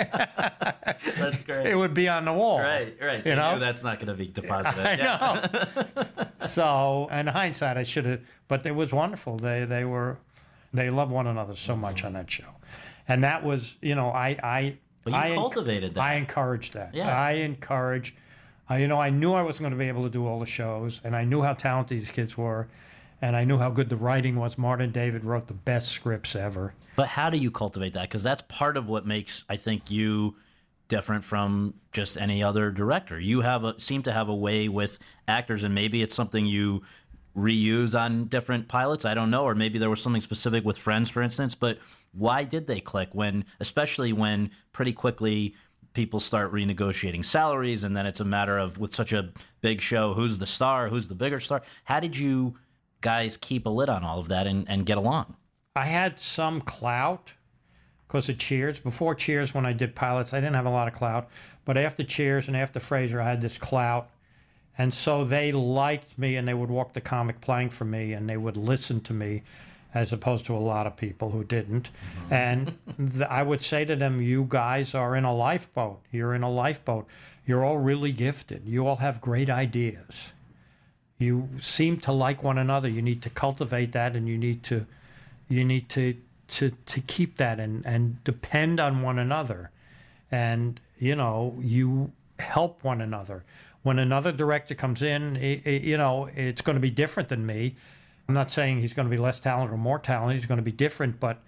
That's 0.00 1.42
great. 1.44 1.66
it 1.66 1.76
would 1.76 1.94
be 1.94 2.08
on 2.08 2.24
the 2.24 2.32
wall. 2.32 2.60
Right, 2.60 2.94
right. 3.00 3.18
You 3.18 3.22
They 3.22 3.34
know? 3.34 3.58
that's 3.58 3.82
not 3.82 3.98
going 3.98 4.08
to 4.08 4.14
be 4.14 4.26
deposited. 4.32 4.86
I 4.86 4.94
Yeah. 4.94 5.48
know. 5.96 6.24
so, 6.46 7.08
in 7.10 7.26
hindsight, 7.26 7.76
I 7.76 7.82
should 7.82 8.04
have, 8.06 8.20
but 8.48 8.64
it 8.66 8.74
was 8.74 8.92
wonderful. 8.92 9.36
They 9.36 9.64
they 9.64 9.84
were, 9.84 10.18
they 10.72 10.90
loved 10.90 11.10
one 11.12 11.26
another 11.26 11.56
so 11.56 11.76
much 11.76 12.04
on 12.04 12.12
that 12.14 12.30
show, 12.30 12.44
and 13.08 13.22
that 13.24 13.42
was, 13.44 13.76
you 13.80 13.94
know, 13.94 14.10
I 14.10 14.38
I. 14.42 14.78
But 15.04 15.12
you 15.12 15.18
I 15.18 15.34
cultivated 15.34 15.94
that. 15.94 16.00
I 16.00 16.14
encouraged 16.14 16.74
that. 16.74 16.94
Yeah. 16.94 17.16
I 17.16 17.32
encourage. 17.32 18.14
I, 18.68 18.74
uh, 18.74 18.78
you 18.78 18.88
know, 18.88 19.00
I 19.00 19.10
knew 19.10 19.32
I 19.32 19.42
wasn't 19.42 19.62
going 19.62 19.72
to 19.72 19.78
be 19.78 19.88
able 19.88 20.04
to 20.04 20.10
do 20.10 20.26
all 20.26 20.38
the 20.38 20.46
shows, 20.46 21.00
and 21.02 21.16
I 21.16 21.24
knew 21.24 21.42
how 21.42 21.54
talented 21.54 22.00
these 22.00 22.10
kids 22.10 22.36
were, 22.36 22.68
and 23.20 23.34
I 23.34 23.44
knew 23.44 23.58
how 23.58 23.70
good 23.70 23.88
the 23.88 23.96
writing 23.96 24.36
was. 24.36 24.56
Martin 24.56 24.92
David 24.92 25.24
wrote 25.24 25.48
the 25.48 25.54
best 25.54 25.88
scripts 25.88 26.36
ever. 26.36 26.74
But 26.96 27.08
how 27.08 27.30
do 27.30 27.38
you 27.38 27.50
cultivate 27.50 27.94
that? 27.94 28.02
Because 28.02 28.22
that's 28.22 28.42
part 28.42 28.76
of 28.76 28.88
what 28.88 29.06
makes 29.06 29.44
I 29.48 29.56
think 29.56 29.90
you 29.90 30.36
different 30.88 31.24
from 31.24 31.74
just 31.92 32.18
any 32.18 32.42
other 32.42 32.70
director. 32.70 33.18
You 33.18 33.40
have 33.40 33.64
a 33.64 33.80
seem 33.80 34.02
to 34.02 34.12
have 34.12 34.28
a 34.28 34.34
way 34.34 34.68
with 34.68 34.98
actors, 35.26 35.64
and 35.64 35.74
maybe 35.74 36.02
it's 36.02 36.14
something 36.14 36.44
you 36.44 36.82
reuse 37.36 37.98
on 37.98 38.26
different 38.26 38.68
pilots. 38.68 39.04
I 39.04 39.14
don't 39.14 39.30
know, 39.30 39.44
or 39.44 39.54
maybe 39.54 39.78
there 39.78 39.88
was 39.88 40.02
something 40.02 40.20
specific 40.20 40.64
with 40.64 40.76
Friends, 40.76 41.08
for 41.08 41.22
instance. 41.22 41.54
But 41.54 41.78
why 42.12 42.44
did 42.44 42.66
they 42.66 42.80
click 42.80 43.10
when, 43.12 43.44
especially 43.60 44.12
when 44.12 44.50
pretty 44.72 44.92
quickly 44.92 45.54
people 45.92 46.20
start 46.20 46.52
renegotiating 46.52 47.24
salaries, 47.24 47.84
and 47.84 47.96
then 47.96 48.06
it's 48.06 48.20
a 48.20 48.24
matter 48.24 48.58
of 48.58 48.78
with 48.78 48.94
such 48.94 49.12
a 49.12 49.30
big 49.60 49.80
show, 49.80 50.14
who's 50.14 50.38
the 50.38 50.46
star, 50.46 50.88
who's 50.88 51.08
the 51.08 51.14
bigger 51.14 51.40
star? 51.40 51.62
How 51.84 52.00
did 52.00 52.16
you 52.16 52.56
guys 53.00 53.36
keep 53.36 53.66
a 53.66 53.70
lid 53.70 53.88
on 53.88 54.04
all 54.04 54.18
of 54.18 54.28
that 54.28 54.46
and, 54.46 54.68
and 54.68 54.86
get 54.86 54.98
along? 54.98 55.36
I 55.74 55.86
had 55.86 56.20
some 56.20 56.60
clout 56.60 57.30
because 58.06 58.28
of 58.28 58.38
Cheers. 58.38 58.80
Before 58.80 59.14
Cheers, 59.14 59.54
when 59.54 59.64
I 59.64 59.72
did 59.72 59.94
pilots, 59.94 60.32
I 60.32 60.40
didn't 60.40 60.56
have 60.56 60.66
a 60.66 60.70
lot 60.70 60.88
of 60.88 60.94
clout. 60.94 61.28
But 61.64 61.76
after 61.76 62.02
Cheers 62.02 62.48
and 62.48 62.56
after 62.56 62.80
Frasier, 62.80 63.20
I 63.20 63.28
had 63.28 63.40
this 63.40 63.56
clout. 63.56 64.10
And 64.76 64.92
so 64.92 65.24
they 65.24 65.52
liked 65.52 66.18
me 66.18 66.36
and 66.36 66.48
they 66.48 66.54
would 66.54 66.70
walk 66.70 66.92
the 66.92 67.00
comic 67.00 67.40
plank 67.40 67.70
for 67.70 67.84
me 67.84 68.12
and 68.12 68.28
they 68.28 68.36
would 68.36 68.56
listen 68.56 69.00
to 69.02 69.12
me 69.12 69.42
as 69.92 70.12
opposed 70.12 70.46
to 70.46 70.56
a 70.56 70.58
lot 70.58 70.86
of 70.86 70.96
people 70.96 71.30
who 71.30 71.44
didn't. 71.44 71.90
Mm-hmm. 71.90 72.34
And 72.34 72.78
th- 72.96 73.28
I 73.28 73.42
would 73.42 73.62
say 73.62 73.84
to 73.84 73.96
them, 73.96 74.20
You 74.22 74.46
guys 74.48 74.94
are 74.94 75.16
in 75.16 75.24
a 75.24 75.34
lifeboat. 75.34 76.00
You're 76.10 76.34
in 76.34 76.42
a 76.42 76.50
lifeboat. 76.50 77.06
You're 77.46 77.64
all 77.64 77.78
really 77.78 78.12
gifted. 78.12 78.62
You 78.66 78.86
all 78.86 78.96
have 78.96 79.20
great 79.20 79.50
ideas. 79.50 80.28
You 81.18 81.48
seem 81.58 81.98
to 82.00 82.12
like 82.12 82.42
one 82.42 82.58
another. 82.58 82.88
You 82.88 83.02
need 83.02 83.22
to 83.22 83.30
cultivate 83.30 83.92
that 83.92 84.16
and 84.16 84.28
you 84.28 84.38
need 84.38 84.62
to 84.64 84.86
you 85.48 85.64
need 85.64 85.88
to 85.90 86.16
to 86.48 86.70
to 86.86 87.00
keep 87.00 87.36
that 87.36 87.60
and 87.60 87.84
and 87.84 88.22
depend 88.24 88.80
on 88.80 89.02
one 89.02 89.18
another 89.18 89.70
and 90.30 90.80
you 90.98 91.14
know 91.14 91.54
you 91.58 92.12
help 92.38 92.82
one 92.82 93.00
another 93.00 93.44
when 93.82 93.98
another 93.98 94.32
director 94.32 94.74
comes 94.74 95.02
in 95.02 95.36
i 95.36 95.62
i 95.66 95.70
you 95.70 95.96
know 95.96 96.28
it's 96.34 96.62
going 96.62 96.74
to 96.74 96.80
be 96.80 96.90
different 96.90 97.28
than 97.28 97.44
me 97.44 97.76
i'm 98.30 98.34
not 98.34 98.50
saying 98.50 98.80
he's 98.80 98.92
going 98.92 99.06
to 99.06 99.10
be 99.10 99.18
less 99.18 99.40
talented 99.40 99.74
or 99.74 99.78
more 99.78 99.98
talented 99.98 100.36
he's 100.36 100.46
going 100.46 100.58
to 100.58 100.62
be 100.62 100.72
different 100.72 101.18
but 101.20 101.42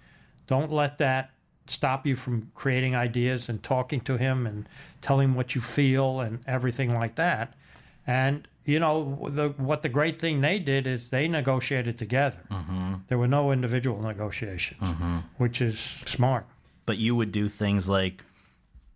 don't 0.47 0.71
let 0.71 0.97
that 0.97 1.31
stop 1.67 2.05
you 2.05 2.15
from 2.15 2.51
creating 2.55 2.93
ideas 2.95 3.47
and 3.47 3.63
talking 3.63 4.01
to 4.01 4.17
him 4.17 4.45
and 4.45 4.67
telling 5.01 5.29
him 5.29 5.35
what 5.35 5.55
you 5.55 5.61
feel 5.61 6.19
and 6.19 6.39
everything 6.45 6.93
like 6.93 7.15
that 7.15 7.53
and 8.05 8.47
you 8.65 8.79
know 8.79 9.27
the 9.29 9.49
what 9.57 9.81
the 9.81 9.89
great 9.89 10.19
thing 10.19 10.41
they 10.41 10.59
did 10.59 10.87
is 10.87 11.09
they 11.09 11.27
negotiated 11.27 11.97
together. 11.97 12.39
Mm-hmm. 12.49 12.93
There 13.09 13.17
were 13.17 13.27
no 13.27 13.51
individual 13.51 14.01
negotiations, 14.01 14.79
mm-hmm. 14.79 15.17
which 15.37 15.61
is 15.61 15.77
smart. 16.05 16.45
but 16.85 16.97
you 16.97 17.13
would 17.15 17.31
do 17.33 17.49
things 17.49 17.89
like 17.89 18.23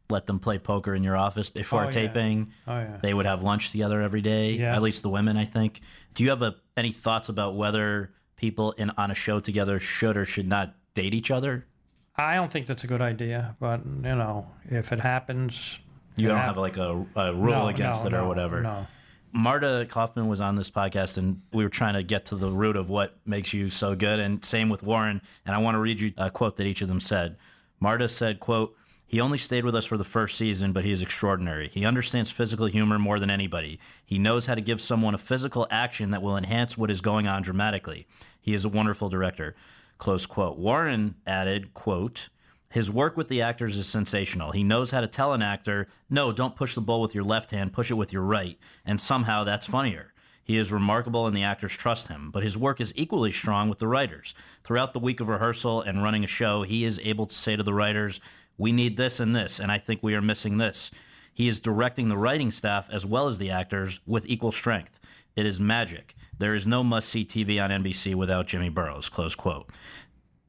let 0.09 0.25
them 0.25 0.39
play 0.39 0.57
poker 0.57 0.95
in 0.95 1.03
your 1.03 1.17
office 1.17 1.49
before 1.49 1.81
Oh, 1.81 1.85
yeah. 1.85 1.89
taping. 1.91 2.53
Oh, 2.65 2.79
yeah. 2.79 2.97
They 3.01 3.13
would 3.13 3.25
have 3.25 3.43
lunch 3.43 3.71
together 3.71 4.01
every 4.01 4.21
day. 4.21 4.51
Yeah. 4.51 4.73
At 4.73 4.81
least 4.81 5.01
the 5.03 5.09
women, 5.09 5.35
I 5.35 5.43
think. 5.43 5.81
Do 6.17 6.23
you 6.23 6.31
have 6.31 6.41
a, 6.41 6.55
any 6.75 6.91
thoughts 6.91 7.29
about 7.29 7.55
whether 7.55 8.11
people 8.37 8.71
in 8.71 8.89
on 8.97 9.11
a 9.11 9.13
show 9.13 9.39
together 9.39 9.79
should 9.79 10.17
or 10.17 10.25
should 10.25 10.47
not 10.47 10.73
date 10.95 11.13
each 11.13 11.29
other? 11.29 11.67
I 12.15 12.33
don't 12.33 12.51
think 12.51 12.65
that's 12.65 12.83
a 12.83 12.87
good 12.87 13.03
idea, 13.03 13.55
but 13.59 13.85
you 13.85 14.01
know, 14.15 14.47
if 14.65 14.91
it 14.91 14.99
happens, 14.99 15.77
You 16.15 16.25
it 16.25 16.29
don't 16.29 16.37
hap- 16.37 16.47
have 16.47 16.57
like 16.57 16.77
a, 16.77 17.05
a 17.15 17.33
rule 17.35 17.51
No, 17.51 17.67
against 17.67 18.03
no, 18.03 18.07
it 18.07 18.13
or 18.15 18.21
no, 18.23 18.27
whatever. 18.27 18.61
No. 18.63 18.87
Marta 19.31 19.85
Kauffman 19.87 20.27
was 20.27 20.41
on 20.41 20.55
this 20.55 20.71
podcast, 20.71 21.19
and 21.19 21.39
we 21.53 21.63
were 21.63 21.69
trying 21.69 21.93
to 21.93 22.01
get 22.01 22.25
to 22.27 22.35
the 22.35 22.49
root 22.49 22.77
of 22.77 22.89
what 22.89 23.15
makes 23.23 23.53
you 23.53 23.69
so 23.69 23.95
good. 23.95 24.19
And 24.19 24.43
same 24.43 24.69
with 24.69 24.81
Warren. 24.81 25.21
And 25.45 25.53
I 25.53 25.59
want 25.59 25.75
to 25.75 25.79
read 25.79 26.01
you 26.01 26.13
a 26.17 26.31
quote 26.31 26.55
that 26.55 26.65
each 26.65 26.81
of 26.81 26.87
them 26.87 26.99
said. 26.99 27.37
Marta 27.79 28.09
said, 28.09 28.39
"quote 28.39 28.75
He 29.07 29.21
only 29.21 29.37
stayed 29.37 29.63
with 29.63 29.73
us 29.73 29.85
for 29.85 29.97
the 29.97 30.03
first 30.03 30.37
season, 30.37 30.73
but 30.73 30.83
he 30.83 30.91
is 30.91 31.01
extraordinary. 31.01 31.69
He 31.69 31.85
understands 31.85 32.29
physical 32.29 32.65
humor 32.65 32.99
more 32.99 33.19
than 33.19 33.29
anybody. 33.29 33.79
He 34.05 34.19
knows 34.19 34.47
how 34.47 34.55
to 34.55 34.61
give 34.61 34.81
someone 34.81 35.13
a 35.13 35.17
physical 35.17 35.65
action 35.71 36.11
that 36.11 36.21
will 36.21 36.35
enhance 36.35 36.77
what 36.77 36.91
is 36.91 36.99
going 36.99 37.25
on 37.25 37.41
dramatically. 37.41 38.05
He 38.41 38.53
is 38.53 38.65
a 38.65 38.69
wonderful 38.69 39.07
director." 39.07 39.55
Close 39.97 40.25
quote. 40.25 40.57
Warren 40.57 41.15
added, 41.25 41.73
"quote." 41.73 42.29
His 42.69 42.91
work 42.91 43.15
with 43.15 43.29
the 43.29 43.41
actors 43.41 43.77
is 43.77 43.87
sensational. 43.87 44.51
He 44.51 44.61
knows 44.61 44.91
how 44.91 44.99
to 44.99 45.07
tell 45.07 45.33
an 45.33 45.41
actor, 45.41 45.87
no, 46.09 46.33
don't 46.33 46.57
push 46.57 46.75
the 46.75 46.81
ball 46.81 47.01
with 47.01 47.15
your 47.15 47.23
left 47.23 47.51
hand, 47.51 47.71
push 47.71 47.89
it 47.89 47.93
with 47.93 48.11
your 48.11 48.23
right. 48.23 48.59
And 48.85 48.99
somehow 48.99 49.45
that's 49.45 49.65
funnier. 49.65 50.13
He 50.43 50.57
is 50.57 50.71
remarkable 50.71 51.27
and 51.27 51.35
the 51.35 51.43
actors 51.43 51.75
trust 51.75 52.09
him, 52.09 52.29
but 52.29 52.43
his 52.43 52.57
work 52.57 52.81
is 52.81 52.93
equally 52.95 53.31
strong 53.31 53.69
with 53.69 53.79
the 53.79 53.87
writers. 53.87 54.35
Throughout 54.63 54.91
the 54.91 54.99
week 54.99 55.21
of 55.21 55.29
rehearsal 55.29 55.81
and 55.81 56.03
running 56.03 56.25
a 56.25 56.27
show, 56.27 56.63
he 56.63 56.83
is 56.83 56.99
able 57.03 57.25
to 57.25 57.35
say 57.35 57.55
to 57.55 57.63
the 57.63 57.73
writers, 57.73 58.19
we 58.57 58.71
need 58.71 58.97
this 58.97 59.19
and 59.19 59.35
this, 59.35 59.59
and 59.59 59.71
I 59.71 59.77
think 59.77 60.01
we 60.01 60.15
are 60.15 60.21
missing 60.21 60.57
this. 60.57 60.91
He 61.33 61.47
is 61.47 61.59
directing 61.59 62.07
the 62.07 62.17
writing 62.17 62.51
staff 62.51 62.89
as 62.91 63.05
well 63.05 63.27
as 63.27 63.37
the 63.37 63.51
actors 63.51 63.99
with 64.07 64.25
equal 64.25 64.51
strength. 64.51 64.99
It 65.35 65.45
is 65.45 65.59
magic. 65.59 66.15
There 66.39 66.55
is 66.55 66.67
no 66.67 66.83
must 66.83 67.09
see 67.09 67.25
TV 67.25 67.63
on 67.63 67.69
NBC 67.69 68.15
without 68.15 68.47
Jimmy 68.47 68.69
Burrows. 68.69 69.09
Close 69.09 69.35
quote. 69.35 69.69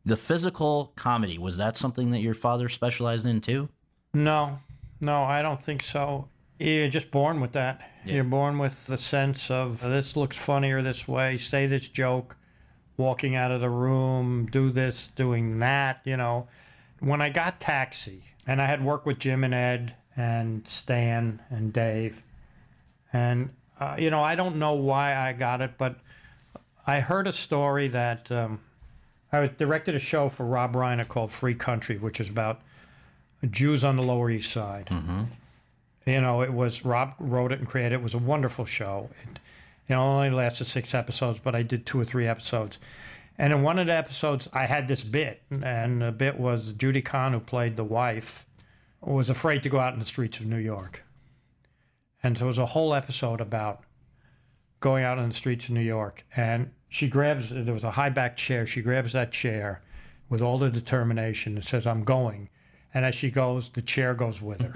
The 0.04 0.16
physical 0.16 0.92
comedy, 0.96 1.36
was 1.36 1.58
that 1.58 1.76
something 1.76 2.10
that 2.12 2.20
your 2.20 2.32
father 2.32 2.70
specialized 2.70 3.26
in 3.26 3.42
too? 3.42 3.68
No, 4.14 4.58
no, 5.00 5.24
I 5.24 5.42
don't 5.42 5.60
think 5.60 5.82
so. 5.82 6.28
You're 6.58 6.88
just 6.88 7.10
born 7.10 7.40
with 7.40 7.52
that. 7.52 7.90
You're 8.04 8.24
born 8.24 8.58
with 8.58 8.86
the 8.86 8.96
sense 8.96 9.50
of 9.50 9.80
this 9.80 10.16
looks 10.16 10.36
funnier 10.36 10.80
this 10.80 11.06
way, 11.06 11.36
say 11.36 11.66
this 11.66 11.88
joke, 11.88 12.36
walking 12.96 13.36
out 13.36 13.50
of 13.50 13.60
the 13.60 13.68
room, 13.68 14.48
do 14.50 14.70
this, 14.70 15.08
doing 15.14 15.58
that, 15.58 16.00
you 16.04 16.16
know. 16.16 16.48
When 17.00 17.20
I 17.20 17.30
got 17.30 17.60
Taxi, 17.60 18.24
and 18.46 18.60
I 18.60 18.66
had 18.66 18.82
worked 18.82 19.06
with 19.06 19.18
Jim 19.18 19.44
and 19.44 19.54
Ed 19.54 19.94
and 20.16 20.66
Stan 20.66 21.40
and 21.50 21.72
Dave, 21.72 22.22
and, 23.12 23.50
uh, 23.78 23.96
you 23.98 24.10
know, 24.10 24.22
I 24.22 24.34
don't 24.34 24.56
know 24.56 24.74
why 24.74 25.14
I 25.16 25.32
got 25.32 25.60
it, 25.60 25.72
but 25.78 25.96
I 26.86 27.00
heard 27.00 27.26
a 27.26 27.32
story 27.32 27.88
that 27.88 28.30
um, 28.32 28.60
I 29.32 29.46
directed 29.46 29.94
a 29.94 29.98
show 29.98 30.28
for 30.28 30.44
Rob 30.46 30.74
Reiner 30.74 31.06
called 31.06 31.30
Free 31.30 31.54
Country, 31.54 31.98
which 31.98 32.20
is 32.20 32.28
about 32.28 32.60
Jews 33.50 33.84
on 33.84 33.96
the 33.96 34.02
Lower 34.02 34.30
East 34.30 34.50
Side. 34.50 34.88
You 36.06 36.20
know, 36.22 36.42
it 36.42 36.52
was 36.52 36.84
Rob 36.84 37.14
wrote 37.18 37.52
it 37.52 37.58
and 37.58 37.68
created 37.68 37.92
it. 37.92 37.96
It 37.96 38.02
was 38.02 38.14
a 38.14 38.18
wonderful 38.18 38.64
show. 38.64 39.10
It, 39.22 39.38
you 39.88 39.94
know, 39.94 40.02
only 40.02 40.30
lasted 40.30 40.64
six 40.66 40.94
episodes, 40.94 41.38
but 41.38 41.54
I 41.54 41.62
did 41.62 41.86
two 41.86 42.00
or 42.00 42.04
three 42.04 42.26
episodes. 42.26 42.78
And 43.38 43.52
in 43.52 43.62
one 43.62 43.78
of 43.78 43.86
the 43.86 43.94
episodes, 43.94 44.48
I 44.52 44.66
had 44.66 44.88
this 44.88 45.04
bit, 45.04 45.42
and 45.62 46.02
the 46.02 46.10
bit 46.10 46.40
was 46.40 46.72
Judy 46.72 47.02
Kahan, 47.02 47.32
who 47.32 47.40
played 47.40 47.76
the 47.76 47.84
wife, 47.84 48.46
was 49.00 49.30
afraid 49.30 49.62
to 49.62 49.68
go 49.68 49.78
out 49.78 49.92
in 49.92 50.00
the 50.00 50.04
streets 50.04 50.40
of 50.40 50.46
New 50.46 50.58
York. 50.58 51.04
And 52.20 52.36
so 52.36 52.44
it 52.44 52.48
was 52.48 52.58
a 52.58 52.66
whole 52.66 52.94
episode 52.94 53.40
about 53.40 53.84
going 54.80 55.04
out 55.04 55.18
on 55.18 55.28
the 55.28 55.34
streets 55.34 55.66
of 55.66 55.70
New 55.70 55.80
York. 55.80 56.24
And 56.36 56.72
she 56.88 57.08
grabs, 57.08 57.50
there 57.50 57.74
was 57.74 57.84
a 57.84 57.92
high 57.92 58.10
back 58.10 58.36
chair. 58.36 58.66
She 58.66 58.82
grabs 58.82 59.12
that 59.12 59.30
chair 59.30 59.82
with 60.28 60.42
all 60.42 60.58
the 60.58 60.70
determination 60.70 61.56
and 61.56 61.64
says, 61.64 61.86
I'm 61.86 62.02
going. 62.02 62.48
And 62.92 63.04
as 63.04 63.14
she 63.14 63.30
goes, 63.30 63.68
the 63.68 63.82
chair 63.82 64.14
goes 64.14 64.42
with 64.42 64.62
her. 64.62 64.74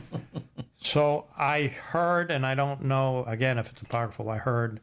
so 0.80 1.26
I 1.38 1.68
heard, 1.68 2.30
and 2.32 2.44
I 2.44 2.54
don't 2.54 2.82
know, 2.82 3.24
again, 3.26 3.58
if 3.58 3.70
it's 3.70 3.82
apocryphal, 3.82 4.28
I 4.28 4.38
heard 4.38 4.80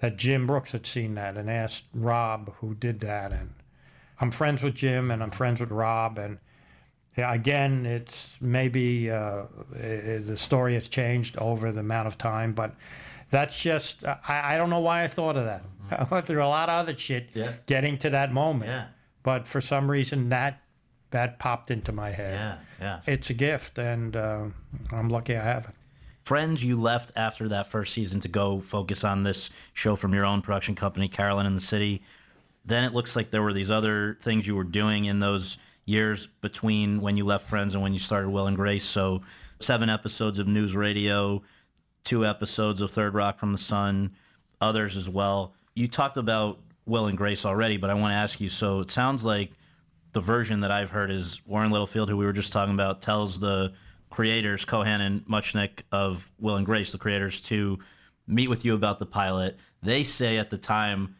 that 0.00 0.16
Jim 0.16 0.46
Brooks 0.46 0.72
had 0.72 0.86
seen 0.86 1.14
that 1.14 1.36
and 1.36 1.50
asked 1.50 1.84
Rob 1.94 2.54
who 2.56 2.74
did 2.74 3.00
that. 3.00 3.32
And 3.32 3.54
I'm 4.20 4.30
friends 4.30 4.62
with 4.62 4.74
Jim 4.74 5.10
and 5.10 5.22
I'm 5.22 5.30
friends 5.30 5.60
with 5.60 5.70
Rob. 5.70 6.18
And 6.18 6.38
again, 7.16 7.84
it's 7.86 8.36
maybe 8.40 9.10
uh, 9.10 9.42
the 9.72 10.36
story 10.36 10.74
has 10.74 10.88
changed 10.88 11.36
over 11.38 11.70
the 11.72 11.80
amount 11.80 12.06
of 12.06 12.16
time, 12.18 12.52
but 12.54 12.74
that's 13.30 13.60
just, 13.62 14.04
I, 14.04 14.54
I 14.54 14.58
don't 14.58 14.70
know 14.70 14.80
why 14.80 15.04
I 15.04 15.08
thought 15.08 15.36
of 15.36 15.44
that. 15.44 15.62
I 15.90 16.04
went 16.04 16.26
through 16.26 16.42
a 16.44 16.48
lot 16.48 16.68
of 16.68 16.76
other 16.78 16.96
shit 16.96 17.28
Yeah. 17.34 17.52
getting 17.66 17.98
to 17.98 18.10
that 18.10 18.32
moment. 18.32 18.70
Yeah. 18.70 18.86
But 19.22 19.46
for 19.46 19.60
some 19.60 19.90
reason, 19.90 20.30
that 20.30 20.62
that 21.10 21.38
popped 21.40 21.70
into 21.72 21.90
my 21.92 22.10
head. 22.10 22.58
Yeah, 22.80 23.00
yeah. 23.04 23.12
It's 23.12 23.28
a 23.30 23.34
gift, 23.34 23.78
and 23.78 24.14
uh, 24.14 24.44
I'm 24.92 25.08
lucky 25.08 25.36
I 25.36 25.42
have 25.42 25.64
it. 25.64 25.74
Friends, 26.30 26.62
you 26.62 26.80
left 26.80 27.10
after 27.16 27.48
that 27.48 27.66
first 27.66 27.92
season 27.92 28.20
to 28.20 28.28
go 28.28 28.60
focus 28.60 29.02
on 29.02 29.24
this 29.24 29.50
show 29.72 29.96
from 29.96 30.14
your 30.14 30.24
own 30.24 30.42
production 30.42 30.76
company, 30.76 31.08
Caroline 31.08 31.44
in 31.44 31.56
the 31.56 31.60
City. 31.60 32.02
Then 32.64 32.84
it 32.84 32.94
looks 32.94 33.16
like 33.16 33.32
there 33.32 33.42
were 33.42 33.52
these 33.52 33.68
other 33.68 34.16
things 34.22 34.46
you 34.46 34.54
were 34.54 34.62
doing 34.62 35.06
in 35.06 35.18
those 35.18 35.58
years 35.86 36.28
between 36.28 37.00
when 37.00 37.16
you 37.16 37.24
left 37.24 37.48
Friends 37.48 37.74
and 37.74 37.82
when 37.82 37.92
you 37.92 37.98
started 37.98 38.28
Will 38.28 38.46
and 38.46 38.56
Grace. 38.56 38.84
So, 38.84 39.22
seven 39.58 39.90
episodes 39.90 40.38
of 40.38 40.46
News 40.46 40.76
Radio, 40.76 41.42
two 42.04 42.24
episodes 42.24 42.80
of 42.80 42.92
Third 42.92 43.12
Rock 43.12 43.36
from 43.36 43.50
the 43.50 43.58
Sun, 43.58 44.12
others 44.60 44.96
as 44.96 45.08
well. 45.08 45.52
You 45.74 45.88
talked 45.88 46.16
about 46.16 46.60
Will 46.86 47.06
and 47.06 47.18
Grace 47.18 47.44
already, 47.44 47.76
but 47.76 47.90
I 47.90 47.94
want 47.94 48.12
to 48.12 48.16
ask 48.16 48.40
you 48.40 48.50
so 48.50 48.78
it 48.78 48.90
sounds 48.92 49.24
like 49.24 49.50
the 50.12 50.20
version 50.20 50.60
that 50.60 50.70
I've 50.70 50.92
heard 50.92 51.10
is 51.10 51.44
Warren 51.44 51.72
Littlefield, 51.72 52.08
who 52.08 52.16
we 52.16 52.24
were 52.24 52.32
just 52.32 52.52
talking 52.52 52.74
about, 52.74 53.02
tells 53.02 53.40
the 53.40 53.72
creators, 54.10 54.64
Kohan 54.64 55.00
and 55.00 55.24
Mutchnick 55.26 55.82
of 55.92 56.30
Will 56.38 56.56
and 56.56 56.66
Grace, 56.66 56.92
the 56.92 56.98
creators, 56.98 57.40
to 57.42 57.78
meet 58.26 58.48
with 58.48 58.64
you 58.64 58.74
about 58.74 58.98
the 58.98 59.06
pilot. 59.06 59.56
They 59.82 60.02
say 60.02 60.38
at 60.38 60.50
the 60.50 60.58
time 60.58 61.16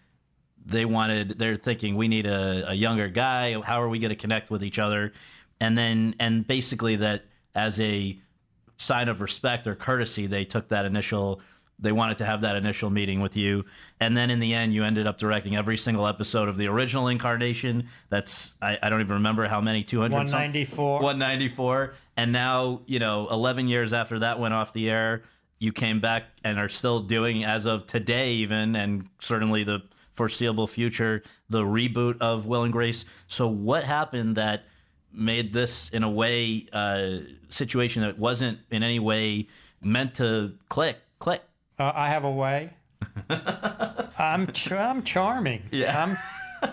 they 0.64 0.84
wanted, 0.84 1.38
they're 1.38 1.56
thinking 1.56 1.96
we 1.96 2.08
need 2.08 2.26
a, 2.26 2.70
a 2.70 2.74
younger 2.74 3.08
guy. 3.08 3.60
How 3.60 3.80
are 3.80 3.88
we 3.88 3.98
going 3.98 4.10
to 4.10 4.16
connect 4.16 4.50
with 4.50 4.62
each 4.62 4.78
other? 4.78 5.12
And 5.60 5.76
then, 5.78 6.14
and 6.18 6.46
basically 6.46 6.96
that 6.96 7.24
as 7.54 7.80
a 7.80 8.18
sign 8.76 9.08
of 9.08 9.20
respect 9.20 9.66
or 9.66 9.74
courtesy, 9.74 10.26
they 10.26 10.44
took 10.44 10.68
that 10.68 10.84
initial. 10.84 11.40
They 11.81 11.93
wanted 11.93 12.19
to 12.19 12.27
have 12.27 12.43
that 12.43 12.57
initial 12.57 12.90
meeting 12.90 13.20
with 13.20 13.36
you, 13.36 13.65
and 14.01 14.16
then 14.16 14.31
in 14.31 14.40
the 14.40 14.55
end, 14.55 14.74
you 14.74 14.85
ended 14.85 15.07
up 15.07 15.19
directing 15.19 15.57
every 15.57 15.77
single 15.77 16.07
episode 16.07 16.48
of 16.48 16.57
the 16.57 16.66
original 16.66 17.09
incarnation. 17.09 17.89
That's 18.09 18.55
I, 18.61 18.78
I 18.82 18.89
don't 18.90 19.01
even 19.01 19.15
remember 19.15 19.47
how 19.48 19.61
many 19.61 19.82
two 19.82 20.01
hundred 20.01 20.16
194. 20.16 21.01
194 21.01 21.94
and 22.16 22.32
now 22.32 22.82
you 22.86 22.98
know 22.98 23.28
11 23.31 23.69
years 23.69 23.93
after 23.93 24.19
that 24.19 24.39
went 24.39 24.52
off 24.52 24.73
the 24.73 24.90
air 24.90 25.23
you 25.59 25.73
came 25.73 26.01
back 26.01 26.24
and 26.44 26.59
are 26.59 26.69
still 26.69 27.01
doing 27.01 27.44
as 27.44 27.66
of 27.66 27.86
today 27.86 28.32
even 28.32 28.77
and 28.77 29.09
certainly 29.20 29.65
the 29.65 29.81
foreseeable 30.15 30.66
future 30.66 31.23
the 31.48 31.62
reboot 31.62 32.19
of 32.20 32.47
will 32.47 32.62
and 32.62 32.73
grace 32.73 33.05
so 33.27 33.48
what 33.48 33.85
happened 33.85 34.36
that 34.36 34.65
made 35.12 35.52
this 35.52 35.90
in 35.90 36.02
a 36.02 36.11
way 36.11 36.66
uh, 36.73 37.19
situation 37.48 38.02
that 38.02 38.19
wasn't 38.19 38.59
in 38.70 38.82
any 38.82 38.98
way 38.98 39.47
meant 39.81 40.15
to 40.15 40.52
click 40.69 40.98
click 41.19 41.43
Uh, 41.81 41.93
I 41.94 42.09
have 42.11 42.24
a 42.24 42.31
way. 42.31 42.70
I'm 44.19 44.47
ch- 44.48 44.73
I'm 44.73 45.02
charming. 45.02 45.62
Yeah. 45.73 46.05
I'm 46.05 46.19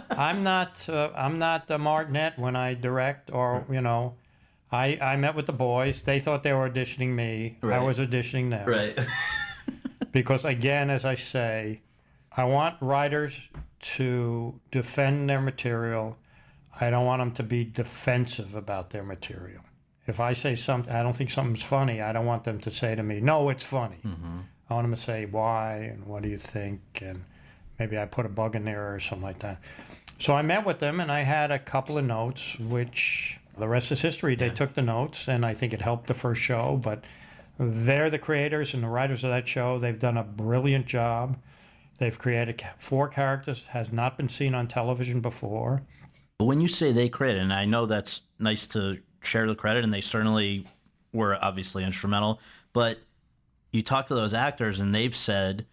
I'm 0.09 0.43
not 0.43 0.87
uh, 0.89 1.11
I'm 1.15 1.39
not 1.39 1.71
a 1.71 1.77
martinet 1.77 2.37
when 2.37 2.55
I 2.55 2.73
direct 2.73 3.31
or 3.31 3.65
you 3.71 3.81
know. 3.81 4.15
I, 4.69 4.97
I 5.01 5.15
met 5.15 5.33
with 5.33 5.45
the 5.45 5.53
boys. 5.53 6.01
They 6.01 6.19
thought 6.19 6.43
they 6.43 6.51
were 6.51 6.69
auditioning 6.69 7.11
me. 7.15 7.57
I 7.63 7.79
was 7.79 7.99
auditioning 7.99 8.49
them. 8.49 8.67
right 8.67 8.99
because 10.11 10.45
again 10.45 10.89
as 10.89 11.05
i 11.05 11.15
say 11.15 11.81
i 12.35 12.43
want 12.43 12.75
writers 12.81 13.39
to 13.81 14.59
defend 14.71 15.29
their 15.29 15.41
material 15.41 16.17
i 16.81 16.89
don't 16.89 17.05
want 17.05 17.19
them 17.21 17.31
to 17.31 17.43
be 17.43 17.63
defensive 17.63 18.55
about 18.55 18.89
their 18.91 19.03
material 19.03 19.61
if 20.07 20.19
i 20.19 20.33
say 20.33 20.55
something 20.55 20.91
i 20.93 21.03
don't 21.03 21.15
think 21.15 21.29
something's 21.29 21.61
funny 21.63 22.01
i 22.01 22.11
don't 22.13 22.25
want 22.25 22.43
them 22.45 22.57
to 22.59 22.71
say 22.71 22.95
to 22.95 23.03
me 23.03 23.19
no 23.19 23.49
it's 23.49 23.63
funny 23.63 23.97
i 24.69 24.73
want 24.73 24.85
them 24.85 24.95
to 24.95 25.01
say 25.01 25.25
why 25.25 25.75
and 25.75 26.05
what 26.05 26.23
do 26.23 26.29
you 26.29 26.37
think 26.37 26.81
and 27.01 27.23
maybe 27.79 27.97
i 27.97 28.05
put 28.05 28.25
a 28.25 28.29
bug 28.29 28.55
in 28.55 28.65
there 28.65 28.93
or 28.93 28.99
something 28.99 29.25
like 29.25 29.39
that 29.39 29.59
so 30.19 30.35
i 30.35 30.41
met 30.41 30.65
with 30.65 30.79
them 30.79 30.99
and 30.99 31.11
i 31.11 31.21
had 31.21 31.51
a 31.51 31.59
couple 31.59 31.97
of 31.97 32.05
notes 32.05 32.57
which 32.59 33.39
the 33.57 33.67
rest 33.67 33.91
is 33.91 34.01
history 34.01 34.35
they 34.35 34.49
took 34.49 34.73
the 34.73 34.81
notes 34.81 35.27
and 35.27 35.45
i 35.45 35.53
think 35.53 35.73
it 35.73 35.81
helped 35.81 36.07
the 36.07 36.13
first 36.13 36.41
show 36.41 36.79
but 36.81 37.03
they're 37.59 38.09
the 38.09 38.19
creators 38.19 38.73
and 38.73 38.83
the 38.83 38.87
writers 38.87 39.23
of 39.23 39.31
that 39.31 39.47
show. 39.47 39.79
They've 39.79 39.97
done 39.97 40.17
a 40.17 40.23
brilliant 40.23 40.85
job. 40.85 41.37
They've 41.97 42.17
created 42.17 42.61
four 42.77 43.07
characters 43.07 43.63
has 43.69 43.91
not 43.91 44.17
been 44.17 44.29
seen 44.29 44.53
on 44.53 44.67
television 44.67 45.21
before. 45.21 45.81
When 46.37 46.61
you 46.61 46.67
say 46.67 46.91
they 46.91 47.09
created, 47.09 47.41
and 47.41 47.53
I 47.53 47.65
know 47.65 47.87
that's 47.87 48.21
nice 48.37 48.67
to 48.69 48.99
share 49.23 49.47
the 49.47 49.55
credit, 49.55 49.83
and 49.83 49.91
they 49.91 50.01
certainly 50.01 50.67
were 51.11 51.43
obviously 51.43 51.83
instrumental. 51.83 52.39
But 52.73 52.99
you 53.77 53.83
talk 53.83 54.07
to 54.07 54.15
those 54.15 54.33
actors, 54.33 54.79
and 54.79 54.93
they've 54.93 55.15
said 55.15 55.65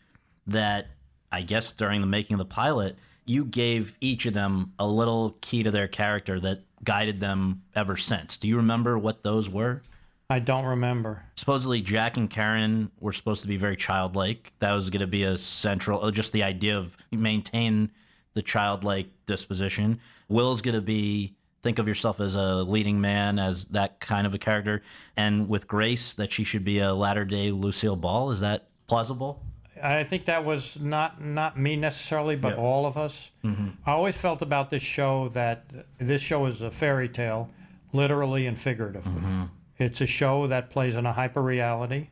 that 0.47 0.89
I 1.33 1.43
guess 1.43 1.73
during 1.73 2.01
the 2.01 2.07
making 2.07 2.35
of 2.35 2.39
the 2.39 2.45
pilot, 2.45 2.97
you 3.25 3.45
gave 3.45 3.97
each 4.01 4.27
of 4.27 4.35
them 4.35 4.73
a 4.79 4.87
little 4.87 5.37
key 5.41 5.63
to 5.63 5.71
their 5.71 5.89
character 5.89 6.39
that 6.41 6.61
guided 6.85 7.21
them 7.21 7.63
ever 7.75 7.97
since. 7.97 8.37
Do 8.37 8.47
you 8.47 8.57
remember 8.57 8.99
what 8.99 9.23
those 9.23 9.49
were? 9.51 9.83
I 10.31 10.39
don't 10.39 10.65
remember. 10.65 11.23
Supposedly, 11.37 11.81
Jack 11.81 12.17
and 12.17 12.31
Karen 12.31 12.91
were 13.01 13.13
supposed 13.13 13.43
to 13.43 13.49
be 13.49 13.57
very 13.57 13.77
childlike. 13.77 14.53
That 14.59 14.73
was 14.73 14.91
going 14.91 15.01
to 15.01 15.07
be 15.07 15.25
a 15.25 15.37
central, 15.37 16.03
uh, 16.03 16.11
just 16.11 16.33
the 16.33 16.43
idea 16.43 16.79
of 16.79 16.97
maintain 17.11 17.91
the 18.35 18.43
childlike 18.43 19.09
disposition. 19.27 20.01
Will's 20.29 20.63
going 20.63 20.75
to 20.75 20.81
be 20.81 21.37
think 21.65 21.79
of 21.81 21.89
yourself 21.89 22.21
as 22.21 22.35
a 22.37 22.63
leading 22.63 23.01
man, 23.01 23.39
as 23.41 23.65
that 23.67 23.99
kind 23.99 24.27
of 24.27 24.35
a 24.35 24.39
character. 24.39 24.83
And 25.17 25.49
with 25.49 25.67
Grace, 25.67 26.15
that 26.15 26.31
she 26.31 26.45
should 26.45 26.63
be 26.65 26.79
a 26.79 26.95
latter 26.95 27.25
day 27.25 27.51
Lucille 27.51 27.97
Ball. 27.97 28.31
Is 28.31 28.41
that 28.41 28.69
plausible? 28.87 29.43
I 29.83 30.05
think 30.05 30.27
that 30.27 30.45
was 30.45 30.79
not 30.79 31.21
not 31.21 31.59
me 31.59 31.75
necessarily, 31.75 32.37
but 32.37 32.51
Yeah. 32.55 32.63
all 32.63 32.87
of 32.87 32.97
us. 32.97 33.31
Mm-hmm. 33.43 33.69
I 33.87 33.93
always 33.93 34.17
felt 34.17 34.41
about 34.43 34.71
this 34.71 34.83
show 34.83 35.29
that 35.31 35.65
this 35.99 36.23
show 36.23 36.47
is 36.47 36.61
a 36.61 36.71
fairy 36.71 37.09
tale, 37.09 37.49
literally 37.93 38.47
and 38.47 38.59
figuratively. 38.59 39.13
Mm-hmm. 39.21 39.45
It's 39.79 40.01
a 40.01 40.07
show 40.07 40.47
that 40.47 40.71
plays 40.71 40.95
in 40.95 41.07
a 41.07 41.13
hyper 41.13 41.43
reality. 41.43 42.09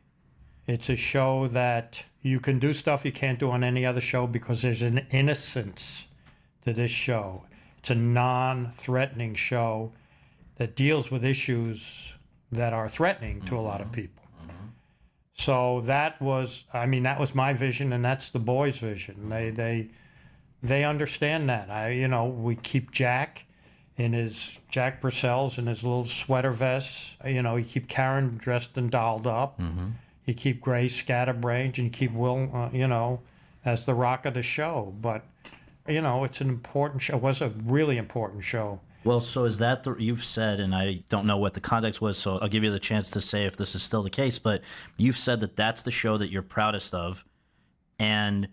It's 0.67 0.89
a 0.89 0.95
show 0.95 1.47
that 1.49 2.03
you 2.21 2.39
can 2.39 2.57
do 2.59 2.73
stuff 2.73 3.05
you 3.05 3.11
can't 3.11 3.39
do 3.39 3.51
on 3.51 3.63
any 3.63 3.85
other 3.85 4.01
show 4.01 4.27
because 4.27 4.61
there's 4.63 4.81
an 4.81 5.05
innocence 5.11 6.07
to 6.65 6.73
this 6.73 6.91
show. 6.91 7.43
It's 7.83 7.89
a 7.89 7.95
non-threatening 7.95 9.35
show 9.35 9.91
that 10.55 10.73
deals 10.73 11.11
with 11.11 11.25
issues 11.25 12.13
that 12.49 12.71
are 12.71 12.87
threatening 12.87 13.41
to 13.41 13.57
a 13.57 13.59
lot 13.59 13.81
of 13.81 13.87
mm-hmm. 13.87 13.95
people. 13.95 14.23
Mm-hmm. 14.41 14.67
So 15.33 15.81
that 15.81 16.21
was, 16.21 16.63
I 16.73 16.85
mean, 16.85 17.03
that 17.03 17.19
was 17.19 17.35
my 17.35 17.51
vision, 17.51 17.91
and 17.91 18.05
that's 18.05 18.29
the 18.29 18.39
boys' 18.39 18.77
vision. 18.77 19.27
They 19.27 19.47
mm-hmm. 19.47 19.55
they 19.57 19.89
they 20.61 20.85
understand 20.85 21.49
that. 21.49 21.69
I, 21.69 21.89
you 21.89 22.07
know, 22.07 22.23
we 22.25 22.55
keep 22.55 22.91
Jack 22.91 23.47
in 23.97 24.13
his 24.13 24.59
Jack 24.69 25.01
Purcell's 25.01 25.57
in 25.57 25.67
his 25.67 25.83
little 25.83 26.05
sweater 26.05 26.51
vest. 26.51 27.17
You 27.25 27.41
know, 27.41 27.57
you 27.57 27.65
keep 27.65 27.89
Karen 27.89 28.37
dressed 28.37 28.77
and 28.77 28.89
dolled 28.89 29.27
up. 29.27 29.59
You 30.25 30.33
keep 30.33 30.61
Grace 30.61 30.95
scatterbrained, 30.95 31.77
and 31.77 31.87
you 31.87 31.91
keep 31.91 32.13
Will, 32.13 32.49
uh, 32.53 32.69
you 32.71 32.87
know, 32.87 33.19
as 33.65 33.83
the 33.83 33.93
rock 33.93 34.25
of 34.25 34.35
the 34.35 34.41
show. 34.41 34.93
But 35.01 35.25
you 35.87 36.01
know, 36.01 36.23
it's 36.23 36.41
an 36.41 36.49
important 36.49 37.01
show. 37.01 37.17
It 37.17 37.21
was 37.21 37.41
a 37.41 37.49
really 37.49 37.97
important 37.97 38.43
show. 38.43 38.79
Well, 39.03 39.19
so 39.19 39.43
is 39.43 39.57
that 39.57 39.83
the 39.83 39.95
you've 39.95 40.23
said, 40.23 40.59
and 40.61 40.73
I 40.73 41.03
don't 41.09 41.25
know 41.25 41.37
what 41.37 41.53
the 41.55 41.61
context 41.61 41.99
was, 41.99 42.17
so 42.17 42.37
I'll 42.37 42.47
give 42.47 42.63
you 42.63 42.71
the 42.71 42.79
chance 42.79 43.11
to 43.11 43.21
say 43.21 43.45
if 43.45 43.57
this 43.57 43.75
is 43.75 43.83
still 43.83 44.01
the 44.01 44.09
case. 44.09 44.39
But 44.39 44.61
you've 44.97 45.17
said 45.17 45.41
that 45.41 45.57
that's 45.57 45.81
the 45.81 45.91
show 45.91 46.17
that 46.17 46.31
you're 46.31 46.41
proudest 46.41 46.93
of, 46.93 47.25
and 47.99 48.47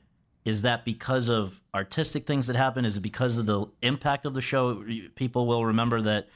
is 0.45 0.63
that 0.63 0.85
because 0.85 1.29
of 1.29 1.63
artistic 1.75 2.27
things 2.27 2.49
that 2.49 2.57
happened? 2.57 2.87
Is 2.87 2.97
it 2.97 3.01
because 3.01 3.37
of 3.37 3.47
the 3.47 3.67
impact 3.83 4.25
of 4.25 4.35
the 4.35 4.41
show? 4.41 4.85
People 5.15 5.47
will 5.47 5.65
remember 5.67 6.01
that 6.01 6.29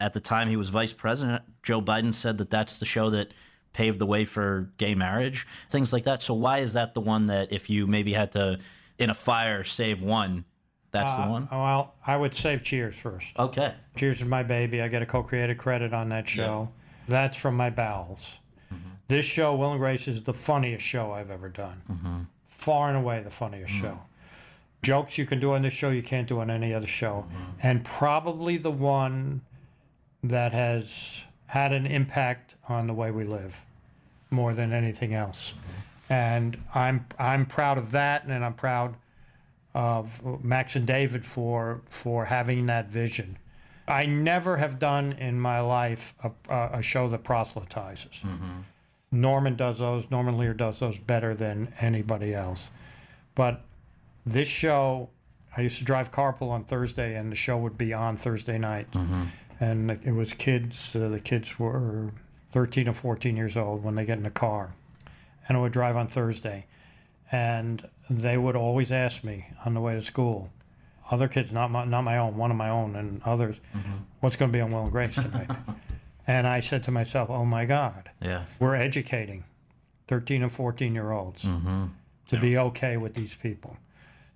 at 0.00 0.14
the 0.14 0.20
time 0.20 0.48
he 0.48 0.56
was 0.56 0.68
vice 0.70 0.92
president, 0.92 1.42
Joe 1.62 1.82
Biden 1.82 2.14
said 2.14 2.38
that 2.38 2.50
that's 2.50 2.78
the 2.78 2.86
show 2.86 3.10
that 3.10 3.32
paved 3.72 3.98
the 3.98 4.06
way 4.06 4.24
for 4.24 4.70
gay 4.78 4.94
marriage, 4.94 5.46
things 5.70 5.92
like 5.92 6.04
that. 6.04 6.22
So 6.22 6.34
why 6.34 6.58
is 6.58 6.72
that 6.72 6.94
the 6.94 7.00
one 7.00 7.26
that 7.26 7.52
if 7.52 7.68
you 7.68 7.86
maybe 7.86 8.12
had 8.12 8.32
to 8.32 8.58
in 8.98 9.10
a 9.10 9.14
fire 9.14 9.64
save 9.64 10.02
one, 10.02 10.44
that's 10.90 11.14
the 11.16 11.22
uh, 11.22 11.30
one? 11.30 11.48
Well, 11.50 11.94
I 12.06 12.16
would 12.16 12.34
save 12.34 12.62
Cheers 12.62 12.96
first. 12.96 13.28
Okay. 13.38 13.74
Cheers 13.96 14.20
is 14.20 14.26
my 14.26 14.42
baby. 14.42 14.82
I 14.82 14.88
get 14.88 15.02
a 15.02 15.06
co-created 15.06 15.58
credit 15.58 15.92
on 15.92 16.08
that 16.10 16.28
show. 16.28 16.70
That's 17.08 17.36
from 17.36 17.56
my 17.56 17.70
bowels. 17.70 18.38
Mm-hmm. 18.72 18.88
This 19.08 19.24
show, 19.24 19.54
Will 19.54 19.72
and 19.72 19.80
Grace, 19.80 20.08
is 20.08 20.22
the 20.22 20.34
funniest 20.34 20.84
show 20.84 21.12
I've 21.12 21.30
ever 21.30 21.48
done. 21.48 21.82
Mm-hmm. 21.90 22.16
Far 22.46 22.88
and 22.88 22.98
away 22.98 23.22
the 23.22 23.30
funniest 23.30 23.72
mm-hmm. 23.74 23.84
show. 23.84 24.00
Jokes 24.82 25.18
you 25.18 25.26
can 25.26 25.40
do 25.40 25.52
on 25.52 25.62
this 25.62 25.72
show 25.72 25.90
you 25.90 26.02
can't 26.02 26.28
do 26.28 26.40
on 26.40 26.50
any 26.50 26.72
other 26.72 26.86
show, 26.86 27.26
and 27.62 27.84
probably 27.84 28.56
the 28.56 28.70
one 28.70 29.40
that 30.22 30.52
has 30.52 31.22
had 31.46 31.72
an 31.72 31.84
impact 31.84 32.54
on 32.68 32.86
the 32.86 32.94
way 32.94 33.10
we 33.10 33.24
live 33.24 33.64
more 34.30 34.54
than 34.54 34.72
anything 34.72 35.14
else. 35.14 35.52
And 36.10 36.62
I'm 36.74 37.06
I'm 37.18 37.44
proud 37.46 37.78
of 37.78 37.90
that, 37.92 38.24
and 38.24 38.44
I'm 38.44 38.54
proud 38.54 38.94
of 39.74 40.42
Max 40.44 40.74
and 40.76 40.86
David 40.86 41.24
for 41.24 41.82
for 41.86 42.24
having 42.24 42.66
that 42.66 42.88
vision. 42.88 43.38
I 43.86 44.06
never 44.06 44.56
have 44.58 44.78
done 44.78 45.12
in 45.14 45.40
my 45.40 45.60
life 45.60 46.14
a, 46.22 46.30
a 46.78 46.82
show 46.82 47.08
that 47.08 47.24
proselytizes. 47.24 48.22
Norman 49.10 49.56
does 49.56 49.78
those. 49.78 50.04
Norman 50.10 50.36
Lear 50.36 50.52
does 50.54 50.78
those 50.78 50.98
better 50.98 51.34
than 51.34 51.72
anybody 51.80 52.34
else. 52.34 52.68
But 53.34 53.64
this 54.26 54.48
show, 54.48 55.08
I 55.56 55.62
used 55.62 55.78
to 55.78 55.84
drive 55.84 56.10
carpool 56.12 56.50
on 56.50 56.64
Thursday, 56.64 57.16
and 57.16 57.32
the 57.32 57.36
show 57.36 57.56
would 57.56 57.78
be 57.78 57.92
on 57.94 58.16
Thursday 58.16 58.58
night, 58.58 58.88
and 59.60 59.90
it 59.90 60.12
was 60.12 60.32
kids. 60.34 60.94
Uh, 60.94 61.08
the 61.08 61.20
kids 61.20 61.58
were 61.58 62.10
13 62.50 62.88
or 62.88 62.92
14 62.92 63.36
years 63.36 63.56
old 63.56 63.82
when 63.84 63.94
they 63.94 64.04
get 64.04 64.18
in 64.18 64.24
the 64.24 64.30
car, 64.30 64.74
and 65.48 65.56
I 65.56 65.60
would 65.60 65.72
drive 65.72 65.96
on 65.96 66.06
Thursday 66.06 66.66
and 67.32 67.88
they 68.08 68.36
would 68.36 68.56
always 68.56 68.90
ask 68.92 69.24
me 69.24 69.46
on 69.64 69.74
the 69.74 69.80
way 69.80 69.94
to 69.94 70.02
school, 70.02 70.50
other 71.10 71.28
kids, 71.28 71.52
not 71.52 71.70
my, 71.70 71.84
not 71.84 72.02
my 72.02 72.18
own, 72.18 72.36
one 72.36 72.50
of 72.50 72.56
my 72.56 72.68
own, 72.70 72.96
and 72.96 73.20
others, 73.24 73.56
what's 74.20 74.36
going 74.36 74.50
to 74.50 74.56
be 74.56 74.60
on 74.60 74.70
Will 74.70 74.82
and 74.84 74.92
Grace 74.92 75.14
tonight? 75.14 75.50
and 76.26 76.46
I 76.46 76.60
said 76.60 76.84
to 76.84 76.90
myself, 76.90 77.28
oh 77.30 77.44
my 77.44 77.64
God, 77.66 78.10
Yeah. 78.22 78.44
we're 78.58 78.74
educating 78.76 79.44
13 80.06 80.42
and 80.42 80.52
14 80.52 80.94
year 80.94 81.10
olds 81.12 81.42
to 81.42 82.38
be 82.40 82.56
okay 82.58 82.96
with 82.96 83.14
these 83.14 83.34
people. 83.34 83.76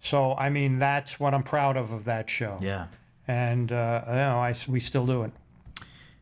So, 0.00 0.34
I 0.34 0.48
mean, 0.50 0.78
that's 0.78 1.20
what 1.20 1.32
I'm 1.32 1.42
proud 1.44 1.76
of 1.76 1.92
of 1.92 2.04
that 2.04 2.28
show. 2.28 2.56
Yeah. 2.60 2.86
And, 3.28 3.70
uh, 3.70 4.02
you 4.08 4.12
know, 4.14 4.38
I, 4.40 4.54
we 4.66 4.80
still 4.80 5.06
do 5.06 5.22
it. 5.22 5.32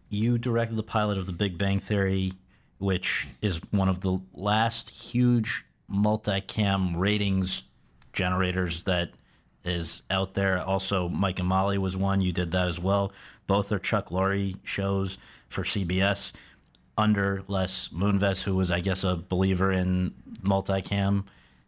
You 0.08 0.38
directed 0.38 0.76
the 0.76 0.82
pilot 0.82 1.16
of 1.18 1.26
The 1.26 1.32
Big 1.32 1.56
Bang 1.56 1.78
Theory, 1.78 2.32
which 2.80 3.28
is 3.42 3.60
one 3.70 3.90
of 3.90 4.00
the 4.00 4.18
last 4.32 4.88
huge 4.88 5.66
multicam 5.88 6.96
ratings 6.96 7.62
generators 8.14 8.84
that 8.84 9.10
is 9.64 10.02
out 10.10 10.32
there. 10.32 10.62
Also, 10.62 11.08
Mike 11.10 11.38
and 11.38 11.48
Molly 11.48 11.76
was 11.76 11.94
one. 11.94 12.22
You 12.22 12.32
did 12.32 12.52
that 12.52 12.68
as 12.68 12.80
well. 12.80 13.12
Both 13.46 13.70
are 13.70 13.78
Chuck 13.78 14.08
Lorre 14.08 14.56
shows 14.64 15.18
for 15.48 15.62
CBS. 15.62 16.32
Under 16.96 17.42
Les 17.48 17.88
Moonves, 17.88 18.42
who 18.42 18.54
was, 18.54 18.70
I 18.70 18.80
guess, 18.80 19.04
a 19.04 19.16
believer 19.16 19.70
in 19.72 20.14
multicam, 20.42 21.24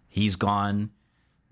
he's 0.09 0.37
gone. 0.37 0.91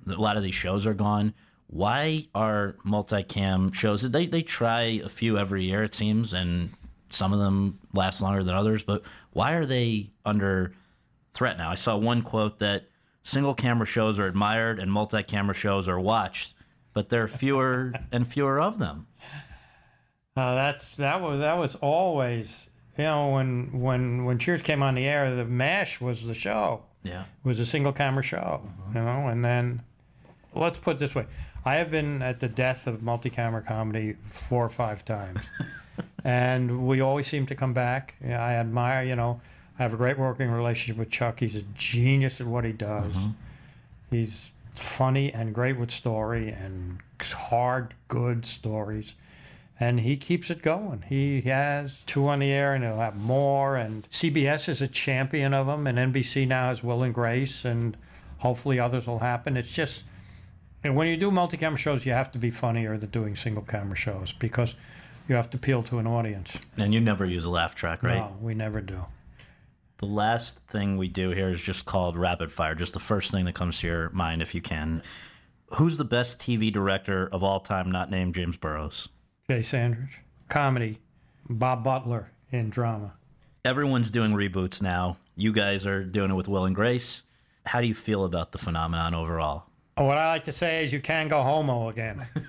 A 0.07 0.13
lot 0.15 0.39
of 0.39 0.43
these 0.43 0.55
shows 0.55 0.87
are 0.87 0.95
gone. 0.95 1.35
Why 1.67 2.27
are 2.35 2.77
multicam 2.85 3.73
shows? 3.75 4.03
They 4.03 4.27
they 4.27 4.43
try 4.43 5.01
a 5.05 5.09
few 5.09 5.39
every 5.39 5.65
year, 5.65 5.85
it 5.85 5.95
seems, 5.95 6.33
and 6.33 6.71
some 7.11 7.33
of 7.33 7.39
them 7.39 7.79
last 7.93 8.21
longer 8.21 8.43
than 8.43 8.55
others. 8.55 8.83
But 8.83 9.03
why 9.33 9.53
are 9.53 9.67
they 9.67 10.11
under 10.25 10.73
threat 11.33 11.59
now? 11.59 11.71
I 11.71 11.75
saw 11.75 11.97
one 11.97 12.23
quote 12.23 12.59
that 12.61 12.87
single 13.23 13.55
camera 13.55 13.87
shows 13.87 14.19
are 14.19 14.27
admired 14.27 14.79
and 14.79 14.91
multi 14.91 15.23
camera 15.23 15.55
shows 15.55 15.89
are 15.89 16.01
watched, 16.01 16.55
but 16.93 17.09
there 17.09 17.23
are 17.23 17.29
fewer 17.29 17.93
and 18.13 18.27
fewer 18.27 18.61
of 18.61 18.79
them. 18.79 19.07
Uh, 20.37 20.55
that's 20.55 20.97
that 20.97 21.21
was 21.21 21.41
that 21.41 21.59
was 21.59 21.75
always 21.77 22.71
you 22.97 23.05
know 23.05 23.31
when 23.31 23.81
when 23.81 24.25
when 24.25 24.39
Cheers 24.39 24.63
came 24.63 24.83
on 24.83 24.95
the 24.95 25.07
air, 25.07 25.35
the 25.35 25.45
Mash 25.45 26.01
was 26.01 26.27
the 26.27 26.35
show. 26.35 26.83
Yeah. 27.03 27.23
It 27.23 27.49
was 27.49 27.59
a 27.61 27.67
single 27.67 27.93
camera 27.93 28.23
show, 28.23 28.63
you 28.89 29.01
know. 29.01 29.29
And 29.29 29.45
then 29.45 29.83
let's 30.55 30.79
put 30.79 30.97
it 30.97 30.99
this 30.99 31.15
way: 31.15 31.27
I 31.65 31.77
have 31.77 31.91
been 31.91 32.23
at 32.23 32.41
the 32.41 32.49
death 32.49 32.87
of 32.87 33.03
multi-camera 33.03 33.63
comedy 33.63 34.17
four 34.29 34.65
or 34.65 34.69
five 34.69 35.05
times, 35.05 35.41
and 36.25 36.87
we 36.87 37.01
always 37.01 37.27
seem 37.27 37.47
to 37.47 37.55
come 37.55 37.73
back. 37.73 38.15
Yeah, 38.25 38.45
I 38.45 38.55
admire, 38.55 39.05
you 39.05 39.17
know, 39.17 39.41
I 39.79 39.83
have 39.83 39.95
a 39.95 39.97
great 39.97 40.19
working 40.19 40.51
relationship 40.51 40.99
with 40.99 41.11
Chuck. 41.11 41.41
He's 41.41 41.57
a 41.57 41.63
genius 41.75 42.41
at 42.41 42.47
what 42.47 42.65
he 42.65 42.73
does. 42.73 43.13
Mm-hmm. 43.15 43.31
He's 44.11 44.53
funny 44.75 45.33
and 45.33 45.55
great 45.55 45.79
with 45.79 45.91
story 45.91 46.49
and 46.51 47.01
hard, 47.23 47.95
good 48.09 48.45
stories. 48.45 49.15
And 49.79 50.01
he 50.01 50.19
keeps 50.19 50.51
it 50.51 50.61
going. 50.61 51.05
He 51.09 51.41
has 51.43 52.01
two 52.05 52.29
on 52.29 52.41
the 52.41 52.53
air, 52.53 52.75
and 52.75 52.85
he'll 52.85 52.97
have 52.97 53.17
more. 53.17 53.77
And 53.77 54.03
CBS 54.11 54.69
is 54.69 54.83
a 54.83 54.89
champion 54.89 55.55
of 55.55 55.67
them, 55.67 55.87
and 55.87 55.97
NBC 55.97 56.47
now 56.47 56.69
has 56.69 56.83
Will 56.83 57.03
and 57.03 57.15
Grace, 57.15 57.65
and 57.65 57.97
hopefully 58.39 58.79
others 58.79 59.07
will 59.07 59.21
happen. 59.21 59.57
It's 59.57 59.73
just, 59.73 60.05
and 60.85 60.97
when 60.97 61.07
you 61.09 61.17
do 61.17 61.31
multi-camera 61.31 61.79
shows, 61.79 62.05
you 62.05 62.13
have 62.13 62.31
to 62.33 62.39
be 62.39 62.51
funnier 62.51 62.99
than 62.99 63.09
doing 63.09 63.37
single-camera 63.37 63.97
shows 63.97 64.33
because 64.33 64.75
you 65.31 65.37
have 65.37 65.49
to 65.49 65.57
appeal 65.57 65.81
to 65.85 65.99
an 66.01 66.09
audience. 66.09 66.51
And 66.77 66.93
you 66.93 67.01
never 67.01 67.25
use 67.25 67.45
a 67.45 67.51
laugh 67.51 67.77
track, 67.77 68.03
right? 68.03 68.17
No, 68.17 68.37
we 68.41 68.53
never 68.53 68.81
do. 68.81 69.07
The 69.99 70.07
last 70.07 70.59
thing 70.67 70.97
we 70.97 71.07
do 71.07 71.31
here 71.31 71.51
is 71.51 71.63
just 71.63 71.85
called 71.85 72.17
rapid 72.17 72.51
fire, 72.51 72.75
just 72.75 72.95
the 72.95 72.99
first 72.99 73.31
thing 73.31 73.45
that 73.45 73.55
comes 73.55 73.79
to 73.79 73.87
your 73.87 74.11
mind, 74.11 74.43
if 74.43 74.57
you 74.57 74.61
can. 74.61 75.03
Who's 75.77 75.99
the 75.99 76.05
best 76.05 76.41
TV 76.41 76.73
director 76.73 77.29
of 77.31 77.45
all 77.45 77.61
time, 77.61 77.93
not 77.93 78.11
named 78.11 78.35
James 78.35 78.57
Burrows? 78.57 79.09
Jay 79.49 79.61
Sandrich. 79.61 80.11
Comedy. 80.49 80.99
Bob 81.49 81.85
Butler 81.85 82.33
in 82.51 82.69
drama. 82.69 83.13
Everyone's 83.65 84.11
doing 84.11 84.33
reboots 84.33 84.83
now. 84.83 85.17
You 85.37 85.53
guys 85.53 85.87
are 85.87 86.03
doing 86.03 86.33
it 86.33 86.35
with 86.35 86.49
Will 86.49 86.65
and 86.65 86.75
Grace. 86.75 87.23
How 87.67 87.81
do 87.81 87.87
you 87.87 87.95
feel 87.95 88.25
about 88.25 88.51
the 88.51 88.59
phenomenon 88.59 89.15
overall? 89.15 89.67
What 89.97 90.19
I 90.19 90.29
like 90.31 90.45
to 90.45 90.53
say 90.53 90.83
is 90.83 90.93
you 90.93 91.01
can 91.01 91.29
go 91.29 91.43
homo 91.43 91.89
again. 91.89 92.27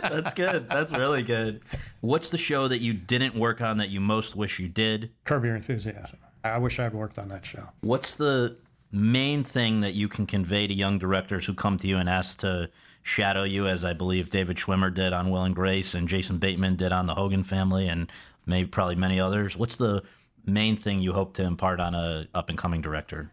That's 0.00 0.34
good. 0.34 0.68
That's 0.68 0.92
really 0.92 1.22
good. 1.22 1.62
What's 2.00 2.30
the 2.30 2.38
show 2.38 2.68
that 2.68 2.78
you 2.78 2.92
didn't 2.92 3.34
work 3.34 3.60
on 3.60 3.78
that 3.78 3.88
you 3.88 4.00
most 4.00 4.36
wish 4.36 4.58
you 4.58 4.68
did? 4.68 5.10
Curb 5.24 5.44
Your 5.44 5.56
Enthusiasm. 5.56 6.18
I 6.44 6.58
wish 6.58 6.78
I'd 6.78 6.94
worked 6.94 7.18
on 7.18 7.28
that 7.28 7.44
show. 7.44 7.68
What's 7.80 8.14
the 8.14 8.56
main 8.92 9.42
thing 9.44 9.80
that 9.80 9.94
you 9.94 10.08
can 10.08 10.26
convey 10.26 10.66
to 10.66 10.74
young 10.74 10.98
directors 10.98 11.46
who 11.46 11.54
come 11.54 11.76
to 11.78 11.88
you 11.88 11.96
and 11.96 12.08
ask 12.08 12.38
to 12.40 12.70
shadow 13.02 13.44
you, 13.44 13.66
as 13.66 13.84
I 13.84 13.92
believe 13.92 14.30
David 14.30 14.56
Schwimmer 14.56 14.92
did 14.92 15.12
on 15.12 15.30
Will 15.30 15.42
and 15.42 15.54
Grace 15.54 15.94
and 15.94 16.08
Jason 16.08 16.38
Bateman 16.38 16.76
did 16.76 16.92
on 16.92 17.06
The 17.06 17.14
Hogan 17.14 17.42
Family 17.42 17.88
and 17.88 18.10
maybe 18.46 18.68
probably 18.68 18.96
many 18.96 19.20
others? 19.20 19.56
What's 19.56 19.76
the 19.76 20.02
main 20.44 20.76
thing 20.76 21.00
you 21.00 21.12
hope 21.12 21.34
to 21.34 21.42
impart 21.42 21.80
on 21.80 21.94
a 21.94 22.28
up 22.34 22.48
and 22.48 22.58
coming 22.58 22.80
director? 22.80 23.30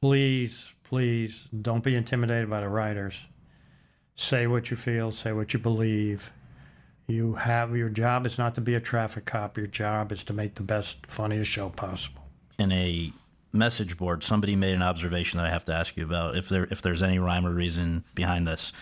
Please, 0.00 0.72
please 0.84 1.48
don't 1.62 1.84
be 1.84 1.94
intimidated 1.94 2.50
by 2.50 2.60
the 2.60 2.68
writers. 2.68 3.20
Say 4.14 4.46
what 4.46 4.70
you 4.70 4.76
feel, 4.76 5.12
say 5.12 5.32
what 5.32 5.52
you 5.52 5.58
believe. 5.58 6.32
You 7.06 7.34
have 7.34 7.76
your 7.76 7.88
job 7.88 8.26
is 8.26 8.38
not 8.38 8.54
to 8.54 8.60
be 8.60 8.74
a 8.74 8.80
traffic 8.80 9.24
cop. 9.24 9.58
Your 9.58 9.66
job 9.66 10.12
is 10.12 10.22
to 10.24 10.32
make 10.32 10.54
the 10.54 10.62
best, 10.62 11.06
funniest 11.06 11.50
show 11.50 11.68
possible. 11.70 12.22
In 12.58 12.70
a 12.72 13.12
message 13.52 13.96
board, 13.96 14.22
somebody 14.22 14.56
made 14.56 14.74
an 14.74 14.82
observation 14.82 15.38
that 15.38 15.46
I 15.46 15.50
have 15.50 15.64
to 15.66 15.74
ask 15.74 15.96
you 15.96 16.04
about. 16.04 16.36
If 16.36 16.48
there 16.48 16.68
if 16.70 16.80
there's 16.80 17.02
any 17.02 17.18
rhyme 17.18 17.46
or 17.46 17.52
reason 17.52 18.04
behind 18.14 18.46
this, 18.46 18.72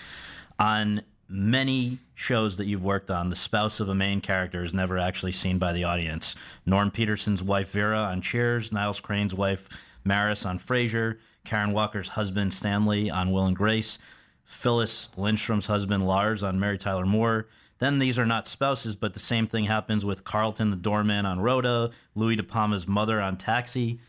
on 0.58 1.02
many 1.28 1.98
shows 2.14 2.56
that 2.58 2.66
you've 2.66 2.84
worked 2.84 3.10
on, 3.10 3.30
the 3.30 3.36
spouse 3.36 3.80
of 3.80 3.88
a 3.88 3.94
main 3.94 4.20
character 4.20 4.64
is 4.64 4.74
never 4.74 4.98
actually 4.98 5.32
seen 5.32 5.58
by 5.58 5.72
the 5.72 5.84
audience. 5.84 6.34
Norm 6.66 6.90
Peterson's 6.90 7.42
wife 7.42 7.70
Vera 7.70 7.98
on 7.98 8.20
Cheers, 8.20 8.72
Niles 8.72 9.00
Crane's 9.00 9.34
wife 9.34 9.68
Maris 10.04 10.44
on 10.44 10.58
Frasier, 10.58 11.18
Karen 11.44 11.72
Walker's 11.72 12.10
husband 12.10 12.52
Stanley 12.52 13.10
on 13.10 13.30
Will 13.30 13.46
and 13.46 13.56
Grace, 13.56 13.98
Phyllis 14.44 15.08
Lindstrom's 15.16 15.66
husband 15.66 16.06
Lars 16.06 16.42
on 16.42 16.58
Mary 16.60 16.78
Tyler 16.78 17.06
Moore. 17.06 17.48
Then 17.78 17.98
these 17.98 18.18
are 18.18 18.26
not 18.26 18.46
spouses, 18.46 18.94
but 18.94 19.14
the 19.14 19.20
same 19.20 19.46
thing 19.46 19.64
happens 19.64 20.04
with 20.04 20.22
Carlton 20.24 20.70
the 20.70 20.76
doorman 20.76 21.24
on 21.24 21.40
Rhoda, 21.40 21.90
Louie 22.14 22.36
De 22.36 22.42
Palma's 22.42 22.86
mother 22.86 23.20
on 23.20 23.36
Taxi. 23.36 24.00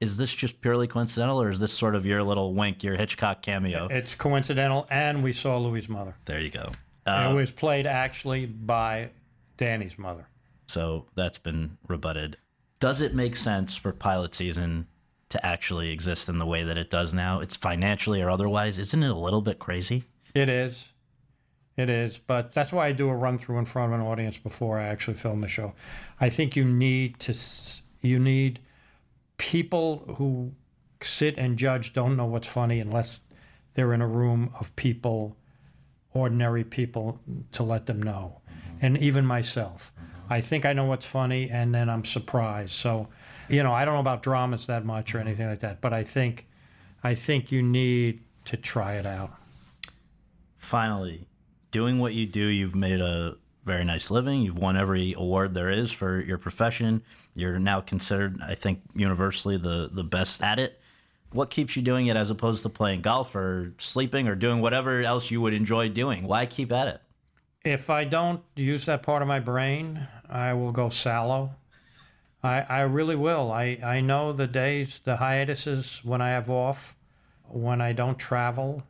Is 0.00 0.16
this 0.16 0.32
just 0.32 0.60
purely 0.60 0.86
coincidental, 0.86 1.40
or 1.40 1.50
is 1.50 1.58
this 1.58 1.72
sort 1.72 1.94
of 1.94 2.06
your 2.06 2.22
little 2.22 2.54
wink, 2.54 2.84
your 2.84 2.96
Hitchcock 2.96 3.42
cameo? 3.42 3.88
It's 3.90 4.14
coincidental, 4.14 4.86
and 4.90 5.24
we 5.24 5.32
saw 5.32 5.58
Louis' 5.58 5.88
mother. 5.88 6.14
There 6.26 6.40
you 6.40 6.50
go. 6.50 6.70
Uh, 7.06 7.30
it 7.30 7.34
was 7.34 7.50
played 7.50 7.86
actually 7.86 8.46
by 8.46 9.10
Danny's 9.56 9.98
mother. 9.98 10.28
So 10.68 11.06
that's 11.14 11.38
been 11.38 11.78
rebutted. 11.88 12.36
Does 12.78 13.00
it 13.00 13.14
make 13.14 13.36
sense 13.36 13.74
for 13.74 13.92
pilot 13.92 14.34
season 14.34 14.86
to 15.28 15.44
actually 15.44 15.90
exist 15.90 16.28
in 16.28 16.38
the 16.38 16.46
way 16.46 16.62
that 16.62 16.78
it 16.78 16.90
does 16.90 17.14
now? 17.14 17.40
It's 17.40 17.56
financially 17.56 18.22
or 18.22 18.30
otherwise. 18.30 18.78
Isn't 18.78 19.02
it 19.02 19.10
a 19.10 19.14
little 19.14 19.42
bit 19.42 19.58
crazy? 19.58 20.04
It 20.34 20.48
is. 20.48 20.92
It 21.76 21.90
is. 21.90 22.18
But 22.18 22.54
that's 22.54 22.72
why 22.72 22.86
I 22.86 22.92
do 22.92 23.08
a 23.08 23.14
run 23.14 23.38
through 23.38 23.58
in 23.58 23.66
front 23.66 23.92
of 23.92 24.00
an 24.00 24.06
audience 24.06 24.38
before 24.38 24.78
I 24.78 24.84
actually 24.84 25.16
film 25.16 25.40
the 25.40 25.48
show. 25.48 25.74
I 26.20 26.30
think 26.30 26.56
you 26.56 26.64
need 26.64 27.20
to, 27.20 27.34
you 28.00 28.18
need 28.18 28.60
people 29.36 30.14
who 30.16 30.52
sit 31.02 31.36
and 31.36 31.58
judge 31.58 31.92
don't 31.92 32.16
know 32.16 32.24
what's 32.24 32.48
funny 32.48 32.80
unless 32.80 33.20
they're 33.74 33.92
in 33.92 34.00
a 34.00 34.06
room 34.06 34.50
of 34.58 34.74
people, 34.76 35.36
ordinary 36.14 36.64
people, 36.64 37.20
to 37.52 37.62
let 37.62 37.86
them 37.86 38.02
know. 38.02 38.40
Mm-hmm. 38.48 38.78
And 38.86 38.98
even 38.98 39.26
myself. 39.26 39.92
I 40.28 40.40
think 40.40 40.64
I 40.64 40.72
know 40.72 40.86
what's 40.86 41.06
funny 41.06 41.50
and 41.50 41.74
then 41.74 41.88
I'm 41.88 42.04
surprised. 42.04 42.72
So, 42.72 43.08
you 43.48 43.62
know, 43.62 43.72
I 43.72 43.84
don't 43.84 43.94
know 43.94 44.00
about 44.00 44.22
dramas 44.22 44.66
that 44.66 44.84
much 44.84 45.14
or 45.14 45.18
mm-hmm. 45.18 45.28
anything 45.28 45.48
like 45.48 45.60
that, 45.60 45.80
but 45.80 45.92
I 45.92 46.02
think 46.02 46.46
I 47.02 47.14
think 47.14 47.52
you 47.52 47.62
need 47.62 48.22
to 48.46 48.56
try 48.56 48.94
it 48.94 49.06
out. 49.06 49.32
Finally, 50.56 51.26
doing 51.70 51.98
what 51.98 52.14
you 52.14 52.26
do, 52.26 52.46
you've 52.46 52.74
made 52.74 53.00
a 53.00 53.36
very 53.64 53.84
nice 53.84 54.10
living. 54.10 54.42
You've 54.42 54.58
won 54.58 54.76
every 54.76 55.12
award 55.16 55.54
there 55.54 55.70
is 55.70 55.92
for 55.92 56.20
your 56.20 56.38
profession. 56.38 57.02
You're 57.34 57.58
now 57.58 57.80
considered, 57.80 58.40
I 58.42 58.54
think, 58.54 58.80
universally 58.94 59.56
the 59.58 59.90
the 59.92 60.04
best 60.04 60.42
at 60.42 60.58
it. 60.58 60.80
What 61.32 61.50
keeps 61.50 61.76
you 61.76 61.82
doing 61.82 62.06
it 62.06 62.16
as 62.16 62.30
opposed 62.30 62.62
to 62.62 62.68
playing 62.68 63.02
golf 63.02 63.34
or 63.34 63.74
sleeping 63.78 64.28
or 64.28 64.34
doing 64.34 64.60
whatever 64.60 65.00
else 65.00 65.30
you 65.30 65.40
would 65.40 65.52
enjoy 65.52 65.88
doing? 65.88 66.26
Why 66.26 66.46
keep 66.46 66.72
at 66.72 66.88
it? 66.88 67.00
If 67.64 67.90
I 67.90 68.04
don't 68.04 68.42
use 68.54 68.84
that 68.84 69.02
part 69.02 69.22
of 69.22 69.28
my 69.28 69.40
brain, 69.40 70.06
I 70.30 70.54
will 70.54 70.70
go 70.70 70.88
sallow. 70.88 71.50
I, 72.42 72.60
I 72.68 72.80
really 72.82 73.16
will. 73.16 73.50
I, 73.50 73.78
I 73.82 74.00
know 74.00 74.32
the 74.32 74.46
days, 74.46 75.00
the 75.04 75.16
hiatuses 75.16 76.00
when 76.04 76.20
I 76.20 76.30
have 76.30 76.48
off, 76.50 76.94
when 77.48 77.80
I 77.80 77.92
don't 77.92 78.18
travel, 78.18 78.82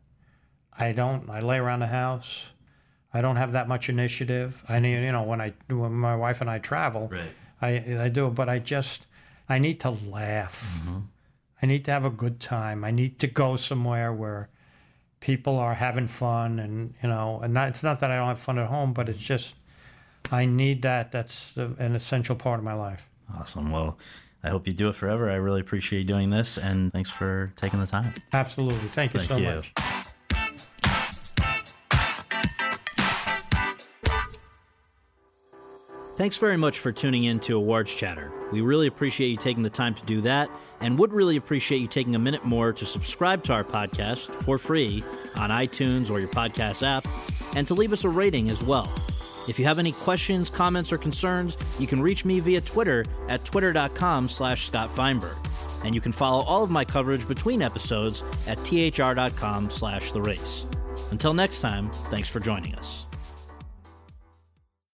I 0.79 0.93
don't, 0.93 1.31
I 1.31 1.41
lay 1.41 1.59
around 1.59 1.81
the 1.81 1.87
house. 1.87 2.51
I 3.15 3.23
don't 3.23 3.37
have 3.37 3.53
that 3.53 3.67
much 3.67 3.89
initiative. 3.89 4.63
I 4.69 4.79
need, 4.79 5.03
you 5.05 5.13
know, 5.13 5.23
when 5.23 5.41
I, 5.41 5.55
when 5.69 5.93
my 5.93 6.17
wife 6.17 6.41
and 6.41 6.51
I 6.51 6.59
travel, 6.59 7.09
Right. 7.11 7.31
I, 7.63 8.05
I 8.05 8.09
do, 8.11 8.29
but 8.29 8.49
I 8.51 8.59
just, 8.59 9.07
I 9.49 9.59
need 9.59 9.81
to 9.81 9.91
laugh. 9.91 10.81
Mm-hmm. 10.83 10.99
I 11.63 11.67
need 11.67 11.85
to 11.87 11.91
have 11.91 12.05
a 12.05 12.11
good 12.11 12.41
time. 12.41 12.85
I 12.85 12.91
need 12.91 13.19
to 13.21 13.27
go 13.27 13.57
somewhere 13.57 14.13
where 14.13 14.51
people 15.21 15.59
are 15.59 15.75
having 15.75 16.07
fun 16.07 16.59
and, 16.59 16.93
you 17.03 17.09
know, 17.09 17.41
and 17.43 17.57
that, 17.57 17.71
it's 17.71 17.83
not 17.83 18.01
that 18.01 18.11
I 18.11 18.17
don't 18.17 18.29
have 18.29 18.39
fun 18.39 18.59
at 18.59 18.67
home, 18.67 18.93
but 18.93 19.09
it's 19.09 19.19
just, 19.19 19.55
I 20.31 20.45
need 20.45 20.83
that. 20.83 21.13
That's 21.13 21.57
an 21.57 21.95
essential 21.95 22.37
part 22.37 22.59
of 22.59 22.65
my 22.65 22.75
life. 22.75 23.09
Awesome. 23.35 23.71
Well, 23.71 23.99
I 24.45 24.49
hope 24.49 24.67
you 24.67 24.73
do 24.73 24.89
it 24.89 24.95
forever. 24.95 25.31
I 25.31 25.37
really 25.37 25.61
appreciate 25.61 26.01
you 26.01 26.05
doing 26.05 26.31
this, 26.31 26.57
and 26.59 26.93
thanks 26.93 27.11
for 27.11 27.53
taking 27.57 27.81
the 27.81 27.87
time. 27.87 28.15
Absolutely. 28.33 28.89
Thank 28.89 29.15
you 29.15 29.21
Thank 29.21 29.31
so 29.31 29.37
you. 29.39 29.57
much. 29.57 29.73
Thanks 36.17 36.39
very 36.39 36.57
much 36.57 36.79
for 36.79 36.93
tuning 36.93 37.25
in 37.25 37.41
to 37.41 37.57
Awards 37.57 37.95
Chatter. 37.95 38.33
We 38.51 38.63
really 38.63 38.87
appreciate 38.87 39.29
you 39.29 39.37
taking 39.37 39.63
the 39.63 39.69
time 39.69 39.95
to 39.95 40.05
do 40.07 40.23
that, 40.23 40.49
and 40.81 40.99
would 40.99 41.13
really 41.13 41.37
appreciate 41.37 41.83
you 41.83 41.89
taking 41.89 42.15
a 42.15 42.19
minute 42.19 42.43
more 42.45 42.73
to 42.73 42.87
subscribe 42.87 43.45
to 43.45 43.53
our 43.53 43.65
podcast 43.65 44.31
for 44.43 44.57
free 44.57 45.05
on 45.35 45.51
iTunes 45.51 46.11
or 46.11 46.19
your 46.19 46.31
podcast 46.31 46.87
app, 46.87 47.07
and 47.55 47.67
to 47.67 47.75
leave 47.75 47.93
us 47.93 48.05
a 48.05 48.09
rating 48.09 48.49
as 48.49 48.63
well. 48.63 48.91
If 49.49 49.59
you 49.59 49.65
have 49.65 49.79
any 49.79 49.93
questions, 49.93 50.51
comments, 50.51 50.93
or 50.93 50.99
concerns, 50.99 51.57
you 51.79 51.87
can 51.87 52.03
reach 52.03 52.25
me 52.25 52.41
via 52.41 52.61
Twitter 52.61 53.05
at 53.29 53.45
twitter.com 53.45 54.29
slash 54.29 54.67
Scott 54.67 54.91
Feinberg. 54.95 55.37
And 55.85 55.95
you 55.95 56.01
can 56.01 56.13
follow 56.13 56.43
all 56.45 56.63
of 56.63 56.71
my 56.71 56.85
coverage 56.85 57.29
between 57.29 57.63
episodes 57.63 58.23
at 58.47 58.59
thr.com 58.59 59.71
slash 59.71 60.11
the 60.13 60.21
race. 60.21 60.67
Until 61.11 61.35
next 61.35 61.61
time, 61.61 61.91
thanks 62.11 62.29
for 62.29 62.41
joining 62.41 62.75
us. 62.75 63.06